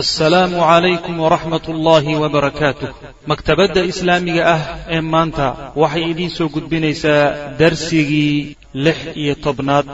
asalaamu 0.00 0.56
calaykum 0.56 1.20
waraxmat 1.20 1.68
ullaahi 1.68 2.16
wabarakaatuh 2.16 2.88
maktabadda 3.28 3.84
islaamiga 3.92 4.42
ah 4.54 4.62
ee 4.96 5.00
maanta 5.14 5.46
waxay 5.82 6.04
idiin 6.12 6.30
soo 6.36 6.48
gudbinaysaa 6.54 7.24
darsigii 7.58 8.56
lix 8.86 8.98
iyo 9.22 9.34
tobnaad 9.46 9.86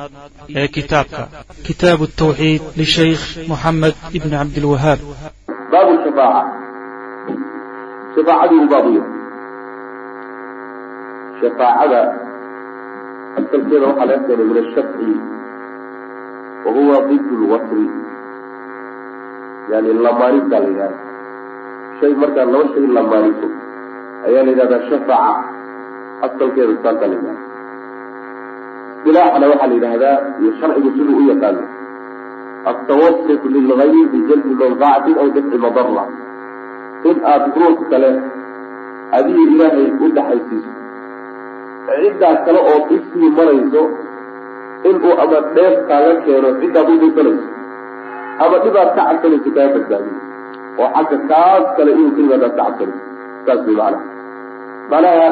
ee 0.61 0.69
kitaabka. 0.77 1.23
Kitaabu 1.67 2.07
tawxiid 2.21 2.63
lishaykh 2.81 3.25
moxamed 3.51 3.95
ibni 4.19 4.39
cabdilwahaab 4.41 5.01
baabu 5.73 5.95
shafaaca 6.05 6.43
shafaacadii 8.15 9.01
uu 9.01 9.03
shafaacada 11.41 12.01
asalkeeda 13.39 13.87
waxaa 13.91 14.07
laga 14.11 14.23
keenay 14.29 14.47
min 14.51 14.59
ashafci 14.63 15.11
wa 16.65 16.71
huwa 16.77 16.97
lwasri 17.43 17.85
yani 19.73 19.91
lamaanintaa 20.07 20.61
la 20.65 20.69
yidhahda 20.73 20.99
shay 22.01 22.13
markaad 22.23 22.49
laba 22.55 22.69
shay 22.75 22.87
lamaaniso 22.99 23.49
ayaa 24.27 24.43
la 24.47 24.51
yidhahdaa 24.53 24.83
shafaca 24.91 25.35
asalkeeda 26.27 26.75
saasaa 26.85 27.09
la 27.13 27.17
yidhahda 27.19 27.43
istilaaxana 28.99 29.47
waxaa 29.53 29.69
la 29.73 29.75
yidhahdaa 29.79 30.17
iyo 30.41 30.51
sharcigu 30.61 30.91
siduu 30.97 31.19
u 31.23 31.29
yaqaano. 31.33 31.63
Altawasut 32.71 33.43
lilgayr 33.55 33.95
bijalbi 34.13 34.53
manfacatin 34.61 35.17
aw 35.23 35.29
dafci 35.37 35.59
madara 35.65 36.05
in 37.11 37.17
aada 37.33 37.47
ruux 37.61 37.79
kale 37.91 38.11
adiga 39.19 39.43
ilaahay 39.53 39.87
u 40.05 40.09
dhaxaysiiso 40.17 40.71
ciddaa 41.89 42.35
kale 42.47 42.61
oo 42.73 42.81
isii 42.97 43.31
marayso 43.39 43.83
inuu 44.91 45.15
ama 45.25 45.39
dheef 45.57 45.77
kaaga 45.89 46.13
keeno 46.25 46.49
ciddaad 46.61 46.89
u 46.95 46.99
dhirsanayso 47.03 47.47
ama 48.45 48.57
dhibaad 48.65 48.89
ka 48.97 49.03
cabsanayso 49.09 49.51
kaa 49.57 49.69
badbaadiyo 49.75 50.17
oo 50.83 50.89
xagga 50.97 51.19
kaas 51.31 51.67
kale 51.77 51.91
inuu 51.99 52.11
ka 52.17 52.21
yimaadaad 52.25 52.55
ka 52.59 52.65
cabsanayso 52.65 53.01
saas 53.47 53.61
way 53.67 53.77
macnaha 53.81 54.01
macnaha 54.91 55.29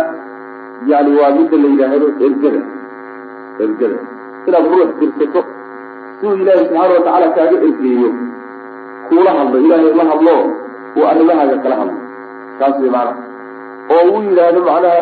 yani 0.92 1.10
waa 1.18 1.30
midda 1.36 1.56
la 1.62 1.68
yidhaahdo 1.72 2.06
ergada 2.26 2.60
ergada. 3.64 3.98
Inaad 4.46 4.66
ruux 4.72 4.90
dirsato 5.00 5.40
siduu 6.18 6.34
ilaahay 6.42 6.64
subxaana 6.68 6.94
watacaala 6.96 7.28
kaaga 7.36 7.56
ergeeyo 7.68 8.08
kuula 9.08 9.30
hadlo 9.38 9.58
ilaahay 9.66 9.92
la 10.00 10.04
hadlo 10.10 10.34
uu 10.96 11.04
arrimahaaga 11.12 11.56
kala 11.64 11.76
hadlo. 11.80 11.96
Saas 12.58 12.76
way 12.82 12.90
macnaha 12.96 13.14
oo 13.94 14.04
uu 14.14 14.22
yidhaahdo 14.28 14.60
macnaha 14.68 15.00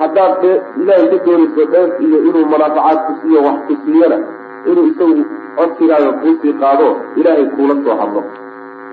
haddaad 0.00 0.32
dee 0.42 0.56
ilaahay 0.82 1.08
ka 1.12 1.18
doonayso 1.26 1.62
dheef 1.72 1.92
iyo 2.06 2.18
inuu 2.28 2.44
manaafacaad 2.52 2.98
ku 3.06 3.12
siiyo 3.20 3.40
wax 3.46 3.58
ku 3.68 3.74
siiyana 3.84 4.18
inuu 4.70 4.84
isagu 4.90 5.22
codsigaaga 5.58 6.10
kuusii 6.22 6.54
qaado 6.62 6.88
ilaahay 7.20 7.46
kuula 7.56 7.74
soo 7.84 7.96
hadlo. 8.00 8.22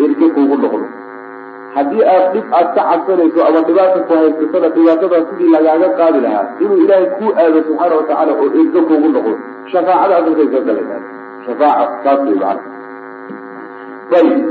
Erge 0.04 0.28
kuugu 0.36 0.56
noqdo. 0.64 0.86
Haddii 1.76 2.04
aad 2.14 2.26
dhib 2.34 2.46
aad 2.58 2.68
ka 2.76 2.82
cabsanayso 2.90 3.40
ama 3.48 3.62
dhibaata 3.68 4.00
ku 4.08 4.14
haysatana 4.20 4.68
dhibaatadaa 4.76 5.22
sidii 5.30 5.52
lagaaga 5.56 5.90
qaadi 6.00 6.20
lahaa 6.26 6.46
inuu 6.64 6.78
ilaahay 6.84 7.08
kuu 7.18 7.32
aado 7.44 7.60
subxaana 7.68 7.96
watacaala 8.00 8.32
oo 8.42 8.48
erge 8.62 8.82
kuugu 8.90 9.08
noqdo 9.16 9.34
shafaacada 9.72 10.16
asalkaysa 10.20 10.60
kala 10.68 10.82
shafaaca 11.46 11.86
saas 12.04 12.20
macana 12.28 12.62
ayib 14.20 14.46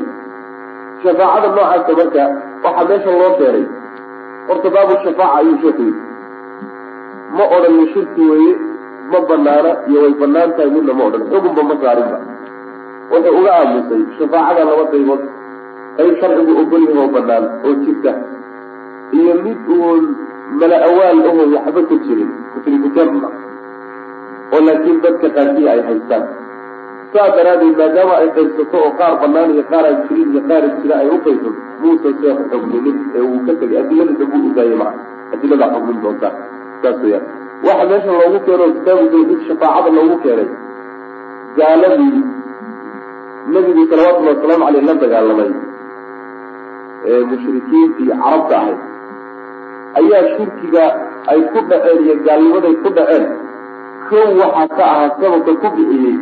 shafaacada 1.04 1.48
noocaasa 1.56 1.92
marka 2.00 2.24
waxaa 2.64 2.84
meesha 2.90 3.12
loo 3.20 3.30
keenay 3.38 3.64
horta 4.48 4.68
baabu 4.74 4.94
shafaaca 5.04 5.36
ayuu 5.38 5.56
sheeku 5.62 5.82
yidhi. 5.88 6.02
Ma 7.36 7.44
odhanin 7.56 7.86
shirki 7.94 8.22
weeye 8.30 8.52
ma 9.12 9.20
banaana 9.30 9.70
iyo 9.90 9.98
way 10.04 10.14
bannaan 10.22 10.50
tahay 10.56 10.70
midna 10.74 10.92
ma 10.98 11.02
odhan. 11.08 11.22
Xugunba 11.30 11.62
ma 11.70 11.74
saarinba 11.82 12.18
wuxuu 13.12 13.36
uga 13.40 13.50
aamusay 13.60 14.02
shafaacada 14.18 14.62
laba 14.68 14.84
qaybood. 14.92 15.22
Qayb 15.96 16.14
sharcigu 16.20 16.52
ogol 16.62 16.82
yahay 16.88 17.00
oo 17.04 17.08
banaan 17.16 17.44
oo 17.66 17.72
jirta 17.84 18.12
iyo 19.18 19.32
mid 19.44 19.58
uun 19.76 20.02
mala 20.60 20.76
awaal 20.88 21.18
ahoo 21.30 21.44
waxba 21.54 21.80
ka 21.88 21.94
jirin 22.04 22.30
muslimujarna 22.54 23.28
oo 24.54 24.60
laakiin 24.66 24.98
dadka 25.04 25.28
qaarkii 25.36 25.68
ay 25.72 25.80
haystaan. 25.88 26.24
Saa 27.12 27.28
daraaddeed 27.36 27.76
maadaama 27.80 28.14
ay 28.22 28.28
qaybsato 28.36 28.76
oo 28.84 28.90
qaar 29.00 29.14
banaan 29.22 29.50
iyo 29.54 29.64
qaar 29.72 29.84
aan 29.90 29.98
jirin 30.08 30.28
iyo 30.32 30.40
qaar 30.48 30.64
jira 30.80 30.94
ay 31.02 31.08
u 31.12 31.18
qaybsato 31.26 31.50
muusan 31.82 32.14
seexu 32.20 32.44
xugminin 32.52 32.96
ee 33.16 33.20
uu 33.28 33.40
ka 33.46 33.52
tegay 33.60 33.78
adiladiisa 33.82 34.24
buu 34.32 34.42
udaayay 34.50 34.76
maa 34.82 34.92
adiladaa 35.34 35.68
xugmin 35.74 35.98
doontaa 36.04 36.32
saas 36.82 36.98
weyaan 37.04 37.24
waxa 37.66 37.84
meesha 37.90 38.12
loogu 38.20 38.38
keeno 38.46 38.64
kitaabu 38.76 39.18
in 39.32 39.40
shafaacada 39.48 39.90
loogu 39.98 40.16
keenay 40.24 40.48
gaaladii 41.58 42.22
nebigu 43.52 43.82
salawatullahi 43.90 44.36
wasalaamu 44.36 44.64
caleyh 44.66 44.84
la 44.88 44.94
dagaalamay. 45.02 45.50
Ee 47.10 47.20
mushrikiintii 47.30 48.06
carabta 48.22 48.56
ahayd. 48.60 48.78
Ayaa 50.00 50.22
shirkiga 50.34 50.84
ay 51.32 51.40
ku 51.52 51.58
dhaceen 51.70 51.98
iyo 52.04 52.14
gaalnimaday 52.26 52.74
ku 52.84 52.88
dhaceen. 52.98 53.24
Kow 54.08 54.28
waxaa 54.40 54.68
ka 54.76 54.84
ahaa 54.92 55.08
sababka 55.20 55.52
ku 55.62 55.68
bixiyey. 55.76 56.16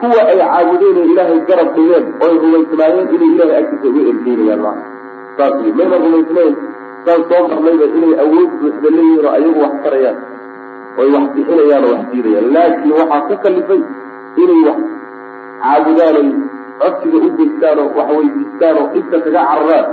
Kuwa 0.00 0.20
ay 0.32 0.38
caabudeen 0.42 0.96
ee 1.02 1.06
ilaahay 1.12 1.40
garab 1.48 1.68
dhigeen 1.76 2.04
oo 2.22 2.26
ay 2.28 2.36
rumaysnaayeen 2.42 3.08
inay 3.16 3.30
ilahay 3.34 3.56
agtiisa 3.62 3.88
uga 3.90 4.02
ergeynayaan 4.12 4.60
maa 4.66 4.76
saas 5.36 5.54
mayna 5.78 5.96
rumaysnayn 6.04 6.52
saan 7.04 7.20
soo 7.30 7.42
marnayba 7.50 7.86
inay 7.98 8.12
awood 8.24 8.50
buuxda 8.60 8.88
leeyihiin 8.96 9.24
oo 9.26 9.32
ayagu 9.38 9.58
wax 9.64 9.74
tarayaan 9.84 10.16
oy 10.98 11.08
wax 11.14 11.26
bixinayaan 11.34 11.84
wax 11.92 12.02
diidayaan 12.12 12.46
laakiin 12.56 12.92
waxaa 13.00 13.20
ku 13.28 13.34
kalifay 13.44 13.82
inay 14.42 14.60
wax 14.68 14.78
caabudaan 15.62 16.16
oy 16.20 16.28
codsiga 16.80 17.18
u 17.26 17.30
geystaan 17.38 17.78
oo 17.82 17.88
wax 17.98 18.08
weydiistaan 18.18 18.76
oo 18.80 18.86
dhibka 18.94 19.16
kaga 19.24 19.42
cararaan 19.50 19.86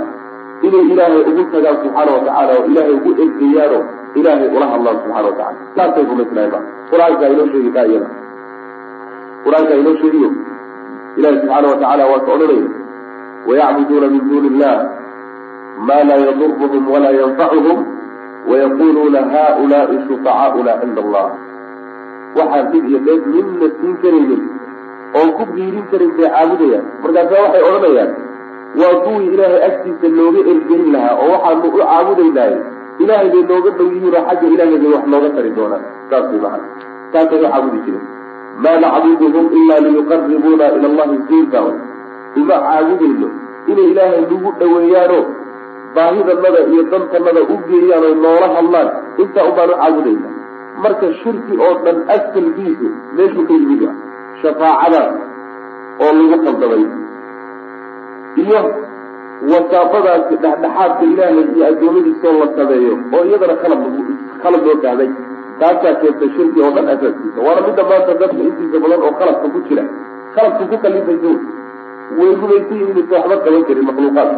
inay 0.66 0.84
ilaahay 0.92 1.22
ugu 1.30 1.42
tagaan 1.52 1.76
subxaana 1.82 2.10
watacaala 2.16 2.52
oo 2.58 2.64
ilaahay 2.70 2.94
ugu 2.98 3.10
ergeeyaan 3.24 3.72
oo 3.78 3.82
ilaahay 4.18 4.48
ula 4.56 4.66
hadlaan 4.72 4.96
subxana 5.02 5.26
watacala 5.28 5.56
saasay 5.76 6.04
rumaysnaayeen 6.10 6.52
ma 6.54 6.60
qur'aankaa 6.90 7.28
inoo 7.34 7.46
sheegi 7.52 7.70
taa 7.76 7.86
iyada 7.90 8.08
qur'aankaa 9.44 9.78
inoo 9.82 9.94
sheegiyo 10.02 10.30
ilahi 11.18 11.36
subxaana 11.40 11.66
watacaala 11.72 12.04
waa 12.12 12.20
ka 12.26 12.30
odhanaya 12.36 12.66
wayacbuduuna 13.48 14.06
min 14.14 14.22
duuni 14.30 14.48
illah 14.52 14.74
ma 15.88 15.98
laa 16.08 16.20
yadurhum 16.28 16.84
walaa 16.92 17.14
yanfacuhum 17.20 17.78
wayaquluuna 18.50 19.20
haulaai 19.34 19.98
shufacaauna 20.06 20.72
cinda 20.80 21.02
allah 21.06 21.26
waxaan 22.38 22.70
dhib 22.72 22.88
iyo 22.90 23.00
dheef 23.08 23.26
midna 23.34 23.68
siin 23.80 23.94
karaynin 24.02 24.42
oon 25.20 25.30
ku 25.38 25.44
biirin 25.52 25.86
karin 25.92 26.10
bay 26.18 26.28
caabudayaan 26.34 26.84
markaasa 27.04 27.34
waxay 27.44 27.62
odhanayaan 27.70 28.10
waa 28.80 28.94
kuwii 29.04 29.30
ilaahay 29.34 29.62
agtiisa 29.68 30.08
looga 30.18 30.40
ergelin 30.52 30.92
lahaa 30.96 31.14
oo 31.24 31.30
waxaanu 31.34 31.72
u 31.72 31.80
caabudaynahay 31.80 32.54
ilaahay 33.04 33.28
bay 33.34 33.42
nooga 33.50 33.70
dhow 33.78 33.88
yihiin 33.94 34.14
oo 34.20 34.24
xagga 34.28 34.46
ilaahay 34.54 34.78
bay 34.84 34.92
wax 34.94 35.04
nooga 35.14 35.30
tari 35.36 35.50
doonaan 35.58 35.84
saas 36.10 36.26
way 36.32 36.40
macana 36.44 37.36
u 37.36 37.50
caabudi 37.52 37.80
jireen 37.86 38.06
maa 38.64 38.76
nacbuduhum 38.84 39.46
ilaa 39.60 39.80
liyuqaribuuna 39.86 40.66
ila 40.76 40.86
allahi 40.92 41.18
zulfa 41.28 41.60
uma 42.40 42.56
caabudayno 42.68 43.28
inay 43.72 43.86
ilaahay 43.92 44.20
nagu 44.30 44.50
dhoweeyaano 44.60 45.18
baahidanada 45.94 46.60
iyo 46.72 46.82
dantanada 46.92 47.40
u 47.54 47.56
geeyaan 47.68 48.04
oy 48.08 48.14
noola 48.24 48.48
hadlaan 48.56 48.88
intaa 49.22 49.46
ubaan 49.50 49.70
u 49.74 49.78
caabudayna 49.82 50.28
marka 50.84 51.06
shirki 51.22 51.54
oo 51.66 51.74
dhan 51.84 51.96
asalkiisu 52.16 52.88
meeshuu 53.16 53.44
ka 53.48 53.54
yimid 53.60 53.80
wa 53.88 53.92
shafaacadaas 54.42 55.14
oo 56.04 56.12
lagu 56.18 56.36
qaldamay 56.46 56.84
iyo 58.44 58.60
wasaafadaasi 59.52 60.34
dhexdhexaadka 60.42 61.04
ilaahay 61.12 61.44
iyo 61.54 61.64
addoomadiisoo 61.70 62.32
la 62.40 62.46
sameeyo 62.58 62.94
oo 63.16 63.22
iyadana 63.28 63.54
khalad 63.62 63.82
khalad 64.42 64.62
loo 64.68 64.76
fahmay 64.84 65.08
taasaa 65.60 65.94
keentay 66.02 66.30
shirki 66.36 66.58
oo 66.66 66.70
dhan 66.76 66.86
asaaskiisa 66.94 67.38
waana 67.46 67.60
midda 67.66 67.82
maanta 67.90 68.12
dadka 68.22 68.40
intiisa 68.48 68.78
badan 68.84 69.00
oo 69.06 69.12
khaladka 69.20 69.46
ku 69.54 69.60
jira. 69.68 69.84
Khaladka 70.34 70.62
ku 70.70 70.76
kalifaysa 70.84 71.30
way 72.18 72.30
rumaysan 72.40 72.76
yihiin 72.80 72.90
inaysa 72.94 73.14
waxba 73.16 73.36
qaban 73.44 73.62
karin 73.68 73.84
makhluuqaad 73.90 74.30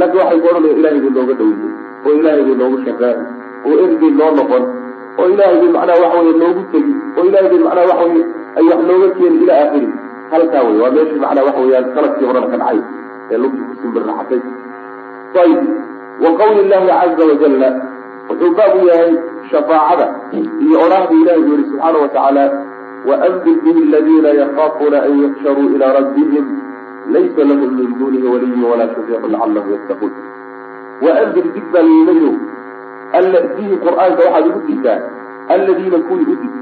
laakiin 0.00 0.20
waxay 0.22 0.40
ku 0.42 0.46
odhanaya 0.50 0.74
ilahay 0.80 1.00
bay 1.04 1.10
nooga 1.18 1.34
dhoweyey 1.40 1.70
oo 2.06 2.12
ilaahay 2.20 2.42
bay 2.48 2.56
noogu 2.60 2.78
shaqeen 2.86 3.18
oo 3.66 3.74
ergey 3.84 4.10
noo 4.20 4.30
noqon 4.38 4.64
oo 5.20 5.26
ilaahay 5.34 5.56
bay 5.62 5.70
macnaha 5.76 5.98
waxa 6.04 6.18
weye 6.26 6.34
noogu 6.42 6.62
tegi 6.72 6.92
oo 7.18 7.24
ilahay 7.30 7.48
bay 7.52 7.60
macnaha 7.66 7.86
waxa 7.90 8.04
weye 8.12 8.24
ay 8.58 8.64
wax 8.70 8.80
nooga 8.90 9.08
keeni 9.18 9.36
ilaa 9.44 9.58
aakhiri. 9.64 9.88
Halkaa 10.32 10.62
wey 10.68 10.76
waa 10.82 10.90
meeshii 10.96 11.20
macnaha 11.24 11.46
waxa 11.48 11.60
weyaan 11.66 11.86
sannadkii 11.94 12.26
horena 12.30 12.48
ka 12.52 12.56
dhacay 12.62 12.80
ee 13.32 13.38
lugti 13.42 13.60
ku 13.68 13.74
simbirraxatay 13.82 14.40
ayib 15.42 15.60
wa 16.24 16.30
qawli 16.40 16.60
illahi 16.64 16.86
caza 16.90 17.24
wajalla 17.30 17.68
wuxuu 18.28 18.50
baab 18.58 18.74
u 18.82 18.86
yahay 18.90 19.12
shafaacada 19.50 20.06
iyo 20.64 20.76
odhaahda 20.84 21.14
ilahi 21.22 21.40
buu 21.46 21.54
yihi 21.58 21.66
subxaana 21.70 21.98
watacaala 22.04 22.44
waandir 23.08 23.56
bihi 23.64 23.80
aladiina 23.88 24.30
yakaafuuna 24.40 24.98
an 25.06 25.12
yuxsharuu 25.22 25.66
ilaa 25.76 25.92
rabbihim 25.98 26.44
laysa 27.14 27.44
lahum 27.50 27.70
min 27.80 27.90
dunihi 27.98 28.26
waliyin 28.32 28.64
walaa 28.70 28.88
shafiicu 28.94 29.28
lacalahum 29.34 29.72
yattaquun 29.76 30.12
waandir 31.06 31.46
dig 31.54 31.66
baa 31.72 31.82
layinayo 31.88 32.32
alla 33.20 33.40
bihi 33.56 33.76
qur'aanka 33.84 34.22
waxaad 34.26 34.46
ugu 34.50 34.60
digtaa 34.68 34.98
alladiina 35.56 35.98
kuwii 36.08 36.26
u 36.32 36.36
dig 36.42 36.54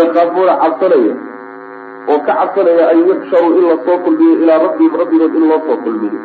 yakaafuuna 0.00 0.54
cabsanaya 0.62 1.14
oo 2.12 2.18
ka 2.26 2.32
cabsanaya 2.40 2.84
an 2.92 2.98
yuxsharuu 3.08 3.52
in 3.60 3.64
la 3.70 3.76
soo 3.86 3.98
kulmiyo 4.04 4.34
ilaa 4.42 4.58
rabbihim 4.66 4.96
rabbigood 5.02 5.34
in 5.40 5.48
loo 5.50 5.60
soo 5.66 5.76
kulmiyo 5.84 6.20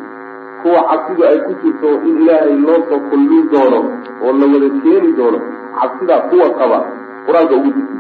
kuwa 0.64 0.82
cabsidu 0.90 1.26
ay 1.30 1.38
ku 1.48 1.54
jirto 1.64 1.90
in 2.08 2.22
ilaahay 2.24 2.56
loo 2.66 2.80
soo 2.90 3.00
kulmin 3.10 3.50
doono 3.52 3.80
oo 4.24 4.32
la 4.40 4.46
wada 4.54 4.70
keeni 4.84 5.12
doono 5.20 5.40
cabsidaa 5.80 6.22
kuwa 6.30 6.48
qaba 6.60 6.80
qur'aanka 7.28 7.56
ugu 7.60 7.72
jirta 7.78 7.98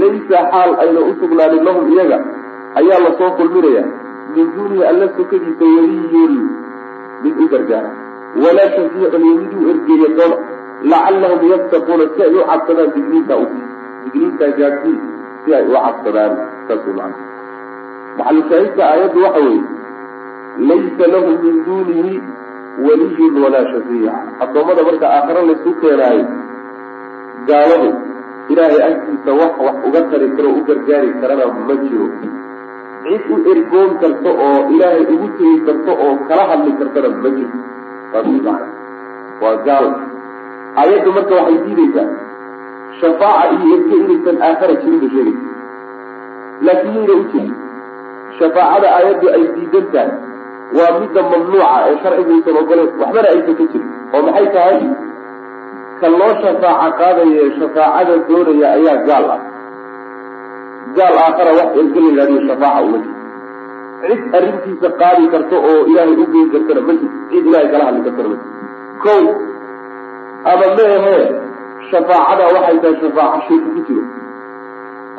laysa 0.00 0.38
xaal 0.52 0.70
ayna 0.84 1.00
u 1.00 1.14
sugnaanin 1.20 1.64
lahum 1.68 1.92
iyaga 1.92 2.18
ayaa 2.80 3.00
la 3.06 3.10
soo 3.18 3.30
kulminaya 3.38 3.84
min 4.36 4.48
duunihi 4.56 4.84
alla 4.90 5.06
sokadiisa 5.16 5.64
weliyun 5.76 6.34
mid 7.22 7.40
u 7.44 7.48
gargaara. 7.54 7.90
Walaa 8.44 8.70
shafiicun 8.76 9.22
iyo 9.28 9.34
mid 9.42 9.52
u 9.60 9.70
ergeeya 9.72 10.08
doona 10.18 10.36
lacallahum 10.90 11.50
yattaquuna 11.52 12.04
si 12.14 12.22
ay 12.22 12.34
u 12.38 12.48
cabsadaan 12.50 12.90
digniintaa 12.96 13.38
u 13.44 13.46
digniintaa 14.04 14.50
gaadhsii 14.58 14.98
si 15.44 15.54
ay 15.58 15.64
u 15.72 15.78
cabsadaan 15.84 16.32
saas 16.68 16.84
maxalushaahidka 18.18 18.82
aayaddu 18.90 19.18
waxa 19.24 19.40
weeye 19.46 19.64
laysa 20.68 21.06
lahum 21.14 21.34
min 21.44 21.56
duunihi 21.66 22.14
waliyun 22.86 23.34
walaa 23.44 23.64
shafiic 23.72 24.42
addoommada 24.46 24.86
marka 24.88 25.06
aakhare 25.16 25.42
laysu 25.50 25.74
keenaayo 25.82 26.24
gaaladu 27.50 27.90
ilaahay 28.54 28.82
agtiisa 28.88 29.38
wax 29.40 29.52
wax 29.66 29.76
uga 29.88 30.00
tari 30.12 30.28
karo 30.36 30.50
u 30.58 30.64
gargaari 30.70 31.10
karana 31.20 31.46
ma 31.68 31.74
jiro 31.82 32.06
cid 33.06 33.24
u 33.34 33.36
ergoon 33.52 33.90
karto 34.02 34.30
oo 34.46 34.58
ilaahay 34.74 35.04
ugu 35.14 35.28
tegi 35.38 35.56
karto 35.66 35.92
oo 36.04 36.12
kala 36.28 36.44
hadli 36.50 36.72
kartana 36.80 37.08
ma 37.24 37.30
jirto 37.36 37.58
macana 38.12 38.54
waa 39.42 39.56
gaal. 39.66 39.86
Aayaddu 40.80 41.10
marka 41.16 41.34
waxay 41.38 41.58
diidaysaa. 41.66 42.08
Shafaaca 43.00 43.54
iyo 43.54 43.74
erge 43.76 43.96
inaysan 44.02 44.36
aakhara 44.48 44.74
jirin 44.82 45.00
bay 45.02 45.10
sheegaysa 45.14 45.54
laakiin 46.66 46.94
yayna 46.98 47.14
u 47.22 47.24
jirin 47.32 47.54
shafaacada 48.38 48.88
aayaddu 48.98 49.26
ay 49.36 49.42
diidan 49.56 49.86
tahay 49.92 50.10
waa 50.76 50.92
midda 51.00 51.22
mamnuuca 51.32 51.68
ee 51.88 51.96
sharciguusan 52.04 52.56
ogoleyn 52.62 52.88
waxbana 53.00 53.28
aysan 53.34 53.54
ka 53.60 53.64
jirin. 53.72 53.90
Oo 54.14 54.20
maxay 54.26 54.46
tahay? 54.56 54.78
Ka 56.00 56.06
loo 56.20 56.32
shafaaca 56.44 56.88
qaadaye 57.00 57.44
shafaacada 57.58 58.14
doonaya 58.28 58.66
ayaa 58.78 58.96
gaal 59.08 59.26
ah 59.36 59.40
gaal 60.98 61.16
aakhara 61.24 61.52
wax 61.58 61.70
erge 61.82 62.00
la 62.04 62.08
yidhahdiyo 62.10 62.42
shafaaca 62.50 62.84
uma 62.88 62.98
jirto 63.04 63.14
cid 64.08 64.34
arrintiisa 64.38 64.88
qaadi 65.00 65.24
karto 65.34 65.56
oo 65.70 65.80
ilaahay 65.90 66.16
u 66.24 66.26
geyn 66.34 66.48
kartana 66.54 66.80
ma 66.88 66.94
jirto 67.00 67.18
cid 67.32 67.44
ilaahay 67.50 67.68
kala 67.72 67.84
hadli 67.88 68.02
kartana 68.06 68.28
ma 68.32 68.36
jirto 68.42 68.54
kow 69.04 69.24
ama 70.52 70.66
meehe 70.78 71.16
shafaacada 71.90 72.44
waxay 72.56 72.78
tahay 72.84 72.96
shafaaco 73.02 73.38
shirki 73.48 73.70
ku 73.74 73.80
jiro. 73.88 74.04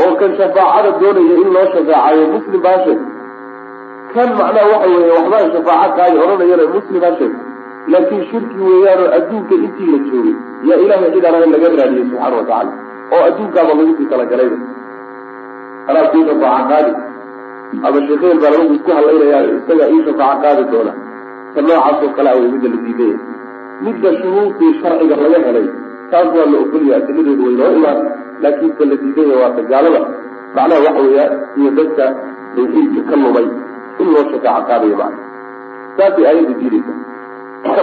Oo 0.03 0.13
kan 0.21 0.31
shafaacada 0.39 0.89
doonaya 1.01 1.35
in 1.43 1.49
loo 1.55 1.65
shafaacayo 1.75 2.23
muslim 2.35 2.61
baa 2.65 2.77
sheeg 2.85 2.99
kan 4.13 4.29
macnaha 4.39 4.67
waxa 4.73 4.87
weeye 4.93 5.11
waxbaa 5.17 5.43
shafaaco 5.55 5.93
qaadi 5.99 6.17
odhanayana 6.23 6.65
muslim 6.75 6.99
baa 7.05 7.13
sheeg 7.19 7.33
laakiin 7.93 8.23
shirki 8.31 8.57
weeyaanoo 8.69 9.09
adduunka 9.17 9.55
intii 9.65 9.89
la 9.93 9.99
joogay 10.09 10.35
yaa 10.69 10.79
ilaahay 10.85 11.11
cid 11.15 11.25
aan 11.29 11.51
laga 11.55 11.67
raadiyey 11.81 12.05
subxaana 12.09 12.35
watacaala 12.39 12.71
oo 13.15 13.21
adduunkaaba 13.29 13.73
lagu 13.79 13.93
sii 13.99 14.07
talagalayba 14.13 14.57
kuu 16.11 16.23
shafaaco 16.29 16.67
qaadi. 16.71 16.91
Ama 17.87 17.99
sheekeel 18.07 18.37
baa 18.43 18.51
lagu 18.55 18.73
isku 18.77 18.91
hadlaynayaa 18.97 19.41
isagaa 19.57 19.89
ii 19.95 20.01
shafaaco 20.07 20.41
qaadi 20.43 20.63
doona. 20.71 20.93
Ta 21.53 21.59
noocaasoo 21.61 22.09
kale 22.15 22.29
awey 22.33 22.47
midda 22.53 22.69
la 22.73 22.77
diidaya 22.85 23.17
midda 23.85 24.09
shuruudii 24.19 24.71
sharciga 24.81 25.15
laga 25.23 25.39
helay 25.47 25.67
taas 26.11 26.27
waa 26.37 26.47
la 26.51 26.57
ogolya 26.63 26.93
adiladeedu 26.99 27.43
way 27.47 27.55
noo 27.59 27.71
imaan 27.79 27.99
laakiin 28.43 28.71
ta 28.77 28.83
la 28.91 28.95
diidaya 29.01 29.35
waa 29.41 29.51
ta 29.57 29.61
gaalada. 29.71 30.01
Macnaha 30.55 30.79
waxa 30.85 31.01
weeyaan 31.07 31.33
iyo 31.59 31.69
dadka 31.79 32.05
tawxiidka 32.55 33.01
ka 33.09 33.15
lumay 33.23 33.47
in 34.01 34.07
loo 34.13 34.23
shafaaco 34.31 34.63
qaadayo 34.69 34.95
macna 35.01 35.19
saasay 35.97 36.25
aayaddu 36.29 36.53
diidaysa. 36.61 36.93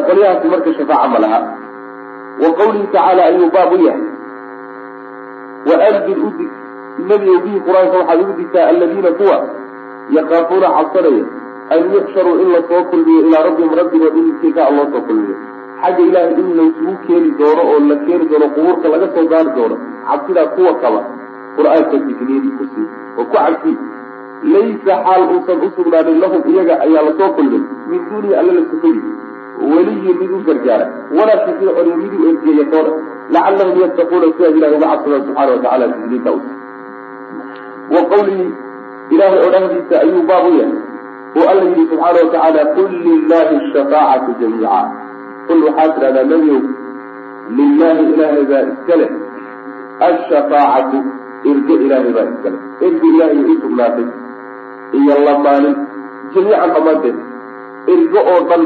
Qolyahaasi 0.08 0.46
marka 0.52 0.70
shafaaca 0.78 1.08
ma 1.14 1.18
laha. 1.24 1.40
Wa 2.42 2.48
qawlihi 2.58 2.86
tacaala 2.94 3.22
ayuu 3.30 3.48
baab 3.54 3.72
u 3.76 3.78
yahay. 3.86 4.04
Wa 5.68 5.74
andir 5.88 6.18
udig 6.28 6.50
nebiyow 7.10 7.38
bihi 7.44 7.58
qur'aanka 7.66 7.96
waxaad 8.00 8.20
ugu 8.24 8.32
digtaa 8.40 8.66
aladiina 8.72 9.10
kuwa 9.20 9.36
yakaafuuna 10.16 10.68
cabsanaya 10.76 11.24
an 11.74 11.80
yuxsharuu 11.94 12.36
in 12.42 12.48
la 12.54 12.60
soo 12.68 12.82
kulmiyo 12.90 13.20
ilaa 13.28 13.42
rabbihim 13.48 13.74
rabbigood 13.80 14.16
in 14.20 14.26
intikaa 14.30 14.70
loo 14.76 14.86
soo 14.92 15.02
kulmiyo. 15.08 15.36
Xagga 15.82 16.02
ilaahay 16.08 16.34
in 16.42 16.48
laysugu 16.58 16.94
keeni 17.06 17.30
doono 17.38 17.62
oo 17.72 17.78
la 17.90 17.96
keeni 18.06 18.24
doono 18.30 18.46
qubuurta 18.54 18.88
laga 18.94 19.08
soo 19.14 19.24
gaari 19.32 19.50
doono 19.56 19.76
cabsidaa 20.08 20.46
kuwa 20.56 20.72
qaba 20.82 21.00
qur'aanka 21.56 21.96
digniin 22.06 22.46
ku 22.58 22.64
sii 22.74 22.86
oo 23.18 23.24
ku 23.24 23.36
cabsii 23.36 23.76
laysa 24.54 24.94
xaal 25.04 25.22
uusan 25.34 25.58
u 25.66 25.70
sugnaanin 25.76 26.18
lahum 26.22 26.42
iyaga 26.52 26.74
ayaa 26.86 27.02
la 27.08 27.12
soo 27.18 27.30
kulmin 27.36 27.62
min 27.90 28.00
duunihi 28.10 28.34
alla 28.40 28.52
la 28.58 28.62
sukayy 28.70 28.98
weliyin 29.72 30.16
mid 30.20 30.30
u 30.36 30.40
gargaara 30.48 30.86
walaa 31.18 31.38
shafiicun 31.46 31.88
mid 32.02 32.12
u 32.20 32.28
ergeeya 32.30 32.64
toona 32.72 32.92
lacallahum 33.34 33.80
yattaquuna 33.84 34.26
si 34.36 34.42
ay 34.48 34.52
ilahay 34.58 34.76
uga 34.78 34.86
cabsadaan 34.92 35.22
subxaana 35.26 35.52
watacala 35.56 35.86
digniinta 35.92 36.30
u 36.36 36.40
wa 37.94 38.00
qawlihi 38.12 38.46
ilaahay 39.14 39.40
odhahdiisa 39.48 39.94
ayuu 40.04 40.22
baab 40.30 40.46
u 40.50 40.54
yahay 40.60 40.78
oo 41.38 41.46
alla 41.52 41.64
yidhi 41.70 41.84
subxaana 41.90 42.20
watacaala 42.22 42.62
qul 42.76 42.90
lilahi 43.06 43.56
shafaacatu 43.74 44.30
jamiica 44.40 44.80
qul 45.48 45.60
waxaad 45.66 45.92
tidhahdaa 45.96 46.26
nebiow 46.32 46.60
lilaahi 47.58 48.04
ilaahay 48.12 48.44
baa 48.52 48.62
iska 48.72 48.96
leh 49.00 49.10
ashafaacatu 50.08 50.98
erge 51.50 51.74
ilaahay 51.86 52.12
baa 52.16 52.26
iska 52.32 52.48
leh 52.54 52.60
erge 52.86 53.06
ilaahay 53.12 53.40
u 53.52 53.56
sugnaatay 53.64 54.06
iyo 55.00 55.14
lamaanin 55.26 55.76
jamiican 56.34 56.70
dhammaanteed 56.74 57.16
erge 57.94 58.20
oo 58.32 58.40
dhan 58.50 58.62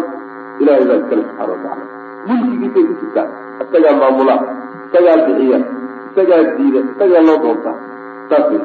ilahay 0.63 0.85
baa 0.91 0.99
iska 1.03 1.15
leh 1.19 1.27
subxana 1.29 1.53
watacala 1.53 1.85
mulkigiisay 2.29 2.85
ku 2.89 2.95
jirtaa 3.01 3.27
isagaa 3.65 3.95
maamula 4.01 4.35
isagaa 4.87 5.17
bixiya 5.27 5.59
isagaa 6.11 6.43
diida 6.57 6.81
isagaa 6.93 7.23
loo 7.29 7.39
doontaa 7.45 7.77
saas 8.31 8.47
wey 8.53 8.63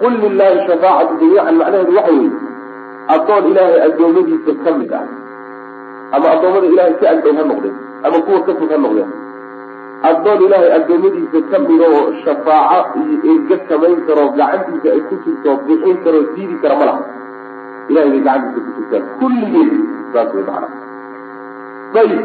qul 0.00 0.14
lilahi 0.24 0.58
shafaacatu 0.68 1.14
jamiican 1.20 1.54
macnaheedu 1.60 1.92
waxa 1.98 2.12
weeye 2.18 2.32
addoon 3.14 3.44
ilaahay 3.50 3.80
addoommadiisa 3.88 4.52
ka 4.64 4.70
mid 4.80 4.92
ah 5.00 5.04
ama 6.16 6.26
addoommada 6.34 6.66
ilahay 6.72 6.94
si 7.00 7.06
agdhow 7.12 7.34
ha 7.40 7.44
noqdeen 7.50 7.76
ama 8.06 8.18
kuwa 8.26 8.40
ka 8.48 8.52
fog 8.60 8.70
ha 8.74 8.78
noqdeen 8.86 9.10
addoon 10.10 10.40
ilaahay 10.46 10.70
addoommadiisa 10.78 11.38
ka 11.50 11.58
mida 11.68 11.86
oo 11.98 12.04
shafaaco 12.24 12.98
iyo 13.04 13.16
erge 13.34 13.56
samayn 13.68 13.98
karoo 14.08 14.28
gacantiisa 14.40 14.88
ay 14.96 15.00
ku 15.10 15.14
jirto 15.26 15.50
bixin 15.68 15.96
karoo 16.04 16.24
diidi 16.34 16.56
kara 16.64 16.74
ma 16.80 16.84
laha 16.90 17.02
ilahay 17.90 18.10
bay 18.14 18.22
gacantiisa 18.28 18.66
ku 18.66 18.80
jirtaan 18.80 19.04
kulligeed 19.20 19.72
saas 20.12 20.30
way 20.36 20.44
macana 20.48 20.68
ayib 22.02 22.24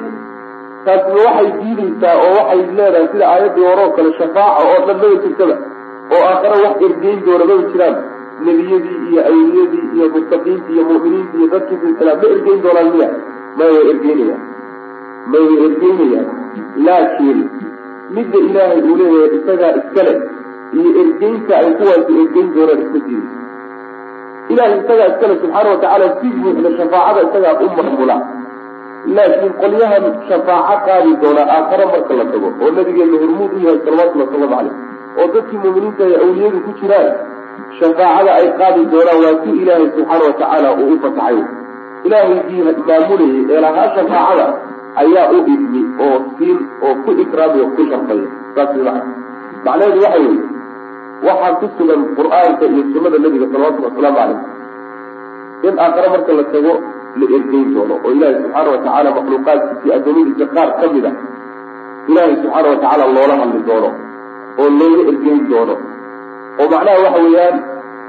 taasna 0.85 1.19
waxay 1.25 1.49
diideysaa 1.61 2.15
oo 2.25 2.31
waxay 2.37 2.61
leedahay 2.77 3.07
sida 3.13 3.25
aayaddii 3.33 3.65
hore 3.69 3.83
oo 3.87 3.91
kale 3.97 4.11
shafaaca 4.19 4.63
oo 4.71 4.79
dhan 4.87 4.97
maba 5.01 5.17
jirtaba 5.25 5.55
oo 6.15 6.21
aakhare 6.31 6.57
wax 6.65 6.77
ergeyn 6.87 7.19
doona 7.25 7.45
maba 7.49 7.63
jiraan 7.73 7.95
nebiyadii 8.45 8.97
iyo 9.09 9.21
awliyadii 9.31 9.85
iyo 9.95 10.05
muttaqiintii 10.15 10.73
iyo 10.75 10.83
mu'miniintii 10.91 11.39
iyo 11.41 11.47
dadkii 11.55 11.79
silsilaa 11.83 12.15
ma 12.21 12.27
ergeyn 12.35 12.59
doonaan 12.65 12.89
miya? 12.95 13.09
May 13.57 13.69
way 13.75 13.83
ergeynayaan 13.93 14.41
may 15.31 15.43
way 15.49 15.57
ergeynayaan 15.67 16.27
laakiin 16.87 17.39
midda 18.15 18.39
ilaahay 18.47 18.79
uu 18.89 18.95
leeyahay 19.01 19.29
isagaa 19.37 19.71
iska 19.81 20.01
leh 20.07 20.17
iyo 20.79 20.89
ergeynta 21.03 21.53
ay 21.61 21.69
kuwaasi 21.79 22.11
ergeyn 22.23 22.47
doonaan 22.55 22.81
iska 22.85 22.99
diidaysa 23.05 23.39
ilahay 24.53 24.73
isagaa 24.83 25.07
iska 25.13 25.25
leh 25.31 25.37
subxaana 25.41 25.69
watacaala 25.73 26.07
si 26.21 26.27
buuxda 26.43 26.69
shafaacada 26.79 27.21
isagaa 27.29 27.53
u 27.65 27.69
maamula 27.77 28.17
laakiin 29.17 29.53
qolyahan 29.61 30.05
shafaaco 30.29 30.77
qaadi 30.87 31.11
doona 31.23 31.43
aakhare 31.55 31.85
marka 31.93 32.13
la 32.19 32.25
tago 32.33 32.49
oo 32.63 32.69
nabigeena 32.77 33.17
hormuud 33.23 33.53
u 33.57 33.61
yahay 33.65 33.79
salawatullhi 33.85 34.25
wasalaamu 34.27 34.55
caleyh 34.55 34.75
oo 35.19 35.27
dadkii 35.35 35.59
muuminiinta 35.63 36.03
ay 36.09 36.15
awliyadu 36.25 36.59
ku 36.65 36.71
jiraan 36.81 37.09
shafaacada 37.79 38.31
ay 38.39 38.47
qaadi 38.59 38.81
doonaan 38.93 39.19
waa 39.25 39.35
si 39.43 39.49
ilaahay 39.61 39.87
subxaana 39.95 40.23
watacaala 40.29 40.69
uu 40.83 40.91
u 40.95 40.99
fasaxay 41.05 41.37
ilaahaygii 42.07 42.61
maamulayay 42.89 43.41
ee 43.55 43.59
lahaa 43.65 43.87
shafaacada 43.97 44.45
ayaa 45.03 45.25
u 45.35 45.41
idmi 45.55 45.81
oo 46.05 46.17
siin 46.37 46.57
oo 46.85 46.93
ku 47.03 47.09
ikraami 47.23 47.59
oo 47.65 47.69
ku 47.75 47.81
sharfaya 47.91 48.27
saas 48.55 48.71
way 48.77 48.85
macana 48.87 49.03
macnaheedu 49.65 49.99
waxa 50.05 50.19
weeye 50.25 50.39
waxaa 51.27 51.53
ku 51.61 51.65
sugan 51.77 52.01
qur'aanka 52.19 52.65
iyo 52.73 52.83
sunnada 52.93 53.17
nebiga 53.25 53.47
salawatullhi 53.53 53.87
wasalaamu 53.89 54.17
caleyh 54.21 54.39
in 55.69 55.75
aakhare 55.85 56.07
marka 56.15 56.31
la 56.39 56.43
tago 56.53 56.73
la 57.19 57.25
ergeyn 57.37 57.67
doono 57.75 57.95
oo 58.05 58.11
ilaahay 58.15 58.35
subxaana 58.43 58.69
watacaala 58.75 59.09
makhluuqaadkiisii 59.17 59.93
addoommadiisa 59.97 60.45
qaar 60.55 60.69
ka 60.79 60.85
mid 60.95 61.05
a 61.09 61.11
ilaahay 62.11 62.35
subxaana 62.43 62.67
watacaala 62.73 63.05
loola 63.17 63.35
hadli 63.41 63.61
doono 63.69 63.89
oo 64.59 64.69
looga 64.79 65.01
ergeyn 65.11 65.39
doono. 65.49 65.75
Oo 66.59 66.67
macnaha 66.73 66.97
waxa 67.05 67.19
weeyaan 67.25 67.55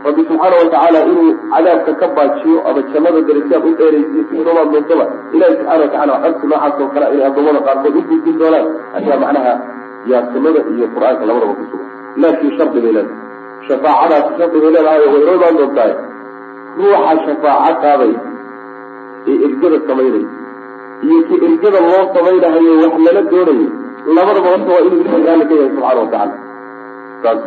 rabbi 0.06 0.22
subxaana 0.28 0.56
watacaala 0.62 0.98
inuu 1.10 1.30
cadaabka 1.52 1.92
ka 2.00 2.06
baajiyo 2.16 2.56
ama 2.68 2.80
jannada 2.92 3.20
darajaad 3.28 3.64
u 3.68 3.74
dheeraysiyo 3.78 4.22
siinomaa 4.30 4.66
doontaba 4.72 5.04
ilahi 5.34 5.52
subxana 5.58 5.82
watacala 5.82 6.20
codsi 6.24 6.46
noocaas 6.50 6.80
oo 6.82 6.88
kale 6.94 7.06
inay 7.14 7.26
addoommada 7.30 7.60
qaarkood 7.66 7.96
u 8.00 8.02
gudbin 8.08 8.38
doonaan 8.40 8.66
ayaa 8.98 9.18
macnaha 9.24 9.52
yaa 10.10 10.22
iyo 10.76 10.86
qur'aanka 10.94 11.24
labadaba 11.28 11.54
ku 11.58 11.64
sugan. 11.70 11.88
Laakiin 12.22 12.52
shardi 12.58 12.78
bay 12.84 12.92
leedahay. 12.96 13.18
Shafaacadaas 13.68 14.26
shardigay 14.38 14.70
leedahay 14.76 15.00
way 15.12 15.22
noo 15.26 15.34
imaan 15.38 15.56
doontahay 15.60 15.92
ruuxa 16.78 17.14
shafaaco 17.26 17.74
qaaday 17.84 18.12
ee 19.30 19.36
ergada 19.46 19.78
samaynay 19.88 20.24
iyo 21.06 21.18
ki 21.28 21.34
ergada 21.46 21.80
loo 21.88 22.02
samaynahayo 22.14 22.72
wax 22.82 22.94
lala 23.06 23.22
doonayo 23.32 23.68
labadaba 24.16 24.48
horta 24.52 24.70
waa 24.74 24.84
inuu 24.86 25.00
ilahay 25.02 25.22
raalli 25.26 25.44
ka 25.50 25.54
yahay 25.54 25.70
subxaana 25.74 26.00
watacala 26.00 26.34
saas. 27.22 27.40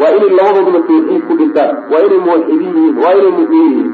Waa 0.00 0.12
inay 0.16 0.30
labadooduba 0.38 0.80
tawxiid 0.88 1.22
ku 1.28 1.32
dhintaan 1.40 1.72
waa 1.92 2.02
inay 2.06 2.20
muwaxidiin 2.26 2.74
yihiin. 2.76 2.94
Waa 3.02 3.14
inay 3.18 3.32
mu'miniin 3.38 3.72
yihiin. 3.72 3.90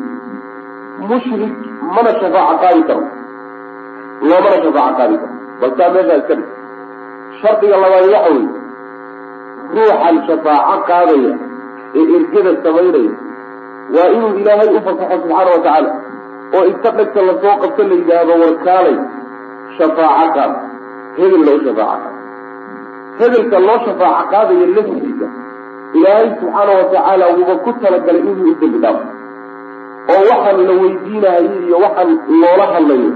Mushrik 1.09 1.55
mana 1.95 2.11
shafaaco 2.21 2.57
qaadi 2.63 2.83
karo. 2.89 3.03
Loomana 4.29 4.57
shafaaco 4.65 4.95
qaadi 5.01 5.17
karo. 5.23 5.35
Bal 5.61 5.71
saa 5.79 5.91
meeshaa 5.95 6.19
iska 6.23 6.35
dhig. 6.39 6.49
Shardiga 7.41 7.77
labaad 7.83 8.07
waxa 8.15 8.31
weye 8.35 8.47
ruuxan 9.75 10.17
shafaaco 10.29 10.77
qaadaya 10.91 11.33
ee 11.99 12.05
ergada 12.17 12.53
samaynaya. 12.65 13.13
Waa 13.95 14.09
inuu 14.15 14.33
ilaahay 14.41 14.69
u 14.77 14.81
fasaxo 14.87 15.17
subxaana 15.23 15.51
wa 15.57 15.61
tacaala 15.67 15.91
oo 16.57 16.65
inta 16.71 16.91
dhegta 16.99 17.21
la 17.29 17.35
soo 17.43 17.55
qabto 17.63 17.83
la 17.91 17.95
yidhaahdo 18.01 18.33
warkaalay. 18.45 18.97
Shafaaco 19.79 20.31
qaad 20.37 20.53
hebel 21.19 21.43
loo 21.49 21.59
shafaaco 21.67 22.11
hebelka 23.21 23.59
loo 23.67 23.79
shafaaco 23.87 24.27
qaadaya 24.33 24.67
laftiisa 24.77 25.27
ilaahay 25.99 26.29
subxaana 26.41 26.73
wa 26.81 26.85
tacaala 26.95 27.25
wuuba 27.37 27.55
ku 27.65 27.71
talagalay 27.83 28.23
inuu 28.31 28.51
u 28.53 28.57
dembi 28.61 28.79
dhaafo 28.85 29.07
oo 30.15 30.23
waxaan 30.31 30.61
la 30.69 30.75
weydiinahayo 30.83 31.51
iyo 31.67 31.77
waxaan 31.85 32.11
loola 32.43 32.67
hadlayo 32.75 33.11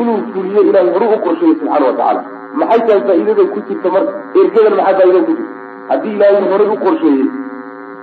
inuu 0.00 0.18
fuliyo 0.32 0.60
ilaahay 0.68 0.92
horu 0.94 1.06
u 1.16 1.18
qorsheeyo 1.26 1.54
subxaana 1.60 1.86
wa 1.90 1.94
tacaala 2.00 2.22
maxay 2.60 2.80
tahay 2.86 3.02
faa'iidada 3.08 3.44
ku 3.54 3.58
jirta 3.68 3.88
marka 3.96 4.12
ergadan 4.42 4.74
maxaa 4.78 4.94
faa'iidada 4.98 5.24
ku 5.28 5.32
jirta? 5.38 5.54
Haddii 5.90 6.14
ilaahay 6.16 6.44
horay 6.52 6.68
u 6.74 6.78
qorsheeyey 6.84 7.26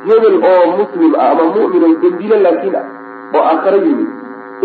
hebel 0.09 0.35
oo 0.51 0.65
muslim 0.79 1.11
ah 1.21 1.29
ama 1.31 1.43
mu'min 1.55 1.83
oo 1.87 1.93
dembile 2.03 2.37
laakiin 2.45 2.75
oo 3.35 3.43
aakhare 3.51 3.79
yimid 3.87 4.09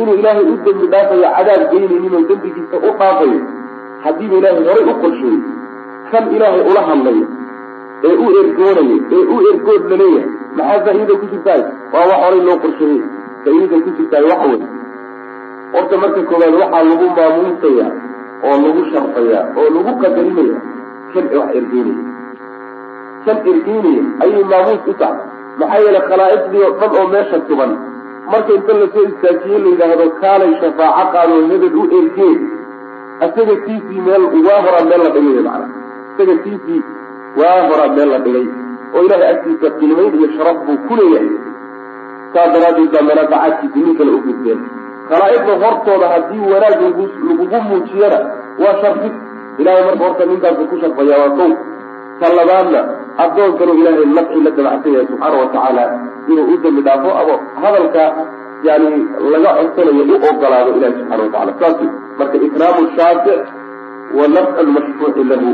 inuu 0.01 0.15
ilaahay 0.21 0.45
u 0.53 0.57
dembi 0.67 0.87
dhaafayo 0.95 1.29
cadaab 1.37 1.63
geynaynin 1.73 2.15
oo 2.19 2.23
dembigiisa 2.31 2.77
u 2.89 2.93
dhaafayo 3.01 3.39
haddiiba 4.05 4.37
ilaahay 4.41 4.65
horay 4.69 4.85
u 4.93 4.95
qorsheeyey 5.03 5.41
kan 6.11 6.25
ilaahay 6.37 6.63
ula 6.71 6.83
hadlayo 6.91 7.27
ee 8.09 8.15
u 8.25 8.27
ergoonayo 8.43 8.97
ee 9.17 9.25
u 9.35 9.41
ergood 9.53 9.83
la 9.93 9.97
leeyahay 10.03 10.29
maxaa 10.59 10.81
faa'iida 10.87 11.15
ku 11.21 11.27
jirtaay? 11.33 11.63
Waa 11.93 12.05
wax 12.11 12.21
horay 12.25 12.41
loo 12.49 12.57
qorsheeyey. 12.65 13.01
Faa'iidada 13.45 13.83
ku 13.87 13.91
jirtaay 13.99 14.25
waxa 14.31 14.47
wey 14.53 14.63
horta 15.75 15.95
marka 16.03 16.21
koowaad 16.31 16.55
waxaa 16.63 16.83
lagu 16.91 17.07
maamuusaya 17.19 17.87
oo 18.49 18.57
lagu 18.65 18.83
sharfayaa 18.93 19.45
oo 19.61 19.69
lagu 19.77 19.93
qadarinaya 20.03 20.59
kan 21.13 21.27
wax 21.39 21.49
ergeynaya 21.59 22.05
kan 23.27 23.39
ergeynaya 23.53 24.03
ayay 24.25 24.43
maamuus 24.53 24.89
u 24.93 24.95
tahay. 25.01 25.19
Maxaa 25.61 25.81
yeele 25.85 26.01
khalaa'iqdii 26.09 26.63
oo 26.67 26.73
dhan 26.81 26.91
oo 27.01 27.07
meesha 27.15 27.39
tuban 27.49 27.73
marka 28.33 28.51
inta 28.59 28.73
la 28.81 28.87
soo 28.95 29.05
istaajiye 29.11 29.59
la 29.65 29.69
yidhaahdo 29.73 30.07
kaalay 30.23 30.53
shafaaco 30.63 31.07
qaadoo 31.15 31.41
hebel 31.53 31.75
u 31.83 31.85
ergeen 31.99 32.39
isaga 33.27 33.55
tiisii 33.67 34.01
meel 34.07 34.23
waa 34.49 34.61
horaa 34.65 34.85
meel 34.91 35.03
la 35.07 35.11
dhigay 35.17 35.43
macana 35.47 35.67
isaga 36.15 36.35
tiisii 36.45 36.83
waa 37.41 37.61
horaa 37.69 37.91
meel 37.97 38.09
la 38.15 38.19
dhigay 38.25 38.47
oo 38.95 39.03
ilaahay 39.07 39.29
agtiisa 39.35 39.69
qiimayn 39.79 40.15
iyo 40.19 40.29
sharaf 40.37 40.59
buu 40.67 40.79
ku 40.89 40.95
leeyahay. 41.01 41.31
Saa 42.35 42.47
daraaddeed 42.55 42.91
baa 42.95 43.03
manaafacaadkiisi 43.09 43.79
nin 43.85 43.97
kale 43.99 44.11
u 44.17 44.21
gudbeen. 44.27 44.61
Khalaa'iqda 45.11 45.53
hortooda 45.63 46.07
haddii 46.13 46.45
wanaag 46.53 46.81
lagu 46.85 47.05
lagugu 47.29 47.59
muujiyana 47.69 48.19
waa 48.63 48.75
sharfid 48.83 49.15
ilahay 49.61 49.83
marka 49.89 50.05
horta 50.05 50.25
ninkaasu 50.31 50.63
ku 50.71 50.77
sharfaya 50.83 51.17
waa 51.23 51.31
kow. 51.39 51.51
Ta 52.21 52.27
labaadna 52.39 52.81
addoonkanu 53.25 53.73
ilaahay 53.81 54.07
nafci 54.17 54.39
la 54.47 54.51
dabacsan 54.57 54.93
yahay 54.95 55.07
subxaana 55.11 55.37
wa 55.43 55.47
tacaala 55.55 55.85
inuu 56.31 56.47
u 56.55 56.57
dembi 56.63 56.83
dhaafo 56.87 57.11
ama 57.21 57.35
hadalka 57.63 58.03
yani 58.69 58.89
laga 59.33 59.51
codsanayo 59.59 60.05
u 60.15 60.17
ogolaado 60.31 60.71
ilahi 60.77 60.95
subxana 60.99 61.23
wa 61.25 61.31
tacala 61.35 61.53
saas 61.61 61.79
marka 62.19 62.37
ikraamu 62.47 62.83
shaafic 62.97 63.41
wa 64.19 64.25
nafcu 64.35 64.63
lmashfuuci 64.67 65.23
lahu. 65.31 65.51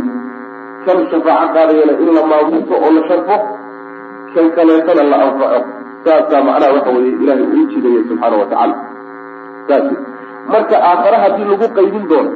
Kan 0.87 0.99
shafaaco 1.11 1.49
qaadayana 1.55 1.93
in 2.03 2.09
la 2.17 2.23
maamuuso 2.31 2.75
oo 2.85 2.91
la 2.97 3.03
sharfo 3.09 3.37
kan 4.35 4.47
kaleetana 4.57 5.03
la 5.13 5.17
anfaco. 5.27 5.61
Saasaa 6.05 6.43
macnaha 6.47 6.73
waxa 6.77 6.91
weeye 6.97 7.13
ilahay 7.23 7.47
uu 7.55 7.67
jidaya 7.71 8.03
subxaana 8.09 8.37
wa 8.43 8.47
tacala 8.53 8.75
saas 9.69 9.87
marka 10.53 10.77
aakhare 10.91 11.17
haddii 11.25 11.47
lagu 11.53 11.67
qaybin 11.79 12.05
doono 12.11 12.31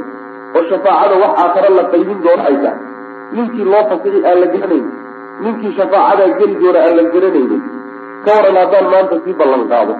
oo 0.57 0.63
shafaacada 0.71 1.15
wax 1.23 1.33
aakhare 1.43 1.69
la 1.79 1.85
qaybin 1.93 2.19
doono 2.25 2.43
ay 2.49 2.57
tahay 2.63 2.79
ninkii 3.35 3.67
loo 3.73 3.83
fasixi 3.91 4.21
aan 4.31 4.39
la 4.43 4.47
garanaynin 4.55 4.87
ninkii 5.45 5.73
shafaacadaa 5.79 6.35
geli 6.39 6.55
doona 6.63 6.81
aan 6.87 6.97
la 6.99 7.05
garanaynin 7.15 7.63
ka 8.25 8.31
waran 8.37 8.57
haddaan 8.63 8.87
maanta 8.95 9.17
sii 9.25 9.35
ballan 9.41 9.63
qaado 9.73 9.95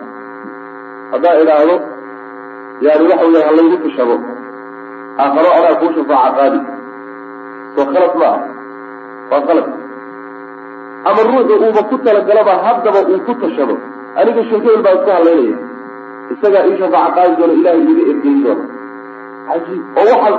haddaan 1.13 1.41
idhaahdo 1.43 1.77
yani 2.87 3.05
waxa 3.11 3.27
weya 3.33 3.47
ha 3.49 3.53
laygu 3.59 3.77
tashado 3.85 4.17
aakharo 5.23 5.51
anaa 5.59 5.75
kuu 5.81 5.91
shafaaca 5.97 6.33
qaadi. 6.39 6.61
Soo 7.75 7.85
khalad 7.93 8.15
ma 8.21 8.27
ah 8.35 8.39
waa 9.31 9.41
khalad. 9.49 9.67
Ama 11.09 11.21
ruuxu 11.29 11.55
uuba 11.65 11.83
ku 11.91 11.97
talagalaba 12.05 12.53
haddaba 12.67 13.01
uu 13.11 13.21
ku 13.27 13.33
tashado. 13.43 13.75
Aniga 14.19 14.43
sheekebel 14.49 14.83
baa 14.87 14.95
isku 14.99 15.11
halaynaya 15.17 15.57
isagaa 16.35 16.65
ii 16.71 16.79
shafaaca 16.81 17.13
qaadi 17.17 17.35
doona 17.41 17.55
ilahay 17.61 17.83
iiga 17.91 18.03
ergeyn 18.13 18.39
doona. 18.45 18.65
Cajiib 19.49 19.83
oo 20.01 20.07
waxaan 20.13 20.37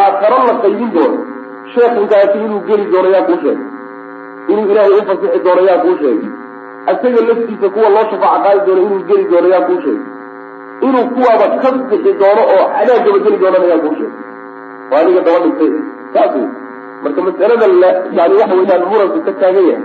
aakharo 0.00 0.38
la 0.48 0.54
qaybin 0.62 0.90
doono 0.96 1.18
sheekhinkaasi 1.74 2.36
inuu 2.44 2.60
geli 2.68 2.84
doono 2.92 3.08
yaa 3.16 3.24
kuu 3.28 3.38
sheegay. 3.42 3.66
Inuu 4.50 4.66
ilaahay 4.72 4.92
u 4.98 5.02
fasixi 5.08 5.38
doono 5.46 5.62
yaa 5.70 5.78
kuu 5.84 5.96
sheegay 6.02 6.30
isaga 6.94 7.20
laftiisa 7.28 7.68
kuwa 7.74 7.88
loo 7.94 8.04
shafaaco 8.10 8.42
qaadi 8.44 8.60
doono 8.66 8.82
inuu 8.86 9.02
geli 9.08 9.24
doono 9.30 9.48
yaa 9.54 9.64
kuu 9.68 9.80
sheegay. 9.84 10.06
Inuu 10.86 11.06
kuwaaba 11.14 11.46
ka 11.62 11.68
bixi 11.90 12.12
doono 12.20 12.42
oo 12.54 12.64
cadaabkaba 12.74 13.18
geli 13.24 13.36
doonana 13.42 13.66
yaa 13.72 13.80
kuu 13.84 13.94
sheegay. 13.98 14.16
Oo 14.92 14.96
aniga 15.00 15.20
daba 15.26 15.38
dhintay 15.44 15.70
saas 16.14 16.32
wey 16.36 16.46
marka 17.02 17.20
mas'alada 17.26 17.66
la 17.82 17.88
yani 18.18 18.34
waxa 18.40 18.54
weeyaan 18.58 18.84
muranku 18.90 19.18
ka 19.26 19.32
taagan 19.40 19.66
yahay 19.70 19.84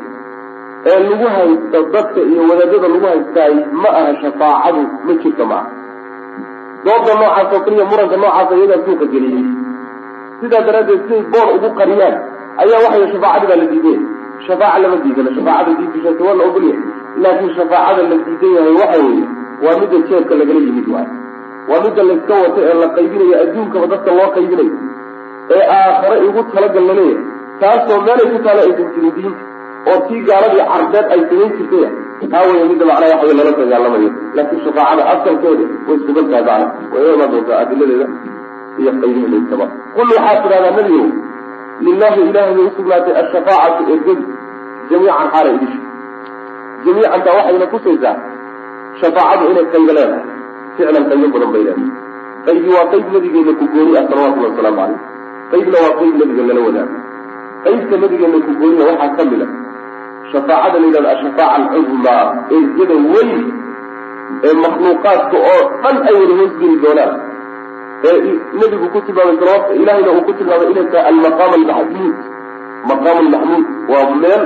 ee 0.91 0.99
lagu 1.09 1.25
haysto 1.35 1.79
dadka 1.95 2.19
iyo 2.31 2.41
wadaadada 2.49 2.87
lagu 2.93 3.05
haystaay 3.11 3.55
ma 3.81 3.89
aha 3.99 4.11
shafaacadu 4.21 4.81
ma 5.05 5.13
jirto 5.21 5.45
ma 5.51 5.55
aha. 5.59 5.69
Dooda 6.85 7.13
noocaas 7.19 7.49
oo 7.55 7.61
kaliya 7.65 7.85
muranka 7.91 8.15
noocaasa 8.21 8.53
iyagaa 8.59 8.81
suuqa 8.85 9.05
geliyey. 9.13 9.45
Sidaa 10.39 10.61
daraaddeed 10.67 11.01
siday 11.07 11.21
boor 11.33 11.47
ugu 11.55 11.69
qariyaan 11.79 12.15
ayaa 12.63 12.79
waxay 12.85 13.07
shafaacadii 13.13 13.47
baa 13.51 13.59
la 13.61 13.65
diiday 13.71 13.97
shafaaca 14.47 14.79
lama 14.83 14.97
diidana 15.03 15.31
shafaacada 15.37 15.71
diidishaasi 15.79 16.21
waa 16.27 16.35
la 16.39 16.43
ogolyahay 16.49 16.81
laakiin 17.23 17.51
shafaacada 17.59 18.01
la 18.11 18.15
diidan 18.27 18.51
yahay 18.57 18.73
waxa 18.81 18.99
weeye 19.05 19.25
waa 19.65 19.75
midda 19.81 19.97
jeebka 20.09 20.33
lagala 20.41 20.59
yimid 20.67 20.87
waay 20.95 21.07
waa 21.69 21.81
midda 21.85 22.03
layska 22.09 22.33
wato 22.43 22.59
ee 22.69 22.75
la 22.83 22.87
qaybinayo 22.97 23.35
adduunkaba 23.43 23.85
dadka 23.93 24.11
loo 24.19 24.29
qaybinayo 24.37 24.73
ee 25.55 25.63
aakhare 25.77 26.17
igu 26.27 26.41
talagal 26.55 26.85
la 26.89 26.93
leeyahay. 26.99 27.25
Taasoo 27.61 27.99
meelay 28.05 28.27
ku 28.33 28.37
taala 28.45 28.61
aysan 28.67 28.87
jirin 28.95 29.11
diinta 29.17 29.41
oo 29.91 29.97
tii 30.07 30.21
gaaladii 30.29 30.65
cardeed 30.71 31.07
ay 31.15 31.21
samayn 31.29 31.51
jirtay. 31.57 31.83
Taa 32.33 32.43
weya 32.49 32.65
midda 32.71 32.85
macnaa 32.89 33.09
waxa 33.13 33.35
lala 33.39 33.51
dagaalamayo 33.59 34.09
laakiin 34.37 34.61
shafaacada 34.65 35.03
asalkeeda 35.13 35.65
way 35.87 35.97
sugan 36.05 36.25
tahay 36.31 36.43
macna 36.49 36.93
way 36.93 37.13
imaan 37.15 37.31
doontaa 37.33 37.57
adiladeeda 37.63 38.07
iyo 38.81 38.91
qaybiheeda 39.01 39.37
intaba 39.41 39.65
qul 39.95 40.09
waxaad 40.15 40.39
tidhahdaa 40.45 40.71
nebigow 40.77 41.07
lilahi 41.85 42.21
ilahay 42.29 42.53
bay 42.57 42.65
usugnaatay 42.71 43.13
ashafaacatu 43.23 43.81
ergadu 43.95 44.23
jamiican 44.89 45.27
xaala 45.33 45.49
idisha 45.57 45.79
jamiican 46.85 47.21
taa 47.25 47.35
waxayna 47.39 47.67
kusaysaa 47.73 48.15
shafaacadu 49.01 49.43
inay 49.51 49.65
qaybo 49.73 49.91
leedahay 49.97 50.23
ficlan 50.77 51.03
qaybo 51.11 51.27
badan 51.35 51.51
bay 51.55 51.63
leedahay 51.67 51.89
qaybi 52.47 52.69
waa 52.75 52.85
qayb 52.93 53.05
nabigeena 53.15 53.53
ku 53.59 53.65
gooni 53.73 53.91
ah 53.99 54.05
salawatullahi 54.11 54.51
wasalaamu 54.53 54.79
calayh 54.81 54.99
qaybna 55.51 55.77
waa 55.85 55.93
qayb 55.99 56.13
nabiga 56.21 56.43
lala 56.49 56.61
wadaago 56.67 56.95
qaybta 57.65 57.95
nabigeena 58.03 58.37
ku 58.47 58.51
gooniya 58.61 58.83
waxaa 58.91 59.11
ka 59.17 59.23
mid 59.31 59.41
a 59.45 59.47
shafaacada 60.31 60.77
la 60.81 60.85
yidhahdo 60.87 61.09
ashafaaca 61.15 61.55
alcuzmaa 61.59 62.23
ergada 62.57 62.95
weyn 63.13 63.31
ee 64.47 64.53
makhluuqaadka 64.63 65.37
oo 65.51 65.61
dhan 65.83 65.95
ay 66.09 66.13
wada 66.21 66.33
hoosgeli 66.39 66.75
doonaan 66.83 67.11
ee 68.09 68.17
nebigu 68.59 68.87
ku 68.93 68.99
tilmaamay 69.07 69.35
salawat 69.41 69.65
ilahayna 69.81 70.11
uu 70.17 70.23
ku 70.27 70.33
tilmaamay 70.39 70.67
inay 70.73 70.85
tahay 70.93 71.05
almaqaam 71.11 71.51
almaxmuud 71.59 72.15
maqaam 72.91 73.17
almaxmuud 73.23 73.65
waa 73.93 74.05
meel 74.23 74.43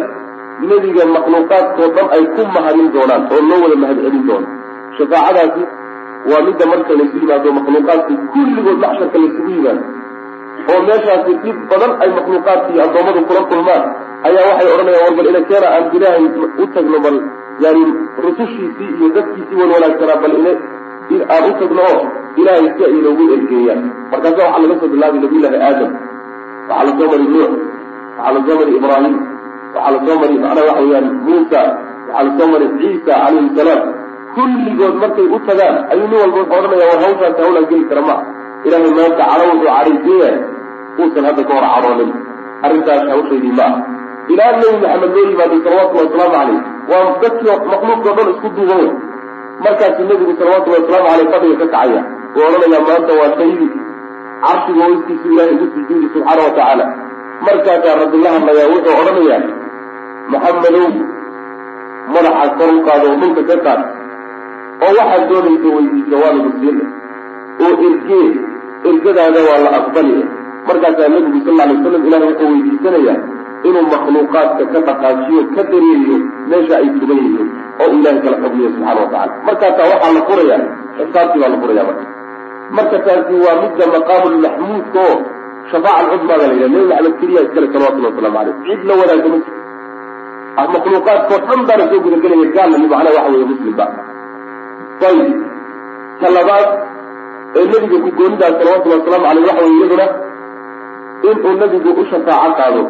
nebiga 0.69 1.03
makhluuqaadkao 1.15 1.87
dhan 1.95 2.07
ay 2.17 2.23
ku 2.35 2.41
mahadin 2.55 2.87
doonaan 2.95 3.23
oo 3.35 3.41
loo 3.49 3.59
wada 3.63 3.77
mahad 3.83 3.97
celin 4.05 4.23
doono 4.29 4.47
shafaacadaasi 4.97 5.63
waa 6.31 6.41
midda 6.47 6.65
marka 6.73 6.93
laysu 6.99 7.17
yimaado 7.23 7.49
makhluuqaadka 7.59 8.13
kulligood 8.33 8.77
maxsharka 8.83 9.17
laysugu 9.23 9.51
yimaado. 9.55 9.83
Oo 10.71 10.79
meeshaasi 10.87 11.33
dhib 11.43 11.57
badan 11.71 11.91
ay 12.03 12.09
makhluuqaadka 12.19 12.69
iyo 12.73 12.81
addoommadu 12.87 13.21
kula 13.29 13.41
kulmaan 13.51 13.83
ayaa 14.27 14.45
waxay 14.49 14.69
odhanayaan 14.75 15.03
war 15.07 15.15
bal 15.19 15.27
ina 15.33 15.41
keena 15.49 15.67
aan 15.75 15.85
ilaahay 15.97 16.25
u 16.63 16.65
tagno 16.75 16.99
bal 17.05 17.17
yani 17.65 17.83
rusushiisii 18.25 18.89
iyo 18.97 19.07
dadkiisii 19.17 19.57
wan 19.61 19.69
wanaagsanaa 19.75 20.17
bal 20.23 20.33
ina 20.41 20.51
in 21.13 21.21
aan 21.33 21.43
u 21.49 21.51
tagno 21.59 21.83
oo 21.93 22.01
ilaahay 22.39 22.67
si 22.77 22.81
ay 22.87 22.93
inoogu 22.99 23.23
ergeeyaan. 23.35 23.81
Markaasa 24.11 24.41
waxaa 24.45 24.61
laga 24.63 24.75
soo 24.81 24.89
bilaabay 24.93 25.19
nabiyullaahi 25.23 25.59
aadam. 25.67 25.91
Waxaa 26.69 26.85
la 26.87 26.91
soo 26.99 27.07
mari 27.11 27.25
nuux. 27.33 27.51
Waxaa 28.17 28.33
la 28.35 28.39
soo 28.47 28.55
mari 28.59 28.71
ibraahim. 28.79 29.15
Waxaa 29.75 29.91
la 29.95 29.99
soo 30.05 30.17
mari 30.21 30.35
macnaha 30.43 30.65
waxa 30.69 30.81
weyaan 30.85 31.07
muusa. 31.27 31.61
Waxaa 32.07 32.23
la 32.27 32.31
soo 32.37 32.47
mari 32.53 32.67
ciisa 32.79 33.13
calayhi 33.23 33.49
salaam. 33.57 33.81
Kulligood 34.35 34.95
markay 35.01 35.27
u 35.35 35.39
tagaan 35.47 35.75
ayuu 35.91 36.07
nin 36.11 36.17
walba 36.21 36.37
wuxuu 36.41 36.57
odhanaya 36.59 36.85
war 36.91 36.99
hawshaasi 37.03 37.39
hawlaan 37.43 37.65
geli 37.69 37.85
kara 37.89 38.01
maa 38.09 38.19
ilahay 38.67 38.91
maanta 38.97 39.23
cadho 39.29 39.45
wuxuu 39.51 39.69
cadhaysiiya 39.69 40.29
uusan 41.01 41.23
hadda 41.27 41.43
ka 41.47 41.53
hor 41.57 41.65
cadhoonin 41.73 42.11
arrintaas 42.65 43.03
hawshaydii 43.13 43.53
ma. 43.59 43.67
Ilaa 44.33 44.51
nebi 44.61 44.77
maxamed 44.83 45.11
loo 45.15 45.25
yimaaday 45.31 45.59
salawatullahi 45.65 46.05
wasalaamu 46.05 46.35
caleyh 46.37 46.59
waa 46.91 47.05
dadkii 47.23 47.55
makhluuqkao 47.71 48.13
dhan 48.17 48.27
isku 48.33 48.47
duuban 48.57 48.79
wey 48.83 48.91
markaasuu 49.65 50.07
nebigu 50.09 50.33
salawatullahi 50.39 50.83
wasalaamu 50.83 51.09
caleyh 51.09 51.31
fadhiga 51.33 51.57
ka 51.57 51.67
kacaya 51.73 52.01
uu 52.35 52.47
odhanaya 52.47 52.81
maanta 52.87 53.13
waa 53.19 53.35
saydi 53.39 53.67
carshiga 54.45 54.83
hoostiisu 54.89 55.27
ilahay 55.33 55.53
ugu 55.55 55.67
sujuudi 55.75 56.07
subxaana 56.13 56.43
wa 56.47 56.51
tacaala 56.57 56.85
markaasaa 57.47 57.95
rabbi 58.01 58.17
la 58.25 58.33
hadlayaa 58.35 58.71
wuxuu 58.73 58.97
odhanayaa 59.01 59.41
maxamedow 60.33 60.87
madaxa 62.13 62.47
kor 62.59 62.69
u 62.75 62.79
oo 62.93 63.15
dhulka 63.21 63.43
ka 63.49 63.57
qaad 63.65 63.81
oo 64.85 64.91
waxaad 64.99 65.23
doonaysa 65.31 65.75
weydiisa 65.77 66.15
waa 66.23 66.33
lagu 66.37 66.51
siina 66.59 66.85
oo 67.65 67.73
ergee 67.89 68.29
ergadaada 68.89 69.39
waa 69.49 69.59
la 69.65 69.69
aqbaliya 69.79 70.25
markaasaa 70.67 71.09
nabigu 71.15 71.39
sal 71.45 71.61
alay 71.65 71.77
slam 71.83 72.07
ilahay 72.07 72.29
wuxuu 72.31 72.51
weydiisanayaa 72.53 73.19
inuu 73.67 73.85
makhluuqaadka 73.93 74.65
ka 74.73 74.79
dhaqaajiyo 74.89 75.41
ka 75.55 75.63
dareeriyo 75.71 76.17
meesha 76.51 76.75
ay 76.81 76.89
tugan 76.99 77.19
yihiin 77.25 77.49
oo 77.81 77.89
ilahay 77.97 78.19
kala 78.25 78.37
xugmiyo 78.43 78.69
subxana 78.75 78.99
wa 79.01 79.09
tacala 79.13 79.33
markaasaa 79.47 79.87
waxaa 79.93 80.13
la 80.17 80.21
furaya 80.29 80.57
xisaabtii 80.97 81.41
baa 81.43 81.51
la 81.53 81.57
furaya 81.63 81.83
marka. 81.89 82.05
Marka 82.77 82.97
taasi 83.05 83.33
waa 83.45 83.55
midda 83.63 83.85
maqaamulmaxmuudka 83.95 84.99
oo 85.09 85.17
shafaaca 85.71 85.99
alcudmaa 86.03 86.37
la 86.41 86.45
yidhaha 86.51 86.69
nebi 86.73 86.85
maxamed 86.91 87.15
keliya 87.19 87.41
iskale 87.45 87.67
salawatullahi 87.73 88.13
waslamu 88.15 88.37
caleyh 88.37 88.55
cid 88.67 88.81
la 88.89 88.93
wadaagta 89.01 89.29
ma 89.33 89.37
jirto 89.37 90.71
makhluuqaadkao 90.73 91.39
dhan 91.49 91.61
baana 91.69 91.83
soo 91.91 91.99
gudagelaya 92.05 92.47
gaalna 92.55 92.77
iyo 92.79 92.87
macnaha 92.93 93.15
waxa 93.17 93.31
weeye 93.33 93.45
muslimba 93.51 93.85
ayib 95.09 95.37
ta 96.21 96.27
labaad 96.37 96.67
ee 97.57 97.65
nebiga 97.71 97.97
ku 98.05 98.09
goonidaas 98.19 98.53
salawatullahi 98.59 98.99
wasalaamu 99.01 99.27
caleyh 99.27 99.45
waxa 99.49 99.63
weye 99.65 99.75
iyaduna 99.79 100.07
inuu 101.29 101.53
nebigu 101.61 101.89
u 102.01 102.05
shafaaco 102.11 102.51
qaado. 102.59 102.83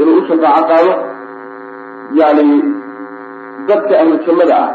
Inuu 0.00 0.16
u 0.20 0.26
shafaaco 0.28 0.64
qaado 0.70 0.92
yani 2.20 2.46
dadka 3.68 3.94
ahlu 4.02 4.14
jannada 4.26 4.54
ah. 4.64 4.70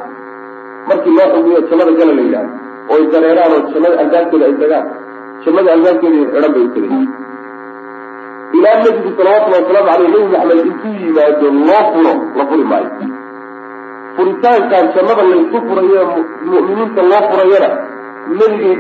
Markii 0.88 1.16
loo 1.18 1.28
xugiyo 1.34 1.60
jannada 1.70 1.92
gala 2.00 2.14
la 2.20 2.24
yidhahdo 2.28 2.52
oo 2.90 2.96
ay 3.00 3.06
dareeraan 3.14 3.52
oo 3.56 3.62
jannada 3.74 3.96
albaabkeeda 4.04 4.46
ay 4.50 4.56
tagaan 4.62 4.86
jannada 5.44 5.70
albaabkeeda 5.76 6.18
xidhan 6.32 6.52
bay 6.56 6.68
tegay 6.76 7.04
ilaa 8.58 8.76
nebigu 8.84 9.10
salawatullahi 9.18 9.64
wasalaamu 9.64 9.90
caleyh 9.90 10.10
nebi 10.14 10.28
maxamed 10.34 10.66
intuu 10.70 10.94
yimaado 11.04 11.48
loo 11.70 11.84
furo 11.94 12.14
la 12.38 12.44
furi 12.50 12.66
maayo. 12.72 12.90
Furitaankan 14.16 14.86
jannada 14.96 15.24
laysu 15.32 15.58
furayo 15.68 16.04
mu'miniinta 16.52 17.02
loo 17.12 17.22
furayana 17.30 17.70
nebigay 18.40 18.76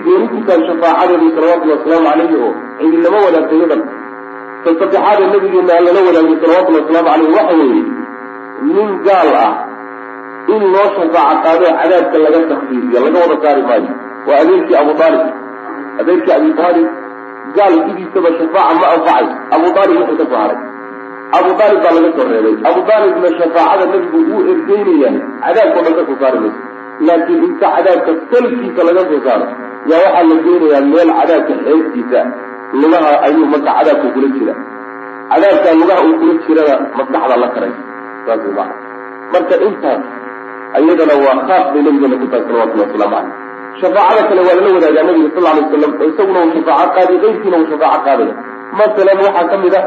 tahay 0.47 0.61
shafaacadeedu 0.67 1.27
salawatullahi 1.35 1.79
wasalaamu 1.79 2.07
caleyhi 2.09 2.35
oo 2.45 2.51
cidinama 2.79 3.19
wadaagta 3.25 3.55
yadan. 3.61 3.81
Ta 4.63 4.69
saddexaadee 4.79 5.27
nabigeena 5.33 5.73
aan 5.77 5.83
lala 5.87 6.01
wadaagay 6.07 6.35
salawatullahi 6.43 6.83
wasalaamu 6.83 7.09
caleyhi 7.09 7.35
waxa 7.37 7.55
weeye 7.61 7.83
nin 8.75 8.89
gaal 9.07 9.29
ah 9.45 9.51
in 10.47 10.61
loo 10.73 10.87
shafaaco 10.95 11.41
qaado 11.43 11.65
cadaabka 11.79 12.17
laga 12.25 12.39
takfiifiyo 12.51 12.99
laga 13.05 13.19
wada 13.23 13.35
saari 13.43 13.61
maayo. 13.69 13.91
Waa 14.27 14.37
adeerkii 14.43 14.75
abu 14.81 14.91
aalib 15.03 15.23
adeerkii 15.99 16.31
abi 16.37 16.49
aalib 16.65 16.87
gaal 17.55 17.73
sidiisaba 17.87 18.29
shafaaca 18.39 18.73
ma 18.81 18.87
anfacay. 18.95 19.27
Abu 19.55 19.67
aalib 19.79 19.97
wuxuu 20.01 20.17
ka 20.21 20.25
soo 20.31 20.39
haray 20.43 20.59
abu 21.37 21.49
aalib 21.63 21.79
baa 21.83 21.93
laga 21.97 22.09
soo 22.17 22.27
reebay. 22.31 22.55
Abu 22.69 22.81
aalibna 22.95 23.29
shafaacada 23.39 23.85
nebigu 23.91 24.19
wuu 24.29 24.41
ergeynaya 24.51 25.11
cadaabkao 25.43 25.83
dhan 25.85 25.95
ka 25.99 26.03
soo 26.09 26.17
saari 26.21 26.39
mayso. 26.43 26.61
Laakiin 27.07 27.43
inta 27.47 27.67
cadaabka 27.75 28.11
salkiisa 28.31 28.81
laga 28.89 29.03
soo 29.09 29.21
saaro 29.27 29.45
yaa 29.91 30.01
waxaa 30.05 30.23
la 30.29 30.35
geynayaa 30.45 30.81
meel 30.91 31.09
cadaabka 31.19 31.53
xeebtiisa 31.65 32.19
lugaha 32.81 33.11
ayuu 33.27 33.45
marka 33.53 33.71
cadaabka 33.79 34.07
kula 34.15 34.27
jira. 34.35 34.53
Cadaabkaa 35.31 35.75
lugaha 35.81 36.01
uu 36.07 36.17
kula 36.19 36.33
jirana 36.45 36.75
maskaxda 36.97 37.35
la 37.43 37.47
karay. 37.55 37.73
Saas 38.25 38.43
marka 39.33 39.55
intaas 39.67 40.01
ayadana 40.77 41.15
waa 41.25 41.37
khaas 41.47 41.65
bay 41.73 41.81
nabigeena 41.87 42.15
ku 42.21 42.25
tahay 42.31 42.43
salawatullahi 42.47 42.87
wasalaamu 42.89 43.15
caleyh 43.15 43.35
shafaacada 43.81 44.23
kale 44.29 44.41
waa 44.47 44.55
lala 44.59 44.69
wadaagaa 44.77 45.05
nabiga 45.09 45.29
sal 45.35 45.45
alay 45.51 45.63
waslam 45.65 45.91
isaguna 46.09 46.39
uu 46.45 46.53
shafaaco 46.57 46.91
qaadiy 46.97 47.19
qeybkiina 47.23 47.57
uu 47.61 47.67
shafaaco 47.71 48.01
qaadaya. 48.07 48.33
Masalan 48.79 49.17
waxaa 49.25 49.45
ka 49.51 49.57
mid 49.63 49.75
ah 49.79 49.85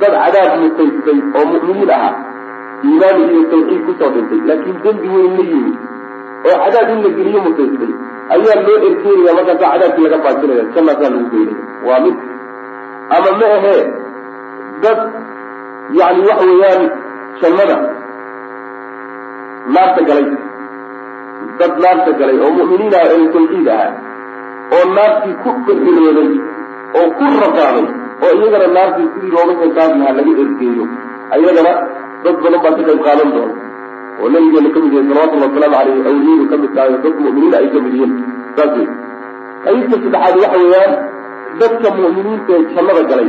dad 0.00 0.12
cadaab 0.22 0.52
mutaystay 0.62 1.18
oo 1.38 1.44
mu'miniin 1.52 1.90
ahaa. 1.96 2.12
Iimaan 2.86 3.18
iyo 3.32 3.42
tawxiid 3.52 3.80
ku 3.86 3.92
soo 3.98 4.10
dhintay 4.14 4.40
laakiin 4.48 4.76
dembi 4.84 5.08
weyn 5.14 5.32
la 5.38 5.44
yimid 5.50 5.76
oo 6.48 6.56
cadaab 6.64 6.88
in 6.94 6.98
la 7.04 7.10
geliyo 7.18 7.40
mutaystay 7.46 7.92
ayaa 8.34 8.56
loo 8.66 8.76
ergeynaya 8.88 9.32
markaasaa 9.38 9.70
cadaabkii 9.74 10.04
laga 10.12 10.18
baajinaya 10.26 10.64
jannaasaa 10.74 11.10
lagu 11.14 11.26
geynaya 11.32 11.58
waa 11.88 12.00
mid. 12.04 12.16
Ama 13.16 13.30
ma 13.40 13.46
ahee 13.56 13.82
dad 14.84 14.98
yani 15.98 16.20
waxa 16.28 16.44
weeyaan 16.50 16.82
jannada 17.42 17.76
naarta 19.74 20.00
galay. 20.08 20.26
Dad 21.58 21.72
naarta 21.84 22.10
galay 22.20 22.36
oo 22.44 22.50
mu'miniin 22.58 22.94
ah 23.00 23.04
ee 23.14 23.26
tawxiid 23.34 23.68
ahaa 23.74 23.90
oo 24.76 24.84
naartii 24.96 25.34
ku 25.42 25.50
dhexirooday 25.66 26.30
oo 26.98 27.06
ku 27.18 27.24
rafaaday 27.42 27.86
oo 28.24 28.32
iyagana 28.38 28.66
naartii 28.76 29.08
sidii 29.14 29.32
looga 29.36 29.66
saari 29.76 29.94
lahaa 30.00 30.16
laga 30.18 30.32
ergeeyo 30.44 30.84
ayagana 31.34 31.72
dad 32.24 32.36
badan 32.44 32.60
baa 32.64 32.74
ka 32.76 32.82
qayb 32.88 33.00
qaadan 33.06 33.30
doona. 33.36 33.54
Oo 34.20 34.28
nabigeena 34.34 34.68
ka 34.74 34.78
mid 34.84 34.92
yahay 34.96 35.08
salawatullahi 35.10 35.50
wasalaamu 35.50 35.76
caleyh 35.76 36.08
awliyadu 36.10 36.44
ka 36.52 36.56
mid 36.62 36.72
tahay 36.76 36.94
dad 37.04 37.16
mu'miniina 37.24 37.56
ay 37.62 37.68
ka 37.74 37.78
mid 37.84 37.94
saas 38.56 38.72
wey 38.78 38.88
qaybta 39.64 39.96
saddexaad 40.02 40.34
waxa 40.42 40.58
weeyaan 40.62 40.92
dadka 41.60 41.88
mu'miniinta 41.98 42.52
ee 42.58 42.64
jannada 42.74 43.02
galay 43.10 43.28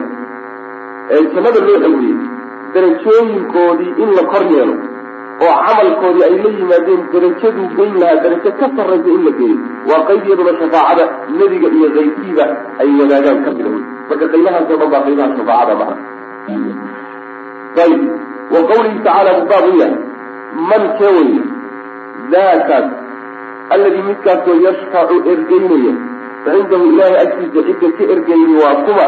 ee 1.16 1.22
jannada 1.34 1.60
loo 1.68 1.78
xawiyey 1.86 2.16
darajooyinkoodii 2.74 3.92
in 4.04 4.10
la 4.18 4.24
kor 4.32 4.44
yeelo 4.54 4.76
oo 5.46 5.56
camalkoodii 5.66 6.24
ay 6.28 6.36
la 6.44 6.50
yimaadeen 6.60 7.02
darajaduu 7.14 7.68
geyn 7.78 7.94
lahaa 8.02 8.22
darajo 8.26 8.52
ka 8.60 8.68
sarraysa 8.78 9.10
in 9.18 9.22
la 9.28 9.32
geeyo. 9.40 9.58
Waa 9.90 10.02
qayb 10.10 10.24
iyaduna 10.28 10.54
shafaacada 10.62 11.06
nebiga 11.40 11.68
iyo 11.78 11.90
kayrkiiba 11.98 12.46
ay 12.82 12.90
wadaagaan 13.00 13.40
ka 13.46 13.52
mida 13.58 13.70
wey 13.74 13.84
marka 14.10 14.26
qaybahaasoo 14.34 14.78
dhan 14.82 14.90
baa 14.94 15.02
qaybaha 15.08 15.30
shafaacada 15.38 15.74
macna 15.82 15.96
ayib 17.84 18.02
wa 18.54 18.60
qawlihi 18.72 19.00
tacaala 19.06 19.32
buu 19.38 19.48
baab 19.52 19.66
u 19.72 19.74
yahay 19.82 19.96
man 20.72 20.84
kee 21.00 21.12
weye 21.18 21.42
daakaas 22.34 22.88
alladii 23.76 24.04
midkaasoo 24.10 24.56
yashfacu 24.68 25.16
ergeynaya 25.34 25.94
cindahu 26.48 26.86
ilaahay 26.94 27.18
agtiisa 27.26 27.62
cidda 27.70 27.90
ka 28.00 28.04
ergeeyay 28.16 28.54
waa 28.64 28.76
kuma 28.90 29.06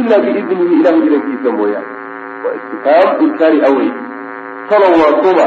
ilaa 0.00 0.20
biidnihi 0.26 0.74
ilahay 0.80 1.02
idankiisa 1.08 1.50
mooyaane. 1.58 1.88
Waa 2.44 2.54
istifhaam 2.58 3.08
inkaari 3.26 3.58
awey 3.68 3.90
talow 4.70 4.92
waa 5.02 5.14
kuma 5.22 5.46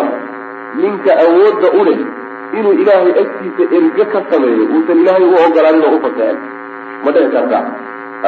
ninka 0.81 1.12
awoodda 1.25 1.67
u 1.79 1.83
leh 1.88 1.99
inuu 2.57 2.73
ilaahay 2.81 3.13
agtiisa 3.23 3.63
erge 3.77 4.05
ka 4.13 4.19
sameeyo 4.31 4.63
uusan 4.75 4.97
ilaahay 5.03 5.25
u 5.31 5.36
ogolaanin 5.45 5.86
oo 5.89 5.95
u 5.97 6.01
fasaxin 6.05 6.39
ma 7.03 7.09
dhici 7.15 7.29
kartaa 7.36 7.63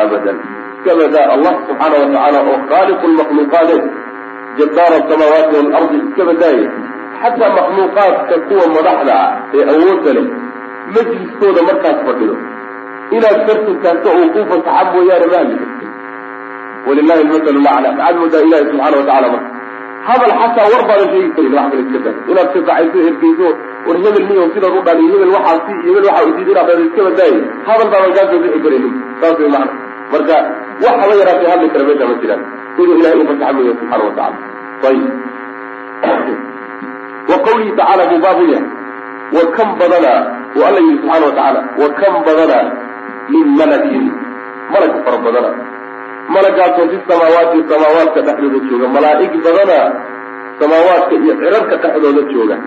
abadan. 0.01 0.38
Iskabadaa 0.77 1.27
allah 1.36 1.53
subxaana 1.67 1.95
wa 2.01 2.08
tacaala 2.13 2.39
oo 2.49 2.58
khaaliqu 2.71 3.05
lmakhluuqaade 3.12 3.75
jabbaara 4.60 4.95
asamaawaati 5.03 5.53
waalardi 5.60 5.97
iska 6.08 6.23
badaaya 6.29 6.67
xataa 7.21 7.51
makhluuqaadka 7.60 8.36
kuwa 8.49 8.65
madaxda 8.75 9.13
ah 9.23 9.29
ee 9.58 9.63
awoodda 9.73 10.12
leh 10.17 10.25
majliskooda 10.95 11.62
markaad 11.69 11.97
fadhido. 12.08 12.36
Inaad 13.17 13.39
fartinkaasta 13.47 14.10
uu 14.19 14.27
ku 14.36 14.41
fasaxa 14.51 14.84
mooyaane 14.93 15.27
ma 15.34 15.38
hadli 15.41 15.58
karti 15.63 15.86
walilahi 16.88 17.21
almasalu 17.25 17.60
lacla 17.67 17.89
maxaad 17.97 18.15
moodaa 18.21 18.43
ilahi 18.47 18.65
subxana 18.71 18.97
watacala 19.01 19.27
marka 19.34 19.49
hadal 20.07 20.33
xataa 20.41 20.67
war 20.73 20.83
baadan 20.89 21.07
sheegi 21.13 21.29
karin 21.35 21.53
wax 21.57 21.67
kale 21.71 21.81
iska 21.85 21.99
daa 22.05 22.15
inaad 22.31 22.47
shafacayso 22.53 22.97
ergeyso 23.09 23.47
war 23.87 23.97
hebel 24.03 24.25
niyo 24.29 24.43
sidan 24.53 24.77
u 24.77 24.81
dhali 24.87 25.03
hebel 25.11 25.31
waxaa 25.35 25.57
si 25.65 25.73
hebel 25.87 26.05
waxaa 26.09 26.27
udiid 26.29 26.47
inaad 26.53 26.67
dhado 26.69 26.83
iska 26.87 27.01
hadal 27.67 27.89
baadan 27.93 28.11
kaa 28.17 28.25
soo 28.31 28.39
bixi 28.43 28.59
karaynin 28.65 28.93
saas 29.21 29.39
way 29.39 29.49
macna. 29.55 29.73
Marka 30.11 30.37
wax 30.83 30.95
haba 31.01 31.13
yaraatay 31.21 31.47
hadli 31.51 31.67
kara 31.73 31.83
meesha 31.89 32.05
ma 32.09 32.15
jiraan. 32.21 32.41
Siduu 32.75 32.97
ilahay 32.99 33.19
u 33.21 33.27
fasaxa 33.29 33.53
mooya 33.57 33.73
subxana 33.79 34.03
watacala 34.07 34.37
ayib 34.89 35.11
wa 37.29 37.37
qawlihi 37.45 37.71
tacaala 37.79 38.03
buu 38.09 38.19
baabu 38.25 38.43
yahay. 38.53 38.67
Wa 39.35 39.43
kam 39.55 39.69
badanaa 39.81 40.19
uu 40.55 40.63
alla 40.67 40.79
yihi 40.85 40.97
subxana 41.01 41.25
watacaala 41.29 41.61
wa 41.81 41.87
kam 41.99 42.13
badanaa 42.27 42.65
min 43.29 43.45
malakin. 43.61 44.05
Malag 44.73 44.93
fara 45.05 45.17
badana 45.25 45.49
malagaasoo 46.33 46.88
fi 46.91 46.97
samaawaati 47.09 47.59
samaawaadka 47.71 48.21
dhexdooda 48.27 48.59
jooga 48.69 48.88
malaa'ig 48.95 49.33
badana 49.45 49.79
samaawaadka 50.59 51.13
iyo 51.23 51.33
cirarka 51.41 51.75
dhexdooda 51.83 52.21
jooga. 52.33 52.57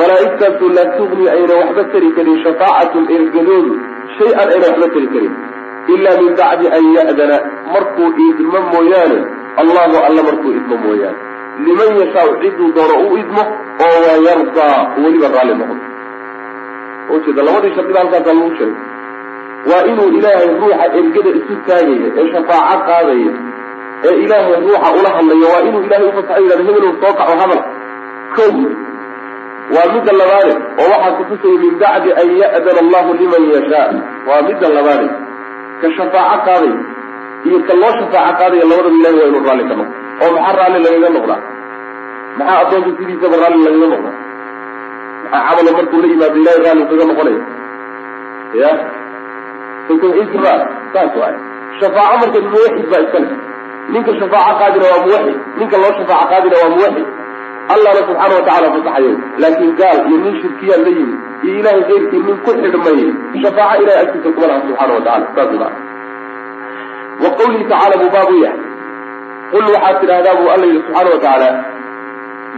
Malaa'igtaasoo 0.00 0.70
laa 0.76 0.88
tugni 0.98 1.24
ayna 1.34 1.54
waxba 1.60 1.84
tari 1.92 2.08
karin 2.16 2.38
shafaacatum 2.44 3.04
ergadoodu 3.16 3.72
shay-an 4.18 4.48
ayna 4.54 4.66
waxba 4.70 4.88
tari 4.94 5.08
karin 5.14 5.34
ilaa 5.94 6.16
min 6.22 6.32
bacdi 6.40 6.66
an 6.78 6.84
ya'dana. 6.96 7.36
Markuu 7.74 8.08
iidmo 8.24 8.60
mooyaane 8.72 9.18
allahu 9.62 9.96
alla 10.08 10.22
markuu 10.28 10.52
idmo 10.60 10.76
mooyaane. 10.86 11.18
Liman 11.66 11.90
yashaau 12.02 12.30
ciduu 12.42 12.68
doono 12.76 12.96
u 13.10 13.18
idmo 13.22 13.42
oo 13.86 13.98
wayardaa 14.06 14.78
weliba 15.02 15.28
raalli 15.34 15.54
noqdo 15.60 15.82
ujeeda 17.14 17.42
labadii 17.46 17.74
shardida 17.76 17.98
halkaasaa 18.00 18.34
lagu 18.38 18.50
sheegay 18.58 18.74
waa 19.70 19.82
inuu 19.90 20.08
ilaahay 20.18 20.48
ruuxa 20.60 20.86
ergada 21.00 21.30
isu 21.40 21.54
taagaya 21.66 22.08
ee 22.20 22.26
shafaaco 22.32 22.80
qaadaya 22.88 23.32
ee 24.08 24.14
ilaahay 24.24 24.54
ruuxa 24.64 24.88
ula 24.98 25.10
hadlayo. 25.16 25.46
Waa 25.54 25.62
inuu 25.68 25.82
ilahay 25.86 26.06
ufasaxo 26.12 26.40
yidhahdo 26.42 26.64
hebelow 26.68 26.92
soo 27.02 27.12
kaco 27.20 27.32
hadal 27.42 27.62
kow 28.36 28.54
waa 29.74 29.86
midda 29.94 30.12
labaade 30.20 30.52
oo 30.82 30.88
waxaa 30.92 31.12
kutusaya 31.18 31.56
min 31.64 31.74
bacdi 31.82 32.10
an 32.22 32.28
ya'dana 32.42 32.80
allahu 32.84 33.10
liman 33.20 33.42
yashaa. 33.54 33.88
Waa 34.28 34.42
midda 34.48 34.66
labaade 34.76 35.06
ka 35.80 35.86
shafaaco 35.96 36.38
qaadaya 36.48 36.76
iyo 37.48 37.58
ka 37.68 37.74
loo 37.80 37.92
shafaaco 38.00 38.32
qaadaya 38.40 38.64
labadaba 38.70 38.96
ilahay 38.98 39.16
waa 39.20 39.28
inuu 39.30 39.42
raalli 39.48 39.64
ka 39.70 39.74
noqdo. 39.80 39.92
Oo 40.22 40.30
maxaa 40.36 40.56
raalli 40.60 40.78
lagaga 40.86 41.08
noqdaa? 41.16 41.40
Maxaa 42.38 42.58
addoonka 42.62 42.90
sidiisaba 42.98 43.36
raalli 43.42 43.60
lagaga 43.66 43.86
noqdaa? 43.94 44.14
Maxaa 45.24 45.42
camalo 45.48 45.70
markuu 45.78 45.98
la 46.02 46.08
yimaado 46.12 46.36
ilahay 46.42 46.60
raalli 46.66 46.84
kaga 46.90 47.04
noqonaya? 47.10 47.40
Ya 48.60 48.70
tawxiidkiba 49.88 50.52
saas 50.94 51.12
waay 51.20 51.34
shafaaco 51.80 52.16
marka 52.22 52.38
muwaxid 52.54 52.86
baa 52.92 53.02
iskale 53.06 53.28
ninka 53.94 54.12
shafaaco 54.20 54.54
qaadina 54.60 54.86
waa 54.92 55.02
muwaxid 55.06 55.36
ninka 55.58 55.76
loo 55.82 55.92
shafaaco 55.98 56.26
qaadina 56.32 56.56
waa 56.62 56.72
muwaxid. 56.76 57.06
Allahna 57.74 58.00
subxaana 58.08 58.34
watacala 58.38 58.66
fasaxayo 58.74 59.12
laakin 59.42 59.70
gaal 59.80 59.98
iyo 60.08 60.16
nin 60.24 60.34
shirkiyaad 60.42 60.80
la 60.86 60.90
yimid 60.96 61.18
iyo 61.46 61.54
ilahay 61.60 61.82
keyrkii 61.90 62.22
nin 62.26 62.36
ku 62.44 62.50
xidhmay 62.62 63.00
shafaaco 63.42 63.82
ilahay 63.82 64.00
agtiisa 64.04 64.28
kuma 64.34 64.46
laha 64.50 64.60
subxaana 64.66 64.92
watacala 64.98 65.26
saas 65.36 65.52
maa 65.62 65.72
wa 67.22 67.30
qawlihi 67.38 67.64
tacala 67.70 67.94
buu 68.02 68.10
baabu 68.16 68.34
yahay. 68.44 68.60
Qul 69.52 69.64
waxaad 69.74 69.96
tidhahdaa 70.02 70.34
buu 70.40 70.48
alla 70.54 70.66
yidhi 70.70 70.82
subxaana 70.86 71.10
wa 71.14 71.18
tacaala 71.24 71.48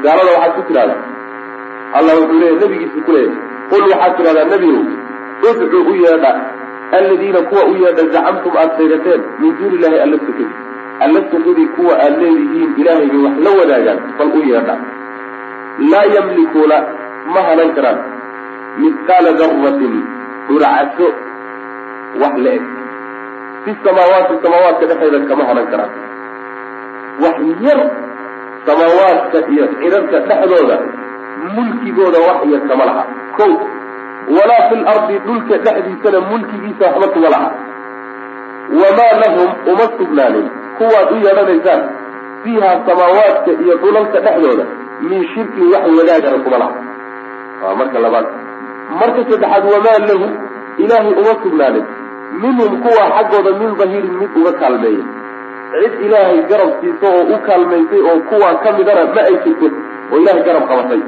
gaalada 0.05 0.31
waxaad 0.35 0.53
ku 0.57 0.63
tidhahdaa 0.69 1.01
allah 1.99 2.15
wuxuu 2.21 2.39
leeyahy 2.43 2.59
nabigiisa 2.63 2.99
ku 3.07 3.13
leeyahay 3.17 3.39
qul 3.73 3.85
waxaad 3.93 4.13
tidhahdaa 4.19 4.47
nebigow 4.53 4.85
udcu 5.51 5.79
u 5.91 5.95
yeedha 6.05 6.33
aladiina 6.93 7.41
kuwa 7.43 7.65
u 7.65 7.77
yeedha 7.83 8.05
zacamtum 8.15 8.57
aada 8.57 8.77
sheegateen 8.79 9.21
min 9.39 9.57
duuni 9.59 9.75
illahi 9.77 9.99
alla 10.05 10.19
sokadi 10.27 10.47
alla 11.01 11.21
sokadii 11.31 11.67
kuwa 11.77 11.95
aad 12.05 12.19
leedihiin 12.23 12.71
ilaahay 12.81 13.11
wax 13.25 13.37
la 13.47 13.51
wadaagaan 13.61 13.99
bal 14.19 14.31
u 14.39 14.43
yeedha. 14.51 14.77
Laa 15.93 16.05
yamlikuuna 16.15 16.77
ma 17.35 17.41
hanan 17.49 17.75
karaan. 17.77 17.99
Midqaala 18.79 19.33
darratin 19.41 19.95
dhuracaso 20.49 21.09
wax 22.23 22.35
la 22.45 22.51
eg. 22.59 22.63
Fi 23.65 23.71
samaawaati 23.85 24.35
samaawaadka 24.45 24.87
dhexeeda 24.91 25.21
kama 25.29 25.45
hanan 25.51 25.67
karaan. 25.73 25.91
Wax 27.25 27.37
yar 27.67 27.81
samaawaadka 28.67 29.39
iyo 29.53 29.65
cirarka 29.81 30.19
dhexdooda 30.29 30.77
mulkigooda 31.55 32.19
wax 32.29 32.39
yar 32.53 32.63
kama 32.69 32.85
laha. 32.89 33.05
Ko 33.37 33.45
walaa 34.37 34.63
fi 34.71 34.77
lardi 34.87 35.19
dhulka 35.27 35.57
dhexdiisana 35.65 36.21
mulkigiisa 36.31 36.85
waxba 36.87 37.09
kuma 37.15 37.29
laha 37.35 37.51
wamaa 38.81 39.13
lahum 39.23 39.51
uma 39.73 39.87
sugnaanin. 39.99 40.47
Kuwaad 40.79 41.13
u 41.13 41.17
yeedhanaysaan 41.27 41.83
fiiha 42.45 42.71
samaawaadka 42.87 43.51
iyo 43.63 43.75
dhulalka 43.83 44.21
dhexdooda 44.21 44.65
min 45.01 45.21
shirkin 45.35 45.67
wax 45.73 45.85
wadaagana 45.99 46.39
kuma 46.45 46.59
laha 46.59 46.75
waa 47.63 47.75
marka 47.81 47.99
labaad. 47.99 48.27
Marka 49.01 49.21
saddexaad 49.31 49.65
wamaa 49.75 49.99
lahu 50.09 50.27
ilaahay 50.83 51.13
uma 51.23 51.35
sugnaanin. 51.43 51.85
Minhum 52.43 52.73
kuwa 52.83 53.05
xaggooda 53.17 53.51
min 53.61 53.71
dahirin 53.79 54.15
mid 54.21 54.31
uga 54.41 54.53
kaalmeeya 54.61 55.05
cid 55.77 55.95
ilaahay 56.07 56.41
garab 56.51 56.71
siisa 56.81 57.07
oo 57.17 57.25
u 57.35 57.39
kaalmaysay 57.47 58.01
oo 58.11 58.19
kuwaa 58.31 58.55
ka 58.65 58.73
midana 58.79 59.05
ma 59.15 59.23
ay 59.31 59.37
jirto. 59.45 59.69
Oo 60.13 60.19
ilahay 60.23 60.43
garab 60.49 60.65
qabatay. 60.71 61.01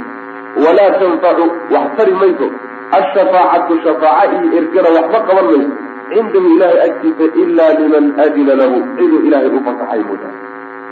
Walaa 0.65 0.91
tanfacu 1.01 1.45
wax 1.75 1.87
tari 1.97 2.13
mayso 2.21 2.49
ashafaacatu 2.93 3.81
shafaaca 3.85 4.35
iyo 4.43 4.59
ergana 4.59 4.89
waxba 4.97 5.19
qaban 5.29 5.47
mayso 5.53 5.71
cindahu 6.11 6.49
ilahay 6.57 6.79
agtiisa 6.89 7.25
ilaa 7.43 7.73
liman 7.81 8.05
adina 8.25 8.55
lahu 8.61 8.77
ciduu 8.99 9.21
ilaahay 9.29 9.51
u 9.59 9.61
fasaxay 9.67 10.03
mooda 10.09 10.29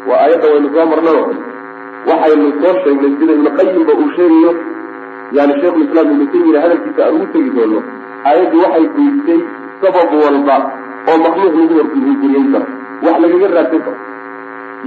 waa 0.08 0.18
aayadda 0.24 0.48
waynu 0.54 0.68
soo 0.74 0.86
marnayo 0.92 1.22
waxaynu 2.08 2.48
soo 2.62 2.74
sheegnay 2.84 3.12
sida 3.20 3.32
ibnu 3.38 3.50
qayimba 3.58 3.92
uu 4.00 4.10
sheegayo 4.16 4.52
yani 5.38 5.54
sheikhulislaam 5.60 6.10
ibnu 6.14 6.26
taymiya 6.34 6.60
hadalkiisa 6.64 7.06
aan 7.06 7.14
ugu 7.16 7.26
tegi 7.36 7.50
doono 7.56 7.80
aayaddu 8.30 8.56
waxay 8.64 8.86
goysay 8.96 9.40
sabab 9.84 10.12
walba 10.24 10.56
oo 11.10 11.16
makluuq 11.24 11.54
lagu 11.60 11.74
horguriyen 11.80 12.46
karo 12.52 12.66
wax 13.06 13.16
lagaga 13.24 13.48
raadsan 13.56 13.80
karo 13.86 13.96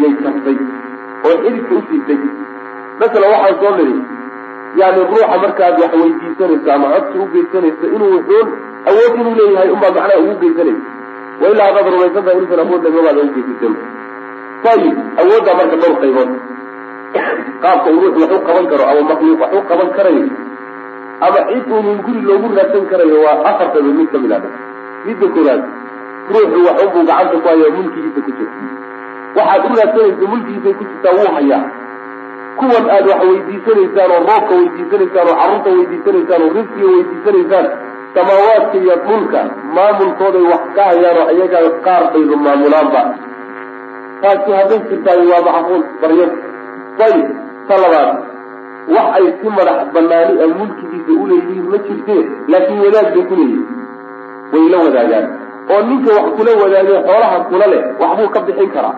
yay 0.04 0.14
tagtay 0.24 0.58
oo 1.28 1.36
xididka 1.44 1.74
u 1.80 1.82
siitay 1.90 2.20
masalan 3.02 3.30
waxaan 3.36 3.60
soo 3.64 3.74
nidhi 3.80 4.02
yani 4.76 5.00
ruuxa 5.12 5.38
markaad 5.44 5.76
wax 5.82 5.94
weydiisanayso 6.02 6.72
ama 6.74 6.88
codsi 6.94 7.18
u 7.24 7.26
geysanayso 7.34 7.86
inuu 7.96 8.12
wuxuun 8.16 8.48
awood 8.90 9.14
inuu 9.20 9.36
leeyahay 9.40 9.70
unbaa 9.76 9.92
macnaha 9.96 10.20
ugu 10.24 10.36
geysanaysa. 10.42 10.88
Wa 11.42 11.48
ilaa 11.50 11.66
hadaad 11.70 11.88
rumaysan 11.94 12.24
tahay 12.26 12.38
inuusan 12.38 12.60
awood 12.66 12.84
lagamaada 12.86 13.22
ugu 13.26 13.34
geysateen 13.36 13.76
ayib 14.72 14.96
awooddaa 15.22 15.56
marka 15.60 15.76
dhowr 15.82 15.98
qaybood. 16.02 16.30
Qaabka 17.64 17.90
uu 17.92 18.02
ruux 18.02 18.16
wax 18.22 18.32
u 18.38 18.40
qaban 18.48 18.66
karo 18.72 18.84
ama 18.92 19.02
makluuq 19.10 19.42
wax 19.42 19.52
u 19.58 19.62
qaban 19.70 19.90
karayo 19.98 20.28
ama 21.26 21.40
cid 21.50 21.66
uunun 21.72 21.98
guri 22.06 22.22
loogu 22.30 22.56
raadsan 22.58 22.86
karayo 22.92 23.18
waa 23.26 23.38
afartaba 23.50 23.90
mid 24.00 24.10
ka 24.12 24.18
mid 24.24 24.32
ah. 24.38 24.42
Midda 25.06 25.28
koowaad 25.36 25.64
ruuxu 26.34 26.60
wax 26.68 26.78
unbuu 26.86 27.04
gacanta 27.10 27.38
ku 27.42 27.48
hayaa 27.52 27.72
mulkigiisa 27.78 28.22
ku 28.26 28.32
jira 28.38 28.52
waxaad 29.36 29.66
u 29.72 29.76
raadsanaysa 29.80 30.26
mulkigiisay 30.32 30.74
ku 30.80 30.84
jirtaa 30.90 31.14
wuu 31.18 31.32
hayaa 31.38 31.64
kuwan 32.60 32.86
aad 32.96 33.06
wax 33.12 33.22
weydiisanaysaan 33.32 34.12
oo 34.16 34.22
roobka 34.30 34.54
weydiisanaysaan 34.60 35.28
oo 35.32 35.36
carruurta 35.42 35.70
weydiisanaysaan 35.78 36.42
oo 36.46 36.52
risqiga 36.58 36.88
weydiisanaysaan 36.96 37.68
samaawaadka 38.16 38.78
iyo 38.84 38.96
dhulka 39.08 39.40
maamulkooday 39.76 40.46
wax 40.54 40.64
ka 40.76 40.84
hayaan 40.90 41.18
oo 41.24 41.30
iyaga 41.38 41.60
qaar 41.88 42.04
bayba 42.14 42.36
maamulaanba 42.46 43.02
taasi 44.22 44.52
hadday 44.60 44.80
jirtaay 44.90 45.22
waa 45.32 45.42
macquul 45.48 45.84
baryad 46.02 46.32
ayib 47.08 47.28
ta 47.68 47.76
labaad 47.84 48.10
wax 48.96 49.08
ay 49.20 49.26
si 49.42 49.48
madax 49.58 49.80
banaani 49.96 50.34
a 50.44 50.48
mulkigiisa 50.60 51.12
uleeyihiin 51.24 51.66
ma 51.74 51.78
jirtee 51.88 52.22
laakiin 52.52 52.80
wadaag 52.86 53.08
bay 53.16 53.24
ku 53.30 53.36
leeyihiin 53.42 53.68
way 54.54 54.66
la 54.74 54.78
wadaagaan. 54.86 55.26
Oo 55.74 55.82
ninka 55.90 56.10
wax 56.18 56.28
kula 56.38 56.52
wadaagay 56.64 56.98
xoolaha 57.08 57.38
kula 57.50 57.66
leh 57.74 57.82
waxbuu 58.02 58.30
ka 58.36 58.40
bixin 58.48 58.70
karaa. 58.76 58.96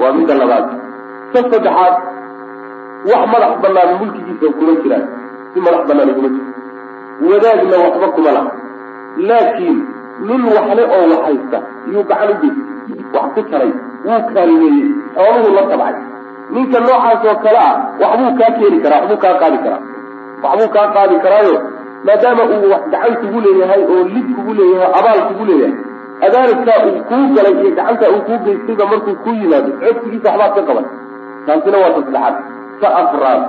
Waa 0.00 0.12
midda 0.16 0.34
labaad. 0.40 0.66
Ta 1.32 1.38
saddexaad 1.50 1.94
wax 3.08 3.22
madax 3.32 3.52
banaan 3.62 3.90
mulkigiisa 4.00 4.46
kuma 4.58 4.72
jiraan. 4.82 5.04
Si 5.52 5.58
madax 5.64 5.82
banaan 5.88 6.14
kuma 6.16 6.28
jiro. 6.34 6.46
Wadaagna 7.28 7.76
waxba 7.84 8.08
kuma 8.16 8.30
laha. 8.36 8.50
Laakiin 9.28 9.78
nin 10.26 10.42
waxle 10.54 10.82
oo 10.96 11.04
wax 11.12 11.22
haysta 11.26 11.58
yuu 11.92 12.04
gacan 12.08 12.30
u 12.30 12.36
geysa 12.42 13.18
wax 13.18 13.28
ku 13.34 13.42
taray 13.50 13.72
wuu 14.06 14.22
kaalmeeyey 14.34 14.88
xooluhu 15.14 15.50
la 15.56 15.62
tabcay 15.70 15.94
ninka 16.54 16.78
noocaas 16.80 17.22
oo 17.28 17.36
kale 17.44 17.58
ah 17.68 17.74
waxbuu 18.00 18.32
kaa 18.38 18.50
keeni 18.58 18.78
karaa 18.84 19.00
waxbuu 19.00 19.20
kaa 19.24 19.34
qaadi 19.42 19.58
karaa. 19.64 19.82
Waxbuu 20.42 20.68
kaa 20.74 20.86
qaadi 20.94 21.16
karaayo 21.24 21.54
maadaama 22.06 22.42
uu 22.54 22.70
wax 22.72 22.82
gacan 22.92 23.14
kugu 23.20 23.40
leeyahay 23.46 23.82
oo 23.92 24.02
lid 24.14 24.26
kugu 24.36 24.52
leeyahay 24.58 24.90
abaal 24.98 25.20
kugu 25.28 25.44
leeyahay. 25.50 25.74
Adaalidkaa 26.26 26.78
uu 26.88 26.98
kuu 27.08 27.24
galay 27.36 27.54
iyo 27.60 27.70
gacantaa 27.78 28.10
uu 28.14 28.22
kuu 28.26 28.38
geystayba 28.44 28.84
markuu 28.90 29.14
kuu 29.24 29.34
yimaado 29.40 29.70
codsigiisa 29.80 30.28
waxbaad 30.30 30.54
ka 30.56 30.62
qaban. 30.68 30.86
Taasina 31.46 31.78
waa 31.82 32.02
ta 32.14 32.20
ta 32.80 32.88
afraad. 33.02 33.42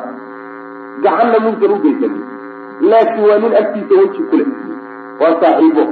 Gacanna 1.04 1.38
muusan 1.46 1.72
u 1.76 1.78
geysanin 1.84 2.24
laakiin 2.90 3.28
waa 3.30 3.38
nin 3.44 3.54
agtiisa 3.62 3.94
weji 4.02 4.22
ku 4.30 4.36
leh 4.40 4.48
waa 5.22 5.34
saaxiibo. 5.42 5.84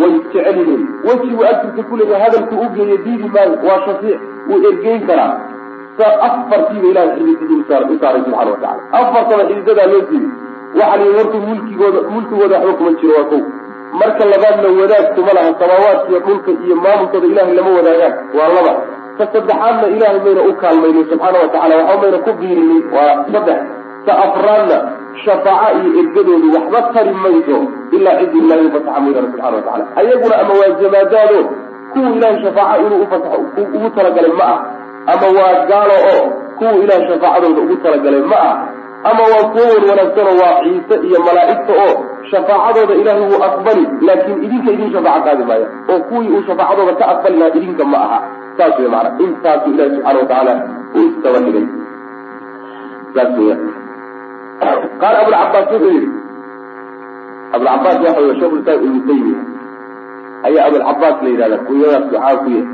Way 0.00 0.12
jecel 0.32 0.56
yihiin 0.60 0.82
wejiguu 1.06 1.44
agtiisa 1.52 1.82
ku 1.88 1.96
leeyahay 1.96 2.22
hadalku 2.24 2.54
u 2.64 2.68
geeyo 2.74 2.96
diidi 3.04 3.28
maayo 3.34 3.54
waa 3.68 3.80
shafiic. 3.86 4.20
Wuu 4.48 4.60
ergeyn 4.70 5.06
karaa 5.06 5.32
sa 5.98 6.06
afartiiba 6.26 6.86
ilahay 6.90 7.10
xididadii 7.16 7.60
u 7.60 7.64
saaray 7.68 7.88
subxana 7.88 8.50
watacala 8.50 8.82
afartaba 9.00 9.42
xididadaa 9.48 9.86
loo 9.92 10.02
siiyey 10.08 10.28
waxaa 10.78 10.96
la 11.00 11.04
yidhi 11.18 11.38
mulkigooda 11.48 12.00
mulkigooda 12.12 12.56
waxba 12.58 12.72
kuma 12.78 12.92
jiro 13.00 13.14
waa 13.18 13.24
kow 13.30 13.40
marka 14.00 14.24
labaadna 14.32 14.68
wadaag 14.80 15.06
kuma 15.16 15.32
laha 15.36 15.50
samaawaadkiiyo 15.60 16.20
dhulka 16.26 16.50
iyo 16.64 16.76
maamulkooda 16.84 17.26
ilahay 17.32 17.54
lama 17.58 17.70
wadaagaan 17.78 18.14
waa 18.38 18.48
laba 18.56 18.72
ta 19.18 19.24
saddexaadna 19.32 19.86
ilahay 19.94 20.20
mayna 20.24 20.42
u 20.50 20.52
kaalmaynin 20.62 21.04
subxaana 21.10 21.38
watacala 21.42 21.74
waxba 21.80 22.00
mayna 22.02 22.18
ku 22.26 22.32
biirinin. 22.40 22.82
Waa 22.94 23.14
saddex 23.32 23.58
ta 24.06 24.12
afraadna 24.24 24.76
shafaaca 25.24 25.68
iyo 25.78 25.90
ergadoodu 26.00 26.48
waxba 26.56 26.80
tari 26.94 27.12
mayso 27.24 27.56
ilaa 27.96 28.16
cidii 28.20 28.38
ilahay 28.44 28.66
ufasaxa 28.70 29.00
maydana 29.04 29.28
subxana 29.32 29.56
watacala 29.56 29.84
ayaguna 30.00 30.34
ama 30.42 30.52
waa 30.60 30.70
jamaadaado 30.82 31.40
kuwa 31.92 32.08
ilahay 32.16 32.36
shafaaca 32.44 32.80
inuu 32.86 33.02
ufasaxo 33.06 33.38
ugu 33.74 33.88
talagalay 33.96 34.32
ma 34.40 34.44
ah. 34.54 34.58
Ama 35.12 35.26
waa 35.38 35.66
gaalo 35.70 35.96
oo 36.12 36.24
kuwa 36.58 36.72
ilahay 36.82 37.02
shafaacadooda 37.08 37.60
ugu 37.62 37.76
talagalay 37.76 38.20
ma 38.32 38.38
ah. 38.50 38.56
Ama 39.10 39.22
waa 39.32 39.44
kuwo 39.52 39.64
wan 39.74 39.84
wanaagsanoo 39.90 40.36
waa 40.42 40.56
ciise 40.64 40.94
iyo 41.08 41.18
malaa'igta 41.26 41.72
oo 41.84 41.94
shafaacadooda 42.30 42.94
ilaahay 43.00 43.22
wuu 43.30 43.42
aqbali 43.48 43.84
laakiin 44.06 44.44
idinka 44.44 44.70
idin 44.72 44.92
shafaaco 44.92 45.24
qaadi 45.26 45.44
maaya 45.50 45.66
oo 45.92 46.00
kuwii 46.08 46.28
uu 46.36 46.42
shafaacadooda 46.48 46.92
ka 47.00 47.04
aqbali 47.12 47.36
lahaa 47.40 47.54
idinka 47.58 47.84
ma 47.92 47.98
aha 48.06 48.18
saas 48.58 48.74
wey 48.80 48.88
maana 48.94 49.10
intaasuu 49.24 49.72
ilahi 49.74 49.90
subxana 49.94 50.18
watacaala 50.20 50.54
uu 50.96 51.04
istaba 51.10 51.38
dhigay. 51.44 51.66
Saas 53.14 53.30
weya 53.38 53.56
qaala 55.00 55.18
abulcabaas 55.22 55.66
wuxuu 55.72 55.90
yihi 55.96 56.08
abulcabaas 57.54 57.98
waxa 58.04 58.20
wey 58.24 58.32
islam 58.32 58.80
ibnu 58.86 59.00
taymiya 59.08 59.40
ayaa 60.48 60.64
abulcabaas 60.70 61.16
la 61.24 61.28
yidhahda 61.32 61.58
kunyadaas 61.68 62.04
waxaa 62.14 62.36
ku 62.42 62.50
yahay 62.56 62.66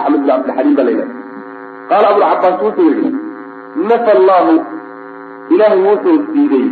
axmed 0.00 0.20
bin 0.22 0.28
cabdilxaliim 0.30 0.74
baa 0.78 0.86
la 0.88 0.92
yidhahda 0.94 1.14
qaala 1.90 2.06
abulcabaas 2.12 2.56
wuxuu 2.66 2.88
yihi 2.96 3.10
nafa 3.90 4.10
allahu 4.18 4.54
ilaahay 5.54 5.80
wuxuu 5.90 6.18
diiday. 6.34 6.66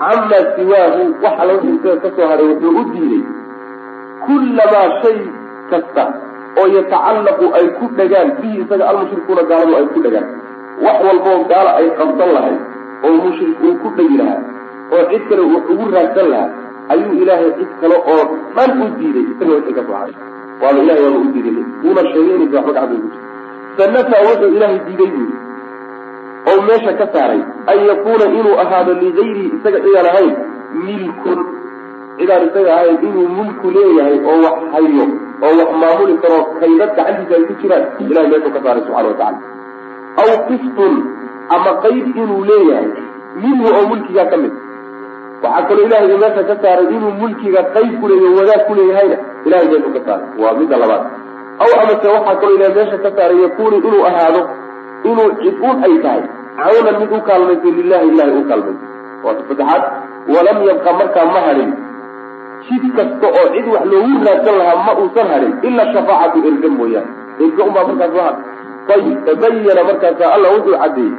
Camaa 0.00 0.42
siwaahu 0.56 1.02
wax 1.24 1.34
alla 1.42 1.52
wixii 1.60 1.92
isaga 1.96 2.24
haray 2.30 2.46
wuxuu 2.52 2.72
u 2.80 2.84
diiday 2.92 3.22
kullamaa 4.26 4.88
shay 5.02 5.18
kasta 5.70 6.04
oo 6.60 6.66
yatacallaqu 6.76 7.46
ay 7.58 7.66
ku 7.78 7.84
dhagaan 7.98 8.28
bihi 8.40 8.56
isaga 8.64 8.84
almushrikuuna 8.90 9.42
gaaladu 9.50 9.74
ay 9.80 9.86
ku 9.94 9.98
dhagaan. 10.06 10.26
Wax 10.84 10.96
walboo 11.08 11.38
gaala 11.50 11.70
ay 11.80 11.86
qabsan 11.98 12.30
lahay 12.36 12.56
oo 13.06 13.14
mushrik 13.24 13.60
uu 13.66 13.74
ku 13.82 13.88
dhegi 13.98 14.16
lahaa 14.20 14.40
oo 14.94 15.02
cid 15.10 15.22
kale 15.30 15.42
wax 15.54 15.64
ugu 15.74 15.84
raagsan 15.96 16.26
lahaa 16.32 16.50
ayuu 16.94 17.12
ilaahay 17.22 17.50
cid 17.58 17.70
kale 17.80 17.96
oo 18.12 18.22
dhan 18.56 18.70
u 18.82 18.86
diiday. 18.98 19.24
Isaga 19.32 19.52
wixii 19.56 19.74
ka 19.78 19.82
soo 19.88 19.96
haray 20.00 20.14
waaba 20.62 20.78
ilahay 20.84 21.02
waaba 21.06 21.18
u 21.24 21.28
diiday. 21.34 21.64
Uuna 21.86 22.02
sheegay 22.12 22.36
waxba 22.42 22.60
gacanta 22.66 22.94
ugu 22.98 23.08
jirto 23.12 23.20
sanafa 23.78 24.16
wuxuu 24.26 24.50
ilaahay 24.56 24.78
diiday 24.88 25.10
buuri 25.16 25.34
oo 26.50 26.58
meesha 26.68 26.92
ka 27.00 27.06
saaray 27.14 27.40
an 27.70 27.78
yakuuna 27.90 28.26
inuu 28.38 28.56
ahaado 28.64 28.92
ligayrihi 29.02 29.48
isaga 29.56 29.78
cidaan 29.84 30.06
ahayn 30.12 30.32
milkun 30.86 31.40
cidaan 32.18 32.42
isaga 32.48 32.70
ahayn 32.76 32.96
inuu 33.08 33.28
mulku 33.38 33.66
leeyahay 33.76 34.16
oo 34.30 34.36
wax 34.44 34.56
hayo 34.74 35.04
oo 35.46 35.52
wax 35.60 35.70
maamuli 35.82 36.14
karo 36.22 36.38
kaydad 36.60 36.90
gacantiisa 36.98 37.34
ay 37.38 37.44
ku 37.48 37.54
jiraan. 37.60 37.84
Ilahay 38.04 38.28
meeshuu 38.32 38.52
ka 38.56 38.60
saaray 38.64 38.82
subxana 38.86 39.08
watacala 39.12 39.38
aw 40.22 40.30
qistun 40.48 40.94
ama 41.54 41.70
qayb 41.84 42.04
inuu 42.22 42.40
leeyahay 42.50 42.88
minhu 43.42 43.64
oo 43.76 43.82
mulkigaa 43.90 44.28
ka 44.32 44.36
mid. 44.42 44.54
Waxaa 45.42 45.66
kaloo 45.68 45.84
ilahay 45.88 46.08
meesha 46.22 46.42
ka 46.50 46.54
saaray 46.62 46.86
inuu 46.96 47.12
mulkiga 47.20 47.62
qayb 47.76 47.90
kuleeyahy 48.00 48.34
wadaag 48.40 48.62
kuleeyahayna 48.68 49.16
ilahay 49.46 49.66
meeshuu 49.72 49.92
ka 49.96 50.00
saaray. 50.06 50.26
Waa 50.42 50.54
midda 50.60 50.76
labaad. 50.82 51.02
Aw 51.62 51.70
amase 51.82 52.06
waxaa 52.16 52.36
kaloo 52.40 52.56
ilahay 52.58 52.74
meesha 52.78 52.98
ka 53.04 53.10
saaray 53.18 53.38
yakuunu 53.44 53.76
inuu 53.88 54.02
ahaado 54.10 54.40
inuu 55.10 55.30
cid 55.42 55.56
un 55.68 55.76
ay 55.88 55.94
tahay. 56.04 56.22
Cawnan 56.56 56.96
mid 57.00 57.10
u 57.12 57.20
kaalmayso 57.28 57.68
lilahi 57.78 58.08
ilahay 58.12 58.34
u 58.40 58.44
kaalmayso. 58.50 58.84
Waata 59.24 59.42
saddexaad 59.48 59.82
walam 60.34 60.58
yabqa 60.68 60.90
markaa 61.00 61.26
ma 61.34 61.40
hadhin 61.46 61.70
jid 62.64 62.84
kasta 62.96 63.26
oo 63.38 63.46
cid 63.54 63.66
wax 63.74 63.84
loogu 63.92 64.18
raadsan 64.26 64.58
lahaa 64.60 64.82
ma 64.86 64.92
uusan 65.02 65.26
hadhin 65.32 65.52
ila 65.68 65.82
shafaacatu 65.94 66.38
erga 66.50 66.68
mooyaane. 66.78 67.10
Erga 67.44 67.62
unbaa 67.68 67.84
markaas 67.88 68.36
ayib 68.94 69.16
tabayana 69.26 69.82
markaasa 69.88 70.24
alla 70.34 70.48
wuxuu 70.54 70.76
caddeeyey 70.82 71.14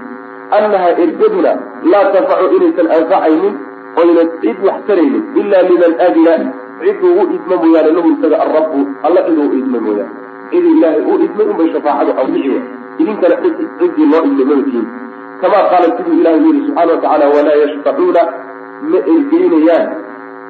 annaha 0.58 0.90
ergaduna 1.04 1.52
laa 1.92 2.06
tanfacu 2.14 2.46
inaysan 2.58 2.88
anfacaynin 2.98 3.56
oyna 4.02 4.24
cid 4.42 4.58
wax 4.68 4.78
taraynin 4.88 5.24
ila 5.42 5.58
liman 5.70 5.94
adina 6.08 6.34
ciduu 6.82 7.14
u 7.22 7.24
idma 7.36 7.56
mooyaane 7.64 7.92
lahu 7.98 8.10
isaga 8.16 8.38
alrabu 8.46 8.80
alla 9.10 9.22
ciduu 9.28 9.48
u 9.52 9.58
idma 9.62 9.80
mooyaane. 9.88 10.14
Cidii 10.52 10.74
ilaahay 10.78 11.02
u 11.12 11.20
idmay 11.26 11.48
unbay 11.52 11.70
shafaacadu 11.76 12.12
anfici 12.22 12.50
wa. 12.56 12.62
Idinkana 13.02 13.36
ciddii 13.44 14.08
loo 14.12 14.24
idmay 14.30 14.46
mamatiin 14.52 14.86
kama 15.42 15.58
qaala 15.72 15.88
siduu 15.98 16.14
ilahay 16.20 16.40
u 16.40 16.54
yihi 16.54 16.62
subxana 16.68 16.92
watacaala 16.94 17.26
walaa 17.36 17.58
yashfacuuna 17.64 18.22
ma 18.92 19.00
ergeynayaan 19.14 19.88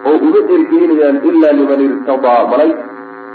oo 0.08 0.16
uma 0.28 0.40
ergeynayaan 0.56 1.18
ila 1.30 1.50
liman 1.60 1.82
irtadaa 1.88 2.42
malay 2.52 2.72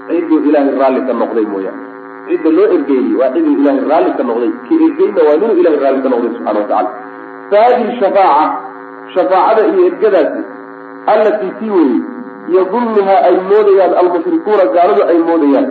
cidduu 0.09 0.39
ilaahay 0.49 0.75
raalli 0.83 1.01
ka 1.09 1.13
noqday 1.23 1.47
mooyaane. 1.53 1.83
Cidda 2.29 2.51
loo 2.59 2.67
ergeeyey 2.77 3.15
waa 3.21 3.31
ciduu 3.35 3.55
ilaahay 3.61 3.85
raalli 3.93 4.13
ka 4.19 4.23
noqday. 4.31 4.51
Ki 4.67 4.75
ergeyna 4.87 5.21
waa 5.29 5.37
ninuu 5.41 5.57
ilahay 5.61 5.79
raalli 5.85 6.01
ka 6.05 6.09
noqday 6.15 6.31
subxana 6.37 6.59
watacala 6.61 6.91
fa 7.51 7.59
hadihi 7.67 7.93
shafaaca 8.01 8.45
shafaacada 9.15 9.63
iyo 9.73 9.83
ergadaasi 9.91 10.43
allatii 11.13 11.53
tii 11.61 11.71
weeye 11.77 12.01
yadunnuhaa 12.57 13.21
ay 13.29 13.37
moodayaan 13.51 13.95
almushrikuuna 14.03 14.65
gaaladu 14.77 15.03
ay 15.13 15.19
moodayaan 15.29 15.67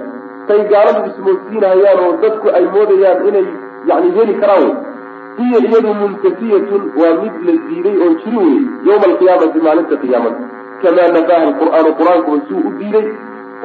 say 0.48 0.60
gaaladu 0.74 1.02
ismoodsiinahayaan 1.12 2.00
oo 2.06 2.12
dadku 2.24 2.48
ay 2.60 2.66
moodayaan 2.76 3.28
inay 3.30 3.46
yani 3.90 4.08
heli 4.18 4.36
karaan 4.44 4.64
wey 4.68 4.76
hiya 5.40 5.60
iyadu 5.68 5.92
muntafiyatun 6.02 6.84
waa 7.02 7.14
mid 7.24 7.36
la 7.48 7.54
diiday 7.68 7.96
oo 8.06 8.12
jiri 8.24 8.38
wey 8.46 8.60
yowma 8.90 9.06
alqiyaamati 9.12 9.60
maalinta 9.68 9.96
qiyaamada 10.04 10.40
kamaa 10.84 11.08
nafaaha 11.16 11.46
alqur'aanu 11.50 11.90
qur'aankuba 12.00 12.38
suu 12.50 12.62
u 12.68 12.72
diiday 12.80 13.08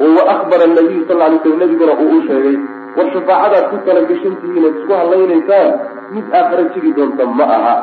oo 0.03 0.09
wa 0.17 0.23
akbara 0.33 0.65
nabiyu 0.73 1.03
sal 1.07 1.17
lay 1.21 1.39
slam 1.43 1.59
nabiguna 1.61 1.93
uu 2.03 2.09
u 2.17 2.21
sheegay. 2.27 2.57
War 2.97 3.07
shafaacadaad 3.13 3.65
ku 3.71 3.75
talagashantihiin 3.85 4.65
ood 4.67 4.75
isku 4.79 4.93
hadlaynaysaan 4.99 5.69
mid 6.15 6.25
aakhara 6.39 6.63
jiri 6.73 6.91
doonta 6.97 7.25
ma 7.39 7.45
aha. 7.57 7.75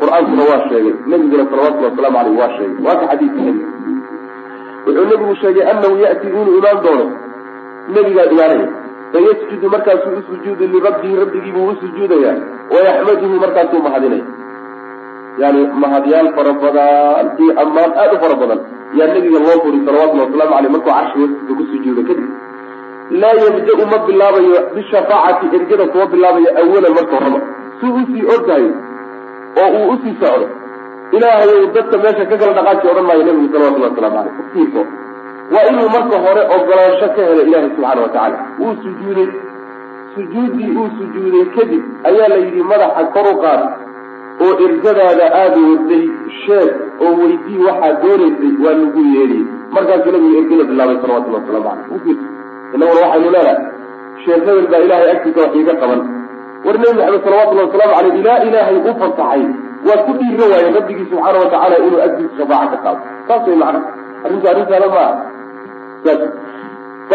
Qur'aankuna 0.00 0.42
waa 0.50 0.60
sheegay. 0.68 0.94
Nabiguna 1.12 1.44
salawatulli 1.50 1.86
wasalaamu 1.90 2.18
aleyh 2.22 2.36
waa 2.40 2.50
sheegay. 2.56 2.84
Waa 2.86 2.96
ka 3.00 3.06
xadiidka 3.10 3.40
nebiga 3.46 3.66
wuxuu 4.86 5.06
nebigu 5.10 5.34
sheegay 5.42 5.64
anahu 5.72 5.96
ya'ti 6.04 6.26
inuu 6.32 6.58
imaan 6.60 6.78
doono. 6.84 7.06
Nebigaa 7.94 8.28
imaanaya 8.34 8.68
fayasjudu 9.12 9.66
markaasuu 9.74 10.18
u 10.18 10.22
sujuudi 10.28 10.66
lirabbihi 10.74 11.16
rabbigii 11.22 11.52
buu 11.54 11.68
u 11.72 11.76
sujuudayaa 11.82 12.36
wayaxmaduhu 12.74 13.40
markaasuu 13.44 13.82
mahadinaya 13.86 14.26
yani 15.42 15.62
mahadyaal 15.82 16.28
fara 16.36 16.52
badan 16.62 17.26
iyo 17.42 17.52
ammaan 17.62 17.90
aada 18.02 18.14
u 18.16 18.20
fara 18.22 18.36
badan 18.42 18.60
yaa 18.98 19.08
nabiga 19.14 19.38
loo 19.46 19.58
furi 19.64 19.78
salawatullhi 19.86 20.24
wasalaamu 20.26 20.54
aleyh 20.58 20.70
markuu 20.74 20.92
carshi 20.92 21.18
hoostiisa 21.20 21.54
ku 21.58 21.64
sujuudo 21.72 22.02
kadib 22.08 22.28
laa 23.22 23.34
yabda-u 23.44 23.84
ma 23.92 23.98
bilaabayo 24.06 24.60
bishafaacati 24.74 25.46
ergada 25.58 25.84
kuma 25.92 26.06
bilaabayo 26.14 26.50
awalan 26.62 26.92
marka 26.98 27.14
horaba 27.20 27.40
suu 27.80 27.94
u 28.00 28.02
sii 28.12 28.24
ordahay 28.34 28.66
oo 29.62 29.68
uu 29.78 29.90
u 29.92 29.98
sii 30.02 30.14
socdo 30.22 30.46
ilaahay 31.16 31.66
dadka 31.76 31.96
meesha 32.04 32.24
ka 32.30 32.36
kala 32.40 32.52
dhaqaaji 32.58 32.88
odhan 32.92 33.06
maayo 33.08 33.22
nabigu 33.28 33.48
salawatullahi 33.54 33.92
waslamu 33.92 34.18
aleyh 34.20 34.40
ufiirso 34.42 34.82
waa 35.54 35.64
inuu 35.70 35.88
marka 35.96 36.16
hore 36.24 36.42
ogolaansho 36.56 37.08
ka 37.16 37.22
helo 37.28 37.42
ilaahay 37.48 37.70
subxaana 37.70 38.00
watacaala 38.06 38.38
wuu 38.60 38.74
sujuuday. 38.82 39.28
Sujuuddii 40.14 40.70
uu 40.80 40.88
sujuuday 40.98 41.44
kadib 41.56 41.82
ayaa 42.08 42.28
la 42.32 42.36
yidhi 42.42 42.62
madaxa 42.70 43.04
kor 43.14 43.26
u 43.32 43.34
qaad 43.42 43.60
oo 44.44 44.52
ergadaada 44.66 45.26
aada 45.40 45.60
waday 45.70 46.04
sheeg 46.44 46.70
oo 47.04 47.12
weydii 47.20 47.58
waxaad 47.66 47.96
doonaysay 48.04 48.52
waa 48.64 48.74
lagu 48.82 49.02
yeedhiyey 49.16 49.44
markaasuu 49.76 50.12
nabigu 50.16 50.36
ergada 50.40 50.64
bilaabay 50.70 50.96
salawatullahi 51.02 51.42
waslamu 51.42 51.64
caleyh 51.68 51.96
ufiirso 51.96 52.26
innaguna 52.74 53.00
waxaynu 53.04 53.30
leenahay 53.36 53.58
sheekh 54.24 54.42
hebel 54.48 54.66
baa 54.72 54.82
ilaahay 54.86 55.10
agtiisa 55.14 55.40
wax 55.44 55.52
iiga 55.60 55.74
qaban. 55.82 56.00
War 56.64 56.74
nebi 56.82 56.94
maxamed 56.98 57.22
salawatullahi 57.26 57.66
wasalaamu 57.68 57.94
caleyh 57.98 58.20
ilaa 58.20 58.38
ilaahay 58.48 58.76
u 58.88 58.92
fasaxay 59.02 59.42
waa 59.88 60.00
ku 60.06 60.12
dhiira 60.20 60.46
waaye 60.52 60.68
rabbigii 60.78 61.06
subxaana 61.10 61.38
watacaala 61.44 61.76
inuu 61.86 62.00
agtiisa 62.06 62.34
shafaaca 62.40 62.76
ka 62.76 62.78
qaado. 62.84 63.00
Saas 63.28 63.46
way 63.48 63.56
macna 63.62 63.80
arrinku 64.24 64.46
arrintaada 64.52 64.88
maaha 64.94 65.12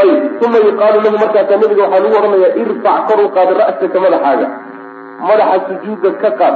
ayib 0.01 0.43
uma 0.45 0.57
yuqaalu 0.67 0.97
lahu 1.05 1.17
markaasaa 1.23 1.59
nabiga 1.61 1.83
waxaa 1.83 2.01
lagu 2.05 2.15
odhanayaa 2.19 2.55
irfac 2.63 2.97
kor 3.09 3.19
u 3.25 3.27
qaad 3.35 3.49
ra'saka 3.61 3.97
madaxaaga. 4.05 4.47
Madaxa 5.27 5.57
sujuuda 5.67 6.09
ka 6.23 6.29
qaad 6.39 6.55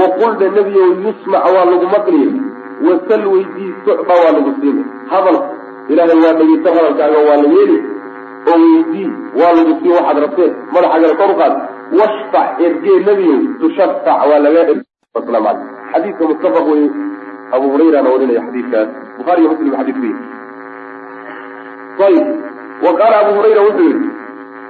waqulda 0.00 0.46
nebiyow 0.56 0.90
yusmac 1.06 1.44
waa 1.54 1.64
lagu 1.70 1.86
maqliya 1.94 2.30
wasal 2.86 3.22
weydii 3.32 3.72
sucba 3.84 4.14
waa 4.22 4.32
lagu 4.36 4.50
siina 4.60 4.82
hadal 5.12 5.38
ilaahay 5.88 6.18
waa 6.24 6.34
dhegeysan 6.40 6.74
hadalkaaga 6.78 7.18
waa 7.28 7.38
la 7.42 7.48
yeeli 7.56 7.78
oo 8.50 8.58
weydii 8.64 9.08
waa 9.40 9.52
lagu 9.58 9.72
sii 9.80 9.92
waxaad 9.96 10.18
rabteen 10.24 10.52
madaxaagana 10.74 11.14
kor 11.20 11.30
u 11.34 11.38
qaad. 11.40 11.54
Washfac 11.98 12.60
ergee 12.60 12.98
nebiyow 13.08 13.40
tushafac 13.60 14.20
waa 14.30 14.38
laga 14.44 14.60
ergslaam 14.72 15.46
aley 15.46 15.64
xadiidka 15.92 16.24
muttafaq 16.30 16.66
wey 16.72 16.84
abu 17.56 17.66
hurayrana 17.72 18.08
warinaya 18.12 18.42
xadiidkaas 18.46 18.88
buhaari 19.18 19.40
iyo 19.42 19.50
muslim 19.52 19.72
xadiidku 19.78 20.04
yihi 20.08 20.22
ayib 22.06 22.26
wa 22.84 22.92
qaala 23.00 23.16
abu 23.22 23.30
hurayra 23.38 23.62
wuxuu 23.68 23.88
yihi 23.90 24.10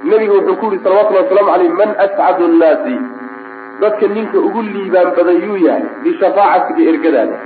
nebigu 0.09 0.33
wuxuu 0.37 0.55
ku 0.61 0.65
yihi 0.71 0.83
salawatullhi 0.83 1.23
wasalaamu 1.23 1.51
aleyh 1.55 1.71
man 1.81 1.89
ascadu 2.05 2.47
nnaasi 2.53 2.95
dadka 3.81 4.07
ninka 4.07 4.37
ugu 4.47 4.61
liibaan 4.61 5.13
badan 5.17 5.41
yuu 5.45 5.57
yahay 5.67 5.85
bishafaacatika 6.03 6.81
ergadaada. 6.91 7.37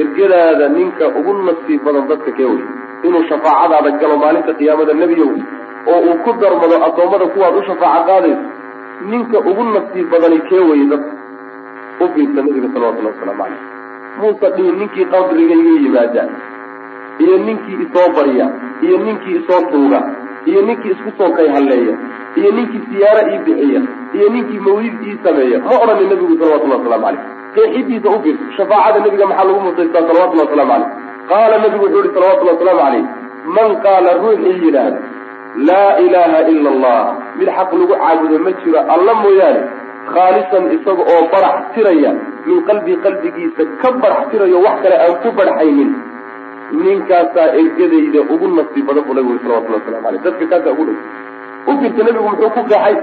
Ergadaada 0.00 0.68
ninka 0.68 1.08
ugu 1.18 1.32
nasiib 1.48 1.84
badan 1.84 2.08
dadka 2.08 2.30
kee 2.32 2.44
wey? 2.52 2.62
Inuu 3.06 3.24
shafaacadaada 3.30 3.90
galo 4.00 4.16
maalinta 4.22 4.54
qiyaamada 4.58 4.94
nebiyow 4.94 5.32
oo 5.90 6.00
uu 6.08 6.18
ku 6.24 6.32
darmado 6.40 6.76
addoommada 6.86 7.26
kuwaad 7.34 7.56
u 7.56 7.62
shafaaco 7.68 8.06
qaadayso 8.08 8.44
ninka 9.10 9.38
ugu 9.50 9.64
nasiib 9.74 10.06
badani 10.12 10.40
kee 10.48 10.62
weye 10.70 10.86
dadka 10.92 11.12
u 12.00 12.06
nabiga 12.34 12.68
salawatullahi 12.74 13.14
wasalaamu 13.14 13.42
caleyh 13.42 13.62
muuse 14.18 14.50
dhihin 14.56 14.76
ninkii 14.78 15.04
qabriga 15.12 15.54
iga 15.54 15.72
yimaada 15.84 16.24
iyo 17.18 17.36
ninkii 17.46 17.76
isoo 17.84 18.08
barya 18.16 18.46
iyo 18.82 18.98
ninkii 18.98 19.36
isoo 19.40 19.60
tuuga 19.70 20.00
iyo 20.44 20.62
ninkii 20.62 20.90
isku 20.90 21.10
soo 21.18 21.32
kay 21.32 21.48
halleeya 21.48 21.94
iyo 22.36 22.50
ninkii 22.52 22.82
siyaaro 22.88 23.22
ii 23.32 23.38
bixiya 23.44 23.82
iyo 24.14 24.28
ninkii 24.28 24.58
mawlid 24.58 24.94
ii 25.06 25.18
sameeya. 25.24 25.58
Ma 25.58 25.74
odhanin 25.82 26.08
nabigu 26.12 26.34
salawatullahi 26.38 26.80
waslamu 26.82 27.04
caleyh 27.04 27.22
qeexidiisa 27.54 28.08
u 28.10 28.22
fiirso 28.22 28.44
shafaacada 28.56 29.04
nebiga 29.04 29.26
maxaa 29.26 29.44
lagu 29.48 29.60
mutaystaa 29.60 30.06
salawatullahi 30.08 30.48
waslamu 30.48 30.72
caleyh 30.72 30.88
qaala 31.30 31.58
nabigu 31.64 31.84
wuxuu 31.84 32.02
yihi 32.02 32.14
salawatullahi 32.14 32.56
wasalaamu 32.56 32.82
caleyh 32.84 33.04
man 33.56 33.68
qaala 33.84 34.16
ruuxii 34.22 34.56
yidhaahda 34.64 35.00
laa 35.68 35.92
ilaaha 36.06 36.40
ila 36.52 36.70
allah 36.74 37.02
mid 37.38 37.48
xaq 37.58 37.72
lagu 37.80 37.94
caabudo 38.02 38.38
ma 38.46 38.52
jiro 38.64 38.80
alla 38.94 39.14
mooyaane. 39.22 39.62
Khaalisan 40.10 40.64
isaga 40.74 41.02
oo 41.12 41.24
barax 41.32 41.56
tiraya 41.74 42.12
min 42.46 42.62
qalbii 42.68 42.96
qalbigiisa 43.04 43.62
ka 43.82 43.90
barax 44.02 44.30
tirayo 44.30 44.58
wax 44.66 44.82
kale 44.82 44.96
aan 45.04 45.14
ku 45.22 45.28
barxaynin 45.38 45.90
ninkaasaa 46.82 47.48
ergadayda 47.60 48.20
ugu 48.32 48.46
nafsi 48.58 48.82
badan 48.82 49.04
buu 49.06 49.14
nabigu 49.18 49.38
salawatulli 49.42 49.76
waslamu 49.78 50.08
aleyh 50.08 50.22
dadka 50.26 50.44
kaasaa 50.52 50.72
ugu 50.74 50.84
dhow. 50.88 50.98
U 51.68 51.72
nebigu 51.74 52.28
muxuu 52.32 52.50
ku 52.56 52.62
qeexay 52.70 52.96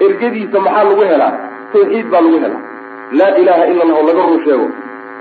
ergadiisa 0.00 0.58
maxaa 0.60 0.84
lagu 0.88 1.02
helaa? 1.10 1.32
Tawxiid 1.72 2.06
baa 2.12 2.20
lagu 2.26 2.38
helaa. 2.44 2.62
Laa 3.18 3.36
ilaha 3.42 3.64
ila 3.72 3.82
allah 3.84 3.96
oo 4.00 4.06
laga 4.08 4.22
run 4.28 4.40
sheego. 4.44 4.66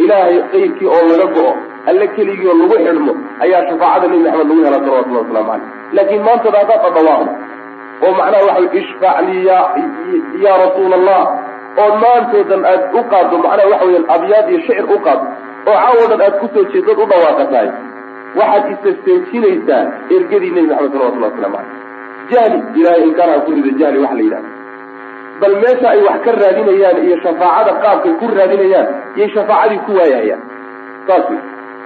Ilaahay 0.04 0.38
qayrkii 0.54 0.88
oo 0.96 1.04
laga 1.12 1.26
go-o 1.36 1.52
alle 1.90 2.08
keligii 2.16 2.48
oo 2.48 2.58
lagu 2.62 2.76
xidhmo 2.86 3.14
ayaa 3.44 3.62
shafaacada 3.70 4.08
nebi 4.08 4.24
maxamed 4.24 4.48
lagu 4.50 4.64
helaa 4.66 4.82
salawatullahi 4.86 5.24
waslamu 5.26 5.50
caleyh 5.52 5.70
laakiin 5.98 6.24
maantada 6.28 6.58
haddaad 6.62 6.82
dhadhawaaqdo 6.86 7.32
oo 8.06 8.12
macnaha 8.20 8.44
waxa 8.50 8.78
ishfac 8.82 9.18
lii 9.28 9.46
ya 9.50 9.58
ya 10.46 10.54
rasuula 10.64 10.96
allah 11.00 11.22
oo 11.84 11.90
maantoodan 12.04 12.62
aad 12.72 12.84
u 13.00 13.04
qaaddo 13.14 13.36
macnaha 13.46 13.70
waxa 13.74 13.86
weyaan 13.90 14.06
abyaad 14.16 14.48
iyo 14.52 14.60
shicir 14.66 14.86
u 14.96 15.00
qaaddo 15.08 15.26
oo 15.70 15.76
caawo 15.84 16.04
dhan 16.12 16.22
aad 16.28 16.36
ku 16.42 16.48
soo 16.54 16.66
jeedad 16.74 16.98
u 17.04 17.06
dhawaaqatahay. 17.12 17.70
Waxaad 18.40 18.66
isasteejinaysaa 18.74 19.82
ergadii 20.16 20.52
nebi 20.56 20.68
maxamed 20.72 20.92
salawatullahi 20.94 21.34
waslamu 21.34 21.58
caleyh 21.58 21.80
jahli 22.32 22.58
ilahay 22.80 23.04
inkaarha 23.10 23.38
ku 23.46 23.50
rida 23.58 23.72
jahli 23.82 24.00
waxa 24.06 24.16
la 24.20 24.24
yidhahda 24.28 24.50
bal 25.42 25.56
meesha 25.64 25.88
ay 25.94 26.02
wax 26.08 26.18
ka 26.26 26.32
raadinayaan 26.42 26.98
iyo 27.06 27.18
shafaacada 27.26 27.72
qaabkay 27.84 28.14
ku 28.22 28.26
raadinayaan 28.38 28.88
yay 29.20 29.30
shafaacadii 29.36 29.80
ku 29.88 29.92
waayahayaan. 30.00 30.42
Saas 31.08 31.26
wey 31.32 31.40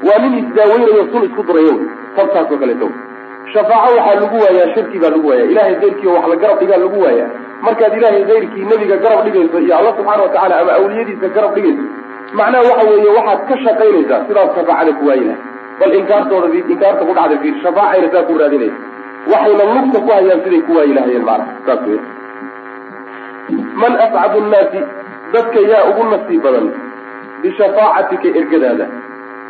waa 0.07 0.19
nin 0.23 0.33
isdaaweynayo 0.41 1.03
sun 1.11 1.23
isku 1.29 1.43
durayo. 1.49 1.75
Tabtaas 2.15 2.51
oo 2.51 2.57
kaleeto. 2.63 2.87
Shafaaco 3.53 3.91
waxaa 3.97 4.15
lagu 4.21 4.37
waayaa 4.43 4.67
shirki 4.75 4.97
baa 5.03 5.11
lagu 5.15 5.27
waaya 5.29 5.45
ilahay 5.51 5.75
keyrkii 5.81 6.07
wax 6.15 6.25
la 6.31 6.35
garab 6.43 6.59
dhigaa 6.61 6.79
lagu 6.83 6.97
waayaa. 7.05 7.29
Markaad 7.65 7.93
ilaahay 7.97 8.23
keyrkii 8.31 8.65
nebiga 8.71 8.97
garab 9.03 9.21
dhigayso 9.25 9.59
iyo 9.65 9.73
alla 9.79 9.91
subxaana 9.97 10.23
watacala 10.27 10.55
ama 10.61 10.71
awliyadiisa 10.79 11.27
garab 11.35 11.53
dhigayso 11.55 11.83
macnaha 12.39 12.63
waxa 12.69 12.85
weeye 12.89 13.11
waxaad 13.17 13.39
ka 13.49 13.55
shaqaynaysaa 13.65 14.19
sidaas 14.27 14.49
shafaacada 14.57 14.91
ku 14.99 15.03
waayi 15.09 15.23
lahay 15.29 15.41
bal 15.79 15.93
inkaartooda 15.99 16.47
inkaarta 16.73 17.01
ku 17.07 17.13
dhacday 17.17 17.37
fiir 17.43 17.55
shafaacayna 17.63 18.07
saa 18.13 18.23
ku 18.29 18.33
raadinaysa. 18.41 18.79
Waxayna 19.31 19.63
lugta 19.75 19.99
ku 20.05 20.09
hayaan 20.17 20.39
siday 20.45 20.61
ku 20.67 20.71
waayi 20.77 20.93
lahayeen 20.99 21.25
macnaha 21.29 21.53
saas 21.67 21.81
wey 21.89 21.99
man 23.81 23.93
ascadu 24.05 24.39
nnaasi 24.45 24.79
dadka 25.33 25.59
yaa 25.71 25.83
ugu 25.89 26.03
nasiib 26.13 26.41
badan 26.45 26.67
bishafaacatika 27.41 28.27
ergadaada. 28.39 28.85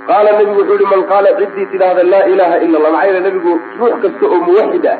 Qaala 0.07 0.29
nebigu 0.37 0.59
wuxuu 0.61 0.77
yihi 0.79 0.89
man 0.93 1.03
qaala 1.11 1.29
ciddii 1.39 1.65
tidhaahda 1.73 2.03
laa 2.13 2.25
ilaha 2.33 2.55
ila 2.65 2.77
allah 2.79 2.91
maxaa 2.95 3.05
yeele 3.09 3.21
nebigu 3.27 3.51
ruux 3.79 3.93
kasta 4.03 4.25
oo 4.33 4.39
muwaxid 4.47 4.85
ah 4.93 4.97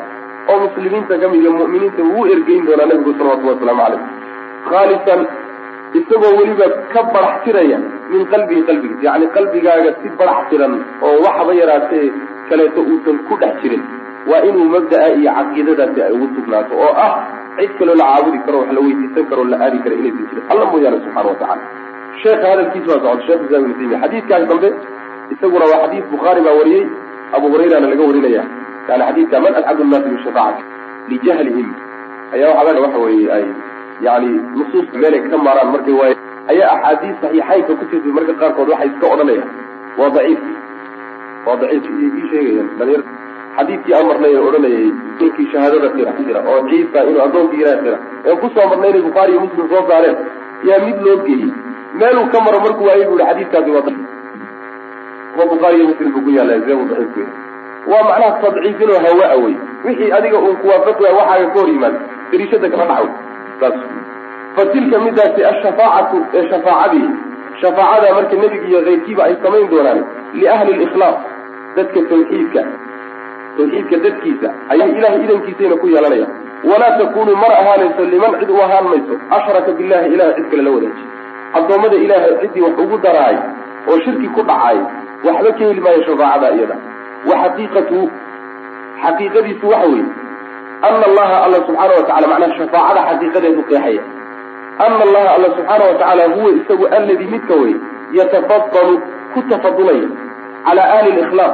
oo 0.51 0.57
muslimiinta 0.65 1.13
ka 1.21 1.27
mid 1.33 1.41
iyo 1.43 1.51
mu'miniinta 1.59 2.01
wuu 2.13 2.25
ergeyn 2.35 2.63
doonaa 2.67 2.87
nebigu 2.91 3.11
salawatulli 3.17 3.51
wasalaamu 3.53 3.81
calayh. 3.83 4.01
Khaalisan 4.69 5.21
isagoo 5.99 6.31
weliba 6.39 6.65
ka 6.93 7.01
barax 7.13 7.35
tiraya 7.45 7.77
min 8.13 8.23
qalbihi 8.33 8.61
qalbigiisa 8.69 9.03
yacni 9.07 9.27
qalbigaaga 9.35 9.91
si 10.01 10.07
barax 10.19 10.39
tiran 10.49 10.73
oo 11.05 11.15
waxba 11.25 11.53
yaraatee 11.61 12.07
kaleeto 12.49 12.79
uusan 12.91 13.17
ku 13.29 13.33
dhex 13.41 13.53
jirin 13.61 13.83
waa 14.29 14.41
inuu 14.49 14.67
mabda'a 14.75 15.07
iyo 15.19 15.31
caqiidadaasi 15.37 15.99
ay 16.07 16.11
ugu 16.17 16.27
sugnaato 16.35 16.73
oo 16.85 16.93
ah 17.07 17.13
cid 17.59 17.71
kaloo 17.79 17.95
la 18.01 18.05
caabudi 18.11 18.39
karo 18.45 18.57
wax 18.61 18.71
la 18.77 18.81
weydiisan 18.85 19.25
karo 19.29 19.43
la 19.51 19.57
aadi 19.65 19.79
karo 19.83 19.95
inaysan 20.01 20.25
jirin. 20.29 20.43
Alla 20.51 20.65
mooyaane 20.71 20.97
subxana 21.03 21.29
watacala 21.29 21.63
sheekha 22.21 22.47
hadalkiisa 22.51 22.89
waa 22.91 23.01
socota 23.03 23.23
shekh 23.27 23.41
islam 23.45 23.61
ibnu 23.65 23.75
taymiya. 23.79 23.99
Xadiidkaas 24.03 24.47
dambe 24.51 24.69
isaguna 25.33 25.65
waa 25.71 25.79
xadiis 25.83 26.05
bukhaari 26.13 26.41
baa 26.47 26.55
wariyey 26.59 26.83
abu 27.37 27.47
hurayrana 27.53 27.87
laga 27.93 28.03
warinaya. 28.09 28.43
Yani 28.89 29.03
xadiidka 29.09 29.39
man 29.45 29.53
ascadu 29.59 29.83
nnaasi 29.87 30.09
bishafaacati 30.15 30.63
lijahlihim 31.09 31.69
ayaa 32.35 32.53
waxaa 32.59 32.81
waxa 32.85 32.99
weeye 33.05 33.27
ay 33.37 33.45
yani 34.07 34.29
nusuus 34.57 34.87
meelay 35.01 35.21
ka 35.29 35.37
maaraan 35.47 35.71
markay 35.75 35.95
waaye 36.01 36.15
ayaa 36.53 36.71
axaadiis 36.77 37.17
saxiixaynka 37.21 37.73
ku 37.79 37.85
jirtay 37.91 38.11
marka 38.17 38.33
qaarkood 38.41 38.69
waxay 38.73 38.89
iska 38.93 39.05
odhanayaan. 39.13 39.49
Waa 39.99 40.09
daciif. 40.17 40.41
Waa 41.45 41.55
daciif 41.61 41.83
ii 42.03 42.27
sheegayaan 42.31 42.69
xadiidkii 43.57 43.93
aan 43.97 44.07
marnay 44.09 44.33
ee 44.37 44.43
odhanayay 44.47 44.87
ninkii 45.19 45.47
shahaadada 45.53 45.89
qira 45.95 46.11
jira 46.27 46.39
oo 46.51 46.59
ciisa 46.69 46.99
inuu 47.09 47.21
addoonkii 47.27 47.61
ilaah 47.63 47.77
qira 47.83 47.97
ee 48.27 48.35
ku 48.41 48.47
soo 48.55 48.67
marnay 48.71 48.89
inay 48.91 49.03
bukhaari 49.07 49.31
iyo 49.33 49.41
muslim 49.45 49.67
soo 49.73 49.83
saareen 49.89 50.17
yaa 50.69 50.79
mid 50.87 50.97
loo 51.07 51.17
geeyey. 51.27 51.49
Meeluu 51.99 52.25
ka 52.33 52.37
maro 52.45 52.59
markuu 52.65 52.85
waayay 52.89 53.07
bu 53.09 53.15
i 53.19 53.25
xadiidkaasi 53.29 53.71
waa 53.75 53.83
kuwa 55.33 55.45
bukhaari 55.51 55.77
iyo 55.79 55.87
muslim 55.91 56.09
buu 56.13 56.21
ku 56.25 56.31
yaalla 56.37 56.55
buu 56.79 56.87
daciif 56.91 57.11
ku 57.13 57.19
yahay 57.19 57.33
waa 57.91 58.03
macnaha 58.09 58.39
tadciifinoo 58.43 58.99
hawa-a 59.05 59.35
wey 59.43 59.55
wixii 59.85 60.11
adiga 60.17 60.37
uun 60.45 60.55
kuwaafaq 60.63 60.99
waay 61.03 61.13
waxaaga 61.19 61.47
ka 61.53 61.59
hor 61.59 61.69
yimaada. 61.73 61.99
Dariishada 62.31 62.69
kala 62.73 62.85
dhaxway 62.89 63.11
saas. 63.59 63.75
Fa 64.55 64.63
tilka 64.73 64.97
midaasi 65.05 65.41
ashafaacatu 65.51 66.17
ee 66.37 66.43
shafaacadii 66.51 67.09
shafaacada 67.61 68.13
marka 68.17 68.35
nebiga 68.41 68.67
iyo 68.71 68.79
keyrkiiba 68.87 69.23
ay 69.27 69.35
samayn 69.43 69.67
doonaan 69.71 69.99
liahli 70.39 70.73
likhlaas 70.81 71.17
dadka 71.75 71.99
tawxiidka 72.09 72.61
tawxiidka 73.57 73.97
dadkiisa 74.05 74.47
ayay 74.73 74.89
ilahay 74.99 75.21
idankiisayna 75.25 75.75
ku 75.81 75.87
yeelanayaan. 75.93 76.33
Walaa 76.69 76.97
takunu 76.99 77.31
mana 77.41 77.55
ahaanayso 77.61 78.03
liman 78.13 78.33
cid 78.39 78.49
u 78.49 78.57
ahaan 78.65 78.85
mayso 78.91 79.13
ashraka 79.37 79.71
billahi 79.79 80.07
ilahay 80.15 80.33
cid 80.37 80.47
kale 80.51 80.63
la 80.67 80.71
wadaajiy 80.75 81.07
addoommada 81.59 81.95
ilaahay 82.05 82.33
ciddii 82.41 82.61
wax 82.65 82.75
ugu 82.83 82.97
daraay 83.05 83.37
oo 83.89 83.97
shirki 84.05 84.27
ku 84.35 84.41
dhacaay 84.49 84.79
waxba 85.27 85.51
ka 85.57 85.63
heli 85.69 85.81
maayo 85.85 86.01
shafaacada 86.07 86.47
iyada. 86.57 86.75
Wa 87.29 87.35
xaqiiqatu 87.43 87.99
xaqiiqadiisu 89.03 89.65
waxa 89.73 89.87
weeye 89.93 90.05
ana 90.87 91.05
allaha 91.09 91.35
alla 91.45 91.57
subxaana 91.67 91.93
watacala 91.99 92.27
macnaha 92.31 92.57
shafaacada 92.59 93.01
xaqiiqadeedu 93.09 93.61
qeexaya. 93.69 94.03
Ana 94.85 94.95
allaha 95.07 95.29
alla 95.35 95.49
subxaana 95.57 95.83
watacaala 95.91 96.23
huwa 96.35 96.51
isagu 96.59 96.85
alladii 96.97 97.29
midka 97.35 97.55
wey 97.61 97.75
yatafadalu 98.17 98.95
ku 99.33 99.39
tafadulaya 99.51 100.07
calaa 100.65 100.87
ahli 100.97 101.11
likhlaaq 101.19 101.53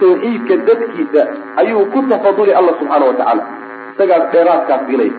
tawxiidka 0.00 0.56
dadkiisa 0.70 1.22
ayuu 1.62 1.84
ku 1.94 2.02
tafaduli 2.12 2.52
alla 2.60 2.72
subxaana 2.80 3.06
watacaala 3.10 3.44
isagaas 3.94 4.24
dheeraadkaas 4.32 4.82
siinaya 4.88 5.12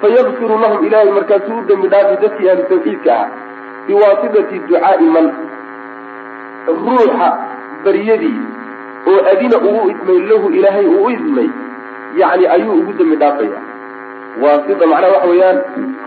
fayakfiru 0.00 0.58
lahum 0.64 0.86
ilahay 0.88 1.10
markaasuu 1.18 1.58
u 1.60 1.66
dembi 1.70 1.88
dhaafi 1.94 2.16
dadkii 2.24 2.50
ahlu 2.54 2.64
tawxiidka 2.72 3.12
ahaa 3.18 3.28
biwaasitati 3.86 4.58
ducaai 4.68 5.08
man 5.16 5.26
ruuxa 6.86 7.28
baryadii 7.84 8.38
oo 9.10 9.20
adina 9.32 9.56
ugu 9.68 9.90
idmay 9.90 10.18
lahu 10.30 10.50
ilaahay 10.58 10.86
uu 10.86 11.04
u 11.06 11.10
idmay 11.16 11.48
yacni 12.20 12.46
ayuu 12.54 12.74
ugu 12.80 12.92
dembi 12.98 13.16
dhaafaya. 13.16 13.60
Waasita 14.42 14.86
macnaha 14.86 15.12
waxa 15.14 15.28
weeyaan 15.32 15.58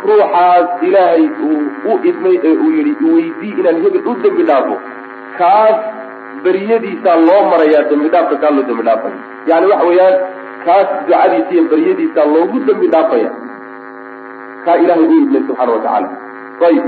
ruuxaas 0.09 0.83
ilaahay 0.87 1.23
uu 1.47 1.61
u 1.91 1.99
idmay 2.09 2.35
ee 2.43 2.53
uu 2.63 2.71
yidhi 2.77 2.93
iweydii 3.07 3.53
inaan 3.59 3.81
hebel 3.83 4.07
u 4.11 4.15
dembi 4.23 4.43
dhaafo 4.49 4.75
kaas 5.37 5.77
beryadiisaa 6.43 7.15
loo 7.27 7.41
marayaa 7.51 7.83
dembi 7.91 8.09
dhaafka 8.15 8.35
kaa 8.43 8.51
loo 8.57 8.65
dembi 8.69 8.83
dhaafaya 8.89 9.15
yani 9.51 9.71
waxa 9.71 9.87
weeyaan 9.91 10.15
kaas 10.65 10.89
ducadiisa 11.07 11.53
iyo 11.53 11.63
beryadiisaa 11.73 12.25
loogu 12.35 12.59
dembi 12.69 12.87
dhaafaya 12.95 13.29
kaa 14.65 14.77
ilahay 14.83 15.05
u 15.07 15.19
idmay 15.23 15.41
subxaana 15.47 15.71
watacaala 15.77 16.09
ayib 16.69 16.85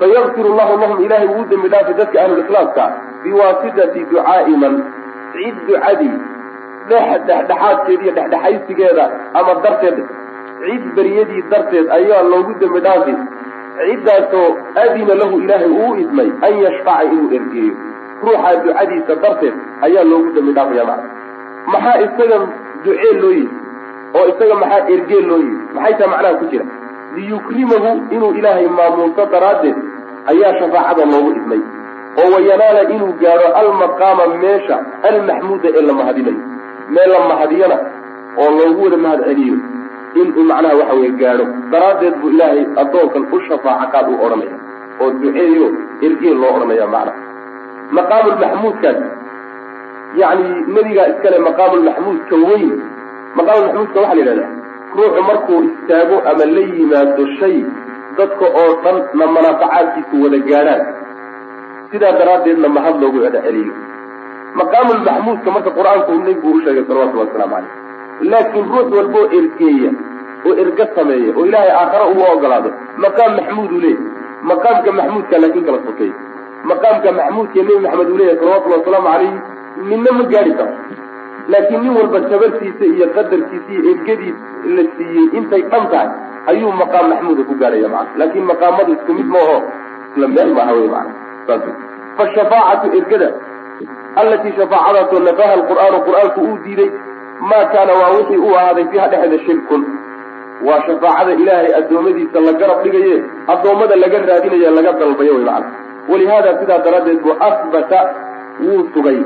fayakfir 0.00 0.48
llahu 0.60 0.78
lahum 0.84 1.04
ilahay 1.08 1.28
uu 1.36 1.44
dembi 1.52 1.68
dhaafay 1.74 1.94
dadka 2.00 2.22
ahlulikhlaaska 2.24 2.84
biwaasitati 3.24 4.04
ducaai 4.12 4.56
man 4.64 4.74
cid 5.32 5.56
ducadii 5.68 6.14
dhex 6.90 7.08
dhexdhexaadkeeda 7.30 8.04
iyo 8.04 8.12
dhexdhexaysigeeda 8.18 9.04
ama 9.40 9.54
darteed 9.66 9.98
cid 10.66 10.84
beryadii 10.98 11.42
darteed 11.54 11.90
ayaa 11.98 12.22
loogu 12.32 12.54
dembi 12.62 12.80
dhaafi 12.88 13.14
ciddaasoo 13.80 14.48
adina 14.84 15.14
lahu 15.22 15.40
ilaahay 15.44 15.72
uu 15.84 15.94
idmay 16.04 16.30
an 16.48 16.58
yashfaca 16.64 17.04
inuu 17.12 17.30
ergeeyo 17.38 17.74
ruuxaa 18.24 18.54
ducadiisa 18.64 19.14
darteed 19.22 19.54
ayaa 19.86 20.04
loogu 20.10 20.30
dembi 20.36 20.52
dhaafaya 20.58 20.84
macna 20.90 21.08
maxaa 21.72 21.96
isaga 22.06 22.36
ducee 22.84 23.12
loo 23.22 23.32
yidhi 23.38 23.54
oo 24.18 24.26
isaga 24.32 24.54
maxaa 24.62 24.88
ergee 24.94 25.20
loo 25.30 25.38
yidhi 25.46 25.64
maxay 25.74 25.94
taa 26.00 26.10
macnaha 26.12 26.34
ku 26.40 26.46
jira? 26.52 26.66
Liyukrimahu 27.16 27.90
inuu 28.14 28.32
ilaahay 28.38 28.68
maamuuso 28.78 29.24
daraaddeed 29.32 29.76
ayaa 30.32 30.52
shafaacada 30.60 31.04
loogu 31.12 31.30
idmay. 31.38 31.60
Oo 32.20 32.28
wayanaala 32.34 32.82
inuu 32.94 33.12
gaadho 33.22 33.48
almaqaama 33.60 34.24
meesha 34.42 34.76
almaxmuuda 35.10 35.68
ee 35.78 35.84
la 35.88 35.94
mahadinayo 36.00 36.40
meel 36.94 37.10
la 37.14 37.20
mahadiyana 37.30 37.76
oo 38.42 38.50
loogu 38.58 38.82
wada 38.84 38.96
mahad 39.04 39.20
celiyo. 39.28 39.56
Inuu 40.20 40.44
macnaha 40.50 40.74
waxa 40.80 40.94
weye 41.00 41.12
gaadho. 41.22 41.44
Daraaddeed 41.72 42.14
buu 42.20 42.30
ilaahay 42.34 42.62
addoonkan 42.82 43.24
u 43.32 43.40
shafaaca 43.48 43.86
qaad 43.94 44.06
u 44.12 44.18
odhanaya. 44.26 44.56
Oo 45.00 45.10
duceeyo 45.22 45.66
ergee 46.06 46.34
loo 46.42 46.52
odhanaya 46.56 46.86
macnaha 46.94 47.18
maqaamulmaxmuudkaas 47.92 48.98
yacni 50.20 50.50
nebigaa 50.74 51.06
iskale 51.12 51.38
maqaamulmaxmuudka 51.48 52.36
weyn 52.48 52.72
maqaamulmaxmuudka 53.38 54.00
waxaa 54.00 54.14
la 54.14 54.22
yidhahdaa 54.22 54.50
ruuxu 54.96 55.22
markuu 55.30 55.62
istaago 55.70 56.16
ama 56.30 56.44
la 56.56 56.62
yimaado 56.76 57.26
shay 57.40 57.56
dadka 58.18 58.46
oo 58.62 58.70
dhan 58.84 58.98
na 59.18 59.26
manaafacaadkiisu 59.26 60.22
wada 60.24 60.38
gaadhaan. 60.50 60.82
Sidaa 61.90 62.12
daraaddeedna 62.18 62.68
mahad 62.68 63.00
loogu 63.02 63.20
celiyo. 63.34 63.74
Maqaamulmaxmuudka 64.60 65.50
marka 65.56 65.70
qur'aanku 65.78 66.12
nebigu 66.26 66.48
u 66.56 66.60
sheegay 66.64 66.84
salawatullahi 66.88 67.28
wasalaamu 67.28 67.54
caleyh 67.56 68.30
laakiin 68.32 68.66
ruux 68.72 68.88
walboo 68.96 69.24
ergeeya 69.38 69.90
oo 70.46 70.54
erga 70.62 70.86
sameeya 70.96 71.32
oo 71.36 71.44
ilaahay 71.46 71.70
aakhare 71.80 72.04
ugu 72.12 72.22
ogolaado 72.32 72.70
maqaam 73.04 73.32
maxmuud 73.38 73.72
uu 73.72 73.80
leeyahy 73.80 74.04
maqaamka 74.50 74.92
maxmuudka 74.98 75.38
laakiin 75.42 75.64
kala 75.66 75.78
sokeey 75.88 76.12
maqaamka 76.70 77.10
maxmuudka 77.18 77.60
nebi 77.66 77.80
maxamed 77.86 78.08
uu 78.12 78.18
leeyahay 78.20 78.38
salawatullahi 78.42 78.80
wasalaamu 78.80 79.08
calayhi 79.08 79.34
ninna 79.90 80.10
ma 80.18 80.24
gaadhi 80.32 80.52
karo. 80.58 80.72
Laakiin 81.52 81.80
nin 81.82 81.92
walba 81.98 82.18
tabartiisa 82.30 82.84
iyo 82.92 83.06
qadarkiisa 83.16 83.70
iyo 83.72 83.82
ergadiis 83.92 84.36
la 84.76 84.82
siiyey 84.96 85.26
intay 85.38 85.62
dhan 85.72 85.84
tahay 85.92 86.08
ayuu 86.52 86.72
maqaam 86.80 87.06
maxmuuda 87.12 87.42
ku 87.50 87.54
gaadhaya 87.60 87.88
macana 87.94 88.18
laakiin 88.22 88.44
maqaamadu 88.52 88.90
isku 88.96 89.12
mid 89.18 89.28
maaho 89.34 89.56
isla 90.14 90.26
meel 90.34 90.50
maaha 90.58 90.72
wey 90.78 90.88
macana 90.94 91.12
saas 91.46 91.62
fashafaacatu 92.18 92.86
ergada 93.00 93.28
allatii 94.22 94.54
shafaacadaasoo 94.58 95.22
nafaha 95.28 95.52
alqur'aanu 95.60 95.98
qur'aanku 96.08 96.40
uu 96.48 96.58
diiday 96.66 96.90
maa 97.52 97.64
kaana 97.74 97.92
waa 98.00 98.10
wixii 98.18 98.40
uu 98.46 98.54
ahaaday 98.60 98.86
fiiha 98.92 99.06
dhexeeda 99.14 99.38
shirkun. 99.46 99.82
Waa 100.66 100.80
shafaacada 100.88 101.32
ilaahay 101.42 101.72
addoommadiisa 101.80 102.38
la 102.48 102.52
garab 102.60 102.78
dhigaye 102.84 103.14
addoommada 103.54 103.96
laga 104.04 104.18
raadinaye 104.30 104.70
laga 104.78 104.92
dalbayo 105.02 105.34
wey 105.38 105.44
macana 105.48 105.68
walihaada 106.10 106.58
sidaa 106.60 106.78
daraaddeed 106.86 107.20
buu 107.24 107.36
asbata 107.48 108.00
wuu 108.64 108.82
sugay 108.94 109.18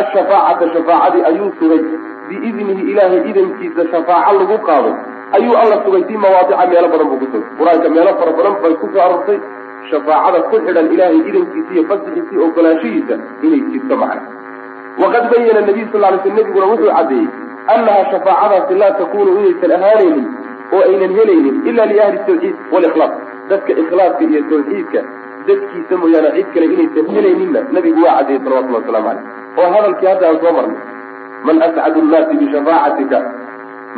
ashafaacata 0.00 0.72
shafaacadii 0.74 1.22
ayuu 1.30 1.52
sugay 1.60 1.82
biidnihi 2.28 2.90
ilaahay 2.92 3.22
idankiisa 3.30 3.86
shafaaco 3.92 4.34
lagu 4.40 4.58
qaado 4.68 4.90
ayuu 5.38 5.56
alla 5.62 5.78
sugay 5.84 6.04
fii 6.10 6.16
mawaadica 6.26 6.66
meelo 6.72 6.88
badan 6.92 7.08
buu 7.12 7.18
ku 7.22 7.26
sugay 7.32 7.48
qur'aanka 7.60 7.88
meelo 7.96 8.12
fara 8.20 8.32
badan 8.38 8.54
bay 8.62 8.74
ku 8.82 8.90
soo 8.94 9.02
arortay 9.06 9.38
shafaacada 9.90 10.42
ku 10.50 10.56
xidhan 10.66 10.92
ilaahay 10.94 11.20
idankiisa 11.30 11.72
iyo 11.74 11.84
fasixiisa 11.90 12.32
iyo 12.34 12.44
ogolaanshihiisa 12.48 13.14
inay 13.46 13.60
jirto 13.72 13.96
macna 14.02 14.22
waqad 15.02 15.24
bayana 15.32 15.60
nabiyu 15.68 15.88
sal 15.92 16.00
lay 16.06 16.18
sl 16.24 16.34
nebiguna 16.38 16.66
wuxuu 16.72 16.92
caddeeyey 16.98 17.28
annaha 17.74 18.04
shafaacadaasi 18.12 18.74
laa 18.82 18.92
takunu 19.00 19.30
inaysan 19.40 19.72
ahaanaynin 19.78 20.28
oo 20.76 20.82
aynan 20.90 21.12
helaynin 21.18 21.56
ila 21.72 21.86
liahli 21.92 22.18
tawxiid 22.28 22.56
walikhlaas 22.74 23.14
dadka 23.50 23.72
ikhlaaska 23.82 24.22
iyo 24.30 24.42
tawxiidka 24.52 25.00
dadkiisa 25.48 25.96
mooyaane 26.02 26.30
cid 26.36 26.48
kale 26.54 26.66
inaysan 26.74 27.06
helayninna 27.16 27.60
nabigu 27.76 28.00
waa 28.06 28.14
caddeeyey 28.18 28.42
salawatullah 28.44 28.80
waslamu 28.82 29.08
caleyh 29.08 29.60
oo 29.60 29.68
hadalkii 29.74 30.08
hadda 30.12 30.26
aan 30.30 30.38
soo 30.44 30.52
marnay 30.58 30.78
man 31.48 31.62
ascadu 31.66 32.02
nnaasi 32.06 32.34
bishafaacatika 32.40 33.18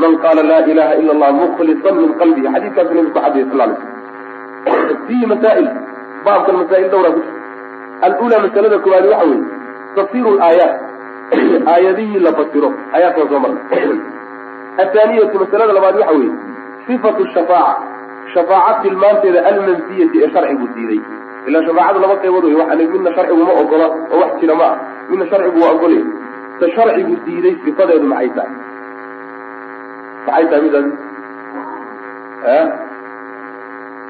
man 0.03 0.13
qaala 0.25 0.43
laa 0.51 0.61
ilaha 0.73 0.95
ila 1.03 1.13
allah 1.15 1.31
mukhlisan 1.41 1.97
min 2.03 2.13
qalbihi. 2.21 2.47
Xadiiskaasu 2.55 2.95
nabigu 2.95 3.11
ku 3.15 3.21
caddeeyey 3.21 3.49
sal 3.51 3.59
lay 3.63 3.71
sl 4.89 4.97
fiihi 5.07 5.27
masaa'il 5.33 5.69
baabkan 6.27 6.57
masaa'il 6.63 6.89
dhowraa 6.95 7.15
ku 7.17 7.21
jirta 7.27 8.07
alula 8.09 8.37
masalada 8.47 8.79
koowaadi 8.85 9.09
waxa 9.13 9.27
weeye 9.31 9.45
tafsiru 9.97 10.31
laayaat 10.39 10.75
aayadihii 11.75 12.21
la 12.27 12.33
fasiro 12.39 12.71
aayaadkan 12.95 13.29
soo 13.33 13.41
marnay. 13.45 13.65
Athaaniyatu 14.85 15.37
masalada 15.45 15.73
labaad 15.79 15.97
waxa 16.03 16.15
weeye 16.21 16.33
sifatu 16.87 17.27
shafaaca 17.35 17.83
shafaaca 18.35 18.81
tilmaanteeda 18.83 19.41
almanfiyati 19.51 20.17
ee 20.25 20.31
sharcigu 20.37 20.69
diiday 20.77 21.01
ilaa 21.49 21.63
shafaacadu 21.69 22.01
laba 22.05 22.17
qaybood 22.25 22.45
wey 22.49 22.57
waxaa 22.61 22.77
midna 22.95 23.15
sharcigu 23.17 23.45
ma 23.49 23.55
ogola 23.63 23.87
oo 24.13 24.19
wax 24.23 24.33
jira 24.41 24.55
ma 24.61 24.67
ah 24.73 24.77
midna 25.11 25.27
sharcigu 25.33 25.59
waa 25.65 25.73
ogolay 25.77 26.03
ta 26.61 26.67
sharcigu 26.77 27.15
diiday 27.27 27.55
sifadeedu 27.65 28.07
maxay 28.13 28.31
tahay 28.37 28.53
maxay 30.27 30.45
tahay 30.51 30.63
midaas 30.67 30.87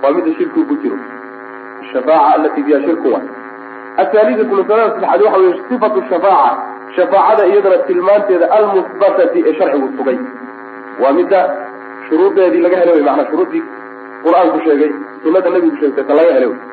waa 0.02 0.12
midda 0.16 0.30
shirkigu 0.38 0.66
ku 0.68 0.76
jiro. 0.82 0.98
Ashafaaca 1.82 2.34
alati 2.34 2.62
fiha 2.66 2.80
shirku 2.86 3.08
wa 3.14 3.20
athaalidatu 4.02 4.54
masalada 4.60 4.90
saddexaad 4.94 5.22
waxa 5.26 5.38
weye 5.42 5.62
sifatu 5.68 6.02
shafaaca. 6.10 6.50
Shafaacada 6.96 7.46
iyadana 7.50 7.78
tilmaanteeda 7.88 8.46
almusbatati 8.58 9.44
ee 9.46 9.54
sharcigu 9.58 9.88
sugay. 9.96 10.18
Waa 11.02 11.12
midda 11.18 11.40
shuruudeedii 12.08 12.60
laga 12.66 12.76
helay 12.80 12.94
wey 12.94 13.04
maanaa 13.08 13.26
shuruuddii 13.30 13.62
qur'aanku 14.24 14.58
sheegay 14.66 14.90
sunada 15.22 15.50
nabigu 15.50 15.76
sheegtay 15.80 16.04
ta 16.04 16.14
laga 16.20 16.32
helay. 16.36 16.48
wey 16.52 16.71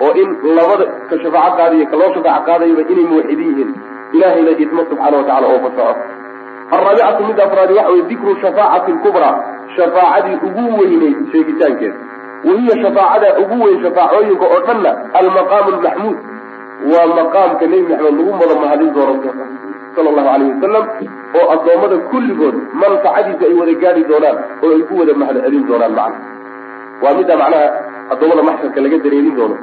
oo 0.00 0.12
in 0.22 0.28
labada 0.56 0.84
ka 1.10 1.16
shafaaco 1.22 1.56
qaadayo 1.60 1.86
ka 1.92 1.96
loo 2.00 2.10
shafaaco 2.16 2.44
qaadayaba 2.48 2.82
inay 2.92 3.06
muwaxidin 3.12 3.48
yihiin. 3.50 3.70
Ilahayna 4.16 4.50
idmo 4.64 4.82
subxaana 4.90 5.16
watacala 5.20 5.46
oo 5.54 5.60
fasaxo 5.64 6.02
alraabicatu 6.74 7.22
midda 7.28 7.44
afraadi 7.46 7.72
waxa 7.78 7.90
weye 7.92 8.02
dikru 8.10 8.36
shafaacati 8.42 8.92
lkubraa 8.92 9.34
shafaacadii 9.76 10.36
ugu 10.48 10.64
weyneyd 10.80 11.16
sheegitaankeeda. 11.32 11.98
Wahiya 12.44 12.74
shafaacada 12.82 13.28
ugu 13.42 13.64
weyn 13.64 13.82
shafaacooyinka 13.84 14.46
oo 14.54 14.60
dhanna 14.68 14.90
almaqaamu 15.20 15.70
lmaxmuud 15.76 16.18
waa 16.92 17.06
maqaamka 17.18 17.66
nebi 17.66 17.82
maxamed 17.92 18.18
lagu 18.18 18.32
mada 18.40 18.54
mahadin 18.62 18.90
doono 18.94 19.14
sala 19.96 20.08
allahu 20.10 20.28
alayh 20.34 20.48
wasalam 20.54 20.84
oo 21.38 21.46
addoommada 21.54 21.96
kulligood 22.12 22.56
manfacadiisa 22.82 23.44
ay 23.50 23.54
wada 23.60 23.74
gaadhi 23.84 24.02
doonaan 24.10 24.36
oo 24.64 24.70
ay 24.76 24.82
ku 24.88 24.94
wada 25.00 25.14
mahad 25.20 25.36
celin 25.44 25.64
doonaan 25.68 25.94
macna. 25.98 26.18
Waa 27.02 27.14
midda 27.18 27.36
macnaha 27.42 27.66
addoommada 28.12 28.42
maxsharka 28.48 28.80
laga 28.84 28.98
dareerin 29.04 29.36
doono 29.38 29.56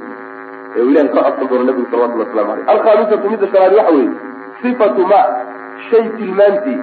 ee 0.75 0.81
uu 0.81 0.89
ilahay 0.91 1.09
ka 1.15 1.21
codsan 1.27 1.47
doono 1.51 1.63
nabigu 1.69 1.87
salawatullah 1.91 2.27
waslamu 2.27 2.51
aleyh 2.53 2.69
alkhaamisatu 2.73 3.29
midda 3.33 3.47
shanaad 3.53 3.73
waxa 3.79 3.93
weeye 3.97 4.11
sifatu 4.61 5.07
ma 5.11 5.21
shay 5.89 6.03
tilmaantii 6.17 6.79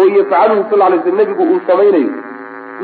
oo 0.00 0.06
yafcaluhu 0.18 0.64
sal 0.70 0.82
lay 0.92 1.00
sl 1.04 1.16
nebigu 1.22 1.42
uu 1.52 1.60
samaynayo. 1.66 2.12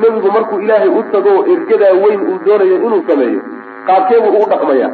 Nebigu 0.03 0.29
markuu 0.37 0.61
ilaahay 0.65 0.89
u 0.99 1.03
tago 1.13 1.33
ergadaa 1.53 1.95
weyn 2.03 2.21
uu 2.31 2.39
doonayo 2.47 2.77
inuu 2.87 3.03
sameeyo 3.09 3.41
qaabkeebuu 3.87 4.33
ugu 4.37 4.47
dhaqmaya. 4.53 4.89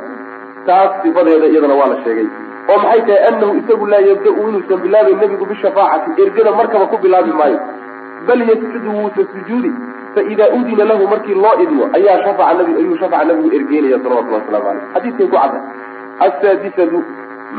Taas 0.66 0.90
sifadeeda 1.02 1.46
iyadana 1.52 1.74
waa 1.80 1.88
la 1.92 1.96
sheegay. 2.04 2.28
Oo 2.70 2.78
maxay 2.84 3.02
tahay 3.08 3.26
anahu 3.28 3.52
isagu 3.60 3.86
laa 3.92 4.00
yabda-u 4.10 4.48
inuusan 4.48 4.80
bilaabayn 4.84 5.18
nebigu 5.24 5.46
bishafaacati 5.50 6.22
ergada 6.22 6.52
markaba 6.60 6.86
ku 6.92 6.96
bilaabi 7.04 7.32
maayo. 7.40 7.58
Bal 8.26 8.40
yasjudu 8.50 8.90
wuusa 8.96 9.22
sujuudi 9.32 9.70
faida 10.16 10.48
udina 10.58 10.84
lahu 10.84 11.08
markii 11.12 11.34
loo 11.44 11.54
idmo 11.64 11.84
ayaa 11.92 12.22
shafaca 12.24 12.54
nabi 12.58 12.72
ayuu 12.80 12.96
shafaca 12.96 13.24
nabigu 13.28 13.52
ergeynaya 13.58 13.98
salawatullah 14.00 14.40
waslamu 14.40 14.68
aleyh 14.70 14.84
xadiiskay 14.94 15.26
ku 15.28 15.36
cadda. 15.36 15.60
Asaadisatu 16.26 16.98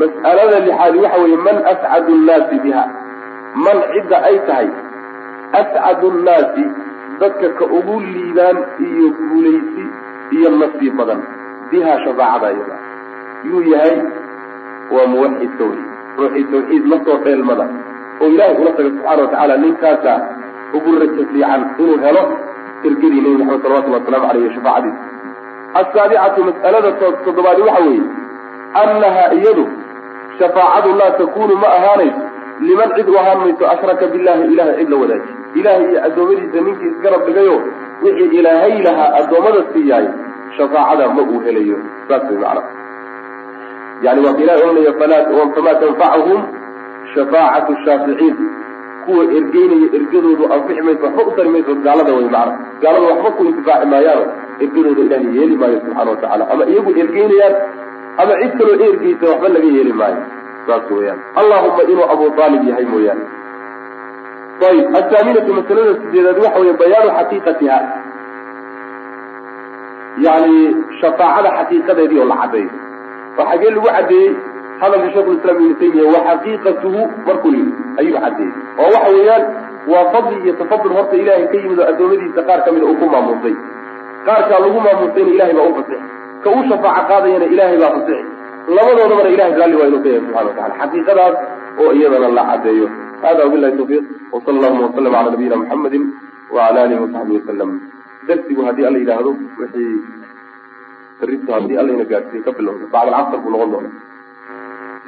mas'alada 0.02 0.58
lixaadi 0.66 0.98
waxa 1.04 1.20
weeye 1.22 1.36
man 1.46 1.58
ascadu 1.72 2.16
nnaasi 2.20 2.58
biha? 2.64 2.84
Man 3.66 3.78
cidda 3.92 4.16
ay 4.30 4.38
tahay? 4.48 4.68
Ascadu 5.60 6.10
nnaasi 6.18 6.64
dadka 7.20 7.48
ka 7.58 7.64
ugu 7.78 8.00
liibaan 8.00 8.58
iyo 8.88 9.06
guulaysi 9.18 9.84
iyo 10.38 10.50
nasiib 10.58 10.98
badan. 10.98 11.22
Biha 11.70 11.94
shafaacada 12.04 12.50
iyada. 12.56 12.76
Yuu 13.44 13.62
yahay 13.70 13.96
waa 14.90 15.06
muwaxidka 15.14 15.64
wey 15.70 15.82
ruuxii 16.18 16.44
tawxiid 16.50 16.84
la 16.90 16.98
dheelmada. 17.06 17.70
Oo 18.20 18.28
ilaahay 18.34 18.58
ula 18.58 18.72
taga 18.74 18.90
subxaana 18.90 19.22
watacaala 19.22 19.56
ninkaasa 19.56 20.12
ugu 20.74 20.98
rajo 20.98 21.22
fiican 21.30 21.62
inuu 21.78 21.98
helo 22.02 22.22
ergadii 22.84 23.20
nebi 23.20 23.44
maxamed 23.44 23.62
salawatullah 23.62 24.00
waslamu 24.00 24.26
aleyh 24.30 24.54
shafaacadiisa 24.54 25.02
asaabicatu 25.80 26.44
mas'alada 26.48 26.92
toddobaadi 27.24 27.62
waxa 27.68 27.84
weeye 27.88 28.02
annaha 28.82 29.24
iyadu 29.38 29.64
shafaacadu 30.38 30.96
laa 31.00 31.10
takunu 31.20 31.56
ma 31.62 31.68
ahaanayso 31.78 32.22
liman 32.60 32.94
cid 32.96 33.08
u 33.08 33.18
ahaan 33.18 33.38
mayso 33.44 33.64
ashraka 33.74 34.06
billahi 34.14 34.52
ilahay 34.52 34.76
cid 34.78 34.90
la 34.90 34.96
wadaaji 35.02 35.30
ilahay 35.60 35.84
iyo 35.90 36.04
addoommadiisa 36.08 36.60
ninkii 36.66 36.90
isgarab 36.92 37.22
dhigayo 37.26 37.56
wixii 38.02 38.30
ilaahay 38.38 38.82
lahaa 38.86 39.10
addoommada 39.20 39.62
siiyaay 39.72 40.08
shafaacada 40.56 41.08
ma 41.16 41.22
uu 41.22 41.40
helayo. 41.46 41.78
Saas 42.08 42.22
way 42.30 42.38
macna. 42.44 42.62
Yani 44.02 44.20
waa 44.26 44.34
ka 44.36 44.42
ilahay 44.44 44.62
ohanaya 44.62 44.92
famaa 45.56 45.74
tanfachum 45.82 46.40
shafaacatu 47.14 47.76
shaaficiin 47.84 48.36
kuwa 49.08 49.24
ergeynaya 49.38 49.88
ergadoodu 49.98 50.44
anfixi 50.54 50.82
mayso 50.88 51.04
waxba 51.06 51.22
u 51.30 51.36
tari 51.36 51.50
mayso 51.56 51.74
gaalada 51.86 52.12
way 52.18 52.28
macna. 52.34 52.54
Gaalada 52.82 53.06
waxba 53.12 53.30
ku 53.36 53.42
intifaaci 53.50 53.86
maayaano 53.92 54.24
ergadooda 54.64 55.02
ilahay 55.06 55.28
yeeli 55.38 55.56
maayo 55.60 55.78
subxana 55.84 56.10
watacala 56.14 56.44
ama 56.52 56.64
iyagu 56.72 56.90
ergeynayaan 57.02 57.54
ama 58.22 58.32
cid 58.42 58.52
kaloo 58.58 58.76
ergeysa 58.88 59.24
waxba 59.32 59.48
laga 59.54 59.68
yeeli 59.76 59.92
maayo. 60.00 60.20
Saas 60.66 60.90
weyaan 60.96 61.18
allahuma 61.40 61.82
inuu 61.92 62.06
abu 62.14 62.24
aalib 62.42 62.62
yahay 62.70 62.86
mooyaane. 62.92 63.24
Ayib 64.68 64.96
athaaminatu 65.00 65.50
masalada 65.58 65.92
sideedaad 66.02 66.38
waxa 66.44 66.58
weeye 66.62 66.74
bayaanu 66.82 67.10
xaqiiqatiha. 67.18 67.78
Yani 70.26 70.54
shafaacada 71.00 71.50
xaqiiqadeedii 71.58 72.20
oo 72.22 72.28
la 72.32 72.36
caddeeyo 72.42 72.70
oo 73.38 73.44
xagee 73.50 73.70
lagu 73.74 73.88
caddeeyey 73.96 74.30
hadalka 74.82 75.08
shekhulislaam 75.14 75.56
ibnu 75.62 75.74
taymiya 75.80 76.04
wa 76.14 76.20
xaqiiqatuhu 76.28 77.00
markuu 77.28 77.52
yidhi 77.56 77.72
ayuu 78.00 78.20
caddeeyey 78.24 78.52
oo 78.82 78.88
waxa 78.94 79.10
weeyaan 79.16 79.44
waa 79.92 80.04
fadli 80.14 80.36
iyo 80.44 80.52
tafadul 80.60 80.94
horta 80.98 81.16
ilaahay 81.22 81.46
ka 81.52 81.56
yimid 81.62 81.78
oo 81.82 81.88
addoommadiisa 81.92 82.42
qaar 82.48 82.60
ka 82.66 82.70
mida 82.76 82.86
uu 82.90 82.96
ku 83.02 83.06
maamuusay. 83.14 83.54
Qaarkaa 84.26 84.58
lagu 84.64 84.78
maamuusayna 84.86 85.30
ilahay 85.36 85.54
baa 85.58 85.66
u 85.70 85.74
fasixi. 85.78 86.06
Ka 86.44 86.48
uu 86.54 86.62
shafaaco 86.70 87.04
qaadayana 87.10 87.46
ilaahay 87.54 87.78
baa 87.82 87.92
fasixi. 87.96 88.24
Labadoodabana 88.76 89.30
ilahay 89.34 89.52
raalli 89.60 89.76
waa 89.80 89.88
inuu 89.90 90.02
ka 90.04 90.08
yahay 90.12 90.22
subxana 90.26 90.46
watacala 90.48 90.74
xaqiiqadaas 90.80 91.36
oo 91.82 91.90
iyadana 91.98 92.28
la 92.38 92.42
caddeeyo. 92.50 92.86
Hada 93.22 93.42
wabilahi 93.46 93.76
tawfiiq. 93.78 94.04
Wsala 94.34 94.56
allahuma 94.58 94.86
wasalam 94.88 95.12
cala 95.16 95.30
nabiyina 95.34 95.56
muxamedi 95.62 95.98
wacala 96.56 96.78
alihi 96.86 97.00
wasaxbihi 97.04 97.38
wasalam 97.40 97.70
darsigu 98.28 98.60
haddii 98.68 98.86
alla 98.88 98.98
yidhaahdo 99.02 99.30
wixii 99.60 99.94
rito 101.30 101.50
haddii 101.56 101.76
allayna 101.82 102.04
gaadhsiiye 102.12 102.42
ka 102.46 102.52
bilowda 102.58 102.86
bacd 102.94 103.08
alcasr 103.18 103.40
buu 103.44 103.50
noqon 103.54 103.70
doona 103.72 103.90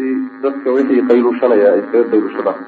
si 0.00 0.08
dadka 0.40 0.68
wixii 0.72 1.04
qaylushanaya 1.08 1.76
ay 1.76 1.82
kaga 1.92 2.08
qaylushadaan. 2.08 2.60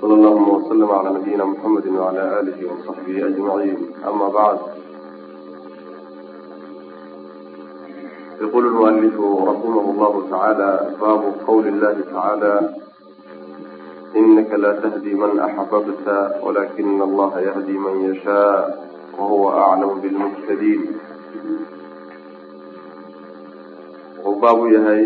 Sal 0.00 0.10
allahuma 0.10 0.58
waslm 0.58 0.90
cala 0.90 1.10
nabiyina 1.14 1.44
muxamedi 1.46 1.90
wala 1.94 2.24
alihi 2.42 2.66
wasaxbihi 2.66 3.20
ajmaciin 3.30 3.78
ama 4.10 4.26
bacd 4.34 4.62
yaqul 8.42 8.66
lmualifu 8.66 9.26
raximah 9.50 9.86
llahu 10.00 10.18
tacaala 10.26 10.70
baabu 10.98 11.28
qawli 11.46 11.70
llahi 11.78 12.02
tacaala 12.10 12.54
inaka 14.18 14.62
la 14.66 14.72
tahdi 14.82 15.14
man 15.14 15.38
axbabta 15.46 16.42
walakina 16.42 17.06
allaha 17.06 17.38
yahdi 17.48 17.78
man 17.86 18.02
yashaa 18.10 18.66
wahuwa 19.14 19.54
aclam 19.70 20.02
bilmuhtadiin 20.02 20.82
baab 24.46 24.60
yahay. 24.70 25.02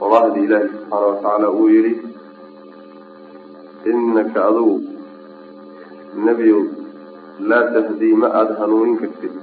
Qodahdii 0.00 0.44
ilaahi 0.46 0.68
subxaana 0.72 1.06
watacaala 1.06 1.48
uu 1.58 1.68
yidhi 1.74 1.92
inaka 3.92 4.40
adugu 4.48 4.76
nebiyow 6.26 6.62
laa 7.52 7.62
tahdii 7.76 8.14
ma 8.22 8.32
aada 8.40 8.58
hanuunin 8.60 8.96
kartid. 9.02 9.34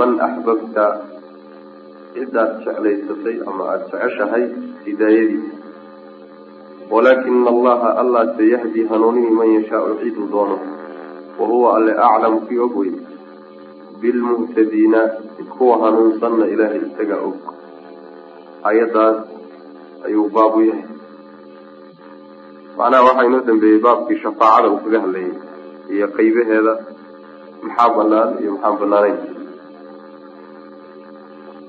Man 0.00 0.16
axbabta 0.28 0.86
cidaad 2.14 2.50
jeclaysatay 2.64 3.36
ama 3.52 3.68
aada 3.72 3.84
jeceshahay 3.92 4.44
hidaayadiisa. 4.88 5.54
Walaakina 6.92 7.50
allaha 7.56 7.96
allah 8.04 8.26
yahdi 8.54 8.88
hanuunihi 8.94 9.38
man 9.40 9.56
yashaau 9.58 9.96
cidu 10.04 10.28
doono 10.36 10.58
wa 11.38 11.46
huwa 11.52 11.76
alle 11.76 11.92
aclam 12.08 12.40
kii 12.48 12.58
og 12.68 12.76
wey 12.76 12.92
bilmuctadiina 14.02 15.00
kuwa 15.58 15.74
hanuunsanna 15.82 16.46
ilaahay 16.54 16.80
isaga 16.88 17.16
og 17.26 17.36
ayaddaas 18.70 19.18
ayuu 20.06 20.26
baab 20.36 20.54
u 20.60 20.62
yahay 20.70 20.84
macnaha 22.78 23.02
waxaa 23.08 23.26
inoo 23.30 23.40
dambeeyey 23.50 23.80
baabkii 23.86 24.18
shafaacada 24.24 24.68
uu 24.72 24.80
kaga 24.84 25.00
hadlayay 25.04 25.32
iyo 25.94 26.06
qeybaheeda 26.16 26.74
maxaa 27.66 27.88
banaan 27.98 28.30
iyo 28.42 28.50
maxaa 28.54 28.78
banaanayn 28.82 29.18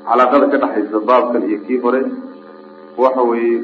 calaaqada 0.08 0.46
ka 0.52 0.58
dhexaysa 0.64 0.98
baabkan 1.10 1.42
iyo 1.50 1.58
kii 1.68 1.80
hore 1.86 2.02
waxa 3.04 3.22
weeye 3.32 3.60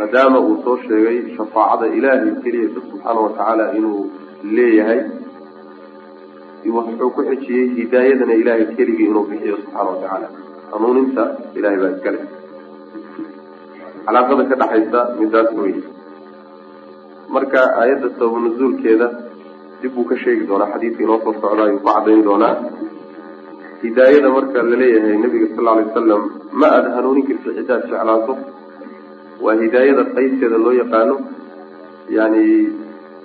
maadaama 0.00 0.38
uu 0.46 0.56
soo 0.64 0.76
sheegay 0.88 1.18
shafaacada 1.36 1.86
ilaahay 1.98 2.32
keliya 2.44 2.68
subxaana 2.74 3.20
watacaala 3.26 3.64
inuu 3.78 4.00
leeyahay 4.56 5.00
wuxuu 6.66 7.10
ku 7.16 7.20
xejiyey 7.28 7.66
hidaayadana 7.78 8.34
ilaahay 8.40 8.66
keligii 8.78 9.06
inuu 9.10 9.24
bixiyo 9.30 9.56
subxaana 9.62 9.90
watacaala 9.90 10.28
hanuuninta 10.72 11.22
ilahay 11.58 11.78
baa 11.82 11.92
iskale 11.96 12.20
calaaqada 14.06 14.44
ka 14.50 14.56
dhexaysa 14.60 15.00
midaas 15.20 15.50
wey 15.60 15.74
marka 17.36 17.60
aayadda 17.80 18.08
sabab 18.18 18.42
nuzuulkeeda 18.44 19.08
dib 19.82 19.92
buu 19.94 20.04
ka 20.10 20.16
sheegi 20.24 20.44
doonaa 20.50 20.72
xadiidka 20.74 21.02
inoo 21.06 21.18
soo 21.24 21.34
socda 21.40 21.62
ayuu 21.64 21.80
ku 21.80 21.88
cadayn 21.88 22.22
doonaa. 22.28 22.54
Hidaayada 23.82 24.28
marka 24.36 24.62
la 24.68 24.76
leeyahay 24.82 25.16
nabiga 25.24 25.48
sal 25.54 25.68
alay 25.72 25.84
wasalam 25.88 26.22
ma 26.60 26.66
aada 26.76 26.88
hanuunin 26.96 27.26
karti 27.28 27.50
ciddaad 27.58 27.82
jeclaato? 27.90 28.32
Waa 29.44 29.54
hidaayada 29.62 30.04
qaybteeda 30.16 30.58
loo 30.64 30.74
yaqaano 30.82 31.14
yani 32.16 32.42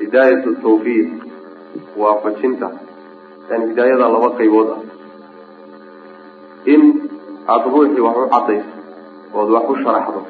hidaayat 0.02 0.46
tawfiiq 0.66 1.10
waafajinta 2.02 2.68
yani 3.54 3.66
hidaayada 3.72 4.08
laba 4.16 4.30
qaybood 4.40 4.70
ah. 4.76 4.80
In 6.74 6.82
aada 7.54 7.68
ruuxii 7.74 8.04
wax 8.08 8.16
u 8.24 8.30
cadayso 8.36 8.72
ood 9.40 9.50
wax 9.56 9.66
u 9.74 9.76
sharaxdo 9.84 10.22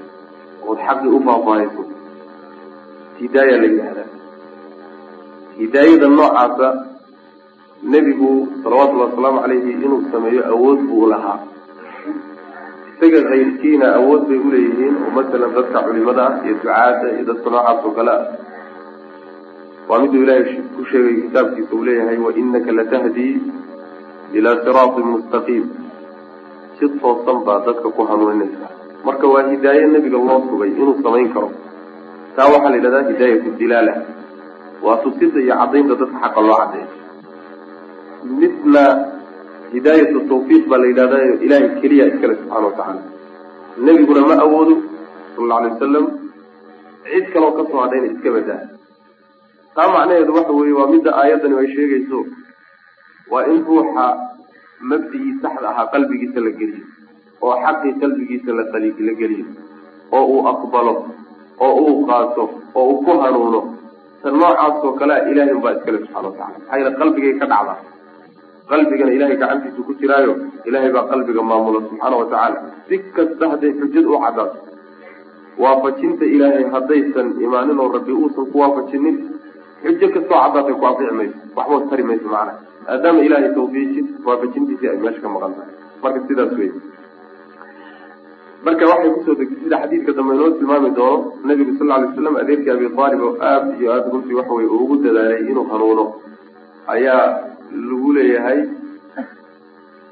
ood 0.70 0.80
xaqii 0.88 1.12
u 1.18 1.20
faahfaahayso 1.28 1.84
hidaaya 3.22 3.56
la 3.62 3.68
yidhahdaa 3.72 4.10
hidaayada 5.60 6.08
noocaasa 6.18 6.68
nebigu 7.94 8.30
salawatullahi 8.64 9.10
wasalaamu 9.12 9.40
calayhi 9.46 9.72
inuu 9.86 10.02
sameeyo 10.12 10.42
awood 10.54 10.80
buu 10.88 11.02
u 11.06 11.10
lahaa. 11.14 11.40
Isaga 12.94 13.22
kayrkiina 13.30 13.88
awood 14.00 14.22
bay 14.30 14.40
uleeyihiin 14.48 14.96
oo 15.04 15.12
masalan 15.18 15.52
dadka 15.58 15.80
culimada 15.88 16.24
ah 16.28 16.34
iyo 16.46 16.54
ducaada 16.60 17.08
iyo 17.16 17.24
dadka 17.30 17.48
noocaas 17.56 17.86
oo 17.88 17.92
kale 17.98 18.12
ah 18.18 18.22
waa 19.90 20.00
miduu 20.04 20.22
ilaahay 20.26 20.56
ku 20.76 20.82
sheegay 20.92 21.16
kitaabkiisa 21.26 21.74
uu 21.78 21.84
leeyahay 21.90 22.18
wainaka 22.26 22.72
latahdii 22.80 23.34
ilaa 24.38 24.56
siraatin 24.66 25.08
mustaqiim. 25.14 25.66
Si 26.78 26.86
toosan 27.02 27.40
baa 27.48 27.60
dadka 27.68 27.88
ku 27.98 28.02
hanuuninaysa 28.10 28.68
marka 29.08 29.26
waa 29.34 29.44
hidaaye 29.52 29.86
nebiga 29.94 30.20
loo 30.30 30.40
sugay 30.50 30.72
inuu 30.82 30.96
samayn 31.06 31.30
karo 31.36 31.50
taa 32.36 32.48
waxaa 32.54 32.72
la 32.74 32.78
yidhahdaa 32.80 33.08
hidaayatu 33.12 33.50
dilaala. 33.62 33.94
Waa 34.86 34.98
tusida 35.04 35.40
iyo 35.46 35.56
caddaynta 35.62 35.96
dadka 36.02 36.18
xaqa 36.24 36.42
loo 36.50 36.58
caddeeyo. 36.62 36.88
Midna 38.42 38.84
hidaayatu 39.74 40.20
tawfiiq 40.32 40.64
baa 40.72 40.80
la 40.84 40.88
yidhahdaa 40.92 41.24
ilaahay 41.46 41.70
keliya 41.82 42.06
iskale 42.12 42.36
subxaana 42.40 42.68
watacaala 42.70 43.02
nebiguna 43.86 44.22
ma 44.30 44.36
awoodo 44.46 44.76
sal 45.36 45.44
alla 45.44 45.56
alay 45.60 45.72
wasalam 45.76 46.06
cid 47.12 47.26
kaloo 47.34 47.52
ka 47.58 47.64
soo 47.72 47.80
hadhayna 47.84 48.08
iska 48.14 48.30
badaa 48.36 48.62
taa 49.76 49.88
macnaheedu 49.96 50.36
waxa 50.38 50.54
weeye 50.60 50.76
waa 50.80 50.92
midda 50.94 51.12
aayaddani 51.22 51.56
ay 51.62 51.68
sheegayso 51.76 52.20
waa 53.32 53.46
in 53.54 53.60
ruuxa 53.70 54.06
mabdigii 54.92 55.36
saxda 55.44 55.68
ahaa 55.74 55.92
qalbigiisa 55.94 56.40
la 56.48 56.52
geliyo 56.60 56.86
oo 57.42 57.56
xaqii 57.66 57.94
qalbigiisa 58.02 58.58
la 58.58 58.64
la 59.08 59.14
geliyo 59.22 59.46
oo 60.18 60.26
uu 60.34 60.42
aqbalo 60.52 60.94
oo 61.66 61.74
uu 61.86 62.06
qaato 62.10 62.44
oo 62.76 62.86
uu 62.92 63.02
ku 63.06 63.12
hanuuno. 63.22 63.62
Ta 64.22 64.32
noocaas 64.32 64.84
oo 64.84 64.94
kalea 65.00 65.30
ilahay 65.32 65.54
unbaa 65.54 65.74
iskale 65.78 65.98
subxana 66.04 66.28
watacala 66.28 66.54
maxaa 66.58 66.78
yeele 66.78 66.92
qalbigay 67.00 67.34
ka 67.40 67.46
dhacdaa? 67.52 67.78
Qalbigana 68.70 69.12
ilahay 69.18 69.38
gacantiisu 69.42 69.84
ku 69.88 69.94
jiraayo. 70.00 70.34
Ilahay 70.66 70.92
baa 70.96 71.08
qalbiga 71.12 71.42
maamula 71.50 71.80
subxaana 71.88 72.16
watacaala 72.22 72.58
si 72.88 72.96
kasta 73.16 73.50
hadday 73.52 73.74
xujad 73.80 74.06
u 74.06 74.20
cadaato 74.24 74.58
waafajinta 75.64 76.26
ilaahay 76.26 76.66
haddaysan 76.76 77.28
imaanin 77.46 77.80
oo 77.80 77.90
rabbi 77.96 78.14
uusan 78.22 78.46
ku 78.52 78.60
waafajinin 78.64 79.16
xujo 79.84 80.08
kastoo 80.16 80.40
caddaatay 80.44 80.76
ku 80.80 80.86
afici 80.92 81.14
mayso 81.20 81.38
waxba 81.58 81.78
tari 81.92 82.04
mayso 82.10 82.28
macana 82.34 82.54
maadaama 82.88 83.20
ilaahay 83.28 83.52
tawfiijin 83.58 84.06
waafajintiisii 84.26 84.90
ay 84.92 84.98
meesha 85.04 85.22
ka 85.24 85.30
maqan 85.36 85.54
tahay. 85.58 85.74
Marka 86.04 86.20
sidaas 86.28 86.52
wey 86.60 86.70
marka 88.66 88.84
waxay 88.92 89.10
ku 89.16 89.20
soo 89.26 89.36
degtay 89.40 89.60
sida 89.64 89.78
xadiidka 89.84 90.12
dambe 90.18 90.34
inoo 90.36 90.50
tilmaami 90.60 90.90
doono 91.00 91.18
nabigu 91.48 91.74
sal 91.80 91.92
alay 91.96 92.10
slam 92.16 92.36
adeerkii 92.42 92.72
abi 92.76 92.88
aalib 93.04 93.22
oo 93.28 93.34
aada 93.50 93.76
iyo 93.80 93.90
aada 93.96 94.08
runtii 94.14 94.38
waxa 94.40 94.54
weye 94.58 94.70
ugu 94.84 94.96
dadaalay 95.06 95.42
inuu 95.52 95.66
hanuuno 95.72 96.06
ayaa 96.96 97.26
lagu 97.90 98.10
leeyahay 98.18 98.60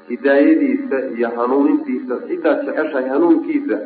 hidaayadiisa 0.08 0.96
iyo 1.16 1.28
hanuunintiisa. 1.36 2.14
Ciddaad 2.28 2.58
jeceshahay 2.66 3.08
hanuunkiisa. 3.08 3.76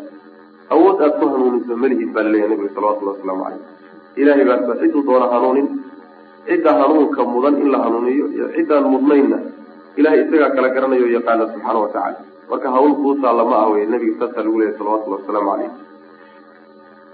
Awood 0.75 0.99
aada 1.03 1.19
ku 1.21 1.27
hanuuniso 1.35 1.77
malihid 1.77 2.11
baa 2.15 2.23
la 2.27 2.31
leeyahay 2.35 2.51
nabiga 2.57 2.75
salawatullahi 2.75 3.17
wasalaamu 3.19 3.45
caleyh 3.45 3.63
ilahay 4.23 4.45
baasa 4.49 4.73
cidduu 4.81 5.03
doona 5.09 5.27
hanuunin 5.35 5.67
cidda 6.49 6.73
hanuunka 6.81 7.21
mudan 7.33 7.55
in 7.63 7.69
la 7.75 7.79
hanuuniyo 7.85 8.27
iyo 8.37 8.47
ciddaan 8.57 8.85
mudnaynna 8.95 9.39
ilahay 10.01 10.21
isagaa 10.25 10.51
kala 10.57 10.69
garanayo 10.77 11.07
yaqaana 11.17 11.45
subxaana 11.53 11.79
watacaala 11.85 12.19
marka 12.51 12.69
hawl 12.77 12.93
kuu 13.03 13.15
taalla 13.25 13.45
ma 13.51 13.57
ah 13.65 13.69
wey 13.73 13.85
nabiga 13.93 14.15
saasaa 14.21 14.45
lagu 14.47 14.59
leeyahy 14.61 14.79
salawatullahi 14.79 15.23
wasalaamu 15.23 15.51
caleyh 15.53 15.71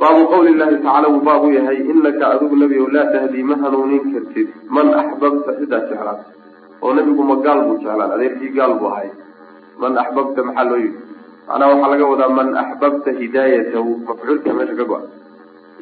baabu 0.01 0.22
qawli 0.33 0.53
llahi 0.61 0.76
tacala 0.87 1.07
wuu 1.14 1.22
baabu 1.28 1.47
yahay 1.57 1.78
inaka 1.93 2.24
adigu 2.35 2.57
nebigow 2.62 2.89
laa 2.97 3.07
tahdii 3.14 3.45
ma 3.51 3.57
hanuunin 3.62 4.03
kartid 4.14 4.49
man 4.76 4.89
axbabta 5.03 5.51
ciddaad 5.61 5.85
jeclaad 5.91 6.20
oo 6.85 6.93
nebigu 6.99 7.22
ma 7.30 7.37
gaal 7.47 7.61
buu 7.66 7.76
jeclaan 7.83 8.11
adeerkii 8.16 8.53
gaal 8.59 8.74
buu 8.80 8.91
ahay. 8.93 9.11
Man 9.83 9.95
axbabta 10.03 10.41
maxaa 10.49 10.64
loo 10.70 10.78
yidhi? 10.85 10.99
Macnaha 11.49 11.68
waxaa 11.72 11.91
laga 11.93 12.07
wadaa 12.12 12.30
man 12.39 12.49
axbabta 12.62 13.11
hidaayatahu 13.20 13.91
mafcuulka 14.09 14.51
meesha 14.59 14.74
ka 14.80 14.85
go-a 14.91 15.03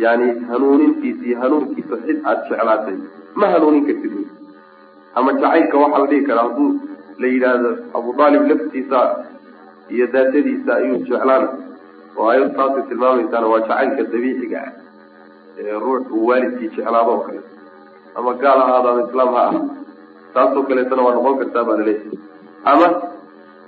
yani 0.04 0.26
hanuunintiisa 0.50 1.24
iyo 1.28 1.36
hanuunkiisa 1.42 1.96
cid 2.06 2.18
aada 2.24 2.44
jeclaatay 2.50 2.98
ma 3.34 3.46
hanuunin 3.52 3.84
kartid. 3.88 4.14
Ama 5.14 5.32
jacaylka 5.42 5.76
waxaa 5.82 6.00
la 6.02 6.06
dhihi 6.10 6.26
karaa 6.28 6.44
hadduu 6.48 6.68
la 7.22 7.26
yidhaahdo 7.34 7.70
abu 7.98 8.10
aalib 8.22 8.42
laftiisa 8.50 9.00
iyo 9.94 10.06
daatadiisa 10.14 10.70
ayuu 10.80 10.98
jeclaana 11.08 11.48
oo 12.18 12.28
ayad 12.32 12.54
taasay 12.58 12.82
tilmaamaysaana 12.90 13.46
waa 13.52 13.60
jacaylka 13.66 14.02
dabiiciga 14.12 14.58
ah 14.66 14.72
ee 15.60 15.78
ruux 15.84 16.02
uu 16.16 16.26
waalidkii 16.30 16.70
jeclaado 16.76 17.10
oo 17.16 17.22
kale. 17.26 17.40
Ama 18.18 18.34
gaal 18.42 18.58
ha 18.60 18.66
ahaado 18.70 18.88
ama 18.92 19.02
islaam 19.08 19.30
ha 19.36 19.42
ah 19.50 19.54
taasoo 20.34 20.62
kaleetana 20.68 21.02
waa 21.06 21.14
noqon 21.18 21.36
kartaa 21.40 21.64
baa 21.68 21.76
la 21.80 21.84
leeyahay 21.88 22.18
ama 22.72 22.86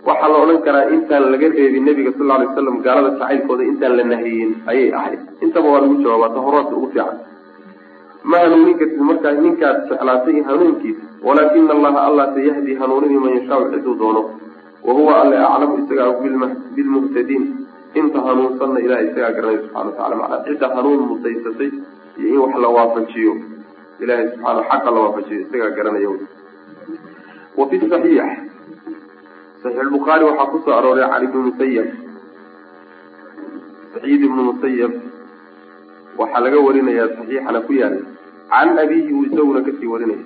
waxaa 0.09 0.31
la 0.33 0.39
odhan 0.45 0.63
karaa 0.67 0.85
intaan 0.97 1.27
laga 1.35 1.49
reebin 1.57 1.85
nebiga 1.89 2.13
sal 2.17 2.27
lla 2.29 2.35
alay 2.39 2.49
waslam 2.53 2.79
gaalada 2.87 3.11
jacaylkooda 3.19 3.63
intaan 3.73 3.97
la 3.99 4.05
nahiyin 4.13 4.51
ayay 4.71 4.89
ahayd. 5.01 5.21
Intaba 5.45 5.69
waa 5.75 5.83
lagu 5.85 5.97
jawaabaa 6.07 6.35
ta 6.71 6.75
ugu 6.79 6.89
fiican 6.95 7.17
ma 8.31 8.37
hanuunin 8.43 8.79
kartid 8.81 9.01
markaa 9.09 9.33
ninkaad 9.45 9.79
jeclaatay 9.91 10.39
hanuunkiisa. 10.49 11.03
Walaakina 11.27 11.73
allaha 11.77 12.01
allah 12.09 12.27
sayahdi 12.35 12.73
hanuunini 12.81 13.19
man 13.25 13.33
yashaau 13.39 13.71
ciduu 13.73 13.95
doono. 14.01 14.23
Wa 14.87 14.93
huwa 14.95 15.13
alle 15.23 15.37
aclamu 15.39 15.75
isaga 15.85 16.05
bilmuhtadiin 16.77 17.45
inta 17.95 18.19
hanuunsanna 18.27 18.79
ilahay 18.85 19.07
isagaa 19.11 19.33
garanaya 19.37 19.59
subxana 19.63 19.85
wa 19.87 19.93
tacala. 19.93 20.17
Macnaa 20.21 20.45
cidda 20.47 20.69
hanuun 20.77 21.01
mudaysatay 21.11 21.71
iyo 22.19 22.29
in 22.29 22.39
wax 22.43 22.55
la 22.65 22.69
waafajiyo. 22.77 23.33
Ilahay 24.03 24.27
subxaana 24.31 24.63
xaqa 24.71 24.91
la 24.95 25.01
waafajiyo 25.05 25.39
isagaa 25.45 25.71
garanaya 25.77 26.09
wa 27.59 27.65
fi 27.71 27.77
saxiix. 27.91 28.31
Saxiix 29.63 29.85
lbukhaari 29.89 30.25
waxaa 30.25 30.47
ku 30.53 30.59
soo 30.65 30.75
arooray 30.79 31.07
cali 31.13 31.27
ibni 31.29 31.43
musayab 31.51 31.89
saciid 33.95 34.23
ibnu 34.27 34.43
musayab 34.51 34.93
waxaa 36.19 36.41
laga 36.45 36.59
warinayaa 36.67 37.09
saxiixana 37.19 37.61
ku 37.67 37.73
yaalla 37.81 38.01
can 38.53 38.79
abihi 38.85 39.13
uu 39.17 39.25
isaguna 39.29 39.61
ka 39.67 39.73
sii 39.79 39.89
warinaya 39.93 40.25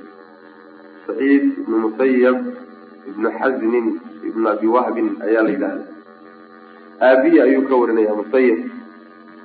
saciid 1.06 1.44
ibnu 1.60 1.76
musayab 1.84 2.38
ibnu 3.10 3.28
xasnin 3.38 3.86
ibnu 4.28 4.46
abi 4.54 4.66
wahbin 4.76 5.08
ayaa 5.26 5.42
la 5.46 5.50
yidhahda 5.54 5.84
aabihi 7.08 7.38
ayuu 7.46 7.62
ka 7.68 7.74
warinaya 7.82 8.12
musayab 8.20 8.58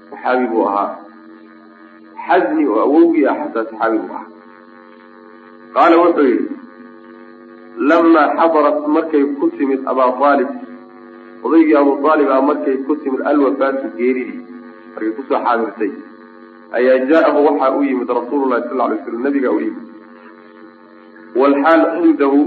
saxaabi 0.09 0.45
buu 0.51 0.65
ahaa 0.71 0.89
xasni 2.27 2.63
oo 2.71 2.79
awowgii 2.87 3.25
ah 3.31 3.35
xataa 3.43 3.65
saxaabi 3.69 3.97
buu 4.03 4.13
ahaa 4.17 4.27
qaala 5.75 5.95
wuxuu 6.03 6.27
yihi 6.31 6.45
lamaa 7.91 8.27
xadarat 8.39 8.79
markay 8.95 9.23
ku 9.39 9.45
timid 9.57 9.81
abaa 9.91 10.09
aalib 10.29 10.49
odaygii 11.45 11.77
abu 11.83 11.91
aalib 12.13 12.29
ah 12.37 12.41
markay 12.49 12.75
ku 12.87 12.93
timid 13.03 13.21
alwafaatu 13.31 13.85
geeridii 13.99 14.41
markay 14.93 15.11
ku 15.17 15.21
soo 15.29 15.39
xaadirtay 15.45 15.91
ayaa 16.79 17.05
jaa-ahu 17.11 17.45
waxaa 17.47 17.71
u 17.77 17.83
yimid 17.83 18.09
rasuululahi 18.19 18.67
sal 18.69 18.77
lay 18.89 18.99
slam 19.05 19.23
nabigaa 19.27 19.53
u 19.57 19.59
yimid. 19.59 19.85
Walxaal 21.35 21.81
cindahu 21.95 22.39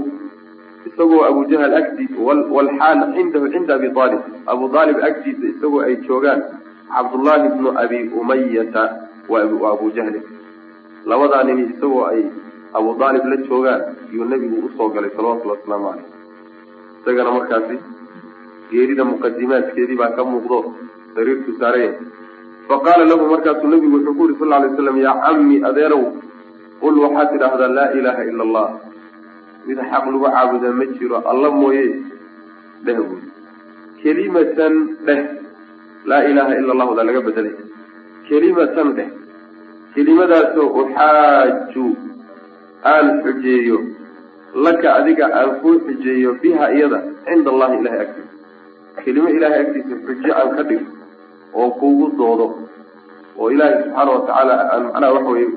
isagoo 0.89 1.25
abu 1.25 1.45
jahal 1.51 1.75
agtii 1.81 2.09
walxaal 2.57 3.01
cindahu 3.17 3.49
cinda 3.55 3.75
abi 3.81 3.89
aalib 3.97 4.23
abu 4.47 4.65
aalib 4.79 4.99
agtiisa 5.09 5.47
isagoo 5.53 5.81
ay 5.87 5.97
joogaan 6.07 6.41
cabdullaahi 6.95 7.49
bnu 7.57 7.71
abi 7.83 7.99
umayata 8.21 8.83
waa 9.29 9.73
abu 9.73 9.91
jahli 9.97 10.21
labadaa 11.13 11.43
nin 11.49 11.59
isagoo 11.69 12.05
ay 12.13 12.23
abu 12.81 12.91
aalib 13.07 13.25
la 13.33 13.37
joogaan 13.49 13.83
iyuu 14.13 14.29
nebigu 14.33 14.67
u 14.67 14.71
soo 14.77 14.89
galay 14.95 15.11
salawatullhi 15.17 15.57
wasalaamu 15.57 15.89
caleyh 15.89 16.07
isagana 17.01 17.31
markaasi 17.39 17.77
geerida 18.71 19.05
muqadimaadkeedii 19.13 19.99
baa 20.03 20.13
ka 20.19 20.25
muuqdo 20.33 20.59
sariirtu 21.15 21.57
saaraya 21.61 21.93
faqaala 22.69 23.05
lahu 23.11 23.25
markaasuu 23.33 23.69
nabigu 23.73 23.97
wuxuu 23.97 24.15
ku 24.19 24.23
yuri 24.25 24.37
sal 24.41 24.49
lay 24.63 24.71
slam 24.77 24.97
yaa 25.07 25.17
cammi 25.25 25.57
adeerow 25.71 26.05
qul 26.83 26.95
waxaad 27.05 27.29
tidhaahdaa 27.35 27.71
laa 27.79 27.89
ilaaha 27.99 28.23
ila 28.31 28.43
allah 28.47 28.67
mid 29.67 29.79
xaq 29.91 30.05
lagu 30.13 30.27
caabudaa 30.37 30.73
ma 30.81 30.87
jiro 30.99 31.19
alla 31.33 31.51
mooye 31.61 31.85
dheh 32.87 32.99
buy 33.09 33.21
kelimatan 34.03 34.75
dheh 35.09 35.21
laa 36.13 36.23
ilaaha 36.31 36.53
ila 36.61 36.71
allahudaa 36.77 37.07
laga 37.11 37.21
bedelay 37.29 37.55
kelimatan 38.29 38.89
dheh 38.99 39.09
kelimadaasoo 39.95 40.69
uxaaju 40.83 41.87
aan 42.95 43.07
xujeeyo 43.25 43.79
laka 44.67 44.89
adiga 45.01 45.27
aan 45.41 45.51
kuu 45.61 45.77
xujeeyo 45.87 46.31
biha 46.43 46.67
iyada 46.79 46.99
cinda 47.27 47.51
allahi 47.55 47.79
ilahay 47.81 48.01
agtiisa. 48.07 48.33
Kelimo 49.05 49.29
ilahay 49.37 49.61
agtiisa 49.67 49.95
xujo 50.07 50.31
aan 50.41 50.51
ka 50.57 50.63
dhigo 50.69 50.87
oo 51.61 51.71
kugu 51.81 52.07
doodo 52.21 52.47
oo 53.39 53.51
ilaahay 53.55 53.77
subxaana 53.83 54.11
watacaala 54.17 54.55
aan 54.73 54.83
macnaha 54.87 55.13
waxa 55.17 55.31
weye 55.37 55.49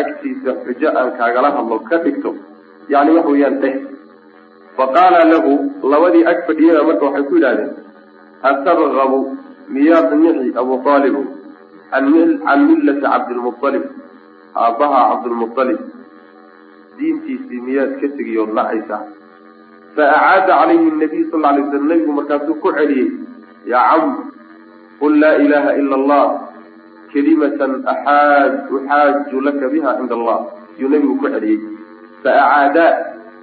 agtiisa 0.00 0.50
xujo 0.64 0.88
aan 1.00 1.10
kaagala 1.18 1.48
hadlo 1.56 1.78
ka 1.90 1.96
dhigto 2.04 2.30
yani 2.94 3.10
waxa 3.16 3.30
weeyaan 3.34 3.58
dheh 3.64 3.74
faqaala 4.78 5.20
lahu 5.32 5.52
labadii 5.92 6.24
ag 6.32 6.38
fadhiyada 6.48 6.86
marka 6.88 7.04
waxay 7.08 7.24
ku 7.30 7.34
yidhahdeen 7.36 7.70
atargabu 8.50 9.20
miyaad 9.76 10.10
nici 10.22 10.50
abu 10.62 10.80
aalibu 10.94 11.22
can 11.90 12.60
millati 12.68 13.00
cabdilmualib 13.06 13.84
aabbaha 14.64 15.00
cabdilmualib 15.10 15.80
diintiisii 16.98 17.60
miyaad 17.68 17.92
ka 18.00 18.08
tegiyood 18.18 18.52
nacaysaa 18.58 19.02
fa 19.96 20.04
acaada 20.16 20.52
calayhi 20.60 20.90
nabiy 21.02 21.24
sal 21.32 21.46
ly 21.56 21.62
slam 21.70 21.84
nabigu 21.90 22.12
markaasuu 22.18 22.56
ku 22.64 22.72
celiyey 22.78 23.08
yaa 23.72 23.84
cam 23.90 24.04
qul 25.00 25.18
laa 25.22 25.36
ilaha 25.44 25.70
ila 25.80 25.94
allah 26.00 26.24
kelimatan 27.12 27.72
axaaj 27.92 28.52
uxaaju 28.76 29.36
laka 29.48 29.66
biha 29.74 29.90
cinda 29.98 30.14
allah 30.18 30.38
yuu 30.80 30.90
nabigu 30.94 31.14
ku 31.20 31.26
celiyey. 31.34 31.60
fa 32.22 32.30
acaadaa 32.44 32.92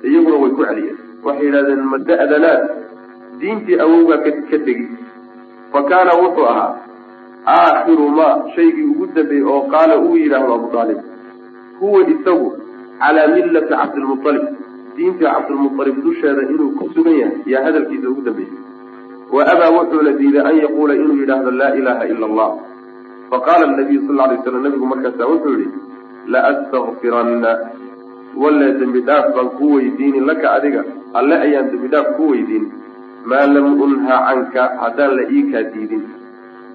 iyaguna 0.03 0.37
way 0.43 0.51
ku 0.57 0.63
celiyeen. 0.69 0.97
Waxay 1.25 1.45
yidhahdeen 1.47 1.81
ma 1.91 1.97
da-danaad 2.07 2.61
diintii 3.39 3.79
awowgaa 3.85 4.21
ka 4.49 4.57
tegi 4.65 4.87
fa 5.71 5.79
kaana 5.89 6.11
wuxuu 6.21 6.45
ahaa 6.51 6.71
aakhiru 7.53 8.09
ma 8.17 8.27
shaygii 8.55 8.85
ugu 8.91 9.05
dambeeyey 9.15 9.47
oo 9.53 9.61
qaala 9.73 9.95
uu 10.05 10.15
yidhaahdo 10.23 10.53
abu 10.59 10.77
aalib 10.81 10.99
huwa 11.79 11.99
isagu 12.13 12.47
calaa 13.01 13.27
millati 13.33 13.73
cabdilmualib 13.81 14.45
diintii 14.95 15.27
cabdilmualib 15.33 15.97
dusheeda 16.05 16.41
inuu 16.53 16.69
ku 16.77 16.89
sugan 16.95 17.17
yahay 17.21 17.53
yaa 17.53 17.63
hadalkiisa 17.67 18.09
ugu 18.13 18.21
dambeeyey 18.27 18.64
wa 19.31 19.41
abaa 19.53 19.71
wuxuuna 19.77 20.11
diiday 20.19 20.43
an 20.49 20.55
yaquula 20.65 20.93
inuu 20.95 21.17
yidhaahdo 21.21 21.51
laa 21.51 21.73
ilaha 21.79 22.03
ila 22.13 22.25
allah 22.29 22.49
faqaala 23.31 23.65
nabiyu 23.77 24.01
sal 24.07 24.15
lay 24.15 24.37
slam 24.43 24.63
nabigu 24.63 24.85
markaasa 24.93 25.27
wuxuu 25.31 25.57
yihi 25.59 25.71
la 26.33 26.39
astakfiranna 26.51 27.51
walle 28.43 28.67
dembi 28.79 29.01
dhaaf 29.01 29.33
baan 29.35 29.49
ku 29.59 29.73
weydiini 29.75 30.19
laka 30.29 30.47
adiga 30.57 30.81
alle 31.19 31.35
ayaan 31.45 31.71
dembi 31.71 31.87
dhaaf 31.93 32.07
ku 32.17 32.29
weydiin 32.31 32.65
maa 33.31 33.45
lam 33.55 33.67
unha 33.81 34.17
canka 34.27 34.63
haddaan 34.81 35.15
la 35.17 35.23
iikaa 35.35 35.63
diidin. 35.73 36.03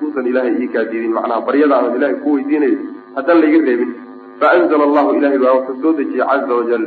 Duusan 0.01 0.27
ilahay 0.27 0.55
iikaa 0.63 0.85
diidin 0.91 1.13
macnaha 1.15 1.47
baryada 1.47 1.75
aanad 1.77 1.97
ilahay 1.99 2.17
ku 2.25 2.35
weydiinayo 2.37 2.79
haddaan 3.17 3.39
laiga 3.43 3.61
reebin. 3.67 3.93
Faanzla 4.41 4.83
allahu 4.89 5.15
ilahay 5.19 5.39
baa 5.45 5.55
wuxuu 5.59 5.79
soo 5.83 5.93
dejiyey 5.99 6.27
caza 6.31 6.53
wajal 6.61 6.85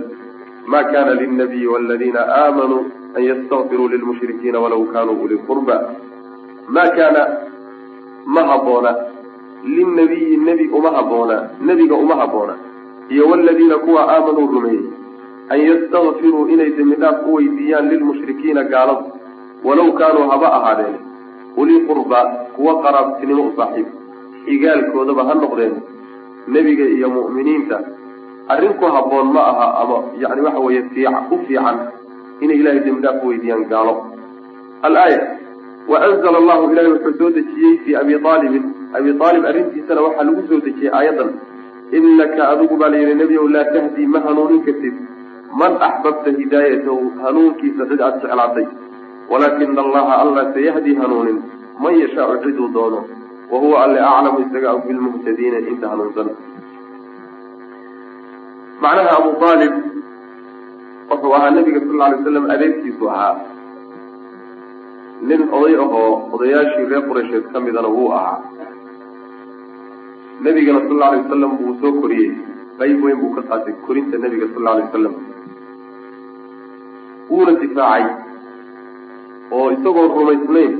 ma 0.73 0.83
kana 0.91 1.13
lilnabiyi 1.21 1.67
waladiina 1.73 2.21
aamanuu 2.41 2.83
an 3.15 3.23
ystakfiruu 3.23 3.87
lilmushrikiina 3.93 4.59
walaw 4.59 4.83
kanuu 4.93 5.21
uli 5.23 5.37
qurba 5.47 5.75
ma 6.67 6.83
kaana 6.97 7.23
ma 8.25 8.43
haboona 8.51 8.91
lilnabiyi 9.63 10.37
nebi 10.37 10.67
uma 10.77 10.91
haboona 10.91 11.49
nebiga 11.61 11.95
uma 11.95 12.15
haboona 12.15 12.55
iyo 13.09 13.29
waladiina 13.29 13.77
kuwa 13.77 14.01
aamanuu 14.13 14.47
rumeeyey 14.47 14.85
an 15.49 15.59
yastakfiruu 15.69 16.47
inay 16.47 16.69
dembi 16.77 16.95
dhaaf 16.95 17.27
u 17.27 17.33
weydiiyaan 17.33 17.89
lilmushrikiina 17.89 18.63
gaalada 18.63 19.05
walaw 19.63 19.91
kaanuu 19.91 20.29
haba 20.29 20.53
ahaadeen 20.53 20.95
uli 21.57 21.79
qurba 21.87 22.19
kuwa 22.55 22.81
qaraabtinimo 22.83 23.43
u 23.47 23.53
saaxiib 23.57 23.87
xigaalkoodaba 24.45 25.23
ha 25.27 25.33
noqdeen 25.33 25.73
nebiga 26.47 26.85
iyo 26.95 27.09
mu'miniinta 27.09 27.77
arrin 28.47 28.73
ku 28.79 28.85
habboon 28.85 29.31
ma 29.33 29.41
aha 29.51 29.67
ama 29.81 29.97
yani 30.19 30.41
waxa 30.41 30.59
weeye 30.59 31.07
u 31.31 31.37
fiican 31.47 31.77
inay 32.41 32.57
ilahay 32.61 32.79
dembi 32.85 33.01
dhaaf 33.05 33.23
u 33.23 33.27
weydiiyaan 33.27 33.65
gaalo. 33.71 33.93
Alaaya 34.81 35.21
wa 35.87 35.97
anzala 36.07 36.37
allahu 36.41 36.71
ilahay 36.71 36.91
wuxuu 36.95 37.17
soo 37.19 37.29
dejiyey 37.37 37.77
fii 37.85 37.95
abi 38.01 38.13
aalibin 38.15 38.65
abi 38.99 39.09
aalib 39.25 39.45
arrintiisana 39.51 40.01
waxaa 40.05 40.27
lagu 40.29 40.43
soo 40.49 40.59
dejiyey 40.67 40.91
aayadan. 40.99 41.31
Inaka 41.97 42.49
adigu 42.51 42.77
baa 42.77 42.89
la 42.93 42.97
yidhi 43.01 43.15
nebiyow 43.21 43.47
laa 43.55 43.65
tahdii 43.73 44.07
ma 44.13 44.19
hanuunin 44.27 44.61
kartid. 44.67 44.95
Man 45.61 45.73
axbabta 45.87 46.31
hidaayatahu 46.37 47.11
hanuunkiisa 47.23 47.85
cid 47.89 48.01
aada 48.01 48.17
jeclaatay. 48.23 48.65
Walaakina 49.31 49.81
allaha 49.85 50.13
alla 50.23 50.43
sayahdi 50.55 50.95
hanuunin. 51.01 51.37
Man 51.83 51.99
yashaau 51.99 52.37
ciduu 52.43 52.69
doono. 52.77 53.05
Wa 53.51 53.59
huwa 53.59 53.83
alle 53.83 53.99
aclamu 53.99 54.39
isaga 54.45 54.73
og 54.73 54.87
bilmuhtadiina 54.87 55.59
inta 55.71 55.89
hanuunsan. 55.91 56.29
Macnaha 58.81 59.11
abu 59.21 59.31
aalib 59.49 59.73
wuxuu 61.13 61.33
ahaa 61.39 61.51
nabiga 61.57 61.79
sal 61.85 61.95
lla 61.97 62.05
alay 62.09 62.19
slam 62.27 62.45
adeegtiisu 62.55 63.05
ahaa. 63.15 63.35
Nin 65.29 65.41
oday 65.57 65.75
ahoo 65.83 66.07
odayaashii 66.35 66.85
reer 66.91 67.03
qureysheed 67.09 67.45
ka 67.53 67.59
midana 67.65 67.89
wuu 67.97 68.09
ahaa. 68.17 68.37
Nebigana 70.45 70.79
sal 70.87 70.95
lla 70.97 71.05
alay 71.09 71.21
wasalam 71.23 71.51
wuu 71.61 71.75
soo 71.81 71.91
koriyey. 72.01 72.31
Qayb 72.79 73.03
weyn 73.05 73.17
buu 73.21 73.31
ka 73.35 73.41
qaatay 73.49 73.73
korinta 73.87 74.17
nebiga 74.23 74.47
sal 74.53 74.61
lla 74.63 74.71
alay 74.75 74.85
wasalam 74.87 75.15
wuuna 77.29 77.51
difaacay 77.61 78.05
oo 79.57 79.67
isagoon 79.75 80.09
rumaysnayn. 80.17 80.73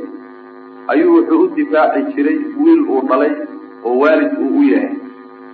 Ayuu 0.94 1.14
wuxuu 1.18 1.42
u 1.44 1.48
difaaci 1.58 2.02
jiray 2.16 2.38
wiil 2.64 2.82
uu 2.94 3.02
dhalay 3.10 3.32
oo 3.86 3.94
waalid 4.02 4.32
uu 4.44 4.52
u 4.60 4.64
yahay. 4.72 4.92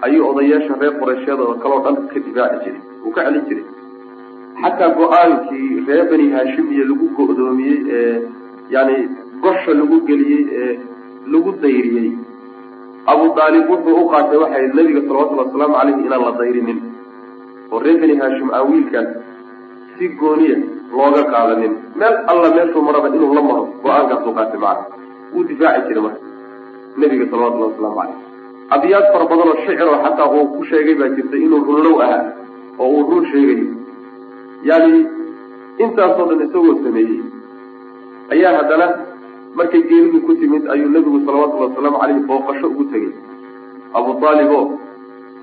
Ayuu 0.08 0.24
odayaasha 0.32 0.74
reer 0.82 0.94
qoreyshyada 1.02 1.44
oo 1.50 1.56
kaleo 1.64 1.80
dhan 1.86 1.96
ka 2.14 2.20
difaaci 2.28 2.58
jiray. 2.66 2.82
Uu 3.06 3.12
ka 3.16 3.22
celin 3.28 3.46
jiray 3.50 3.66
xataa 4.64 4.90
go'aankii 5.00 5.68
reer 5.88 6.06
bani 6.12 6.26
haashimiya 6.36 6.84
lagu 6.92 7.06
go-doomiyey 7.18 7.78
ee 7.98 8.16
yani 8.76 8.96
gosha 9.44 9.72
lagu 9.82 9.98
geliyey 10.10 10.44
ee 10.62 10.74
lagu 11.34 11.52
dayriyey 11.64 12.10
abu 13.14 13.26
daalib 13.38 13.66
wuxuu 13.72 13.96
u 14.04 14.10
qaatay 14.14 14.38
waxay 14.44 14.66
nabiga 14.78 15.02
salawatullhi 15.08 15.44
wasalaamu 15.46 15.76
caleyhi 15.80 16.02
inaan 16.08 16.24
la 16.28 16.32
dayrinin 16.42 16.80
oo 17.72 17.80
reer 17.86 17.98
bani 18.04 18.16
haashim 18.22 18.50
aan 18.58 18.66
wiilkaas 18.72 19.10
si 19.98 20.06
gooniya 20.22 20.58
looga 20.94 21.24
qaadanin 21.34 21.74
meel 22.00 22.16
alla 22.32 22.48
meeshuu 22.56 22.82
maraba 22.88 23.08
inuu 23.16 23.34
la 23.38 23.42
maro 23.50 23.64
go'aankaasuu 23.84 24.34
qaatay 24.40 24.60
macana 24.66 24.86
wuu 25.34 25.44
difaaci 25.50 25.82
jiray 25.88 26.04
marka 26.08 26.22
nebiga 27.02 27.26
salawatullahi 27.32 27.72
waslamu 27.72 27.96
caleyh 28.00 28.18
abyaad 28.78 29.06
fara 29.14 29.26
badan 29.32 29.48
oo 29.52 29.58
shicir 29.66 29.88
oo 29.94 30.00
xataa 30.06 30.30
uu 30.38 30.46
ku 30.56 30.62
sheegay 30.72 30.96
baa 31.02 31.10
jirta 31.18 31.36
inuu 31.46 31.62
runlow 31.70 31.96
ahaa 32.06 32.24
oo 32.84 32.90
uu 32.98 33.04
run 33.12 33.26
sheegayo 33.32 33.66
yani 34.64 35.08
intaasoo 35.84 36.26
dhan 36.30 36.42
isagoo 36.48 36.76
sameeyey. 36.84 37.22
Ayaa 38.34 38.58
haddana 38.58 38.88
markay 39.56 39.82
geeridu 39.90 40.22
ku 40.26 40.34
timid 40.36 40.68
ayuu 40.74 40.90
nebigu 40.96 41.20
salawatullahi 41.26 41.72
wasalaamu 41.72 42.00
caleyhi 42.02 42.26
booqasho 42.30 42.68
ugu 42.68 42.84
tegey. 42.92 43.14
Abu 43.94 44.12
aalib 44.28 44.52
oo 44.58 44.66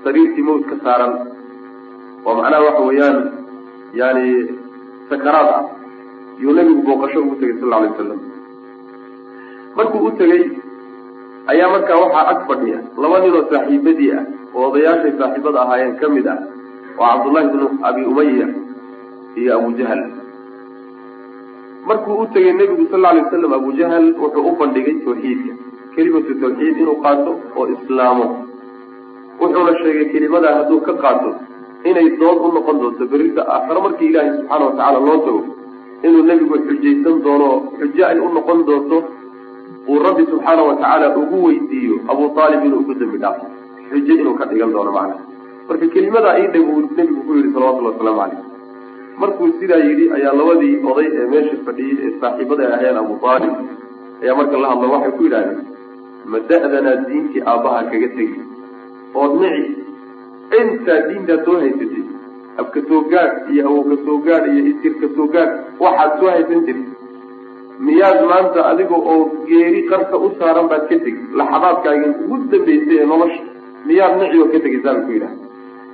sariirtii 0.03 0.43
mawt 0.47 0.63
ka 0.69 0.75
saaran. 0.83 1.13
Oo 2.25 2.33
macnaha 2.37 2.63
waxa 2.67 2.83
weeyaan 2.89 3.17
yani 3.93 4.25
sakaraad 5.09 5.49
ah. 5.57 5.63
Yuu 6.39 6.53
nebigu 6.53 6.81
booqasho 6.87 7.19
ugu 7.25 7.35
tegay 7.41 7.57
sal 7.59 7.73
alay 7.73 7.89
wasalam 7.91 8.19
markuu 9.77 10.05
u 10.09 10.11
tegey 10.19 10.43
ayaa 11.51 11.69
markaa 11.73 11.97
waxaa 12.03 12.25
ag 12.33 12.39
fadhiya. 12.47 12.79
Laba 13.01 13.19
nin 13.19 13.33
oo 13.35 13.43
saaxiibadii 13.51 14.11
ah 14.19 14.23
oo 14.55 14.63
odayaashay 14.69 15.13
saaxiibada 15.19 15.59
ahaayeen 15.65 15.97
ka 15.99 16.07
mid 16.15 16.27
ah 16.27 16.39
oo 16.97 17.05
cabdullahi 17.11 17.47
bnu 17.53 17.67
abi 17.89 18.01
umaya 18.11 18.47
iyo 19.41 19.51
abu 19.57 19.69
jahal. 19.79 20.01
Markuu 21.87 22.15
u 22.21 22.25
tegay 22.33 22.53
nebigu 22.53 22.85
sal 22.91 23.05
alay 23.05 23.23
wasalam 23.23 23.53
abu 23.59 23.69
jahal 23.79 24.05
wuxuu 24.21 24.47
u 24.49 24.55
bandhigay 24.59 24.95
tawxiidka 25.05 25.53
kelimatu 25.95 26.33
tawxiid 26.41 26.75
inuu 26.81 26.97
qaato 27.03 27.31
oo 27.57 27.65
islaamo. 27.75 28.25
Wuxuuna 29.39 29.73
sheegay 29.81 30.05
kelimadaa 30.13 30.55
hadduu 30.57 30.81
ka 30.87 30.93
qaato 31.03 31.29
inay 31.89 32.07
dood 32.19 32.39
u 32.47 32.49
noqon 32.55 32.75
doonto 32.81 33.03
berrita 33.11 33.41
aakhare 33.53 33.79
markii 33.85 34.09
ilaahay 34.11 34.31
subxaana 34.37 34.65
watacaala 34.65 34.99
loo 35.07 35.17
tago 35.25 35.41
inuu 36.07 36.23
nebigu 36.29 36.55
xujaysan 36.67 37.15
doono 37.25 37.47
xujo 37.79 38.03
ay 38.09 38.19
u 38.25 38.29
noqon 38.35 38.59
doonto 38.67 38.97
uu 39.89 39.99
rabbi 40.07 40.23
subxaana 40.31 40.61
watacaala 40.69 41.07
ugu 41.21 41.37
weydiiyo 41.45 41.95
abu 42.11 42.23
aalib 42.41 42.61
inuu 42.67 42.79
ugu 42.83 42.93
dambi 42.99 43.17
dhaafo. 43.23 43.45
Xujo 43.89 44.13
inuu 44.21 44.35
ka 44.39 44.45
dhigan 44.51 44.71
doono 44.75 44.91
macnaha. 44.97 45.23
Marka 45.69 45.87
kelimadaa 45.93 46.35
ii 46.41 46.47
dheg 46.53 46.65
uu 46.73 46.81
nebigu 46.97 47.21
ku 47.27 47.31
yihi 47.37 47.49
salawatullhi 47.53 47.91
wasalaamu 47.93 48.19
caleyh 48.21 48.46
markuu 49.21 49.47
sidaa 49.59 49.81
yidhi 49.87 50.05
ayaa 50.17 50.33
labadii 50.39 50.73
oday 50.91 51.07
ee 51.19 51.25
meesha 51.33 51.55
fadhiyey 51.67 51.95
ee 52.05 52.11
saaxiibada 52.21 52.63
ahayeen 52.75 52.97
abu 53.03 53.15
aalib 53.31 53.53
ayaa 54.23 54.35
marka 54.39 54.57
la 54.63 54.67
hadlo 54.73 54.87
waxay 54.95 55.13
ku 55.17 55.23
yidhahdeen 55.27 55.59
ma 56.33 56.37
da-danaa 56.49 56.95
diintii 57.07 57.41
aabbaha 57.51 57.79
kaga 57.91 58.09
tegi? 58.17 58.37
Ood 59.21 59.33
nici 59.41 59.63
intaa 60.59 60.99
diintaad 61.07 61.41
soo 61.47 61.57
haysatid 61.63 62.05
abka 62.61 62.79
soo 62.89 63.01
gaadh 63.13 63.35
iyo 63.53 63.63
awowka 63.69 63.95
soo 64.05 64.17
gaadh 64.27 64.45
iyo 64.53 64.61
isirka 64.71 65.07
soo 65.15 65.27
gaadh 65.35 65.53
waxaad 65.85 66.11
soo 66.19 66.29
haysan 66.35 66.61
jirtid 66.67 66.89
miyaad 67.87 68.19
maanta 68.31 68.59
adiga 68.71 68.95
oo 69.13 69.17
geeri 69.49 69.81
qarka 69.91 70.15
u 70.25 70.31
saaran 70.39 70.67
baad 70.71 70.83
ka 70.89 70.95
tegi 71.05 71.21
laxadaadkaagii 71.41 72.11
ugu 72.23 72.35
dambaysay 72.53 72.97
ee 73.01 73.05
nolosha 73.11 73.41
miyaad 73.89 74.13
nici 74.21 74.37
oo 74.43 74.47
ka 74.53 74.59
tegaysaan 74.65 74.99
ku 75.05 75.09
yidhaha 75.15 75.35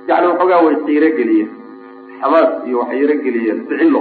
yacni 0.08 0.26
waxoogaa 0.30 0.60
way 0.66 0.76
qiiro 0.86 1.10
geliyeen 1.18 1.50
xamaas 2.20 2.50
iyo 2.68 2.76
waxay 2.82 2.98
yaro 3.02 3.16
geliyeen 3.24 3.58
ficillo 3.68 4.00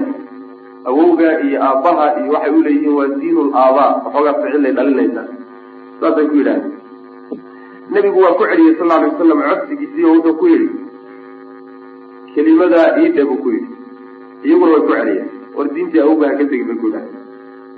awowga 0.89 1.29
iyo 1.47 1.57
aabbaha 1.67 2.05
iyo 2.21 2.29
waxay 2.35 2.51
uleeyihiin 2.59 2.95
waa 2.99 3.09
diinul 3.21 3.49
aabaa 3.63 3.89
waxoogaa 4.05 4.35
ficillay 4.43 4.73
dhalinaysaa 4.77 5.27
saasay 5.99 6.25
ku 6.31 6.35
yidhahdeen. 6.39 6.71
Nebigu 7.93 8.19
waa 8.25 8.35
ku 8.39 8.43
celiyey 8.51 8.75
sal 8.79 8.91
alay 8.95 9.09
wasalam 9.11 9.39
codsigiisii 9.49 10.05
oo 10.09 10.13
wuxuu 10.15 10.35
ku 10.39 10.45
yidhi 10.53 10.67
kelimadaa 12.35 12.87
iidhe 13.01 13.23
buu 13.29 13.37
ku 13.43 13.49
yidhi. 13.55 13.69
Iyaguna 14.45 14.71
way 14.73 14.81
ku 14.87 14.93
celiyeen. 14.97 15.27
War 15.55 15.67
diintii 15.75 16.01
awowga 16.03 16.25
ha 16.29 16.33
ka 16.39 16.45
tegi 16.51 16.63
bay 16.69 16.77
ku 16.81 16.85
yidhahdeen. 16.87 17.21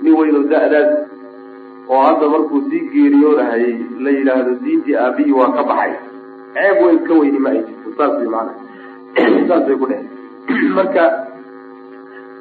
Nin 0.02 0.12
weynoo 0.18 0.44
da-daas 0.52 0.90
oo 1.92 2.00
hadda 2.06 2.26
markuu 2.34 2.60
sii 2.70 2.82
geeriyoonahayay 2.92 3.74
la 4.04 4.10
yidhaahdo 4.18 4.52
diintii 4.64 4.96
aabihii 5.04 5.36
waa 5.40 5.52
ka 5.56 5.62
baxay. 5.70 5.92
Ceeb 6.54 6.76
weyn 6.84 6.98
ka 7.06 7.12
weyni 7.20 7.38
ma 7.44 7.50
ay 7.54 7.60
jirto. 7.66 7.88
Saas 7.98 8.12
way 8.18 8.28
maana 8.34 8.52
saasay 9.48 9.76
ku 9.80 9.86
dheh 9.90 10.00
marka 10.76 11.04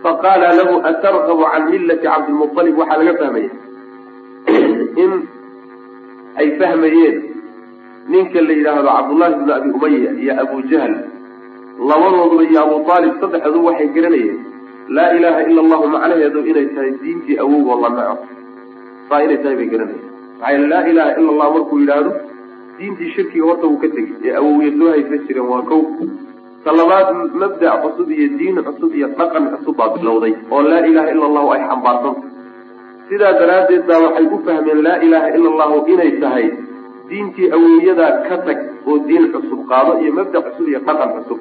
faqaala 0.03 0.47
lahu 0.59 0.75
atargabu 0.89 1.43
can 1.51 1.63
millati 1.71 2.05
cabdilmualib 2.07 2.77
waxaa 2.81 2.97
laga 3.01 3.13
fahmaya 3.21 3.49
in 5.03 5.11
ay 6.41 6.47
fahmayeen 6.59 7.15
ninka 8.13 8.41
la 8.47 8.53
yidhaahdo 8.59 8.89
cabdullahi 8.97 9.33
bnu 9.41 9.53
abi 9.57 9.69
umaya 9.77 10.09
iyo 10.23 10.33
abu 10.43 10.57
jahl 10.71 10.93
labadooduba 11.89 12.43
iyo 12.49 12.59
abu 12.65 12.75
aalib 12.95 13.13
saddexdu 13.23 13.59
waxay 13.67 13.87
garanayeen 13.97 14.37
laa 14.97 15.09
ilaaha 15.17 15.41
ila 15.49 15.59
allahu 15.65 15.85
macnaheedu 15.95 16.39
inay 16.51 16.67
tahay 16.75 16.91
diintii 17.01 17.37
awowgoo 17.45 17.79
la 17.83 17.89
naco 17.97 18.15
saa 19.09 19.21
inay 19.25 19.37
tahay 19.43 19.55
bay 19.61 19.69
garanayeen. 19.73 20.03
Maxaa 20.41 20.67
laa 20.71 20.83
ilaha 20.91 21.11
ila 21.19 21.29
allah 21.33 21.47
markuu 21.55 21.77
yidhaahdo 21.81 22.11
diintii 22.77 23.09
shirkiga 23.15 23.45
horta 23.49 23.65
uu 23.71 23.79
ka 23.83 23.87
tegey 23.95 24.15
ee 24.29 24.35
awowya 24.41 24.71
soo 24.79 24.89
haysan 24.93 25.21
jireen 25.27 25.47
waa 25.53 25.63
kow 25.71 25.81
talabaad 26.65 27.07
mabda 27.41 27.71
cusub 27.83 28.09
iyo 28.17 28.27
diin 28.39 28.57
cusub 28.67 28.91
iyo 28.99 29.07
dhaqan 29.17 29.43
cusub 29.53 29.75
baa 29.79 29.89
bilowday 29.95 30.33
oo 30.53 30.61
laa 30.69 30.83
ilaha 30.91 31.09
ila 31.13 31.25
allahu 31.29 31.49
ay 31.55 31.61
xambaarsanta 31.69 32.27
sidaa 33.09 33.33
daraaddeed 33.41 33.83
baa 33.89 33.99
waxay 34.05 34.25
u 34.35 34.39
fahmeen 34.47 34.79
laa 34.87 34.97
ilaha 35.07 35.27
ila 35.37 35.47
allahu 35.53 35.77
inay 35.93 36.11
tahay 36.23 36.45
diintii 37.09 37.47
awowyadaa 37.57 38.11
ka 38.27 38.35
tag 38.47 38.59
oo 38.89 38.97
diin 39.09 39.25
cusub 39.35 39.59
qaado 39.71 39.91
iyo 40.03 40.11
mabda 40.19 40.39
cusub 40.47 40.65
iyo 40.71 40.79
dhaqan 40.87 41.09
cusub. 41.17 41.39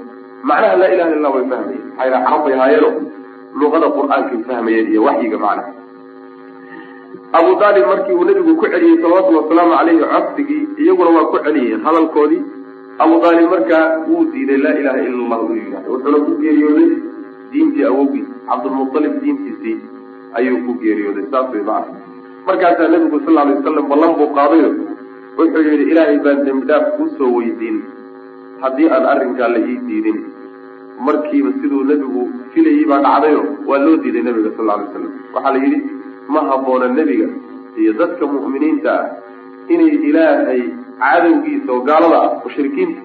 Macnaha 0.49 0.77
laa 0.81 0.91
ilaha 0.95 1.11
illa 1.17 1.29
way 1.35 1.45
fahmayeen 1.53 1.85
maxaa 1.89 2.05
yila 2.07 2.19
carab 2.27 2.43
bay 2.47 2.57
haayeeno 2.61 2.91
luqada 3.61 3.89
qur'aankay 3.97 4.39
fahmayeen 4.49 4.87
iyo 4.93 5.01
waxyiga 5.09 5.39
macnaha. 5.45 5.71
Abu 7.39 7.53
aalib 7.67 7.87
markii 7.93 8.15
uu 8.19 8.25
nebigu 8.29 8.53
ku 8.61 8.67
celiyey 8.73 8.97
salawatullhi 9.03 9.41
wasalaamu 9.43 9.73
caleyhi 9.79 10.05
codsigii 10.13 10.63
iyaguna 10.83 11.11
waa 11.17 11.27
ku 11.33 11.39
celiyeen 11.47 11.81
hadalkoodii 11.87 12.43
abu 13.03 13.15
aalib 13.27 13.51
markaa 13.55 13.85
wuu 14.09 14.25
diiday 14.33 14.59
laa 14.65 14.75
ilaha 14.81 15.05
ila 15.07 15.19
allah 15.25 15.39
uu 15.47 15.57
yidhahdo 15.61 15.93
wuxuuna 15.95 16.19
ku 16.27 16.33
geeriyooday 16.43 16.91
diintii 17.53 17.87
awowgii 17.91 18.25
cabdulmualib 18.49 19.15
diintiisii 19.23 19.77
ayuu 20.41 20.59
ku 20.67 20.75
geeriyooday 20.83 21.27
saas 21.33 21.51
way 21.55 21.65
markaasaa 22.47 22.89
nebigu 22.93 23.21
sal 23.25 23.39
alay 23.43 23.57
wasalam 23.59 23.89
ballan 23.95 24.15
buu 24.21 24.31
qaadayo 24.39 24.71
wuxuu 25.39 25.65
yidhi 25.71 25.91
ilaahay 25.93 26.19
baan 26.27 26.45
dembi 26.47 26.71
dhaaf 26.71 26.87
kuusoo 26.97 27.31
weydiin 27.37 27.83
haddii 28.63 28.89
aan 28.97 29.07
arrinkaa 29.13 29.49
la 29.55 29.61
ii 29.73 29.79
diidin. 29.89 30.19
Markiiba 31.07 31.51
siduu 31.61 31.83
nebigu 31.91 32.23
filayey 32.53 32.85
baa 32.91 33.01
dhacdayo 33.07 33.43
waa 33.69 33.81
loo 33.87 33.97
diiday 34.03 34.23
nebiga 34.29 34.51
sal 34.57 34.71
alay 34.75 34.87
wasalam 34.87 35.13
waxaa 35.35 35.55
la 35.57 35.65
yidhi 35.65 35.81
ma 36.37 36.47
habboona 36.51 36.89
nebiga 36.99 37.29
iyo 37.81 37.93
dadka 38.01 38.27
mu'miniinta 38.35 38.93
ah 38.99 39.07
inay 39.75 39.93
ilaahay 40.11 40.63
cadowgiisa 41.03 41.69
oo 41.75 41.81
gaalada 41.89 42.19
ah 42.27 42.31
mushrikiinta 42.45 43.01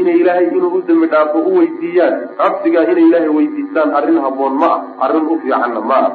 inay 0.00 0.16
ilaahay 0.22 0.46
inuu 0.56 0.70
u 0.78 0.82
dembi 0.88 1.06
dhaafo 1.12 1.38
u 1.48 1.52
weydiiyaan. 1.58 2.14
Codsigaa 2.40 2.84
inay 2.92 3.04
ilaahay 3.10 3.30
weydiistaan 3.38 3.90
arrin 3.98 4.18
habboon 4.26 4.54
ma 4.62 4.68
ah 4.76 5.04
arrin 5.06 5.26
u 5.32 5.38
fiicanna 5.42 5.80
ma 5.90 5.98
ah 6.06 6.10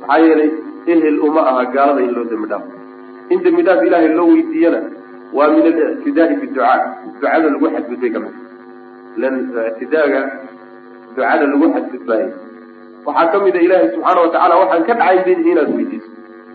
maxaa 0.00 0.18
yeelay 0.24 0.50
ehel 0.92 1.16
uma 1.28 1.42
aha 1.50 1.62
gaalada 1.76 2.00
in 2.06 2.12
loo 2.18 2.24
dembi 2.32 2.46
dhaafo 2.52 2.68
in 3.32 3.38
dembi 3.46 3.62
dhaaf 3.68 3.80
ilaahay 3.88 4.10
loo 4.18 4.28
weydiiyana 4.34 4.80
waa 5.38 5.48
min 5.54 5.64
alictidaai 5.72 6.34
biducaa 6.42 6.76
ducada 7.14 7.46
lagu 7.54 7.66
xadgudbay 7.74 8.10
ka 8.14 8.20
mid. 8.24 8.34
Lan 9.22 9.34
ictidaaga 9.70 10.20
ducada 11.16 11.44
lagu 11.52 11.66
xadgudbaayo 11.76 12.28
waxaa 13.06 13.26
ka 13.32 13.38
mid 13.46 13.54
a 13.60 13.62
ilaahay 13.66 13.88
subxaana 13.94 14.20
watacaala 14.26 14.54
waxaan 14.62 14.84
ka 14.88 14.94
dhacayn 15.02 15.40
inaad 15.52 15.70
weydiiso 15.78 16.08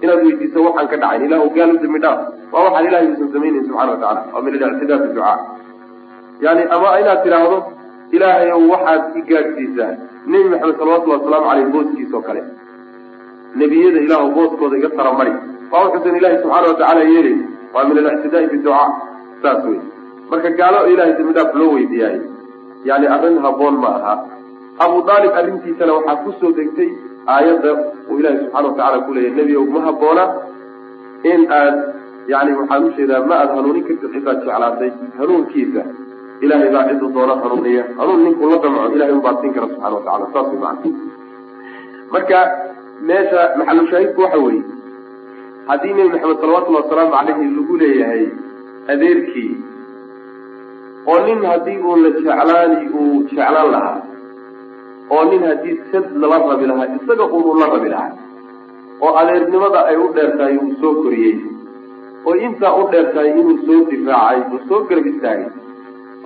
inaad 0.04 0.20
weydiiso 0.26 0.60
waxaan 0.68 0.88
ka 0.92 0.98
dhacayn 1.04 1.26
ilahu 1.28 1.50
gaal 1.58 1.72
u 1.76 1.80
dembi 1.84 2.00
dhaaf 2.06 2.20
waa 2.54 2.64
waxaan 2.68 2.88
ilahay 2.90 3.08
uusan 3.12 3.30
samaynayn 3.36 3.64
subxana 3.70 3.92
watacala 3.96 4.22
waa 4.34 4.42
min 4.46 4.54
alictidaa 4.68 5.00
biducaa 5.04 5.36
yani 6.46 6.64
ama 6.76 6.90
inaad 7.02 7.20
tidhaahdo 7.26 7.58
ilaahay 8.16 8.50
ow 8.58 8.64
waxaad 8.74 9.04
i 9.20 9.22
gaadhsiisaa. 9.30 9.92
Nebi 10.32 10.48
maxamed 10.54 10.78
salawatullahi 10.80 11.20
wasalaamu 11.22 11.48
caleyh 11.50 11.68
booskiisa 11.74 12.16
oo 12.18 12.22
kale. 12.28 12.42
Nebiyada 13.62 14.00
ilaahu 14.06 14.28
booskooda 14.38 14.76
iga 14.80 14.90
taramari 15.00 15.34
waa 15.72 15.84
wuxuusan 15.86 16.16
ilaahay 16.20 16.40
subxaana 16.44 16.68
watacaala 16.72 17.04
yeelayn 17.12 17.40
waa 17.74 17.84
min 17.90 17.98
alictidaai 18.02 18.48
biducaa 18.54 18.88
saas 19.44 19.62
wey 19.70 19.80
marka 20.32 20.50
gaalo 20.60 20.80
ilahay 20.94 21.14
dembi 21.20 21.34
dhaaf 21.38 21.56
loo 21.62 21.70
weydiiyaayo 21.78 22.22
yani 22.90 23.08
arrin 23.16 23.38
habboon 23.46 23.76
ma 23.84 23.92
aha. 24.00 24.14
Abu 24.86 24.98
aalib 25.16 25.34
arrintiisana 25.42 25.94
waxaa 25.98 26.18
ku 26.24 26.32
soo 26.42 26.52
degtay 26.60 26.90
aayadda 27.36 27.72
uu 28.10 28.20
ilaahay 28.20 28.40
subxana 28.44 28.68
watacala 28.70 28.98
ku 29.06 29.12
leeyahy 29.18 29.36
nebi 29.40 29.54
ow 29.62 29.66
ma 29.76 29.82
habboona 29.88 30.26
in 31.32 31.42
aad 31.60 31.76
yani 32.34 32.52
waxaan 32.60 32.88
u 32.88 32.96
jeedaa 32.98 33.22
ma 33.30 33.36
aada 33.42 33.54
hanuunin 33.60 33.84
kartid 33.88 34.12
ciddaad 34.16 34.40
jeclaatay. 34.46 34.92
Hanuunkiisa 35.20 35.82
ilahay 36.46 36.70
baa 36.76 36.88
ciddu 36.90 37.14
doona 37.16 37.36
hanuuniya. 37.44 37.84
Hanuun 38.00 38.24
ninkuu 38.24 38.50
la 38.52 38.58
damco 38.64 38.90
ilahay 38.96 39.14
unbaa 39.20 39.38
siin 39.42 39.54
kara 39.54 39.68
subxana 39.74 39.96
watacala 40.00 40.26
saas 40.34 40.48
way 40.64 40.92
marka 42.12 42.40
meesha 43.08 43.42
maxalushaahidku 43.60 44.22
waxa 44.22 44.40
weeye 44.46 44.64
haddii 45.70 45.94
nebi 45.94 46.10
maxamed 46.14 46.40
salawatullahi 46.42 46.84
wasalaamu 46.84 47.14
caleyhi 47.16 47.48
lagu 47.56 47.78
leeyahay 47.82 48.24
adeerkii 48.94 49.52
oo 51.12 51.20
nin 51.26 51.46
haddii 51.52 51.78
uu 51.88 51.96
la 52.04 52.10
jeclaani 52.18 52.78
uu 53.00 53.24
jeclaan 53.32 53.72
lahaa 53.76 53.98
oo 55.16 55.24
nin 55.32 55.44
haddii 55.50 55.76
sad 55.92 56.06
lala 56.22 56.38
rabi 56.52 56.66
lahaa 56.72 56.88
isaga 56.98 57.26
un 57.36 57.44
uu 57.50 57.56
la 57.62 57.68
rabi 57.76 57.90
lahaa 57.94 58.14
oo 59.06 59.12
adeernimada 59.22 59.80
ay 59.92 59.98
u 60.06 60.08
dheer 60.18 60.32
tahay 60.40 60.56
uu 60.64 60.74
soo 60.82 60.94
koriyey 61.04 61.36
oo 62.28 62.36
intaa 62.48 62.74
u 62.82 62.84
dheer 62.92 63.08
tahay 63.16 63.32
inuu 63.42 63.58
soo 63.68 63.80
difaacay 63.92 64.40
uu 64.54 64.60
soo 64.70 64.80
garab 64.90 65.08
istaagay 65.14 65.50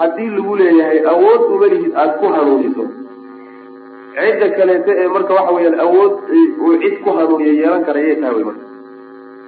haddii 0.02 0.30
lagu 0.38 0.54
leeyahay 0.62 1.00
awood 1.14 1.42
uma 1.56 1.68
lihid 1.74 1.94
aada 2.02 2.14
ku 2.20 2.28
hanuuniso. 2.36 2.84
Cidda 4.16 4.48
kaleeta 4.58 4.92
ee 5.02 5.08
marka 5.16 5.34
waxa 5.38 5.54
weyaan 5.58 5.78
awood 5.86 6.14
uu 6.64 6.72
cid 6.84 6.96
ku 7.04 7.10
hanuuniya 7.18 7.54
yeelan 7.60 7.84
kara 7.88 8.00
yay 8.08 8.16
tahay 8.22 8.36
wy 8.38 8.44
marka. 8.50 8.66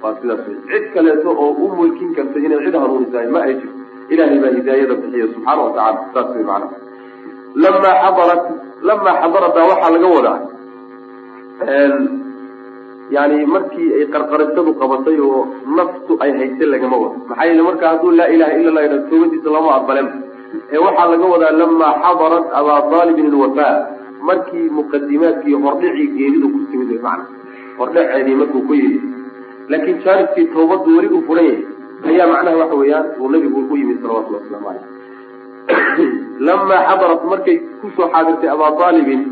Waa 0.02 0.12
sidaas 0.20 0.42
wey 0.48 0.56
cid 0.70 0.84
kaleeto 0.94 1.28
oo 1.44 1.50
u 1.64 1.68
mulkin 1.78 2.10
karta 2.16 2.38
inay 2.46 2.60
cid 2.66 2.76
hanuunisahay 2.82 3.28
ma 3.34 3.40
ay 3.48 3.54
jirto. 3.60 3.80
Ilahay 4.14 4.38
baa 4.44 4.52
hidaayada 4.58 4.94
bixiya 5.02 5.26
subxaana 5.34 5.62
watacala 5.66 6.00
saas 6.14 6.30
wey 6.36 6.44
macana 6.50 6.66
lamaa 7.62 7.94
xadarat 8.04 8.42
lamaa 8.88 9.14
xadarat 9.22 9.52
baa 9.56 9.66
waxaa 9.72 9.90
laga 9.96 10.08
wadaa 10.16 10.38
yani 13.14 13.46
markii 13.54 13.88
ay 13.98 14.04
qarqarashadu 14.14 14.72
qabatay 14.80 15.18
oo 15.20 15.40
naftu 15.78 16.12
ay 16.24 16.30
haysay 16.38 16.68
lagama 16.74 16.96
wado 17.02 17.16
maxaa 17.28 17.46
yeele 17.48 17.62
marka 17.68 17.84
hadduu 17.90 18.12
laa 18.20 18.28
ilaha 18.34 18.52
illa 18.58 18.70
lah 18.76 18.82
yidhah 18.86 19.02
toobadiisa 19.10 19.50
lama 19.56 19.70
aqbalen 19.78 20.08
ee 20.72 20.80
waxaa 20.86 21.10
laga 21.12 21.26
wadaa 21.34 21.52
lamaa 21.62 21.92
xadarat 22.04 22.46
abaa 22.60 22.80
aalibin 23.00 23.26
ilwafa 23.32 23.68
markii 24.30 24.66
muqadimaadkii 24.78 25.60
hordhicii 25.66 26.08
geeridu 26.16 26.48
ku 26.54 26.58
timid 26.70 26.90
wy 26.94 26.98
macana 27.06 27.24
hordhaceedii 27.78 28.40
markuu 28.40 28.62
ku 28.68 28.80
yidhi 28.80 29.00
laakiin 29.74 30.02
jaanibkii 30.06 30.46
tawbadu 30.56 30.96
weli 30.96 31.14
uu 31.14 31.22
furan 31.28 31.54
ayaa 32.10 32.32
macnaha 32.32 32.60
waxa 32.62 32.82
weeyaan 32.82 33.06
uu 33.20 33.32
nabigu 33.36 33.66
u 33.70 33.80
yimid 33.82 34.02
salawatullah 34.02 34.42
waslamu 34.42 34.66
caleyh 34.66 34.93
lamaa 36.46 36.82
xadarat 36.88 37.22
markay 37.30 37.56
ku 37.80 37.86
soo 37.96 38.08
xaadirtay 38.12 38.50
abaa 38.54 38.72
aalibin 38.86 39.22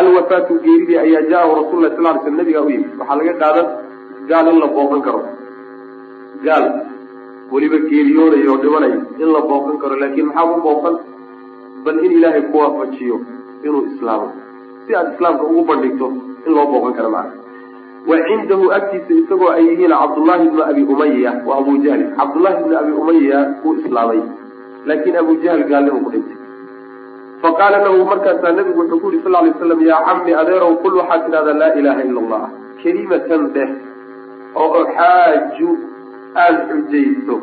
alwafaatu 0.00 0.60
geeridii 0.64 0.98
ayaa 1.04 1.24
jaahu 1.32 1.56
rasul 1.60 1.82
lah 1.82 1.90
sal 1.96 2.04
ly 2.14 2.20
sl 2.24 2.36
nabigaa 2.40 2.62
u 2.66 2.70
yimid. 2.70 2.90
Waxaa 2.98 3.18
laga 3.20 3.34
qaadan 3.42 3.66
gaal 4.28 4.46
in 4.52 4.58
la 4.62 4.68
booqan 4.76 5.00
karo. 5.06 5.20
Gaal 6.44 6.64
weliba 7.52 7.78
geeriyoonayo 7.88 8.52
oo 8.52 8.60
dhimanayo 8.62 9.00
in 9.22 9.28
la 9.36 9.40
booqan 9.50 9.76
karo 9.82 9.96
laakiin 10.02 10.26
maxaa 10.28 10.52
u 10.54 10.62
booqan? 10.68 10.94
Bal 11.84 11.98
in 12.04 12.12
ilaahay 12.18 12.42
ku 12.50 12.56
waafajiyo 12.58 13.16
inuu 13.64 13.84
islaamo. 13.90 14.28
Si 14.86 14.94
aad 14.94 15.12
islaamka 15.14 15.44
ugu 15.50 15.62
bandhigto 15.68 16.06
in 16.46 16.52
loo 16.56 16.66
booqan 16.72 16.94
karo 16.98 17.10
macana 17.16 17.46
wa 18.08 18.16
cindahu 18.24 18.72
agtiisa 18.72 19.12
isagoo 19.20 19.50
ay 19.52 19.64
yihiin 19.68 19.92
cabdullaahi 19.92 20.46
ibnu 20.48 20.62
abi 20.64 20.82
umaya 20.82 21.32
wa 21.44 21.58
abu 21.60 21.76
jahli 21.84 22.04
cabdullaahi 22.16 22.60
ibnu 22.64 22.74
abi 22.80 22.92
umaya 22.92 23.38
uu 23.64 23.74
islaamay 23.84 24.20
laakiin 24.86 25.16
abu 25.22 25.32
jahl 25.44 25.62
gaalnimo 25.70 25.98
ku 26.04 26.10
dhintay. 26.14 26.36
Faqaala 27.42 27.78
lahu 27.86 28.04
markaasaa 28.12 28.52
nabigu 28.58 28.80
wuxuu 28.82 29.00
ku 29.02 29.08
yihi 29.12 29.22
sal 29.26 29.34
lay 29.44 29.52
slam 29.58 29.80
yaa 29.90 30.00
cami 30.08 30.32
adeerow 30.42 30.72
qul 30.82 30.94
waxaad 31.00 31.22
tidhahdaa 31.26 31.58
laa 31.62 31.72
ilaha 31.80 32.00
ila 32.08 32.20
allah 32.24 32.42
kelimatan 32.82 33.42
deh 33.56 33.68
oo 34.62 34.70
uxaaju 34.82 35.68
aada 36.44 36.62
xujayso 36.70 37.36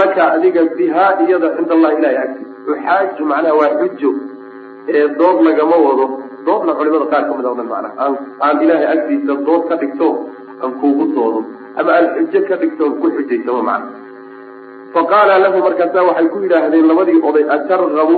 laka 0.00 0.22
adiga 0.36 0.62
bihaa 0.76 1.12
iyada 1.24 1.48
cinda 1.56 1.72
allahi 1.78 1.96
ilahay 2.00 2.18
agtiisa 2.24 2.60
uxaaju 2.74 3.22
macnaha 3.30 3.54
waa 3.60 3.72
xujo 3.80 4.10
ee 4.96 5.06
dood 5.20 5.38
lagama 5.48 5.76
wado. 5.86 6.06
Doodna 6.46 6.72
culimada 6.78 7.06
qaar 7.12 7.22
ka 7.28 7.32
mid 7.38 7.46
a 7.48 7.54
dhan 7.58 7.68
macnaha 7.72 8.06
aan 8.46 8.56
ilaahay 8.64 8.86
agtiisa 8.94 9.32
dood 9.48 9.62
ka 9.70 9.74
dhigto 9.82 10.08
aan 10.62 10.72
kuugu 10.80 11.04
doodo 11.16 11.40
ama 11.78 11.90
aan 11.98 12.06
xujo 12.16 12.40
ka 12.48 12.56
dhigto 12.62 12.82
aan 12.86 12.94
ku 13.00 13.06
xujaysamo 13.16 13.62
macna 13.68 14.01
faqaala 14.94 15.34
lahu 15.44 15.58
markaasaa 15.66 16.04
waxay 16.08 16.28
ku 16.32 16.38
yidhaahdeen 16.44 16.86
labadii 16.90 17.20
oday 17.28 17.44
atargabu 17.56 18.16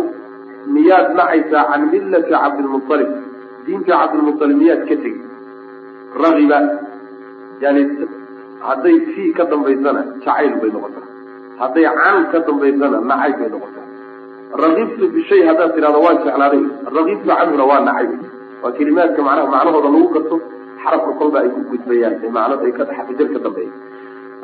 miyaad 0.77 1.09
nacaysaa 1.18 1.64
can 1.70 1.83
millati 1.93 2.31
cabdilmualib 2.35 3.11
diinta 3.66 3.93
cabdilmualib 4.01 4.57
miyaad 4.62 4.83
ka 4.89 4.97
tegi? 5.03 5.22
Ragiba 6.22 6.59
yani 7.64 7.83
hadday 8.68 8.97
fii 9.12 9.31
ka 9.39 9.45
dambaysana 9.53 10.01
jacayl 10.25 10.53
bay 10.62 10.70
noqotaa 10.75 11.07
hadday 11.61 11.87
can 12.01 12.18
ka 12.33 12.39
dambaysana 12.49 12.99
nacayb 13.11 13.37
bay 13.41 13.51
noqotaa 13.55 13.87
ragibtu 14.64 15.05
bishay 15.14 15.43
haddaad 15.49 15.70
tidhahdo 15.77 16.01
waan 16.07 16.18
jeclaaday. 16.25 16.62
Ragibtu 16.97 17.27
canhuna 17.31 17.64
waa 17.70 17.81
nacayb 17.89 18.11
waa 18.62 18.72
kelimaadka 18.79 19.20
macnaha 19.29 19.53
macnahooda 19.55 19.89
lagu 19.95 20.09
garto 20.14 20.37
xarabka 20.83 21.12
kolba 21.18 21.39
ay 21.45 21.51
ku 21.55 21.61
gudbayaan 21.70 22.14
ee 22.25 22.31
macno 22.37 22.55
ay 22.66 22.72
ka 22.79 22.85
jar 23.18 23.29
ka 23.35 23.39
dambeeya 23.47 23.72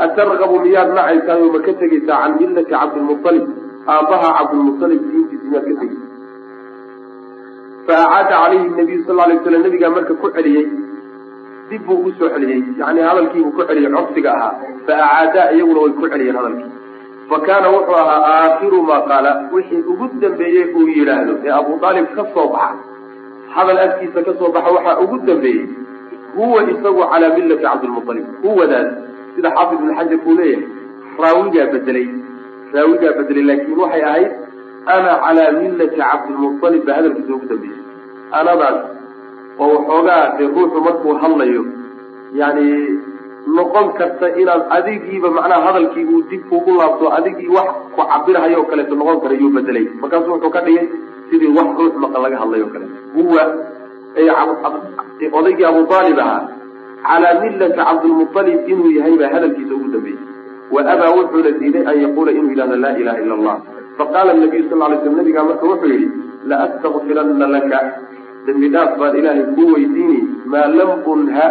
atargabu 0.06 0.56
miyaad 0.66 0.90
nacaysaayo 0.98 1.46
ma 1.56 1.60
ka 1.66 1.72
tegaysaa 1.82 2.18
can 2.22 2.32
millati 2.40 2.70
cabdilmualib 2.74 3.46
aabbaha 3.94 4.28
cabdilmualib 4.38 5.02
diintiisa 5.12 5.46
miyaad 5.50 5.66
ka 5.68 5.74
tegaysa 5.80 6.08
fa 7.88 7.96
acaada 8.04 8.36
calayhi 8.42 8.68
nabiyu 8.80 9.00
sal 9.08 9.20
lay 9.30 9.38
slam 9.46 9.62
nabigaa 9.66 9.92
marka 9.96 10.14
ku 10.22 10.28
celiyey 10.36 10.66
dib 11.70 11.82
buu 11.86 11.96
ugu 12.00 12.10
soo 12.18 12.28
celiyey 12.34 12.60
yani 12.82 13.00
hadalkiibuu 13.08 13.52
ku 13.58 13.62
celiyey 13.70 13.90
codsiga 13.96 14.30
ahaa 14.36 14.52
fa 14.86 14.94
acaadaa 15.06 15.48
iyaguna 15.56 15.80
way 15.84 15.92
ku 15.98 16.06
celiyeen 16.12 16.36
hadalkii 16.40 16.70
fa 17.32 17.36
kaana 17.48 17.68
wuxuu 17.76 17.98
ahaa 18.04 18.20
aakhiru 18.36 18.80
maa 18.90 19.00
qaala 19.10 19.32
wixii 19.56 19.82
ugu 19.92 20.06
dambeeyey 20.24 20.64
uu 20.78 20.86
yidhaahdo 20.96 21.34
ee 21.46 21.52
abu 21.60 21.72
aalib 21.90 22.08
ka 22.16 22.24
soo 22.34 22.46
baxa 22.54 22.74
hadal 23.56 23.78
afkiisa 23.86 24.20
ka 24.28 24.32
soo 24.40 24.50
baxa 24.56 24.70
waxaa 24.78 24.96
ugu 25.04 25.16
dambeeyey 25.30 25.64
huwa 26.38 26.60
isagu 26.72 27.02
calaa 27.12 27.30
millati 27.36 27.62
cabdilmualib 27.66 28.26
huwadaas 28.46 28.90
sida 29.40 29.50
xaafid 29.56 29.78
ibn 29.80 29.90
xajar 29.98 30.18
uu 30.28 30.34
leeyahay 30.36 30.64
raawigaa 31.22 31.66
bedelay. 31.74 32.06
Raawigaa 32.76 33.12
bedelay 33.18 33.44
laakiin 33.50 33.78
waxay 33.82 34.02
ahayd 34.10 34.30
ana 34.94 35.12
calaa 35.24 35.50
millati 35.60 35.96
cabdilmualib 36.02 36.82
baa 36.88 36.96
hadalkiisa 36.98 37.32
ugu 37.36 37.46
dambeeyey 37.50 37.78
anadaas 38.38 38.78
oo 39.62 39.68
waxoogaa 39.76 40.22
dee 40.38 40.48
ruuxu 40.56 40.78
markuu 40.86 41.14
hadlayo 41.22 41.62
yani 42.40 42.66
noqon 43.56 43.86
karta 43.98 44.26
inaad 44.42 44.62
adigiiba 44.76 45.28
macnaha 45.36 45.66
hadalkiibu 45.68 46.16
dib 46.30 46.42
kugu 46.50 46.72
laabto 46.80 47.06
adigii 47.18 47.50
wax 47.56 47.68
ku 47.96 48.02
cabirhayo 48.12 48.56
o 48.62 48.64
kaleeto 48.70 48.94
noqon 49.00 49.18
kara 49.24 49.34
yuu 49.42 49.50
bedelay. 49.56 49.86
Markaasu 50.02 50.28
wuxuu 50.34 50.52
ka 50.56 50.60
dhigay 50.66 50.86
sidii 51.30 51.52
wax 51.58 51.68
ruux 51.78 51.94
maqan 52.04 52.20
laga 52.24 52.36
hadlay 52.42 52.62
o 52.66 52.68
kaleeto 52.74 52.96
huwa 53.16 53.44
odaygii 55.38 55.64
abu 55.72 55.80
aalib 55.98 56.18
ahaa 56.24 56.40
calaa 57.08 57.34
millati 57.42 57.76
cabdilmualib 57.80 58.68
inuu 58.72 58.90
yahay 58.98 59.14
baa 59.22 59.30
hadalkiisa 59.34 59.74
ugu 59.78 59.88
dambeeyey 59.94 60.20
wa 60.74 60.80
abaa 60.94 61.10
wuxuuna 61.18 61.50
diiday 61.60 61.84
an 61.92 61.96
yaquula 62.04 62.30
inuu 62.38 62.50
yidhahdo 62.52 62.76
laa 62.84 62.94
ilaha 63.02 63.18
ila 63.24 63.34
allah 63.38 63.56
faqaala 63.98 64.32
nabiyu 64.42 64.64
sal 64.70 64.78
lay 64.92 64.98
sl 65.02 65.16
nabigaa 65.20 65.44
marka 65.50 65.66
wuxuu 65.72 65.90
yidhi 65.94 66.08
laastakfirana 66.52 67.46
laka 67.56 67.80
dembi 68.46 68.68
dhaaf 68.74 68.92
baan 69.00 69.16
ilaahay 69.20 69.44
kuu 69.56 69.68
weydiini 69.74 70.20
maa 70.54 70.66
lam 70.78 70.90
unha 71.14 71.46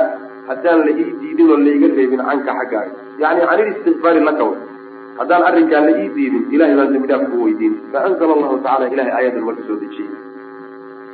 haddaan 0.50 0.80
la 0.88 0.92
ii 1.04 1.12
diidin 1.22 1.52
oo 1.54 1.60
laiga 1.68 1.88
reebin 2.00 2.22
canka 2.30 2.52
xaggaaga 2.60 2.92
yani 3.24 3.42
can 3.50 3.60
ilistikfaari 3.66 4.22
laka 4.30 4.44
way 4.50 4.60
haddaan 5.20 5.44
arrinkaa 5.50 5.82
la 5.88 5.94
ii 6.02 6.10
diidin 6.18 6.44
ilahay 6.56 6.76
baan 6.80 6.94
dembi 6.94 7.08
dhaaf 7.12 7.24
kuu 7.32 7.44
weydiini 7.48 7.78
faanzala 7.94 8.34
allahu 8.38 8.58
tacala 8.66 8.92
ilahay 8.96 9.14
aayadan 9.20 9.44
marka 9.50 9.64
soo 9.70 9.78
dejiyey 9.84 10.12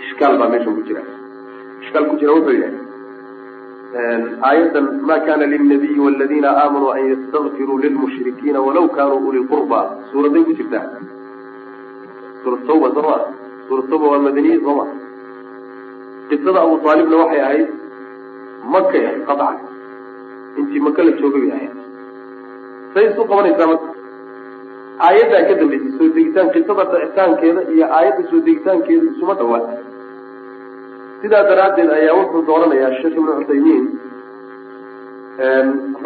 ishkaal 0.06 0.38
baa 0.42 0.50
meeshan 0.54 0.76
ku 0.78 0.84
jira 0.90 1.04
ishkaal 1.84 2.06
ku 2.12 2.16
jira 2.22 2.32
wuxuu 2.38 2.56
yidhaha 2.58 2.95
aayadan 3.96 4.86
ma 5.10 5.16
kana 5.28 5.46
lilnabiyi 5.54 6.00
waladiina 6.06 6.50
aamanuu 6.64 6.92
an 6.98 7.04
yastakfiruu 7.12 7.78
lilmushrikiina 7.86 8.60
walaw 8.68 8.88
kanuu 8.98 9.28
uli 9.30 9.42
qurba 9.52 9.80
suuraday 10.12 10.44
ku 10.48 10.54
jirtaa. 10.60 10.84
Suurat 12.44 12.62
tawba 12.68 12.88
sooma 12.98 13.16
suurat 13.68 13.86
tawba 13.92 14.06
waa 14.14 14.20
madaniye 14.28 14.58
sooma 14.66 14.86
qisada 16.30 16.60
abu 16.66 16.76
aalibna 16.90 17.18
waxay 17.24 17.42
ahayd 17.48 17.68
makay 18.76 19.04
ahayd 19.08 19.24
qaطcan 19.30 19.58
intii 20.60 20.82
maka 20.88 21.02
la 21.08 21.12
joogay 21.22 21.42
bay 21.48 21.52
ahayd. 21.58 21.74
Say 22.94 23.04
isu 23.12 23.22
qabanaysaa 23.32 23.68
marka 23.72 23.88
aayaddaa 25.08 25.44
ka 25.50 25.54
dambaysay 25.62 25.92
soo 25.98 26.08
degitaan 26.20 26.50
qisada 26.58 26.84
dhicitaankeeda 26.92 27.62
iyo 27.76 27.86
aayadda 27.98 28.24
soo 28.32 28.40
degitaankeeda 28.50 29.06
isuma 29.16 29.34
dhawaa 29.40 29.62
sidaa 31.26 31.44
daraaddeed 31.50 31.92
ayaa 32.00 32.16
wuxuu 32.18 32.42
dooranayaa 32.50 32.90
sheekh 32.98 33.16
ibnu 33.20 33.32
cuthaymiin 33.40 33.86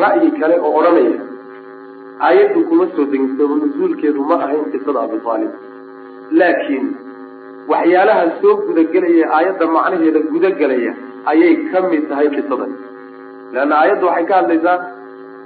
ra'yi 0.01 0.29
kale 0.39 0.55
oo 0.67 0.71
odhanaya 0.79 1.17
aayaddu 2.27 2.59
kuma 2.69 2.85
soo 2.95 3.05
degin 3.11 3.27
sabab 3.39 3.57
nusuulkeedu 3.63 4.21
ma 4.29 4.35
ahayn 4.45 4.63
qisada 4.75 4.99
abu 5.07 5.17
aalib 5.33 5.51
laakiin 6.41 6.87
waxyaalaha 7.73 8.23
soo 8.41 8.55
gudagelaya 8.67 9.25
aayadda 9.39 9.65
macnaheeda 9.75 10.19
gudagelaya 10.31 10.93
ayay 11.33 11.53
ka 11.71 11.79
mid 11.91 12.03
tahay 12.09 12.27
qisadan. 12.35 12.71
Leanna 13.53 13.75
aayadda 13.81 14.05
waxay 14.09 14.25
ka 14.33 14.41
hadlaysaa 14.41 14.77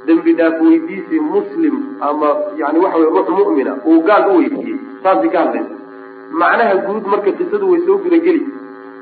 dembi 0.08 0.32
dhaaf 0.40 0.56
weydiisi 0.68 1.18
muslim 1.36 1.76
ama 2.10 2.30
yani 2.64 2.78
waxa 2.88 2.98
wey 3.04 3.10
ruux 3.16 3.30
mu'mina 3.40 3.74
uu 3.92 4.02
gaal 4.10 4.24
u 4.32 4.42
weydiiyey 4.42 4.78
saasay 5.04 5.30
ka 5.38 5.40
hadlaysa 5.46 5.76
macnaha 6.44 6.74
guud 6.90 7.06
marka 7.16 7.32
qisadu 7.40 7.66
way 7.72 7.82
soo 7.88 7.98
gudageli 8.06 8.44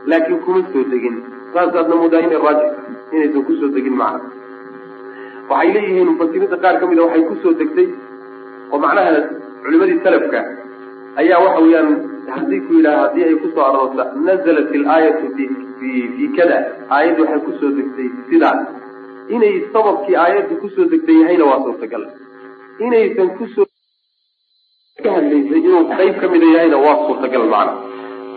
laakiin 0.09 0.39
kuma 0.45 0.61
soo 0.73 0.83
degin. 0.91 1.15
Saasaadna 1.53 1.95
moodaa 2.01 2.21
inay 2.27 2.39
raajix 2.45 2.71
inaysan 3.15 3.43
ku 3.47 3.53
soo 3.59 3.69
degin 3.75 3.95
macna 4.01 4.29
waxay 5.49 5.69
leeyihiin 5.75 6.07
mufasiriinta 6.11 6.57
qaar 6.63 6.75
ka 6.81 6.85
mida 6.91 7.03
waxay 7.07 7.23
ku 7.29 7.35
soo 7.43 7.53
degtay 7.61 7.87
oo 8.71 8.77
macnaha 8.83 9.21
culimadii 9.63 9.99
salafka 10.05 10.39
ayaa 11.21 11.39
waxa 11.45 11.61
weeyaan 11.65 11.89
haddii 12.35 12.61
ku 12.67 12.71
yidhaha 12.77 12.99
haddii 13.05 13.25
ay 13.29 13.35
ku 13.43 13.47
soo 13.55 13.63
aroorta 13.69 14.03
nazalat 14.27 14.69
ilaayatu 14.77 15.25
fi 15.35 15.43
fi 15.79 15.89
fi 16.15 16.23
kada. 16.37 16.57
Aayaddu 16.95 17.21
waxay 17.25 17.41
ku 17.47 17.51
soo 17.59 17.71
degtay 17.79 18.07
sidaas 18.29 18.59
inay 19.35 19.53
sababkii 19.73 20.15
aayadda 20.23 20.55
ku 20.63 20.67
soo 20.75 20.85
degtay 20.93 21.17
yahayna 21.21 21.45
waa 21.51 21.59
suurtagal. 21.65 22.03
Inaysan 22.85 23.29
ku 23.37 23.45
soo 23.55 23.65
ka 25.03 25.09
hadlaysay 25.17 25.59
inuu 25.67 25.83
qayb 25.99 26.15
ka 26.21 26.27
mida 26.33 26.47
yahayna 26.55 26.77
waa 26.85 26.97
suurtagal 27.07 27.45
macna 27.53 27.73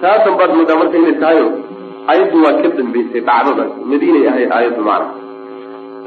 taa 0.03 0.17
dambaad 0.25 0.51
moodaa 0.59 0.79
marka 0.81 0.97
inay 1.03 1.17
tahayo 1.23 1.47
aayaddu 2.11 2.43
waa 2.45 2.55
ka 2.63 2.69
dambeysay 2.79 3.21
dhacdadan 3.29 3.71
madiinay 3.93 4.25
ahayd 4.33 4.51
aayaddu 4.57 4.83
macna 4.89 5.09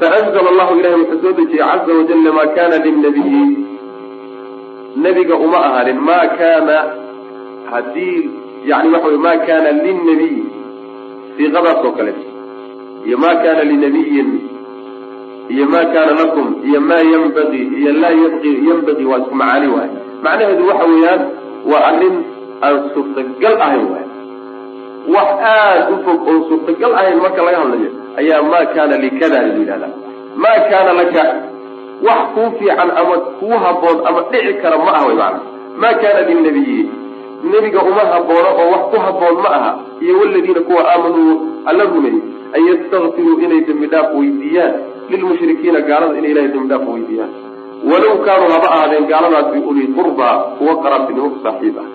faanzla 0.00 0.48
allahu 0.52 0.72
ilahi 0.80 1.00
wuxuu 1.02 1.20
soo 1.22 1.32
dejiyey 1.38 1.64
caza 1.70 1.92
wajala 2.00 2.32
maa 2.38 2.48
kana 2.58 2.76
lilnabiyi 2.86 3.42
nebiga 5.04 5.34
uma 5.46 5.58
ahaanin 5.68 5.98
ma 6.10 6.18
kana 6.40 6.76
haddii 7.72 8.18
yani 8.70 8.88
waxa 8.94 9.08
wey 9.12 9.20
ma 9.26 9.32
kana 9.48 9.70
lilnabiyi 9.84 10.42
siiqadaas 11.36 11.84
oo 11.88 11.92
kale 11.98 12.12
iyo 13.06 13.16
ma 13.24 13.30
kana 13.42 13.62
linabiyin 13.70 14.28
iyo 15.54 15.64
ma 15.74 15.80
kana 15.94 16.12
lakum 16.20 16.46
iyo 16.68 16.80
ma 16.80 16.98
yanbagi 17.12 17.62
iyo 17.80 17.92
laa 18.02 18.14
yabqi 18.22 18.50
yanbagi 18.68 19.04
waa 19.10 19.20
isku 19.22 19.34
macaani 19.40 19.68
waay 19.74 19.90
macnaheedu 20.24 20.64
waxa 20.70 20.84
weeyaan 20.92 21.22
waa 21.70 21.82
arrin 21.90 22.16
aan 22.66 22.76
suurtagal 22.94 23.54
ahayn 23.66 23.86
wax 25.14 25.28
aada 25.52 25.88
u 25.94 25.96
fog 26.04 26.20
oon 26.30 26.40
suurtagal 26.48 26.92
ahayn 27.00 27.18
marka 27.24 27.42
laga 27.46 27.58
hadlayo 27.62 27.90
ayaa 28.20 28.42
ma 28.52 28.60
kana 28.74 28.96
likada 29.04 29.38
la 29.46 29.52
yidhahdaa. 29.58 29.92
Ma 30.42 30.52
kana 30.70 30.92
laka 31.00 31.22
wax 32.06 32.20
kuu 32.34 32.50
fiican 32.58 32.90
ama 33.00 33.16
kuu 33.40 33.56
haboon 33.64 33.98
ama 34.08 34.20
dhici 34.30 34.52
kara 34.62 34.76
ma 34.84 34.90
aha 34.96 35.06
way 35.08 35.16
maana 35.22 35.38
ma 35.82 35.90
kana 36.02 36.20
lilnabiyi 36.28 36.82
nebiga 37.52 37.80
uma 37.90 38.04
haboono 38.12 38.50
oo 38.60 38.66
wax 38.74 38.82
ku 38.92 38.96
haboon 39.06 39.36
ma 39.44 39.50
aha. 39.58 39.70
Iyo 40.00 40.14
waladiina 40.20 40.60
kuwa 40.60 40.82
aamanuu 40.92 41.34
alla 41.66 41.84
rumeeyey 41.84 42.22
an 42.54 42.60
yastakfiruu 42.68 43.40
inay 43.44 43.60
dembi 43.68 43.86
dhaaf 43.92 44.08
weydiiyaan. 44.18 44.74
Lilmushrikiina 45.10 45.80
gaalada 45.88 46.18
inay 46.18 46.30
ilahay 46.30 46.48
dembi 46.54 46.68
dhaaf 46.72 46.84
weydiiyaan. 46.94 47.30
Walow 47.90 48.14
kaanuu 48.26 48.50
haba 48.54 48.68
ahaadeen 48.76 49.06
gaaladaasi 49.12 49.58
uli 49.70 49.86
qurbaa 49.96 50.36
kuwa 50.58 50.74
qaraabtinimo 50.82 51.28
ku 51.34 51.38
saaxiib 51.46 51.76
ah 51.82 51.86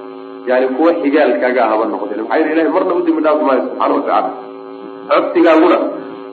yani 0.49 0.67
kuwa 0.77 0.91
xigaalkaaga 1.01 1.63
haba 1.71 1.85
noqdeen 1.93 2.21
maxaa 2.21 2.37
yele 2.39 2.51
ilahay 2.55 2.71
marna 2.75 2.93
u 2.99 3.01
dembi 3.07 3.21
dhaafi 3.25 3.43
maayo 3.47 3.61
subxaana 3.67 3.93
watacala 3.95 4.29
codsigaaguna 5.11 5.77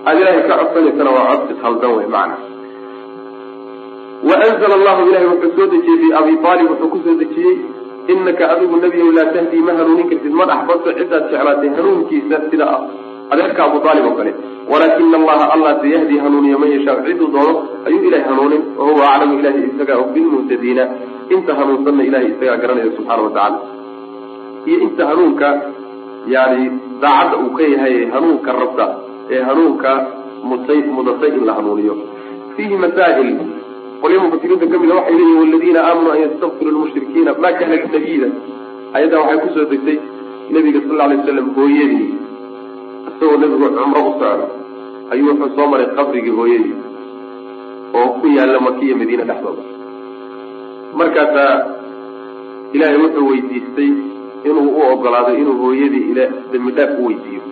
aada 0.09 0.19
ilahay 0.23 0.43
ka 0.49 0.55
codsanaysana 0.61 1.11
waa 1.17 1.27
codsi 1.31 1.55
khaldan 1.63 1.91
wey 1.99 2.09
macna. 2.15 2.37
Waanzla 4.29 4.75
allahu 4.79 5.01
ilahay 5.09 5.27
wuxuu 5.33 5.53
soo 5.57 5.67
dejiyey 5.73 5.99
fi 6.03 6.09
abi 6.21 6.33
aalib 6.49 6.67
wuxuu 6.73 6.89
ku 6.93 6.99
soo 7.05 7.15
dejiyey 7.23 7.57
inaka 8.13 8.45
adigu 8.55 8.77
nebiyow 8.85 9.11
laa 9.19 9.29
tahdii 9.37 9.63
ma 9.69 9.73
hanuunin 9.79 10.07
kartid. 10.11 10.33
Ma 10.41 10.45
dhaxbaso 10.51 10.89
cidaad 10.99 11.25
jeclaatay 11.33 11.71
hanuunkiisa 11.77 12.37
sida 12.51 12.67
adeerka 13.33 13.61
abu 13.69 13.79
aalib 13.89 14.05
oo 14.11 14.15
kale 14.19 14.33
walaakina 14.73 15.17
allaha 15.21 15.45
allah 15.55 15.73
sayahdi 15.83 16.15
hanuuniya 16.25 16.59
man 16.63 16.71
yashaa. 16.77 16.97
Ciduu 17.07 17.29
doono 17.35 17.53
ayuu 17.87 18.03
ilahay 18.09 18.25
hanuunin 18.31 18.63
wahuwa 18.79 19.05
aclamu 19.15 19.35
ilahi 19.41 19.61
isagaa 19.73 20.05
bilmuhtadiina 20.15 20.85
inta 21.35 21.53
hanuunsanna 21.59 22.03
ilahay 22.09 22.29
isagaa 22.35 22.57
garanaya 22.63 22.93
subxaana 22.97 23.23
watacala 23.27 23.59
iyo 24.69 24.79
inta 24.87 25.03
hanuunka 25.11 25.49
yani 26.35 26.63
daacadda 27.03 27.37
uu 27.45 27.51
ka 27.57 27.63
yahay 27.73 27.97
hanuunka 28.15 28.51
rabta 28.61 28.87
ee 29.35 29.41
hanuunka 29.49 29.91
mutay 30.49 30.81
mudatay 30.97 31.31
in 31.39 31.45
la 31.49 31.53
hanuuniyo. 31.59 31.95
Fiihi 32.57 32.77
masaa'il 32.83 33.31
qolya 34.03 34.19
mufasiriinta 34.25 34.67
ka 34.73 34.77
mida 34.83 34.95
waxay 34.99 35.15
leeyihiin 35.19 35.41
waladiina 35.43 35.81
aamanuu 35.89 36.13
an 36.15 36.21
yastakfiru 36.25 36.71
lmushrikiina. 36.75 37.31
Ma 37.43 37.49
kana 37.59 37.75
linabiyida 37.77 38.29
ayaddaa 38.97 39.21
waxay 39.23 39.39
ku 39.43 39.49
soo 39.55 39.65
degtay 39.73 39.97
nabiga 40.55 40.81
sal 40.89 41.01
alay 41.05 41.17
waslam 41.21 41.49
hooyadii. 41.57 42.09
Isagoo 43.09 43.37
nebigu 43.43 43.67
cumro 43.77 44.01
u 44.09 44.13
socdo 44.21 44.47
ayuu 45.13 45.29
wuxuu 45.31 45.55
soo 45.57 45.67
maray 45.73 45.89
qabrigii 45.99 46.35
hooyadii 46.39 46.75
oo 47.99 48.09
ku 48.21 48.27
yaalla 48.37 48.59
makiya 48.67 48.95
madiina 49.01 49.25
dhexdooda. 49.31 49.63
Markaasaa 50.99 51.55
ilaahay 52.75 52.99
wuxuu 53.05 53.27
weydiistay 53.31 53.91
inuu 54.45 54.69
u 54.79 54.81
ogolaado 54.93 55.33
inuu 55.41 55.57
hooyadii 55.63 56.05
ila 56.11 56.25
dembi 56.53 56.73
dhaaf 56.77 56.99
u 56.99 57.07
weydiiyo 57.07 57.43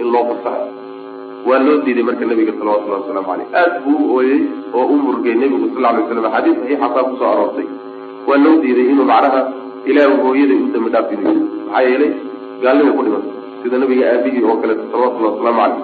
in 0.00 0.06
loo 0.12 0.24
fasaxo. 0.28 0.68
Waa 1.46 1.58
loo 1.66 1.76
diiday 1.84 2.04
marka 2.08 2.24
nabiga 2.26 2.52
salawatullahi 2.58 3.02
wasalaamu 3.02 3.28
caleyh 3.30 3.48
aad 3.60 3.72
buu 3.84 3.98
u 4.04 4.16
ooyey 4.16 4.40
oo 4.74 4.84
u 4.92 4.96
murgay 5.04 5.34
nebigu 5.34 5.66
sal 5.74 5.84
alay 5.90 6.02
waslam 6.02 6.24
axaadiis 6.28 6.56
saxiixasaa 6.60 7.04
ku 7.08 7.16
soo 7.20 7.30
aroortay. 7.32 7.66
Waa 8.28 8.38
loo 8.44 8.56
diiday 8.62 8.86
inuu 8.92 9.06
macnaha 9.12 9.40
ilaahu 9.90 10.16
hooyaday 10.26 10.58
u 10.64 10.68
dembi 10.74 10.90
dhaaf 10.94 11.12
idiyo 11.14 11.32
maxaa 11.38 11.82
yeelay 11.88 12.12
gaalnima 12.62 12.92
ku 12.98 13.02
dhiman 13.06 13.24
sida 13.62 13.76
nabiga 13.82 14.04
aabihii 14.12 14.44
oo 14.50 14.56
kaleeto 14.62 14.84
salawatullahi 14.92 15.32
wasalaamu 15.34 15.60
caleyh 15.62 15.82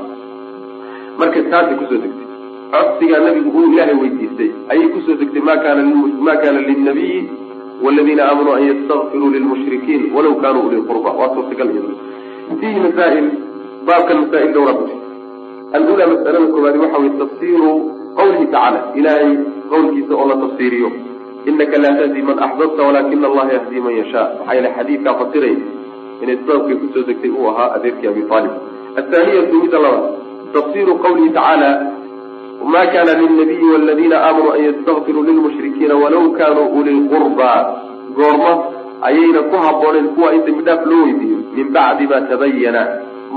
marka 1.19 1.39
taasay 1.51 1.77
ku 1.81 1.85
soo 1.91 2.01
degtay. 2.05 2.27
Codsigaa 2.73 3.21
nabigu 3.27 3.49
uu 3.59 3.73
ilaahay 3.73 3.97
weydiistay. 4.03 4.51
Ayay 4.71 4.89
ku 4.95 5.01
soo 5.07 5.17
degtay 5.21 5.43
ma 5.49 5.55
kana 5.65 5.83
ma 6.27 6.35
waladiina 7.85 8.23
aamanuu 8.29 8.55
an 8.59 8.65
yastakfiruu 8.71 9.31
lilmushrikiin 9.37 10.03
walaw 10.17 10.35
kanuu 10.45 10.67
uli 10.69 10.83
qurba 10.91 11.11
waa 11.21 11.31
suurtagal 11.35 11.71
fiihi 12.61 12.81
masaa'il 12.87 13.27
baabkan 13.89 14.17
masaa'il 14.23 14.53
dhowra 14.57 14.75
ku 14.81 14.85
alula 15.79 16.07
masalada 16.13 16.47
koowaadi 16.55 16.79
waxa 16.85 16.99
weye 17.03 17.13
tafsiru 17.23 17.73
qawlihi 18.19 18.47
tacala 18.55 18.81
ilahay 19.01 19.31
qawlkiisa 19.73 20.15
oo 20.21 20.29
la 20.31 20.37
tafsiiriyo 20.45 20.91
inaka 21.51 21.79
laa 21.85 21.95
tahdi 22.01 22.23
man 22.29 22.39
axbabta 22.47 22.83
walakina 22.89 23.27
allaha 23.31 23.53
yahdi 23.59 23.81
man 23.87 23.95
yashaa 24.01 24.27
maxaa 24.39 24.55
yeele 24.59 24.71
xadiidkaa 24.77 25.15
fasiraya 25.21 25.59
inay 26.23 26.37
sababkay 26.47 26.77
ku 26.83 26.87
soo 26.95 27.05
degtay 27.09 27.31
uu 27.31 27.49
ahaa 27.53 27.69
adeerkii 27.77 28.09
abi 28.13 28.23
aalib 28.31 28.53
athaaniyatu 29.03 29.61
mida 29.65 29.79
labaad 29.85 30.07
tafsiru 30.57 30.99
qawlihi 31.05 31.31
tacaala 31.39 31.71
ma 32.65 32.87
kana 32.87 33.13
lilnabiyi 33.21 33.71
waladiina 33.73 34.17
aamanuu 34.29 34.53
an 34.53 34.65
yastakfiruu 34.65 35.23
lilmushrikiina 35.23 35.95
walaw 36.03 36.31
kanuu 36.39 36.69
uli 36.81 36.95
qurba 37.13 37.51
goorma 38.17 38.53
ayayna 39.03 39.43
ku 39.51 39.57
habooneen 39.57 40.09
kuwa 40.15 40.35
in 40.35 40.45
dembi 40.47 40.63
dhaaf 40.63 40.87
loo 40.87 41.03
weydiiyo 41.05 41.39
min 41.57 41.69
bacdi 41.73 42.07
ma 42.07 42.21
tabayana 42.21 42.83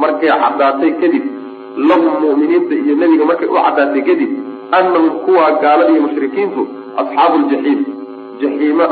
markay 0.01 0.29
caddaatay 0.29 0.91
kadib 1.01 1.23
lahum 1.89 2.13
mu'miniinta 2.23 2.75
iyo 2.75 2.95
nebiga 2.95 3.25
markay 3.25 3.47
u 3.47 3.57
caddaatay 3.65 4.01
kadib 4.09 4.31
annahum 4.71 5.09
kuwa 5.25 5.51
gaalada 5.61 5.91
iyo 5.91 6.01
mushrikiintu 6.07 6.67
asxaabu 7.01 7.37
ljaxiim 7.43 7.79
jaxiima 8.41 8.85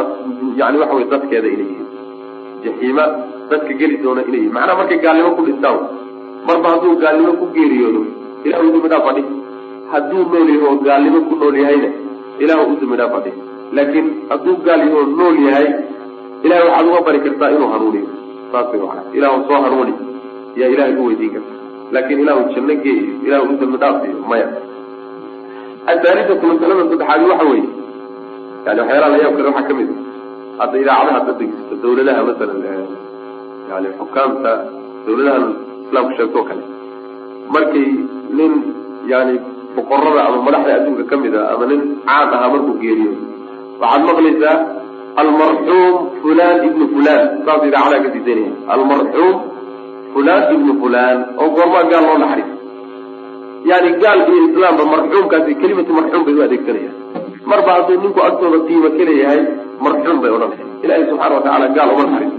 yani 0.60 0.78
waxa 0.82 0.96
weye 0.96 1.10
dadkeeda 1.14 1.48
inay 1.48 1.68
yihiin 1.72 1.88
jaxiima 2.64 3.04
dadka 3.50 3.74
geli 3.80 3.98
doona 4.04 4.22
inay 4.28 4.40
yihiin 4.40 4.54
macnaha 4.54 4.78
markay 4.82 5.00
gaalnimo 5.06 5.32
ku 5.38 5.42
dhintaan 5.48 5.80
marba 6.48 6.68
hadduu 6.74 6.96
gaalnimo 7.04 7.34
ku 7.42 7.46
geeriyoodo 7.56 8.02
ilah 8.46 8.60
u 8.66 8.72
dembi 8.74 8.90
dhaaf 8.94 9.04
fadhi 9.08 9.24
hadduu 9.94 10.24
nool 10.34 10.50
yaho 10.56 10.76
gaalnimo 10.88 11.20
ku 11.30 11.36
nool 11.42 11.56
yahayna 11.64 11.90
ilah 12.44 12.58
u 12.70 12.76
dembi 12.82 12.96
dhaaf 13.00 13.12
fadhi 13.16 13.32
laakiin 13.80 14.08
hadduu 14.30 14.56
gaal 14.68 14.82
yaho 14.88 15.02
nool 15.20 15.36
yahay 15.48 15.68
ilahay 16.46 16.64
waxaad 16.70 16.88
uga 16.92 17.02
bari 17.08 17.20
kartaa 17.26 17.52
inuu 17.56 17.70
hanuuniyo 17.74 18.08
saas 18.52 18.68
way 18.74 18.80
ilahu 19.18 19.44
soo 19.48 19.60
hanuuni. 19.64 19.94
Yaa 20.56 20.70
ilahay 20.74 20.96
u 20.96 21.06
weydiin 21.08 21.32
karta. 21.34 21.54
Laakiin 21.92 22.20
ilahu 22.24 22.42
janno 22.56 22.76
geeyo 22.84 23.04
ilahu 23.28 23.54
u 23.54 23.58
dambi 23.62 23.78
dhaaf 23.84 23.96
maya. 24.30 24.48
Athaalithatu 25.92 26.46
masalada 26.52 26.84
saddexaadi 26.92 27.26
waxa 27.32 27.46
weeye. 27.52 27.70
Yani 28.66 28.80
waxyaalaha 28.82 29.12
la 29.14 29.18
yaab 29.24 29.36
kale 29.38 29.48
waxaa 29.50 29.68
ka 29.70 29.74
mid 29.80 29.90
a 29.92 30.62
hadda 30.62 30.78
idaacadaha 30.84 31.18
hadda 31.20 31.34
degsisto 31.40 31.76
dawladaha 31.84 32.22
masalan 32.30 32.60
yani 33.70 33.88
xukaamta 34.00 34.52
dawladahan 35.06 35.46
islaamku 35.86 36.14
sheegto 36.18 36.40
o 36.42 36.44
kale. 36.50 36.64
Markay 37.54 37.88
nin 38.38 38.54
yani 39.12 39.34
boqorada 39.78 40.22
ama 40.28 40.38
madaxda 40.48 40.72
adduunka 40.78 41.04
ka 41.12 41.16
mid 41.24 41.34
a 41.40 41.42
ama 41.54 41.66
nin 41.72 41.82
caan 42.08 42.28
ahaa 42.36 42.50
markuu 42.54 42.76
geeriyo. 42.84 43.12
Waxaad 43.82 44.02
maqlaysaa 44.10 44.56
almarxuum 45.22 45.94
fulan 46.22 46.56
ibnu 46.68 46.86
fulan 46.94 47.22
saas 47.46 47.62
idaacadaha 47.70 48.04
ka 48.06 48.10
siisanaya 48.14 48.52
almarxuum 48.74 49.36
fulan 50.14 50.42
ibnu 50.56 50.72
fulan 50.82 51.16
oo 51.42 51.48
goormaa 51.56 51.84
gaal 51.92 52.04
loo 52.10 52.18
naxariis. 52.24 52.50
Yani 53.70 53.90
gaal 54.04 54.20
iyo 54.32 54.40
islaamba 54.50 54.84
marxuumkaasi 54.94 55.52
kelimatu 55.62 55.92
marxuum 56.00 56.22
bay 56.28 56.36
u 56.40 56.42
adeegsanayaan. 56.48 56.96
Marba 57.50 57.70
hadduu 57.76 57.98
ninku 58.04 58.20
agtooda 58.28 58.58
qiimo 58.68 58.90
kaleeyahay 58.98 59.42
marxuum 59.86 60.18
bay 60.24 60.32
odhanaya 60.36 60.66
ilahi 60.86 61.04
subxana 61.10 61.34
watacala 61.38 61.68
gaal 61.78 61.90
uma 61.96 62.04
naxariis. 62.08 62.36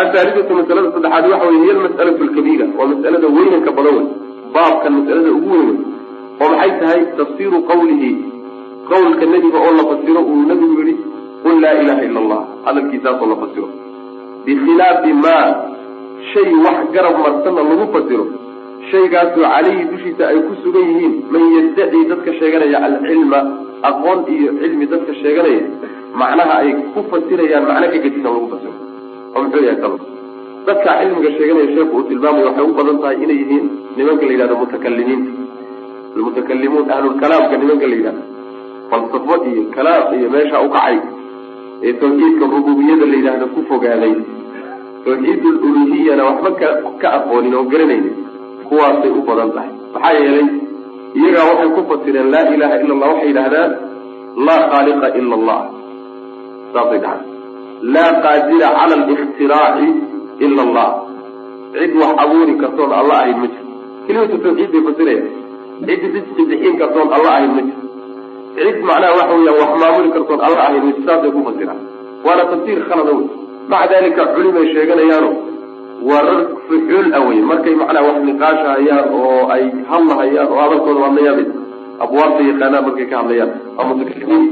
Athaalidatu 0.00 0.52
masalada 0.60 0.88
saddexaad 0.94 1.24
waxa 1.32 1.46
wey 1.50 1.58
hiy 1.62 1.70
almas'alatu 1.76 2.22
lkabiira 2.28 2.66
waa 2.78 2.86
mas'alada 2.92 3.26
weynanka 3.36 3.70
badan 3.78 3.94
wey 3.98 4.06
baabkan 4.56 4.92
mas'alada 4.98 5.30
ugu 5.38 5.50
weyn 5.56 5.68
wey 5.70 5.78
oo 6.40 6.48
maxay 6.52 6.72
tahay 6.80 7.00
tafsiru 7.18 7.58
qawlihi. 7.70 8.10
Qawlka 8.90 9.24
nebiga 9.32 9.58
oo 9.66 9.72
la 9.78 9.84
fasiro 9.90 10.20
uu 10.30 10.42
nebigu 10.50 10.80
yihi 10.88 10.94
qul 11.44 11.56
laa 11.64 11.74
ilaha 11.82 12.02
ila 12.08 12.18
allah 12.24 12.40
hadalkiisaasoo 12.66 13.28
la 13.32 13.36
fasiro. 13.42 13.68
Bikhilaafi 14.46 15.12
ma 15.24 15.36
shay 16.32 16.50
wax 16.64 16.78
garab 16.94 17.16
marsanna 17.24 17.62
lagu 17.70 17.86
fasiro. 17.94 18.24
Shaygaasoo 18.90 19.42
calayhi 19.46 19.84
dushiisa 19.90 20.22
ay 20.30 20.38
ku 20.46 20.52
sugan 20.62 20.86
yihiin 20.90 21.14
man 21.32 21.42
yaddaci 21.56 22.00
dadka 22.10 22.30
sheeganaya 22.40 22.78
alcilma 22.88 23.40
aqoon 23.90 24.18
iyo 24.34 24.50
cilmi 24.60 24.86
dadka 24.92 25.12
sheeganaya 25.22 25.62
macnaha 26.20 26.54
ay 26.62 26.70
ku 26.94 27.00
fasirayaan 27.12 27.64
macno 27.70 27.86
ka 27.92 27.98
gedisan 28.04 28.32
lagu 28.34 28.48
fasiro. 28.54 28.74
Oo 29.34 29.40
muxuu 29.44 29.62
yahay 29.66 29.78
sabab 29.82 30.00
dadka 30.66 30.90
cilmiga 31.00 31.30
sheeganaya 31.38 31.68
sheekhu 31.76 31.94
uu 31.98 32.04
tilmaamaya 32.10 32.44
waxay 32.50 32.66
u 32.70 32.74
badan 32.78 32.98
tahay 33.02 33.16
inay 33.24 33.38
yihiin 33.42 33.64
nimanka 33.96 34.24
la 34.26 34.32
yidhahdo 34.34 34.56
mutakalimiinta 34.62 35.30
almutakalimuun 36.16 36.90
ahlulkalaamka 36.94 37.56
nimanka 37.62 37.86
la 37.90 37.96
yidhahdo 37.98 38.22
falsafo 38.90 39.34
iyo 39.50 39.62
kalaam 39.74 40.14
iyo 40.18 40.28
meesha 40.34 40.60
ukacay 40.66 40.96
ee 41.86 41.92
tawxiidka 42.02 42.44
rububiyada 42.54 43.06
la 43.12 43.16
yidhaahdo 43.20 43.46
ku 43.54 43.60
fogaaday 43.70 44.14
tawxiid 45.04 45.44
luluhiyana 45.62 46.22
waxba 46.28 46.50
ka 47.00 47.08
aqoonin 47.18 47.54
oo 47.58 47.64
garanaynin 47.72 48.14
kuwaasay 48.68 49.10
u 49.18 49.22
badan 49.28 49.50
tahay 49.56 49.70
maxaa 49.94 50.12
yeelay 50.18 50.46
iyagaa 51.18 51.46
waxay 51.50 51.70
ku 51.76 51.80
fasireen 51.90 52.28
laa 52.34 52.46
ilaha 52.56 52.76
ila 52.84 52.92
allah 52.96 53.08
waxay 53.12 53.28
yidhahdaan 53.32 53.70
laa 54.46 54.62
khaaliqa 54.72 55.06
ila 55.20 55.34
allah 55.40 55.60
saasay 56.74 56.98
dhahan 57.04 57.20
laa 57.94 58.10
qaadira 58.24 58.68
cala 58.78 58.94
alikhtiraaci 59.00 59.88
ila 60.46 60.62
allah 60.66 60.88
cid 61.74 61.92
wax 62.02 62.12
abuuri 62.24 62.54
kartoon 62.62 62.92
alla 63.00 63.14
ahayn 63.22 63.38
ma 63.42 63.46
jirto 63.52 63.72
kelimatu 64.06 64.36
tawxiid 64.44 64.70
bay 64.74 64.82
fasiraya 64.88 65.22
cid 65.86 66.02
risqi 66.14 66.42
bixin 66.50 66.74
kartoon 66.80 67.08
alla 67.16 67.30
ahayn 67.36 67.50
ma 67.56 67.62
jirto 67.68 67.86
cid 68.56 68.76
macnaha 68.88 69.12
waxa 69.18 69.34
weeyaan 69.38 69.58
wax 69.62 69.72
maamuli 69.82 70.10
kartoon 70.16 70.40
alla 70.46 70.58
ahayn 70.66 70.82
ma 70.84 70.90
jirto 70.90 71.02
saasay 71.08 71.30
ku 71.36 71.40
fasiraan. 71.48 71.80
Waana 72.26 72.42
tafsiir 72.50 72.80
khalada 72.88 73.12
wey 73.18 73.26
maca 73.72 73.86
dalika 73.92 74.22
culimay 74.34 74.66
sheeganayaano. 74.74 75.30
Waa 76.08 76.22
rar 76.26 76.40
fuxuul 76.68 77.06
ah 77.18 77.22
wey 77.28 77.38
markay 77.50 77.74
macnaha 77.80 78.04
wax 78.08 78.16
niqaashahayaan 78.28 79.06
oo 79.18 79.40
ay 79.54 79.64
hadlahayaan 79.90 80.48
oo 80.52 80.58
hadalkooda 80.64 81.00
hadlayaan 81.06 81.40
abwaabta 82.04 82.40
yaqaanaan 82.50 82.84
markay 82.88 83.06
ka 83.10 83.16
hadlayaan. 83.20 83.50
Mutakaliimiin 83.88 84.44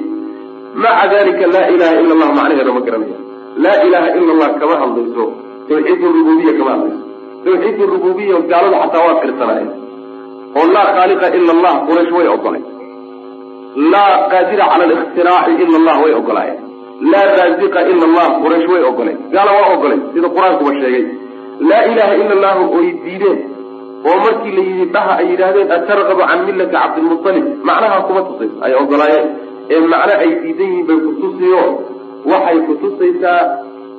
maca 0.82 1.04
dalika 1.12 1.44
laa 1.54 1.66
ilaha 1.74 1.94
ila 2.02 2.12
allah 2.16 2.30
macnaheeda 2.38 2.72
ma 2.76 2.80
garanaya 2.86 3.18
laa 3.64 3.78
ilaha 3.86 4.08
ila 4.18 4.30
allah 4.36 4.50
kama 4.60 4.76
hadlayso. 4.82 5.24
Tawxiid 5.68 6.00
rububiya 6.16 6.52
kama 6.58 6.70
hadlayso. 6.74 7.02
Tawxiid 7.44 7.78
rububiya 7.94 8.36
gaalada 8.50 8.76
xataa 8.84 9.02
waa 9.06 9.20
qirsanaayeen 9.22 9.70
oo 10.58 10.66
laa 10.76 10.88
khaaliqa 10.96 11.26
ila 11.38 11.50
allah 11.56 11.74
quraysh 11.88 12.12
way 12.18 12.26
ogolay 12.36 12.62
laa 13.92 14.12
qaadira 14.32 14.64
cala 14.72 14.84
alikhtiraaci 14.88 15.52
ila 15.64 15.76
allah 15.80 15.96
way 16.04 16.12
ogolaayeen 16.20 16.60
laa 17.12 17.26
raaziqa 17.38 17.80
ila 17.92 18.04
allah 18.10 18.26
quraysh 18.42 18.66
way 18.72 18.82
ogolay 18.90 19.16
gaala 19.34 19.50
waa 19.58 19.68
ogolay 19.76 19.98
sida 20.14 20.28
qur'aankuba 20.36 20.72
sheegay. 20.80 21.04
Laa 21.70 21.82
ilaha 21.92 22.12
ila 22.22 22.32
allahu 22.38 22.62
oy 22.78 22.86
diideen 23.04 23.38
oo 24.08 24.16
markii 24.24 24.52
la 24.56 24.62
yidhi 24.68 24.84
dhaha 24.94 25.12
ay 25.20 25.26
yidhaahdeen 25.30 25.70
atargabu 25.76 26.22
can 26.30 26.40
millati 26.48 26.74
cabdilmutalib 26.76 27.46
macnaha 27.68 27.98
kuma 28.06 28.20
tusayso 28.28 28.56
ay 28.66 28.72
ogolaayeen. 28.82 29.26
Ee 29.72 29.80
macno 29.92 30.14
ay 30.24 30.30
diidan 30.42 30.68
yihiin 30.72 30.86
bay 30.88 30.98
kutusiyo 31.06 31.62
waxay 32.32 32.58
kutusaysaa 32.68 33.40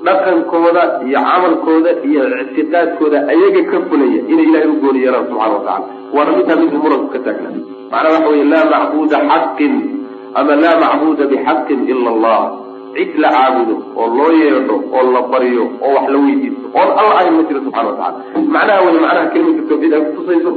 dhaqankooda 0.06 0.84
iyo 1.08 1.20
camalkooda 1.30 1.91
iyo 2.10 2.22
ictiqaadkooda 2.43 3.18
ayaga 3.34 3.62
ka 3.72 3.78
fulaya 3.88 4.20
inay 4.32 4.45
ilahay 4.49 4.68
u 4.74 4.76
gooni 4.84 4.99
yeelaan 5.06 5.26
subxana 5.30 5.54
watacala 5.56 5.86
waana 6.16 6.32
midtaa 6.38 6.58
midka 6.62 6.78
muranku 6.84 7.08
ka 7.14 7.20
taagna 7.26 7.49
macnaha 7.91 8.14
waxa 8.16 8.30
weye 8.34 8.45
laa 8.54 8.66
macbuuda 8.74 9.18
xaqin 9.32 9.74
ama 10.39 10.54
laa 10.64 10.76
macbuuda 10.84 11.24
bixaqin 11.32 11.80
ila 11.91 12.10
allah. 12.16 12.41
Cid 12.95 13.12
la 13.24 13.30
caabudo 13.36 13.76
oo 14.02 14.08
loo 14.18 14.32
yeedho 14.39 14.76
oo 14.95 15.04
la 15.16 15.22
baryo 15.32 15.64
oo 15.86 15.91
wax 15.95 16.06
la 16.14 16.18
weydiisto 16.24 16.66
oon 16.80 16.89
alla 16.99 17.14
ahayn 17.20 17.34
ma 17.39 17.43
jiro 17.47 17.60
subxana 17.66 17.88
watacala 17.91 18.20
macnaha 18.56 18.80
wey 18.86 18.95
macnaha 19.06 19.28
kelimatu 19.34 19.64
tawxiid 19.70 19.93
ay 19.97 20.02
kutusayso 20.08 20.52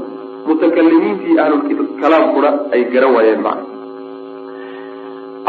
mutakalimiintii 0.46 1.36
ahlulkalaamkuna 1.42 2.50
ay 2.74 2.82
garan 2.92 3.12
waayeen 3.16 3.40
macna. 3.46 3.64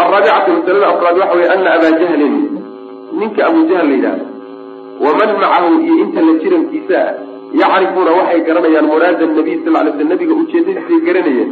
Araabicatu 0.01 0.49
masalada 0.57 0.87
afraad 0.93 1.15
waxa 1.21 1.35
weye 1.39 1.49
ana 1.55 1.69
abaa 1.77 1.93
jahlin 2.01 2.35
ninka 3.19 3.41
abu 3.49 3.59
jahl 3.69 3.87
la 3.89 3.95
yidhahdo 3.95 4.25
waman 5.05 5.29
macahu 5.43 5.71
iyo 5.85 5.95
inta 6.03 6.21
la 6.27 6.33
jirankiisa 6.41 6.97
ah 7.05 7.13
yacrifuuna 7.61 8.11
waxay 8.17 8.41
garanayaan 8.47 8.87
muraada 8.91 9.25
nabiy 9.37 9.57
sal 9.63 9.73
lay 9.73 9.91
sl 9.97 10.07
nabiga 10.13 10.33
ujeedadiisay 10.41 10.99
garanayeen. 11.07 11.51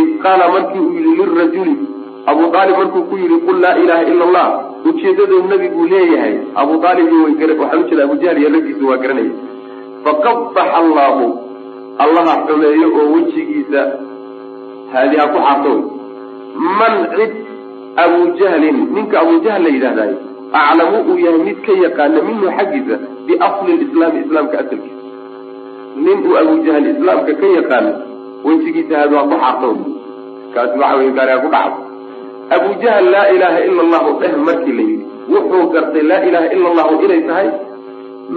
Id 0.00 0.08
qaala 0.22 0.44
markii 0.54 0.82
uu 0.86 0.92
yihi 0.96 1.12
lirajuli 1.30 1.74
abu 2.26 2.44
aalib 2.56 2.76
markuu 2.80 3.02
ku 3.10 3.16
yihi 3.22 3.36
qul 3.46 3.56
laa 3.64 3.76
ilaha 3.84 4.02
ila 4.12 4.24
allah 4.28 4.48
ujeedaduu 4.90 5.42
nabigu 5.52 5.86
leeyahay 5.94 6.34
abu 6.62 6.74
aalib 6.86 7.08
waxaan 7.60 7.84
ujeeda 7.84 8.04
abu 8.08 8.16
jahl 8.22 8.38
iyo 8.38 8.50
raggiisu 8.56 8.88
waa 8.90 9.00
garanaya 9.04 9.32
faqabaxa 10.04 10.64
allahu 10.82 11.26
allaha 12.04 12.34
xumeeyo 12.46 12.88
oo 13.00 13.06
wejigiisa 13.14 13.82
haadiha 14.92 15.26
ku 15.34 15.38
xaarto 15.46 15.72
man 16.80 16.94
cid 17.16 17.32
abu 18.04 18.20
jahlin 18.40 18.78
ninka 18.94 19.20
abu 19.24 19.34
jahl 19.44 19.62
la 19.66 19.70
yidhahdaay 19.76 20.12
aclamu 20.60 20.98
uu 21.10 21.18
yahay 21.24 21.40
mid 21.46 21.58
ka 21.66 21.72
yaqaana 21.84 22.18
minhu 22.28 22.46
xaggiisa 22.58 22.96
biasli 23.26 23.72
lislaami 23.82 24.18
islaamka 24.24 24.56
asalkiisa. 24.62 25.02
Nin 26.04 26.18
uu 26.28 26.36
abu 26.42 26.54
jahl 26.66 26.86
islaamka 26.94 27.32
ka 27.40 27.46
yaqaano 27.58 27.92
wejigiisa 28.44 28.94
haad 29.00 29.12
waa 29.16 29.26
ku 29.30 29.36
xaarto 29.42 29.68
kaasi 30.54 30.78
waxa 30.82 30.96
wey 30.98 31.10
gaariga 31.16 31.38
ku 31.44 31.48
dhacdo. 31.54 31.78
Abu 32.56 32.68
jahl 32.82 33.04
laa 33.14 33.26
ilaha 33.34 33.58
ila 33.68 33.80
allahu 33.86 34.10
dheh 34.20 34.32
markii 34.46 34.74
la 34.78 34.82
yidhi 34.90 35.04
wuxuu 35.34 35.64
gartay 35.74 36.02
laa 36.10 36.22
ilaha 36.28 36.46
ila 36.54 36.66
allahu 36.72 36.94
inay 37.04 37.22
tahay 37.28 37.48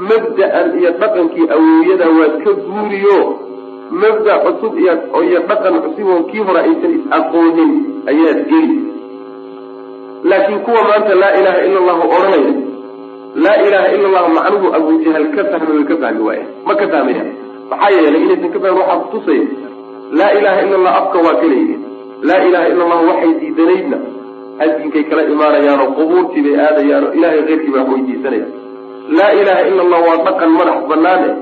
mabda'an 0.10 0.68
iyo 0.80 0.92
dhaqankii 1.02 1.48
awowyada 1.56 2.08
waad 2.18 2.34
ka 2.44 2.52
guuriyo. 2.66 3.20
Mabda 4.02 4.34
cusub 4.44 4.74
iyo 4.82 4.94
dhaqan 5.50 5.76
cusub 5.84 6.10
kii 6.32 6.44
hore 6.48 6.62
aysan 6.68 6.92
is 6.98 7.06
aqoonin 7.18 7.72
ayaad 8.12 8.40
geli 8.50 8.78
laakiin 10.30 10.60
kuwa 10.66 10.82
maanta 10.90 11.16
laa 11.22 11.34
ilaha 11.40 11.60
ila 11.68 11.78
allahu 11.84 12.04
odhanaya 12.18 12.54
laa 13.46 13.58
ilaha 13.68 13.88
ila 13.96 14.06
allahu 14.10 14.30
macnuhu 14.38 14.68
abu 14.78 14.92
jahal 15.06 15.26
ka 15.36 15.42
fahmay 15.52 15.84
ka 15.90 15.96
fahmi 16.04 16.22
waaya 16.28 16.46
ma 16.68 16.74
ka 16.82 16.86
fahmaya 16.94 17.24
maxaa 17.72 17.92
yeelay 17.98 18.22
inaysan 18.26 18.52
ka 18.56 18.60
fahmin 18.64 18.80
waxaa 18.82 19.00
kutusaya 19.04 19.46
laa 20.20 20.32
ilaha 20.40 20.60
ila 20.66 20.76
allah 20.80 20.94
afka 21.02 21.18
waa 21.28 21.38
kalayidhi 21.42 21.76
laa 22.30 22.42
ilaha 22.50 22.68
ila 22.74 22.84
allahu 22.86 23.08
waxay 23.12 23.34
diidanaydna. 23.42 23.98
Addinkay 24.64 25.04
kala 25.10 25.24
imaanayaanoo 25.34 25.88
qubuurtii 25.98 26.42
bay 26.46 26.56
aadayaanoo 26.66 27.12
ilahay 27.18 27.42
keyrkii 27.48 27.72
baa 27.76 27.84
weydiisanaya. 27.92 28.46
Laa 29.18 29.32
ilaha 29.42 29.62
ila 29.70 29.82
allah 29.86 30.00
waa 30.08 30.20
dhaqan 30.28 30.50
madax 30.60 30.80
banaan 30.92 31.24
eh. 31.30 31.36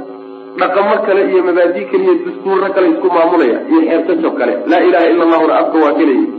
Dhaqamo 0.62 0.96
kale 1.06 1.22
iyo 1.32 1.44
mabaadi 1.48 1.82
kale 1.92 2.04
iyo 2.04 2.16
dastuurro 2.26 2.70
kale 2.76 2.88
isku 2.94 3.08
maamulaya 3.16 3.58
iyo 3.72 3.82
xeertajab 3.90 4.34
kale. 4.40 4.54
Laa 4.72 4.82
ilaha 4.88 5.06
ila 5.14 5.24
allahuna 5.28 5.54
afka 5.62 5.78
waa 5.84 5.94
kalayidhi 6.00 6.33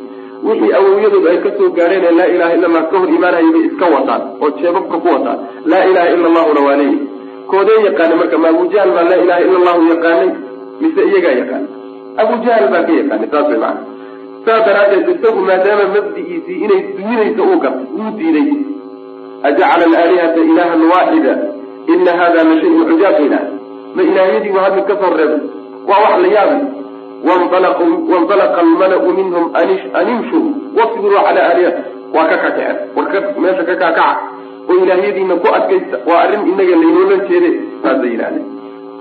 wixii 0.48 0.72
awowyadoodu 0.78 1.28
ay 1.32 1.38
ka 1.44 1.50
soo 1.58 1.68
gaadheen 1.76 2.04
ee 2.08 2.14
laa 2.18 2.28
ilaha 2.34 2.52
illa 2.56 2.66
allah 2.70 2.82
ka 2.90 2.96
hor 3.00 3.08
imaanaya 3.18 3.50
bay 3.54 3.64
iska 3.68 3.86
wataan 3.94 4.22
oo 4.42 4.50
jeebabka 4.60 4.96
ku 5.04 5.08
wataan. 5.14 5.38
Laa 5.70 5.84
ilaha 5.90 6.08
ila 6.14 6.26
allahuna 6.30 6.60
waa 6.66 6.76
leeyihi 6.80 6.98
koodee 7.50 7.78
yaqaanay 7.86 8.16
marka 8.20 8.36
ma 8.42 8.48
abu 8.54 8.62
jahl 8.74 8.90
baa 8.96 9.06
laa 9.10 9.20
ilaha 9.24 9.40
ila 9.46 9.56
allahu 9.60 9.82
yaqaanay? 9.92 10.28
Mise 10.80 11.00
iyagaa 11.10 11.34
yaqaanay? 11.40 11.70
Abu 12.22 12.34
jahl 12.46 12.64
baa 12.72 12.82
ka 12.88 12.92
yaqaanay 13.00 13.28
saas 13.32 13.48
way 13.50 13.58
macana 13.64 13.80
saas 14.46 14.62
daraaddeed 14.68 15.08
isagu 15.14 15.40
maadaama 15.48 15.84
mabdi'iisii 15.96 16.58
inay 16.64 16.80
duminayso 16.96 17.42
uu 17.50 17.58
gartay 17.64 17.86
uu 17.98 18.10
diiday 18.18 18.48
ajacala 19.48 19.84
alaalihata 19.88 20.40
ilahan 20.50 20.82
waaxida 20.92 21.32
ina 21.94 22.12
hada 22.20 22.40
la 22.48 22.54
shayun 22.60 22.84
cujaab 22.90 23.14
bayna 23.20 23.38
ma 23.96 24.00
ilaahyadii 24.08 24.52
waa 24.56 24.64
hadda 24.66 24.82
ka 24.88 24.94
soo 25.00 25.12
reebay? 25.18 25.40
Waa 25.88 26.00
wax 26.04 26.16
la 26.24 26.28
yaabi 26.36 26.56
waindalaqa 27.28 28.58
almalau 28.64 29.12
minhum 29.18 29.44
an 30.00 30.06
imshuu 30.14 30.44
wasbiruu 30.78 31.20
calaa 31.26 31.46
aalihati 31.50 31.82
waa 32.14 32.26
ka 32.30 32.36
kakaceen 32.44 32.76
warka 32.96 33.18
meesha 33.42 33.64
ka 33.68 33.74
kaakaca 33.82 34.06
oo 34.70 34.76
ilaahyadiina 34.84 35.34
ku 35.42 35.48
adkaysta 35.58 35.96
waa 36.08 36.20
arrin 36.24 36.42
inaga 36.52 36.74
laynoolan 36.82 37.20
jeede 37.30 37.50
saasay 37.82 38.10
yidhahdeen 38.14 38.46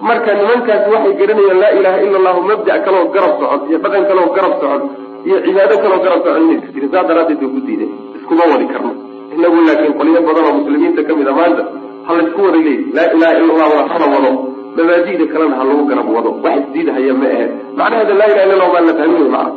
marka 0.08 0.30
nimankaasi 0.40 0.88
waxay 0.96 1.14
garanayaan 1.22 1.60
laa 1.64 1.72
ilaha 1.80 1.98
ila 2.08 2.18
allahu 2.22 2.42
mabda' 2.52 2.80
kaloo 2.86 3.06
garab 3.16 3.34
socod 3.42 3.62
iyo 3.70 3.78
dhaqan 3.84 4.04
kaloo 4.10 4.28
garab 4.38 4.54
socod 4.62 4.84
iyo 5.28 5.38
cibaado 5.46 5.76
kaloo 5.84 6.00
garab 6.06 6.20
socod 6.26 6.42
inaysa 6.46 6.68
jirin 6.76 6.90
saas 6.94 7.08
daraaddeed 7.10 7.40
bay 7.44 7.50
ku 7.56 7.60
diideen 7.68 7.92
iskuma 8.18 8.44
wadi 8.52 8.66
karno 8.74 8.92
inagu 9.36 9.60
laakiin 9.68 9.94
qolyo 10.00 10.20
badan 10.28 10.44
oo 10.50 10.54
muslimiinta 10.60 11.02
ka 11.08 11.14
mid 11.20 11.28
a 11.32 11.34
maanta 11.40 11.64
ha 12.08 12.12
laysku 12.18 12.40
wada 12.48 12.60
leeyi 12.66 12.82
laa 12.98 13.08
ilaha 13.16 13.34
ila 13.40 13.52
allah 13.54 13.70
waa 13.78 13.88
hala 13.94 14.06
wado 14.16 14.32
mabaadida 14.78 15.26
kalena 15.34 15.56
ha 15.60 15.64
lagu 15.70 15.84
garab 15.90 16.08
wado. 16.16 16.30
Wax 16.44 16.56
isdiidhaya 16.64 17.14
ma 17.22 17.28
ahe. 17.36 17.46
Macnaheeda 17.80 18.14
laa 18.20 18.30
ilaha 18.32 18.46
illa 18.46 18.56
allah 18.58 18.70
baa 18.76 18.86
la 18.90 18.94
fahmi 19.00 19.16
wey 19.22 19.30
macna 19.36 19.52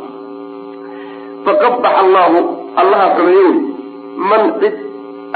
faqabaxa 1.45 1.99
allahu 2.03 2.37
allaha 2.81 3.05
xumeeye 3.17 3.43
wey 3.47 3.57
man 4.29 4.43
cid 4.61 4.75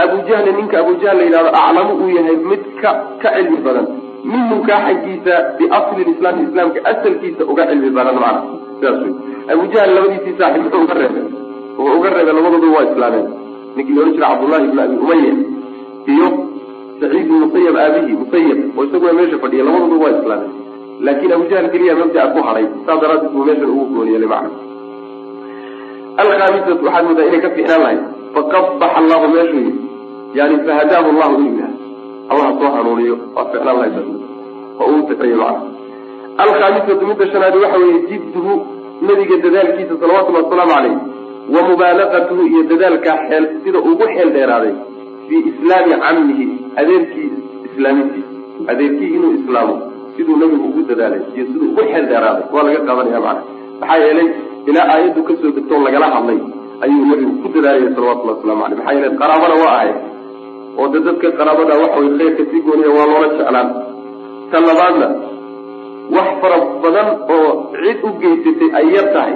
abu 0.04 0.18
jahli 0.30 0.52
ninka 0.58 0.76
abu 0.84 0.92
jahl 1.04 1.18
la 1.20 1.24
yidhahdo 1.28 1.50
aclamu 1.62 1.94
uu 2.04 2.10
yahay 2.18 2.38
mid 2.52 2.64
ka 2.82 2.92
ka 3.22 3.30
cilmi 3.36 3.60
badan. 3.66 3.88
Minhu 4.32 4.56
kaa 4.68 4.80
xaggiisa 4.88 5.34
biasli 5.58 6.02
lislaami 6.10 6.42
islaamka 6.48 6.80
asalkiisa 6.92 7.44
uga 7.52 7.64
cilmi 7.70 7.90
badan 7.98 8.16
macna 8.24 8.42
sidaas 8.78 9.00
wey 9.06 9.14
abu 9.54 9.64
jahl 9.74 9.90
labadiisii 9.98 10.36
saaxib 10.40 10.62
muxuu 10.66 10.84
uga 10.86 10.96
reebay? 11.02 11.26
Wuxuu 11.78 11.98
uga 12.00 12.10
reebay 12.16 12.34
labadoodu 12.38 12.70
waa 12.76 12.86
islaameen. 12.92 13.28
Ninkii 13.76 13.94
la 13.96 14.02
odhan 14.02 14.14
jira 14.16 14.28
cabdullahi 14.32 14.64
ibn 14.70 14.80
abi 14.86 14.96
umaya 15.06 15.34
iyo 16.14 16.28
saciid 17.02 17.26
ibn 17.26 17.36
musayab 17.44 17.76
aabihii 17.84 18.18
musayab 18.24 18.60
oo 18.78 18.84
isaguna 18.88 19.14
meesha 19.20 19.38
fadhiya 19.44 19.64
labadoodu 19.68 20.02
waa 20.04 20.14
islaameen 20.18 20.52
laakiin 21.06 21.32
abu 21.38 21.46
jahl 21.52 21.68
keliya 21.74 21.96
mabda'a 22.02 22.28
ku 22.34 22.40
hadhay 22.48 22.66
saas 22.86 23.00
daraaddeed 23.04 23.32
buu 23.36 23.46
meeshan 23.50 23.70
ugu 23.76 23.86
gooniyelay 23.96 24.30
macna 24.34 24.50
alkhaamisatu 26.24 26.86
waxaad 26.86 27.06
moodaa 27.10 27.28
inay 27.30 27.42
ka 27.46 27.50
fiicnaan 27.56 27.82
lahayd 27.84 28.02
faqabaxa 28.36 28.98
allahu 29.02 29.28
meeshuu 29.36 29.62
yidhi 29.68 29.82
yani 30.40 30.56
fahadaahu 30.68 31.08
allahu 31.14 31.34
inuu 31.42 31.60
yahay 31.62 31.76
allah 32.32 32.50
soo 32.60 32.72
hanuuniyo 32.78 33.16
waa 33.36 33.46
ficnaan 33.54 33.78
lahayd 33.82 33.98
oo 34.82 34.90
uu 34.96 35.02
taxeeye 35.10 35.36
macna 35.44 35.70
alkhaamisatu 36.44 37.04
midda 37.12 37.26
shanaadi 37.34 37.58
waxa 37.64 37.78
weeye 37.84 38.00
jidduhu 38.12 38.54
nabiga 39.10 39.38
dadaalkiisa 39.46 39.96
salawatullahi 40.04 40.46
wasalaamu 40.46 40.74
caleyh 40.76 40.96
wa 41.56 41.62
mubaalaqatuhu 41.70 42.42
iyo 42.52 42.62
dadaalkaa 42.72 43.18
sida 43.64 43.80
ugu 43.92 44.06
xeel 44.16 44.30
dheeraaday 44.38 44.74
fii 45.28 45.42
islaami 45.52 45.94
cammihi 46.06 46.46
adeerkii 46.82 47.30
islaamintiisa 47.68 48.30
adeerkii 48.72 49.10
inuu 49.18 49.32
islaamo 49.40 49.76
siduu 50.16 50.36
nabigu 50.42 50.66
ugu 50.70 50.82
dadaalay 50.90 51.22
iyo 51.36 51.46
siduu 51.50 51.66
ugu 51.72 51.82
xeel 51.92 52.06
dheeraaday 52.12 52.46
waa 52.54 52.64
laga 52.68 52.80
qaadanaya 52.88 53.20
macana 53.26 53.44
maxaa 53.82 53.98
yeelay 54.06 54.28
ilaa 54.70 54.88
aayaddu 54.94 55.22
ka 55.28 55.34
soo 55.42 55.52
degtoo 55.58 55.80
lagala 55.88 56.08
hadlay 56.16 56.40
ayuu 56.86 57.06
nabigu 57.12 57.34
ku 57.44 57.48
dadaalaya 57.56 57.90
salawatullahi 57.96 58.38
waslamu 58.38 58.64
aleyh 58.66 58.78
maxaa 58.80 58.94
yeele 58.98 59.10
qaraabana 59.22 59.56
waa 59.64 59.74
ahayd 59.78 59.98
oo 60.80 60.88
de 60.94 61.00
dadka 61.08 61.28
qaraabada 61.40 61.74
waxa 61.84 61.98
way 62.02 62.10
khayrka 62.20 62.44
si 62.52 62.58
gooniya 62.66 62.92
waa 62.98 63.08
loola 63.12 63.28
jeclaan. 63.38 63.70
Ta 64.52 64.58
labaadna 64.68 65.08
wax 66.16 66.30
fara 66.42 66.58
badan 66.84 67.08
oo 67.36 67.50
cid 67.82 68.00
u 68.08 68.10
geysatay 68.22 68.70
ay 68.80 68.86
yar 68.96 69.08
tahay 69.16 69.36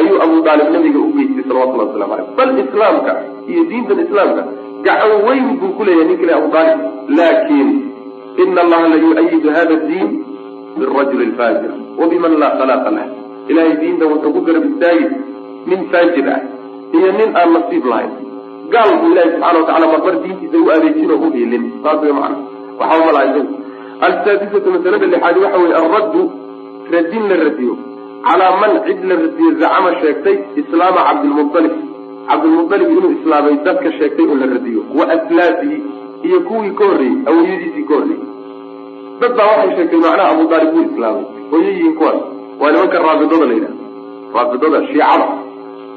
ayuu 0.00 0.16
abu 0.24 0.36
daalib 0.46 0.68
nabiga 0.76 0.98
u 1.06 1.08
geystay 1.16 1.44
salawatullahi 1.48 1.88
waslamu 1.90 2.12
aleyh 2.16 2.28
bal 2.38 2.50
islaamka 2.64 3.12
iyo 3.50 3.62
diintan 3.70 3.98
islaamka 4.06 4.42
gacan 4.84 5.12
weyn 5.26 5.46
buu 5.60 5.72
ku 5.76 5.82
leeyahay 5.86 6.06
ninka 6.10 6.24
le 6.28 6.32
abu 6.38 6.48
daalib 6.54 6.80
laakiin 7.18 7.68
ina 8.42 8.60
allaha 8.64 8.86
la 8.92 8.96
yu-ayidu 9.04 9.48
hada 9.56 9.76
diin 9.88 10.08
birajuli 10.78 11.24
lfaajir 11.32 11.72
wabiman 12.00 12.32
laa 12.42 12.52
khalaqa 12.58 12.90
lah. 12.96 13.06
Ilahay 13.50 13.74
diintan 13.80 14.08
wuxuu 14.12 14.32
ku 14.34 14.40
garab 14.46 14.64
istaagi 14.70 15.06
nin 15.70 15.80
faajir 15.92 16.26
ah 16.34 16.40
iyo 16.96 17.08
nin 17.18 17.30
aan 17.40 17.50
nasiib 17.56 17.84
lahayn. 17.92 18.12
Gaal 18.72 18.90
buu 19.00 19.10
ilahi 19.12 19.28
subxana 19.34 19.58
watacala 19.60 19.86
marmar 19.92 20.14
diintiisa 20.22 20.58
u 20.64 20.68
adeejin 20.76 21.10
oo 21.14 21.18
u 21.26 21.30
hiilin 21.34 21.64
saas 21.82 21.98
way 22.04 22.12
macana 22.18 22.36
waxaa 22.80 22.98
umalaha 23.02 23.24
isagu 23.30 23.54
alsaadisatu 24.06 24.68
masalada 24.74 25.06
lixaadi 25.12 25.38
waxa 25.44 25.58
weye 25.62 25.74
alraddu 25.82 26.22
radin 26.94 27.24
la 27.30 27.36
radiyo. 27.46 27.74
Calaa 28.26 28.52
man 28.62 28.72
cid 28.86 29.00
la 29.10 29.14
radiyo 29.24 29.48
zacama 29.60 29.90
sheegtay 30.00 30.36
islaama 30.60 31.00
cabdilmualib 31.08 31.74
cabdilmualib 32.28 32.90
inuu 32.96 33.12
islaamay 33.18 33.54
dadka 33.66 33.88
sheegtay 33.98 34.26
oo 34.30 34.36
la 34.42 34.46
radiyo. 34.54 34.80
Wa 34.98 35.04
aslaafihi 35.14 35.78
iyo 36.28 36.38
kuwii 36.48 36.70
ka 36.78 36.84
horreeyey 36.90 37.18
awliyadiisii 37.30 37.84
ka 37.88 37.94
horreeyey 37.98 38.24
dad 39.20 39.32
baa 39.38 39.48
waxay 39.52 39.70
sheegtay 39.76 40.00
macnaha 40.04 40.28
abu 40.34 40.44
daalib 40.52 40.74
wuu 40.76 40.86
islaamay 40.90 41.24
hooyayihiin 41.50 41.94
kuwaas. 41.98 42.20
Waa 42.60 42.70
nimanka 42.72 42.98
raafidada 43.06 43.46
la 43.50 43.54
yidhaha 43.54 43.76
raafidada 44.34 44.78
shiicada. 44.86 45.26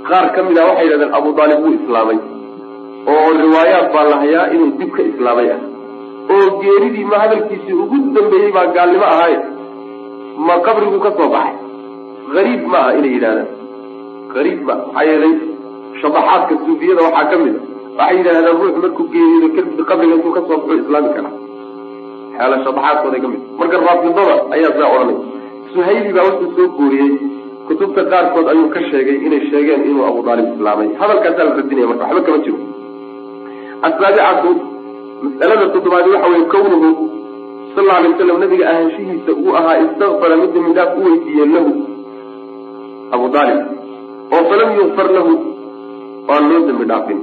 Qaar 0.07 0.25
ka 0.35 0.39
mid 0.47 0.57
ah 0.61 0.65
waxay 0.69 0.85
yidhahdeen 0.87 1.13
abu 1.19 1.29
daalib 1.39 1.59
wuu 1.65 1.73
islaamay 1.79 2.17
oo 3.13 3.29
riwaayaad 3.43 3.87
baa 3.93 4.03
la 4.11 4.17
hayaa 4.23 4.45
inuu 4.55 4.71
dib 4.79 4.91
ka 4.97 5.03
islaamay 5.11 5.47
ah 5.55 5.59
oo 6.33 6.45
geeridii 6.61 7.05
ma 7.11 7.17
hadalkiisii 7.23 7.75
ugu 7.83 7.97
dambeeyey 8.15 8.51
baa 8.57 8.65
gaalnimo 8.77 9.05
ahaaye 9.13 9.37
ma 10.47 10.55
qabrigu 10.65 10.99
ka 11.05 11.11
soo 11.17 11.29
baxay? 11.35 11.55
Hariib 12.35 12.61
ma 12.71 12.77
aha 12.83 12.91
inay 12.99 13.11
yidhahdaan 13.15 13.47
hariib 14.35 14.59
ma 14.67 14.75
maxaa 14.75 15.03
yeelay 15.09 15.33
shabaxaadka 16.01 16.53
suufiyada 16.65 17.01
waxaa 17.07 17.25
ka 17.31 17.37
mid 17.43 17.55
a. 17.55 17.61
Waxay 17.97 18.15
yidhahdaan 18.17 18.57
ruux 18.61 18.75
markuu 18.83 19.05
geeriyo 19.13 19.47
kadib 19.55 19.79
qabriga 19.89 20.15
intuu 20.17 20.33
ka 20.37 20.41
soo 20.47 20.57
baxo 20.61 20.75
islaami 20.81 21.09
karaa 21.17 21.33
xeela 22.37 22.55
shabaxaadkooda 22.65 23.17
ka 23.23 23.27
mid 23.33 23.41
marka 23.59 23.75
raafidada 23.85 24.35
ayaa 24.55 24.71
saa 24.79 24.89
odhanay. 24.95 25.17
Suhayli 25.73 26.11
baa 26.15 26.25
wuxuu 26.29 26.51
soo 26.57 26.67
guuriyey. 26.77 27.11
Kutubta 27.67 28.01
qaarkood 28.11 28.47
ayuu 28.51 28.67
ka 28.75 28.79
sheegay 28.89 29.17
inay 29.27 29.41
sheegeen 29.49 29.81
inuu 29.89 30.05
abu 30.09 30.19
daalib 30.27 30.47
islaamay. 30.55 30.89
Hadalkaasaa 31.01 31.45
la 31.47 31.53
radinaya 31.59 31.87
marka 31.91 32.03
waxba 32.09 32.21
kama 32.27 32.39
jiro. 32.45 32.59
Asaabicatu 33.87 34.49
mas'alada 35.23 35.65
toddobaadi 35.73 36.09
waxa 36.13 36.27
weye 36.33 36.45
kawnuhu 36.53 36.89
sal 37.75 37.87
alay 37.95 38.09
waslam 38.11 38.37
nabiga 38.43 38.65
ahaanshihiisa 38.71 39.31
uu 39.43 39.51
ahaa 39.59 39.77
istakfara 39.85 40.35
mid 40.41 40.51
dambi 40.55 40.71
dhaaf 40.77 40.91
u 40.99 41.01
weydiiyey 41.07 41.47
lahu 41.55 41.71
abu 43.15 43.25
daalib 43.35 43.59
oo 44.35 44.43
falam 44.51 44.69
yukfar 44.79 45.07
lahu 45.17 45.31
waan 46.27 46.43
loo 46.51 46.61
dambi 46.67 46.85
dhaafin. 46.91 47.19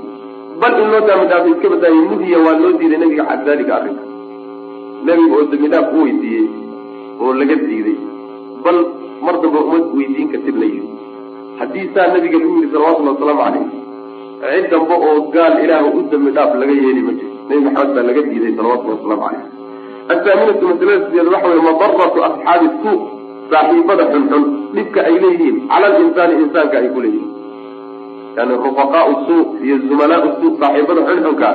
Bal 0.60 0.74
in 0.82 0.88
loo 0.92 1.02
dambi 1.08 1.26
dhaafay 1.32 1.52
iska 1.54 1.68
badaaye 1.74 2.00
nuhiya 2.10 2.38
waa 2.46 2.56
loo 2.62 2.72
diiday 2.80 2.98
nabiga 3.02 3.24
can 3.30 3.40
dalika 3.48 3.72
arrinka. 3.78 4.02
Nabiga 5.06 5.34
oo 5.40 5.44
dambi 5.52 5.68
dhaaf 5.74 5.88
u 5.96 6.02
weydiiyey 6.06 6.46
oo 7.22 7.32
laga 7.40 7.56
diiday. 7.66 7.98
Bal 8.64 8.78
mar 9.26 9.34
damba 9.42 9.60
uma 9.68 9.78
weydiin 9.98 10.28
kartid 10.32 10.56
la 10.62 10.66
yidhi. 10.72 10.88
Haddii 11.60 11.86
saa 11.94 12.08
nabiga 12.14 12.36
lagu 12.42 12.54
yidhi 12.58 12.72
salawatullhi 12.74 13.12
wasalaamu 13.14 13.42
calayh 13.44 13.64
cid 14.56 14.70
damba 14.72 14.94
oo 15.08 15.16
gaal 15.34 15.54
ilaah 15.64 15.84
u 15.96 16.02
dambi 16.12 16.30
dhaaf 16.36 16.52
laga 16.60 16.74
yeeli 16.82 17.02
ma 17.06 17.12
jiro 17.18 17.32
nebi 17.48 17.60
maxamed 17.66 17.94
baa 17.96 18.04
laga 18.10 18.22
diiday 18.30 18.52
salawatullhi 18.58 18.94
wasalaamu 18.96 19.22
calayh 19.24 19.44
athaaminatu 20.12 20.64
masalada 20.70 21.00
sideed 21.06 21.28
waxa 21.34 21.48
weye 21.52 21.62
madaratu 21.68 22.18
asxaabi 22.28 22.68
suu 22.82 22.96
saaxiibada 23.50 24.04
xunxun 24.12 24.44
dhibka 24.76 25.00
ay 25.08 25.14
leeyihiin 25.24 25.56
cala 25.72 25.86
alinsaani 25.92 26.34
insaanka 26.44 26.76
ay 26.80 26.88
ku 26.94 27.00
leeyihiin 27.04 27.29
yani 28.40 28.54
rufaqaau 28.64 29.10
suu 29.28 29.42
iyo 29.64 29.76
zumalaau 29.88 30.28
suu 30.40 30.56
saaxiibada 30.60 31.00
xunxunka 31.08 31.48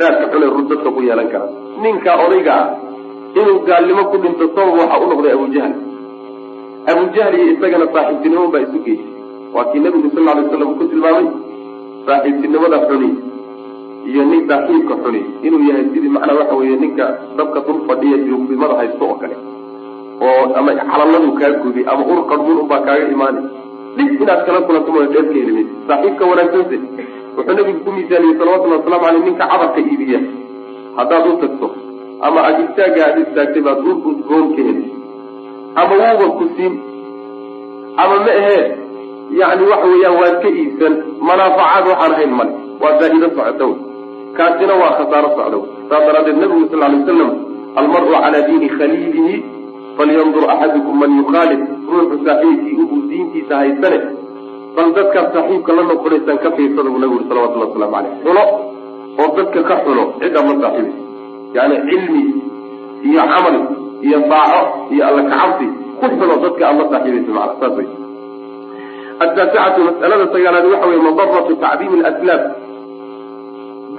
raadka 0.00 0.24
xun 0.32 0.42
ee 0.46 0.62
dadka 0.70 0.88
ku 0.94 1.00
yeelan 1.02 1.28
kara. 1.32 1.46
Ninka 1.82 2.12
odayga 2.24 2.52
ah 2.62 2.66
inuu 3.40 3.58
gaalnimo 3.66 4.02
ku 4.10 4.16
dhinto 4.22 4.44
sabab 4.54 4.74
waxa 4.80 4.96
u 5.02 5.06
noqday 5.10 5.32
abujahl 5.36 5.74
abujahl 6.90 7.34
iyo 7.38 7.46
isagana 7.54 7.86
saaxiibtinimo 7.94 8.46
baa 8.54 8.62
isu 8.66 8.78
geysay. 8.86 9.10
Waa 9.54 9.64
kii 9.70 9.80
nabigu 9.84 10.08
sal 10.14 10.28
alay 10.32 10.44
slam 10.50 10.70
ku 10.78 10.84
tilmaamay 10.90 11.26
saaxiibtinimada 12.06 12.78
xuni 12.88 13.10
iyo 14.10 14.22
nin 14.30 14.40
saaxiibka 14.48 14.94
xuni. 15.02 15.20
Inuu 15.46 15.62
yahay 15.68 15.84
sidii 15.92 16.12
macnaa 16.14 16.38
waxa 16.40 16.54
weeye 16.60 16.76
ninka 16.82 17.06
dabka 17.36 17.58
dul 17.66 17.80
fadhiya 17.88 18.16
duugdimada 18.26 18.74
haysto 18.80 19.04
oo 19.10 19.16
kale. 19.22 19.36
Oo 20.20 20.42
ama 20.58 20.70
calaladu 20.78 21.28
kaa 21.40 21.52
gubi 21.62 21.82
ama 21.90 22.02
ur 22.12 22.20
qadhmun 22.30 22.56
unbaa 22.62 22.82
kaaga 22.86 23.08
imaanay 23.14 23.44
dhib 23.96 24.10
inaad 24.22 24.40
kala 24.46 24.60
kulanto 24.66 24.90
mooya 24.94 25.08
dheer 25.12 25.24
ka 25.28 25.34
heli 25.38 25.52
maysa 25.56 25.74
saaxiibka 25.88 26.24
wanaagsanse 26.30 26.76
wuxuu 27.36 27.54
nabigu 27.58 27.80
ku 27.84 27.90
miisaaliyey 27.96 28.38
salawatullhi 28.38 28.76
waslamu 28.78 29.04
aleyh 29.08 29.22
ninka 29.26 29.44
cadarka 29.50 29.80
iibiya. 29.80 30.20
Haddaad 30.96 31.26
u 31.30 31.36
tagto 31.42 31.66
ama 32.26 32.38
aada 32.46 32.60
istaagga 32.66 33.00
aada 33.06 33.20
istaagtay 33.26 33.62
baad 33.66 33.78
ur 33.90 33.96
udgoon 34.10 34.46
ka 34.56 34.62
heli. 34.68 34.86
Ama 35.80 35.94
wuuba 36.02 36.26
ku 36.38 36.44
siin. 36.56 36.74
Ama 38.02 38.16
ma 38.24 38.32
ahee 38.40 38.64
yani 39.40 39.62
waxa 39.70 39.86
weeyaan 39.92 40.16
waad 40.22 40.36
ka 40.42 40.48
iibsan 40.60 40.94
manaafacaad 41.28 41.84
waxaan 41.92 42.12
ahayn 42.16 42.32
male. 42.38 42.52
Waa 42.82 42.98
faa'iido 42.98 43.28
socota 43.36 43.64
wey 43.70 43.78
kaasina 44.36 44.74
waa 44.82 44.92
khasaaro 44.98 45.28
socda 45.36 45.56
wey 45.62 45.68
saas 45.88 46.02
daraaddeed 46.06 46.38
nabigu 46.42 46.66
sal 46.70 46.82
alay 46.86 46.98
waslam 47.00 47.30
almaru 47.80 48.06
calaa 48.14 48.42
diini 48.48 48.68
khaliilihi 48.76 49.34
falyandur 50.00 50.44
axadukum 50.54 50.94
man 51.02 51.10
yukhaalif 51.20 51.60
ruuxu 51.92 52.16
saaxiibkii 52.26 52.76
ubuu 52.84 53.00
diintiisa 53.10 53.54
haysane 53.62 53.98
bal 54.76 54.88
dadkaad 54.96 55.26
saaxiibka 55.36 55.72
la 55.78 55.82
noqonaysaan 55.90 56.38
ka 56.44 56.50
fiirsada 56.56 56.88
buu 56.92 57.00
nabigu 57.02 57.16
uri 57.20 57.28
salawatullah 57.28 57.68
waslamu 57.68 57.92
caleyh 57.96 58.12
xulo 58.24 58.44
oo 59.20 59.28
dadka 59.38 59.60
ka 59.68 59.76
xulo 59.84 60.04
ciddaad 60.20 60.46
la 60.50 60.56
saaxiibaysa 60.62 60.98
yani 61.56 61.76
cilmi 61.88 62.22
iyo 63.08 63.22
camal 63.32 63.56
iyo 64.06 64.18
daaco 64.32 64.60
iyo 64.94 65.02
alla 65.08 65.22
kacabsi 65.30 65.66
ku 66.00 66.06
xulo 66.16 66.34
dadka 66.44 66.62
aad 66.68 66.76
la 66.80 66.86
saaxiibaysa 66.92 67.30
macana 67.36 67.54
saas 67.60 67.76
wey 67.78 67.88
ataasicatu 69.24 69.80
mas'alada 69.88 70.24
sagaalaad 70.34 70.66
waxa 70.72 70.86
weye 70.90 71.02
madaratu 71.08 71.52
tacdiimi 71.64 71.96
alaslaab 72.00 72.42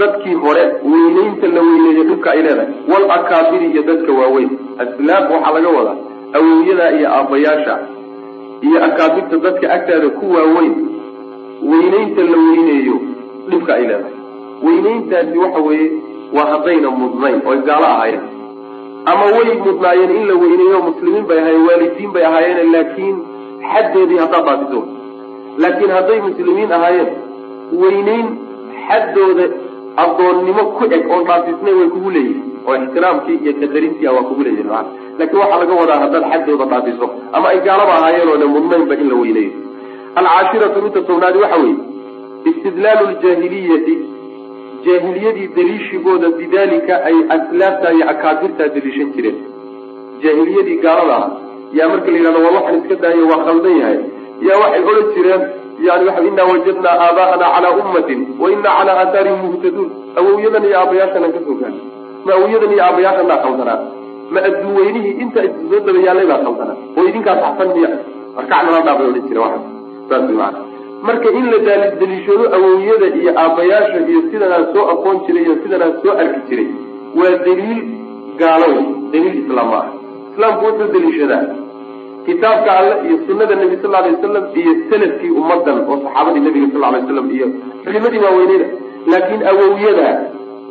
dadkii 0.02 0.34
hore 0.44 0.64
weyneynta 0.92 1.48
la 1.56 1.62
weyneeyo 1.68 2.04
dhibka 2.10 2.30
ay 2.32 2.42
leedahay. 2.46 2.70
Walakaabiri 2.92 3.66
iyo 3.72 3.82
dadka 3.90 4.12
waaweyn. 4.20 4.50
Aslaab 4.84 5.32
waxaa 5.32 5.54
laga 5.56 5.70
wadaa 5.78 5.98
awowyada 6.38 6.86
iyo 6.98 7.08
aabbayaasha 7.18 7.76
iyo 8.68 8.78
akaabirta 8.88 9.38
dadka 9.46 9.66
agtaada 9.76 10.10
ku 10.20 10.26
waaweyn. 10.36 10.74
Weyneynta 11.72 12.22
la 12.32 12.38
weyneeyo 12.48 12.96
dhibka 13.50 13.72
ay 13.78 13.82
leedahay. 13.90 14.14
Weyneyntaasi 14.66 15.38
waxa 15.44 15.60
weeye 15.68 15.92
waa 16.36 16.46
haddayna 16.52 16.90
mudnayn 17.02 17.40
oy 17.50 17.58
gaalo 17.68 17.86
ahaayeen. 17.94 18.22
Ama 19.12 19.26
way 19.36 19.50
mudnaayeen 19.66 20.12
in 20.20 20.28
la 20.30 20.36
weyneeyo 20.44 20.78
muslimiin 20.88 21.26
bay 21.30 21.40
ahaayeen 21.40 21.66
waalidiin 21.68 22.12
bay 22.16 22.26
ahaayeen 22.30 22.72
laakiin 22.76 23.16
xaddeedii 23.74 24.18
haddaad 24.24 24.46
dhaafiso 24.48 24.82
laakiin 25.64 25.92
hadday 25.98 26.20
muslimiin 26.28 26.72
ahaayeen 26.78 27.10
weyneyn 27.82 28.28
xaddooda 28.88 29.46
addoonnimo 30.04 30.64
ku 30.78 30.84
eg 30.98 31.04
oon 31.14 31.24
dhaafisnay 31.30 31.74
way 31.80 31.88
kugu 31.96 32.10
leeyihiin 32.16 32.50
oo 32.68 32.76
ixtiraamkii 32.84 33.38
iyo 33.44 33.54
qadarintii 33.62 34.08
waa 34.18 34.24
kugu 34.30 34.42
leeyihiin 34.48 34.70
maa 34.74 34.84
laakiin 35.20 35.40
waxaa 35.42 35.60
laga 35.64 35.74
wadaa 35.82 36.00
haddaad 36.04 36.26
xaddooda 36.34 36.66
dhaafiso 36.72 37.06
ama 37.36 37.48
ay 37.54 37.60
gaalaba 37.68 37.94
ahaayeen 38.00 38.30
oo 38.34 38.38
ne 38.44 38.46
mudnaynba 38.56 38.96
in 39.02 39.10
la 39.12 39.16
weyneeyo. 39.22 39.52
Alcaashiratu 40.20 40.82
midda 40.86 41.02
tobnaadi 41.10 41.38
waxa 41.44 41.58
weeye 41.64 41.78
istidlaalu 42.50 43.06
ljaahiliyati 43.12 43.94
jaahiliyadii 44.86 45.48
daliishigooda 45.56 46.30
bidalika 46.40 46.94
ay 47.10 47.16
aslaabtaa 47.36 47.92
iyo 47.98 48.06
akaabirtaa 48.14 48.68
daliishan 48.76 49.10
jireen. 49.16 49.38
Jaahiliyadii 50.24 50.78
gaalada 50.86 51.16
ah 51.18 51.30
yaa 51.78 51.88
marka 51.92 52.12
la 52.12 52.18
yidhahdo 52.18 52.40
war 52.46 52.54
waxaan 52.58 52.78
iska 52.82 52.96
daayo 53.04 53.28
waa 53.32 53.44
khaldan 53.48 53.76
yahay 53.82 54.00
yaa 54.48 54.58
waxay 54.64 54.84
odhan 54.92 55.08
jireen 55.16 55.42
yani 55.88 56.04
waxa 56.10 56.24
inaa 56.30 56.48
wajadnaa 56.52 56.96
aabaa'ana 57.06 57.46
calaa 57.56 57.74
ummatin 57.82 58.20
wa 58.42 58.52
inaa 58.56 58.76
calaa 58.80 58.98
aathaarihim 59.04 59.42
muhtaduun 59.48 59.90
awowyadan 60.20 60.66
iyo 60.70 60.78
aabayaashanaan 60.82 61.34
ka 61.36 61.42
soo 61.46 61.56
gaarnay 61.62 61.86
ma 62.26 62.32
awowyadan 62.38 62.74
iyo 62.76 62.84
aabayaashanaa 62.88 63.40
khaldanaa 63.46 63.80
ma 64.34 64.40
adduunweynihii 64.50 65.16
inta 65.26 65.42
soo 65.70 65.80
daba 65.88 66.00
yaallay 66.08 66.28
baa 66.32 66.42
khaldanaa 66.48 66.78
oo 66.98 67.08
idinkaa 67.12 67.38
saxsan 67.44 67.70
miya 67.78 67.90
arkac 68.40 68.62
nala 68.66 68.94
odhan 68.98 69.24
jireen 69.28 69.44
waxa 69.46 69.60
saas 70.10 70.24
way 70.28 70.36
macana 70.42 70.70
marka 71.08 71.30
in 71.40 71.46
la 71.54 71.58
daliishado 72.02 72.46
awowiyada 72.58 73.08
iyo 73.22 73.32
aabbayaasha 73.44 74.00
iyo 74.12 74.22
sidanaan 74.32 74.66
soo 74.74 74.86
aqoon 74.94 75.18
jiray 75.26 75.44
iyo 75.48 75.56
sidanaan 75.64 75.94
soo 76.04 76.14
arki 76.24 76.42
jiray 76.50 76.70
waa 77.20 77.34
daliil 77.48 77.82
gaalow 78.42 78.76
daliil 79.14 79.36
islaam 79.44 79.70
ma 79.74 79.80
ah 79.82 79.88
islaamku 80.32 80.66
wuxuu 80.68 80.90
daliishadaa 80.96 81.44
kitaabka 82.26 82.70
alle 82.80 82.96
iyo 83.08 83.18
sunada 83.28 83.56
nebi 83.56 83.76
sal 83.82 83.96
alay 83.96 84.12
wasalam 84.16 84.46
iyo 84.60 84.72
salafkii 84.90 85.32
ummadan 85.40 85.78
oo 85.90 85.98
saxaabadii 86.04 86.44
nebiga 86.48 86.68
sal 86.74 86.84
alay 86.90 87.02
waslam 87.02 87.28
iyo 87.38 87.48
culimadii 87.84 88.22
waaweyneyda 88.26 88.68
laakiin 89.12 89.42
awowiyada 89.52 90.08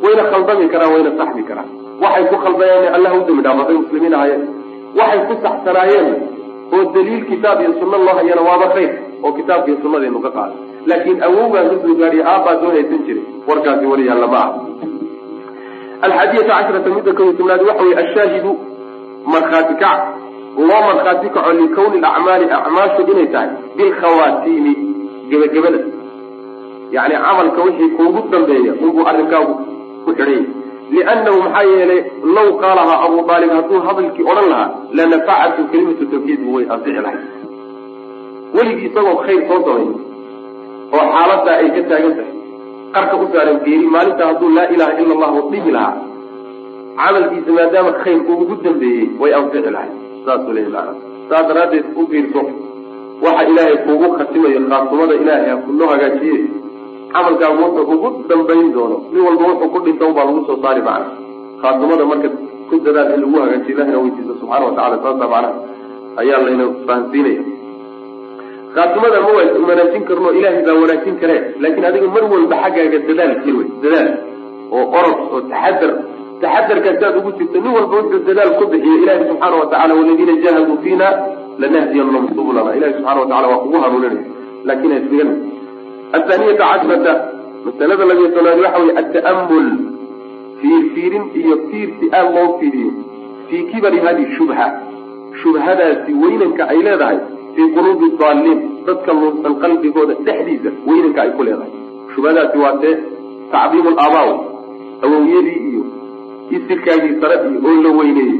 wayna 0.03 0.23
khaldami 0.31 0.65
karaan 0.73 0.91
wayna 0.95 1.11
saxmi 1.19 1.43
karaan. 1.49 1.69
Waxay 2.01 2.25
ku 2.31 2.35
khaldayeen 2.43 2.93
allah 2.97 3.11
u 3.17 3.21
dami 3.27 3.41
dhaaf 3.45 3.57
hadday 3.61 3.77
muslimiin 3.83 4.13
ahaayeen. 4.17 4.43
Waxay 4.99 5.21
ku 5.27 5.33
saxsanaayeen 5.45 6.07
oo 6.75 6.83
daliil 6.95 7.23
kitaab 7.31 7.59
iyo 7.61 7.71
sunna 7.79 7.97
loo 8.05 8.15
hayana 8.19 8.41
waaba 8.49 8.67
khayr 8.75 8.91
oo 9.23 9.31
kitaabka 9.37 9.67
iyo 9.71 9.77
sunnadeenu 9.83 10.19
ka 10.25 10.31
qaada 10.37 10.55
laakiin 10.89 11.17
awowgaan 11.27 11.67
ka 11.71 11.75
soo 11.83 11.95
gaadhiya 12.01 12.23
aabbaa 12.33 12.55
soo 12.61 12.71
haysan 12.75 13.01
jiray. 13.05 13.25
Warkaasi 13.47 13.85
wali 13.91 14.07
yaalla 14.09 14.27
ma 14.33 14.43
alxaadiyata 16.05 16.53
cashrata 16.57 16.89
midda 16.95 17.11
kow 17.17 17.27
iyo 17.29 17.45
waxa 17.45 17.83
weye 17.83 17.95
ashaahidu 18.03 18.51
markhaati 19.33 19.73
loo 20.57 20.81
markhaati 20.87 21.29
kaco 21.35 21.51
likawni 21.59 21.97
acmaali 22.11 22.45
acmaashu 22.59 23.01
inay 23.11 23.27
tahay 23.33 23.49
bilkhawaatiimi 23.77 24.73
gebagabada. 25.29 25.79
Yani 26.95 27.15
camalka 27.25 27.61
wixii 27.67 27.89
kuugu 27.97 28.19
dambeeya 28.31 28.73
unbuu 28.83 29.07
arrinkaagu 29.09 29.53
ku 30.05 30.11
xidhanya 30.17 30.47
liannahu 30.91 31.37
maxaa 31.43 31.63
yeelay 31.71 32.01
law 32.35 32.47
qaalahaa 32.61 32.99
abu 33.07 33.19
aalib 33.31 33.51
hadduu 33.57 33.79
hadalkii 33.87 34.25
odhan 34.31 34.47
lahaa 34.53 34.69
lanafacatu 34.99 35.67
kelimatu 35.71 36.05
tawxiidbu 36.13 36.55
way 36.55 36.65
ansixi 36.75 37.01
lahay 37.05 37.19
weligii 38.55 38.87
isagoo 38.89 39.15
khayr 39.25 39.41
soo 39.49 39.59
samay 39.67 39.87
oo 40.95 41.05
xaaladaa 41.13 41.55
ay 41.61 41.69
ka 41.75 41.81
taagan 41.91 42.13
tahay 42.19 42.33
qarka 42.95 43.15
u 43.23 43.27
saaran 43.33 43.59
geeri 43.65 43.87
maalintaa 43.95 44.27
hadduu 44.31 44.49
laa 44.57 44.67
ilaha 44.75 44.99
ila 45.01 45.13
allahu 45.17 45.49
dhihi 45.51 45.71
lahaa 45.77 45.95
camalkiisa 47.01 47.51
maadaama 47.59 47.91
khayr 48.03 48.19
uu 48.29 48.37
ugu 48.43 48.55
dambeeyey 48.65 49.07
way 49.21 49.31
ansixi 49.39 49.71
lahay 49.77 49.91
saasuu 50.25 50.53
leeyahy 50.57 50.73
maana 50.75 50.93
saas 51.29 51.45
daraaddeed 51.49 51.85
u 51.99 52.07
fiirso 52.11 52.41
waxa 53.25 53.43
ilaahay 53.51 53.77
kuugu 53.85 54.07
khatimayo 54.17 54.59
khaatumada 54.71 55.13
ilaahay 55.23 55.49
ha 55.53 55.57
kunoo 55.65 55.89
hagaajiye 55.93 56.39
camalkaagu 57.13 57.61
wuxuu 57.65 57.93
ugu 57.95 58.09
dambayn 58.29 58.67
doono 58.75 58.97
nin 59.13 59.21
walba 59.27 59.43
wuxuu 59.51 59.69
ku 59.73 59.79
dhinta 59.85 60.03
unbaa 60.09 60.25
lagu 60.29 60.41
soo 60.49 60.57
saari 60.63 60.81
macna 60.87 61.07
khaatumada 61.61 62.03
marka 62.11 62.29
ku 62.69 62.75
dadaal 62.85 63.09
in 63.15 63.21
lagu 63.23 63.37
hagaajiyo 63.45 63.73
ilahina 63.77 63.97
weydiisa 64.03 64.33
subxaana 64.41 64.65
watacala 64.69 64.97
saasa 65.05 65.25
macnaha 65.33 65.49
ayaa 66.21 66.39
layna 66.45 66.65
fahansiinaya. 66.87 67.43
Khaatumada 68.75 69.17
ma 69.25 69.29
wanaajin 69.69 70.03
karno 70.09 70.29
ilaahay 70.39 70.63
baa 70.67 70.75
wanaajin 70.83 71.15
karee 71.21 71.39
laakiin 71.63 71.85
adiga 71.89 72.07
mar 72.15 72.23
walba 72.33 72.55
xaggaaga 72.63 72.97
dadaal 73.09 73.33
jir 73.43 73.55
wey 73.59 73.67
dadaal 73.83 74.09
oo 74.75 74.83
orod 74.99 75.17
oo 75.33 75.39
taxadar 75.51 75.91
taxadarkaasaad 76.43 77.15
ugu 77.19 77.31
jirto 77.39 77.57
nin 77.63 77.71
walba 77.77 77.95
wuxuu 78.01 78.21
dadaal 78.29 78.51
ku 78.59 78.65
bixiyo 78.73 78.95
ilahi 79.03 79.23
subxaana 79.29 79.55
watacala 79.61 79.93
waladiina 79.99 80.33
jahaduu 80.45 80.77
fiina 80.83 81.07
lanahdiyanahum 81.61 82.27
subulana 82.37 82.71
ilahi 82.77 82.93
subxana 82.97 83.19
watacala 83.23 83.47
waa 83.51 83.61
kugu 83.63 83.77
hanuuninaya 83.83 84.25
laakiin 84.67 84.93
hasfigan 84.97 85.29
athaaniyata 86.17 86.63
cashrata 86.71 87.13
masalada 87.65 88.03
labiyo 88.11 88.27
tobnaad 88.35 88.59
waxa 88.65 88.79
weye 88.83 88.93
ata'amul 89.01 89.69
fiirfiirin 90.61 91.25
iyo 91.41 91.55
fiirsi 91.69 92.05
aad 92.17 92.27
loo 92.35 92.49
fiiriyo. 92.59 92.91
Fii 93.49 93.63
kibari 93.71 93.99
hadi 94.05 94.23
shubha. 94.37 94.65
Shubhadaasi 95.41 96.11
weynanka 96.23 96.63
ay 96.73 96.79
leedahay 96.87 97.17
fii 97.55 97.67
quluubi 97.75 98.07
daaliin 98.21 98.59
dadka 98.87 99.11
luunsan 99.19 99.53
qalbigooda 99.63 100.13
dhexdiisa 100.27 100.69
weynanka 100.87 101.19
ay 101.25 101.31
ku 101.37 101.43
leedahay. 101.47 101.71
Shubhadaasi 102.15 102.57
waa 102.63 102.75
tee 102.83 102.93
tacdiimu 103.53 103.89
laabaaw 103.99 104.29
awowyadii 105.05 105.59
iyo 105.69 105.83
isirkaagii 106.57 107.13
sare 107.21 107.35
iyo 107.49 107.59
oo 107.69 107.75
la 107.85 107.89
weyneeyey. 107.99 108.37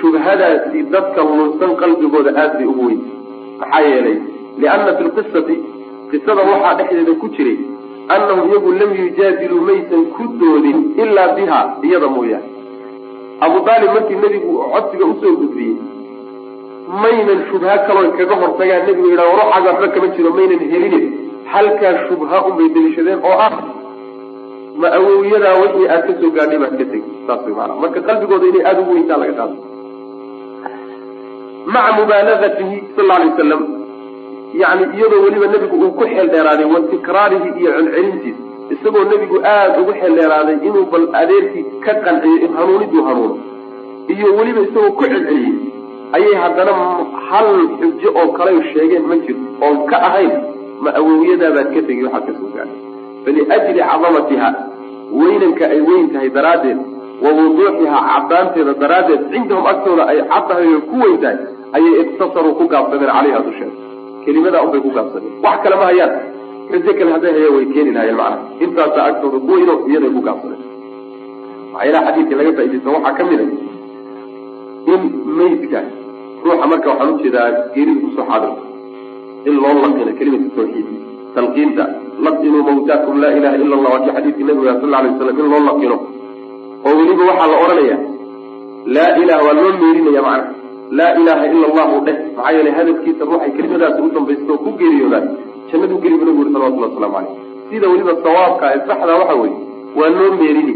Shubhadaasi 0.00 0.78
dadka 0.94 1.20
luunsan 1.28 1.72
qalbigooda 1.80 2.30
aad 2.42 2.52
bay 2.58 2.66
ugu 2.72 2.82
weyntay 2.86 3.14
maxaa 3.60 3.82
yeelay 3.88 4.16
lianna 4.60 4.92
fi 4.98 5.02
lqisati 5.08 5.56
qisada 6.10 6.42
waxaa 6.50 6.74
dhexdeeda 6.78 7.12
ku 7.20 7.26
jiray 7.36 7.58
annahum 8.14 8.48
iyagu 8.50 8.70
lam 8.80 8.90
yujaadiluu 9.02 9.60
maysan 9.68 10.02
ku 10.14 10.22
doodin 10.40 10.78
ilaa 11.02 11.28
biha 11.36 11.58
iyada 11.86 12.08
mooyaane. 12.16 12.48
Abu 13.46 13.58
aalib 13.72 13.90
markii 13.96 14.18
nebigu 14.22 14.52
codsiga 14.72 15.04
u 15.12 15.14
soo 15.20 15.34
gudbiyey 15.40 15.74
maynan 17.02 17.40
shubha 17.50 17.74
kaloo 17.86 18.10
kaga 18.18 18.34
hortagaan 18.42 18.82
nebigu 18.86 19.08
yidha 19.12 19.24
ruuxaaga 19.30 19.68
waxba 19.70 19.88
kama 19.94 20.08
jiro 20.16 20.30
maynan 20.38 20.62
helinin 20.72 21.04
halkaa 21.52 21.94
shubha 22.08 22.36
unbay 22.48 22.68
deliishadeen 22.74 23.20
oo 23.30 23.36
ah 23.46 23.52
ma 24.80 24.88
awowyadaa 24.98 25.54
wixii 25.62 25.88
aad 25.94 26.02
ka 26.08 26.12
soo 26.20 26.30
gaadhay 26.36 26.58
baad 26.62 26.74
ka 26.80 26.84
tegi. 26.92 27.10
Saas 27.26 27.40
way 27.46 27.54
maanaa 27.58 27.80
marka 27.82 28.00
qalbigooda 28.08 28.46
inay 28.50 28.64
aada 28.68 28.80
ugu 28.84 28.92
weyntaa 28.96 29.18
laga 29.22 29.34
qaado. 29.40 29.56
Maca 31.72 31.92
mubaalagatihi 31.98 32.76
sal 32.96 33.10
alay 33.16 33.28
wasalam 33.30 33.62
yani 34.60 34.84
iyadoo 34.96 35.22
weliba 35.24 35.46
nebigu 35.52 35.76
uu 35.84 35.92
ku 35.98 36.04
xeel 36.12 36.28
dheeraaday 36.34 36.66
wa 36.74 36.80
tikraarihi 36.92 37.48
iyo 37.60 37.70
celcelintiisa 37.76 38.42
isagoo 38.74 39.04
nebigu 39.10 39.36
aada 39.52 39.76
ugu 39.82 39.92
xeel 40.00 40.14
dheeraaday 40.18 40.56
inuu 40.68 40.84
bal 40.92 41.04
adeerkii 41.20 41.64
ka 41.84 41.92
qanciyo 42.04 42.36
in 42.46 42.52
hanuuniduu 42.58 43.02
hanuuno 43.08 43.36
iyo 44.14 44.28
weliba 44.38 44.60
isagoo 44.66 44.90
ku 44.98 45.04
celceliyey 45.04 45.54
ayay 46.16 46.34
haddana 46.42 46.72
hal 47.30 47.48
xujo 47.80 48.08
oo 48.20 48.28
kale 48.38 48.52
sheegeen 48.72 49.04
ma 49.10 49.16
jirto. 49.24 49.46
Oon 49.64 49.76
ka 49.90 49.96
ahayn 50.08 50.32
ma 50.82 50.90
awowyadaabaad 51.00 51.68
ka 51.74 51.80
tegi 51.88 52.02
waxaad 52.06 52.26
ka 52.26 52.32
soo 52.40 52.50
gaadhay. 52.56 52.78
Faliajli 53.24 53.80
cadamatiha 53.90 54.48
weynanka 55.20 55.64
ay 55.74 55.80
weyn 55.88 56.06
tahay 56.14 56.30
daraaddeed 56.38 56.78
wa 57.24 57.30
wuduuxihaa 57.38 58.02
caddaanteeda 58.12 58.72
daraaddeed 58.82 59.22
cindahum 59.32 59.66
agtooda 59.72 60.02
ay 60.12 60.18
cad 60.32 60.44
tahay 60.50 60.68
oo 60.76 60.82
ku 60.90 60.96
weyn 61.04 61.18
tahay 61.24 61.38
ayay 61.76 61.94
iktasaruu 62.02 62.54
ku 62.60 62.64
gaabsadeen 62.74 63.12
calayha 63.16 63.40
dusheeda 63.46 63.74
kelimadaa 64.24 64.62
unbay 64.66 64.80
ku 64.86 64.90
gaabsadeen. 64.96 65.32
Wax 65.44 65.56
kale 65.64 65.76
ma 65.80 65.86
hayaan. 65.90 66.12
Xujo 66.70 66.92
kale 66.98 67.10
hadday 67.14 67.32
hayaan 67.36 67.54
way 67.56 67.66
keeni 67.74 67.90
lahayeen 67.96 68.16
macnaha. 68.20 68.64
Intaasaa 68.64 69.04
agtooda 69.10 69.38
ku 69.44 69.48
weyno 69.54 69.74
iyaday 69.90 70.10
ku 70.16 70.20
gaabsadeen. 70.28 70.62
Waxyaalaha 71.74 72.06
xadiidka 72.08 72.34
laga 72.40 72.52
faaidaysta 72.58 72.88
waxaa 72.96 73.14
ka 73.18 73.22
mid 73.30 73.40
a 73.44 73.46
in 74.92 75.02
maydka 75.38 75.80
ruuxa 76.44 76.66
marka 76.72 76.88
waxaan 76.92 77.10
u 77.14 77.18
jeedaa 77.22 77.48
geerida 77.74 78.00
ku 78.04 78.08
soo 78.16 78.24
xaadirto 78.30 78.62
in 79.48 79.54
loo 79.62 79.72
laqino 79.84 80.12
kelimatu 80.18 80.48
tawxiid 80.56 80.88
talqiinta 81.36 81.84
laqinuu 82.26 82.62
mawtaakum 82.68 83.14
laa 83.22 83.32
ilaha 83.38 83.56
ila 83.64 83.74
allah 83.78 83.90
waa 83.94 84.00
kii 84.04 84.14
xadiidkii 84.16 84.46
nabiga 84.50 84.72
sal 84.80 84.94
alay 84.94 85.10
waslam 85.12 85.38
in 85.40 85.46
loo 85.52 85.62
laqino. 85.68 85.96
Oo 86.86 86.92
weliba 86.98 87.22
waxaa 87.30 87.48
la 87.52 87.56
odhanaya 87.64 87.96
laa 88.94 89.10
ilaha 89.22 89.40
waa 89.46 89.56
loo 89.60 89.70
meerinaya 89.82 90.22
macnaha 90.28 90.60
laa 90.98 91.12
ilaha 91.20 91.44
ila 91.54 91.66
allahu 91.70 91.96
dheh 92.06 92.16
maxaa 92.36 92.52
yeelay 92.56 92.74
hadafkiisa 92.78 93.22
ruuxay 93.30 93.50
kelimadaasi 93.56 94.00
u 94.06 94.10
dambaysta 94.14 94.52
oo 94.54 94.58
ku 94.64 94.70
geeriyoodaan 94.80 95.26
jannadu 95.70 95.94
geli 96.02 96.16
bu 96.20 96.24
nabigu 96.24 96.42
uri 96.44 96.52
salawatullah 96.54 96.88
waslamu 96.90 97.14
caleyh 97.16 97.34
sida 97.70 97.86
weliba 97.92 98.12
sawaabka 98.24 98.64
ee 98.74 98.80
saxda 98.88 99.12
waxa 99.20 99.34
weeye 99.42 99.58
waa 99.98 100.10
loo 100.16 100.30
meerini 100.40 100.74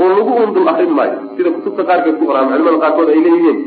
oo 0.00 0.08
lagu 0.16 0.32
undul 0.44 0.68
akrin 0.72 0.92
maayo 0.98 1.16
sida 1.36 1.50
kutubta 1.56 1.82
qaarkeed 1.88 2.16
ku 2.20 2.24
qoraan 2.30 2.46
culimada 2.52 2.78
qaarkood 2.84 3.08
ay 3.14 3.20
leeyihiin 3.26 3.58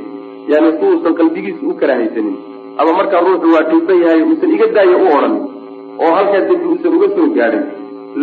yani 0.51 0.69
si 0.77 0.84
uusan 0.91 1.14
qalbigiisa 1.19 1.61
u 1.72 1.73
karaahaysanin 1.81 2.35
ama 2.80 2.91
markaa 2.99 3.22
ruuxu 3.27 3.47
waa 3.55 3.64
dhilban 3.69 3.97
yahay 4.03 4.22
uusan 4.30 4.49
iga 4.55 4.68
daaya 4.77 4.95
u 5.03 5.05
odhanin 5.18 5.43
oo 6.02 6.11
halkaa 6.18 6.41
dembi 6.49 6.65
uusan 6.72 6.94
uga 6.98 7.07
soo 7.15 7.28
gaadhin 7.38 7.64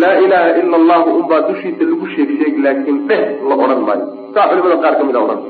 laa 0.02 0.14
ilaha 0.24 0.48
ila 0.60 0.76
allahu 0.80 1.08
unbaa 1.20 1.40
dushiisa 1.48 1.82
lagu 1.90 2.06
sheeg 2.14 2.30
sheeg 2.38 2.54
laakiin 2.64 2.98
dheh 3.08 3.22
la 3.48 3.54
odhan 3.64 3.80
maayo. 3.88 4.04
Saa 4.34 4.46
culimada 4.50 4.76
qaar 4.82 4.94
ka 4.98 5.04
mid 5.08 5.16
a 5.18 5.20
odhan. 5.26 5.40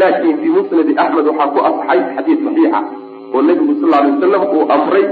Laakin 0.00 0.32
fii 0.40 0.52
musnadi 0.56 0.92
axmed 1.02 1.26
waxaa 1.30 1.48
ku 1.54 1.58
asaxay 1.68 2.00
xadiid 2.16 2.38
saxiixa 2.46 2.80
oo 3.34 3.40
nebigu 3.48 3.74
sal 3.80 3.92
alay 3.98 4.10
wasalam 4.14 4.42
uu 4.56 4.64
amray 4.76 5.04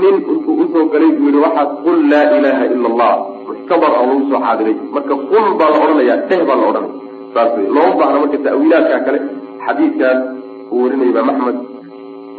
nin 0.00 0.16
intuu 0.34 0.54
u 0.62 0.64
soo 0.72 0.84
galay 0.92 1.10
buu 1.18 1.28
yihi 1.30 1.40
waxaad 1.46 1.70
qul 1.84 1.98
laa 2.12 2.26
ilaha 2.38 2.62
ila 2.74 2.88
allah 2.92 3.12
muxtabar 3.48 3.90
oo 4.00 4.04
lagu 4.10 4.22
soo 4.30 4.40
xaadiray. 4.46 4.74
Marka 4.94 5.14
qul 5.30 5.46
baa 5.58 5.70
la 5.74 5.78
odhanaya 5.84 6.16
dheh 6.28 6.40
baa 6.48 6.58
la 6.60 6.64
odhanaya 6.70 6.94
saas 7.34 7.50
wey 7.56 7.66
looma 7.76 7.94
baahna 8.00 8.18
marka 8.22 8.38
ta'wiilaadka 8.46 8.96
kale 9.06 9.18
xadiidkaas 9.66 10.18
uu 10.72 10.78
warinaya 10.84 11.10
imaam 11.12 11.28
axmed 11.32 11.56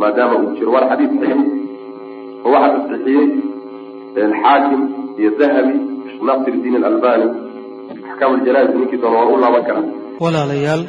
maadaama 0.02 0.36
uu 0.44 0.52
jiro. 0.58 0.70
Waana 0.76 0.88
xadiid 0.92 1.12
saxiix. 1.20 1.42
Oo 2.46 2.50
waxaa 2.56 2.72
tasxiixiyey 2.76 3.28
xaakim 4.16 4.82
iyo 5.20 5.32
dahabi 5.40 5.76
nasir 6.28 6.56
diin 6.64 6.76
alalbani 6.80 7.28
axkaam 8.10 8.32
aljanaais 8.38 8.72
ninkii 8.78 9.02
doona 9.02 9.18
waa 9.20 9.34
u 9.36 9.42
laaban 9.44 9.64
karaa. 9.68 9.86
Walaalayaal 10.24 10.84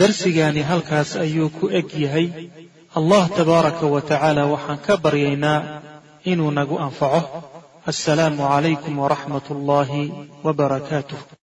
darsigaani 0.00 0.62
halkaas 0.70 1.10
ayuu 1.24 1.48
ku 1.58 1.64
eg 1.80 1.88
yahay. 2.04 2.26
Allah 2.98 3.24
tabaaraka 3.38 3.86
wa 3.94 4.00
tacaala 4.10 4.42
waxaan 4.52 4.78
ka 4.86 4.94
baryaynaa 5.04 5.58
inuu 6.32 6.50
nagu 6.58 6.76
anfaco. 6.86 7.22
Assalaamu 7.90 8.42
calaykum 8.52 8.94
waraxmat 9.02 9.46
ullaahi 9.54 10.02
wa 10.44 10.52
barakaatuh 10.60 11.39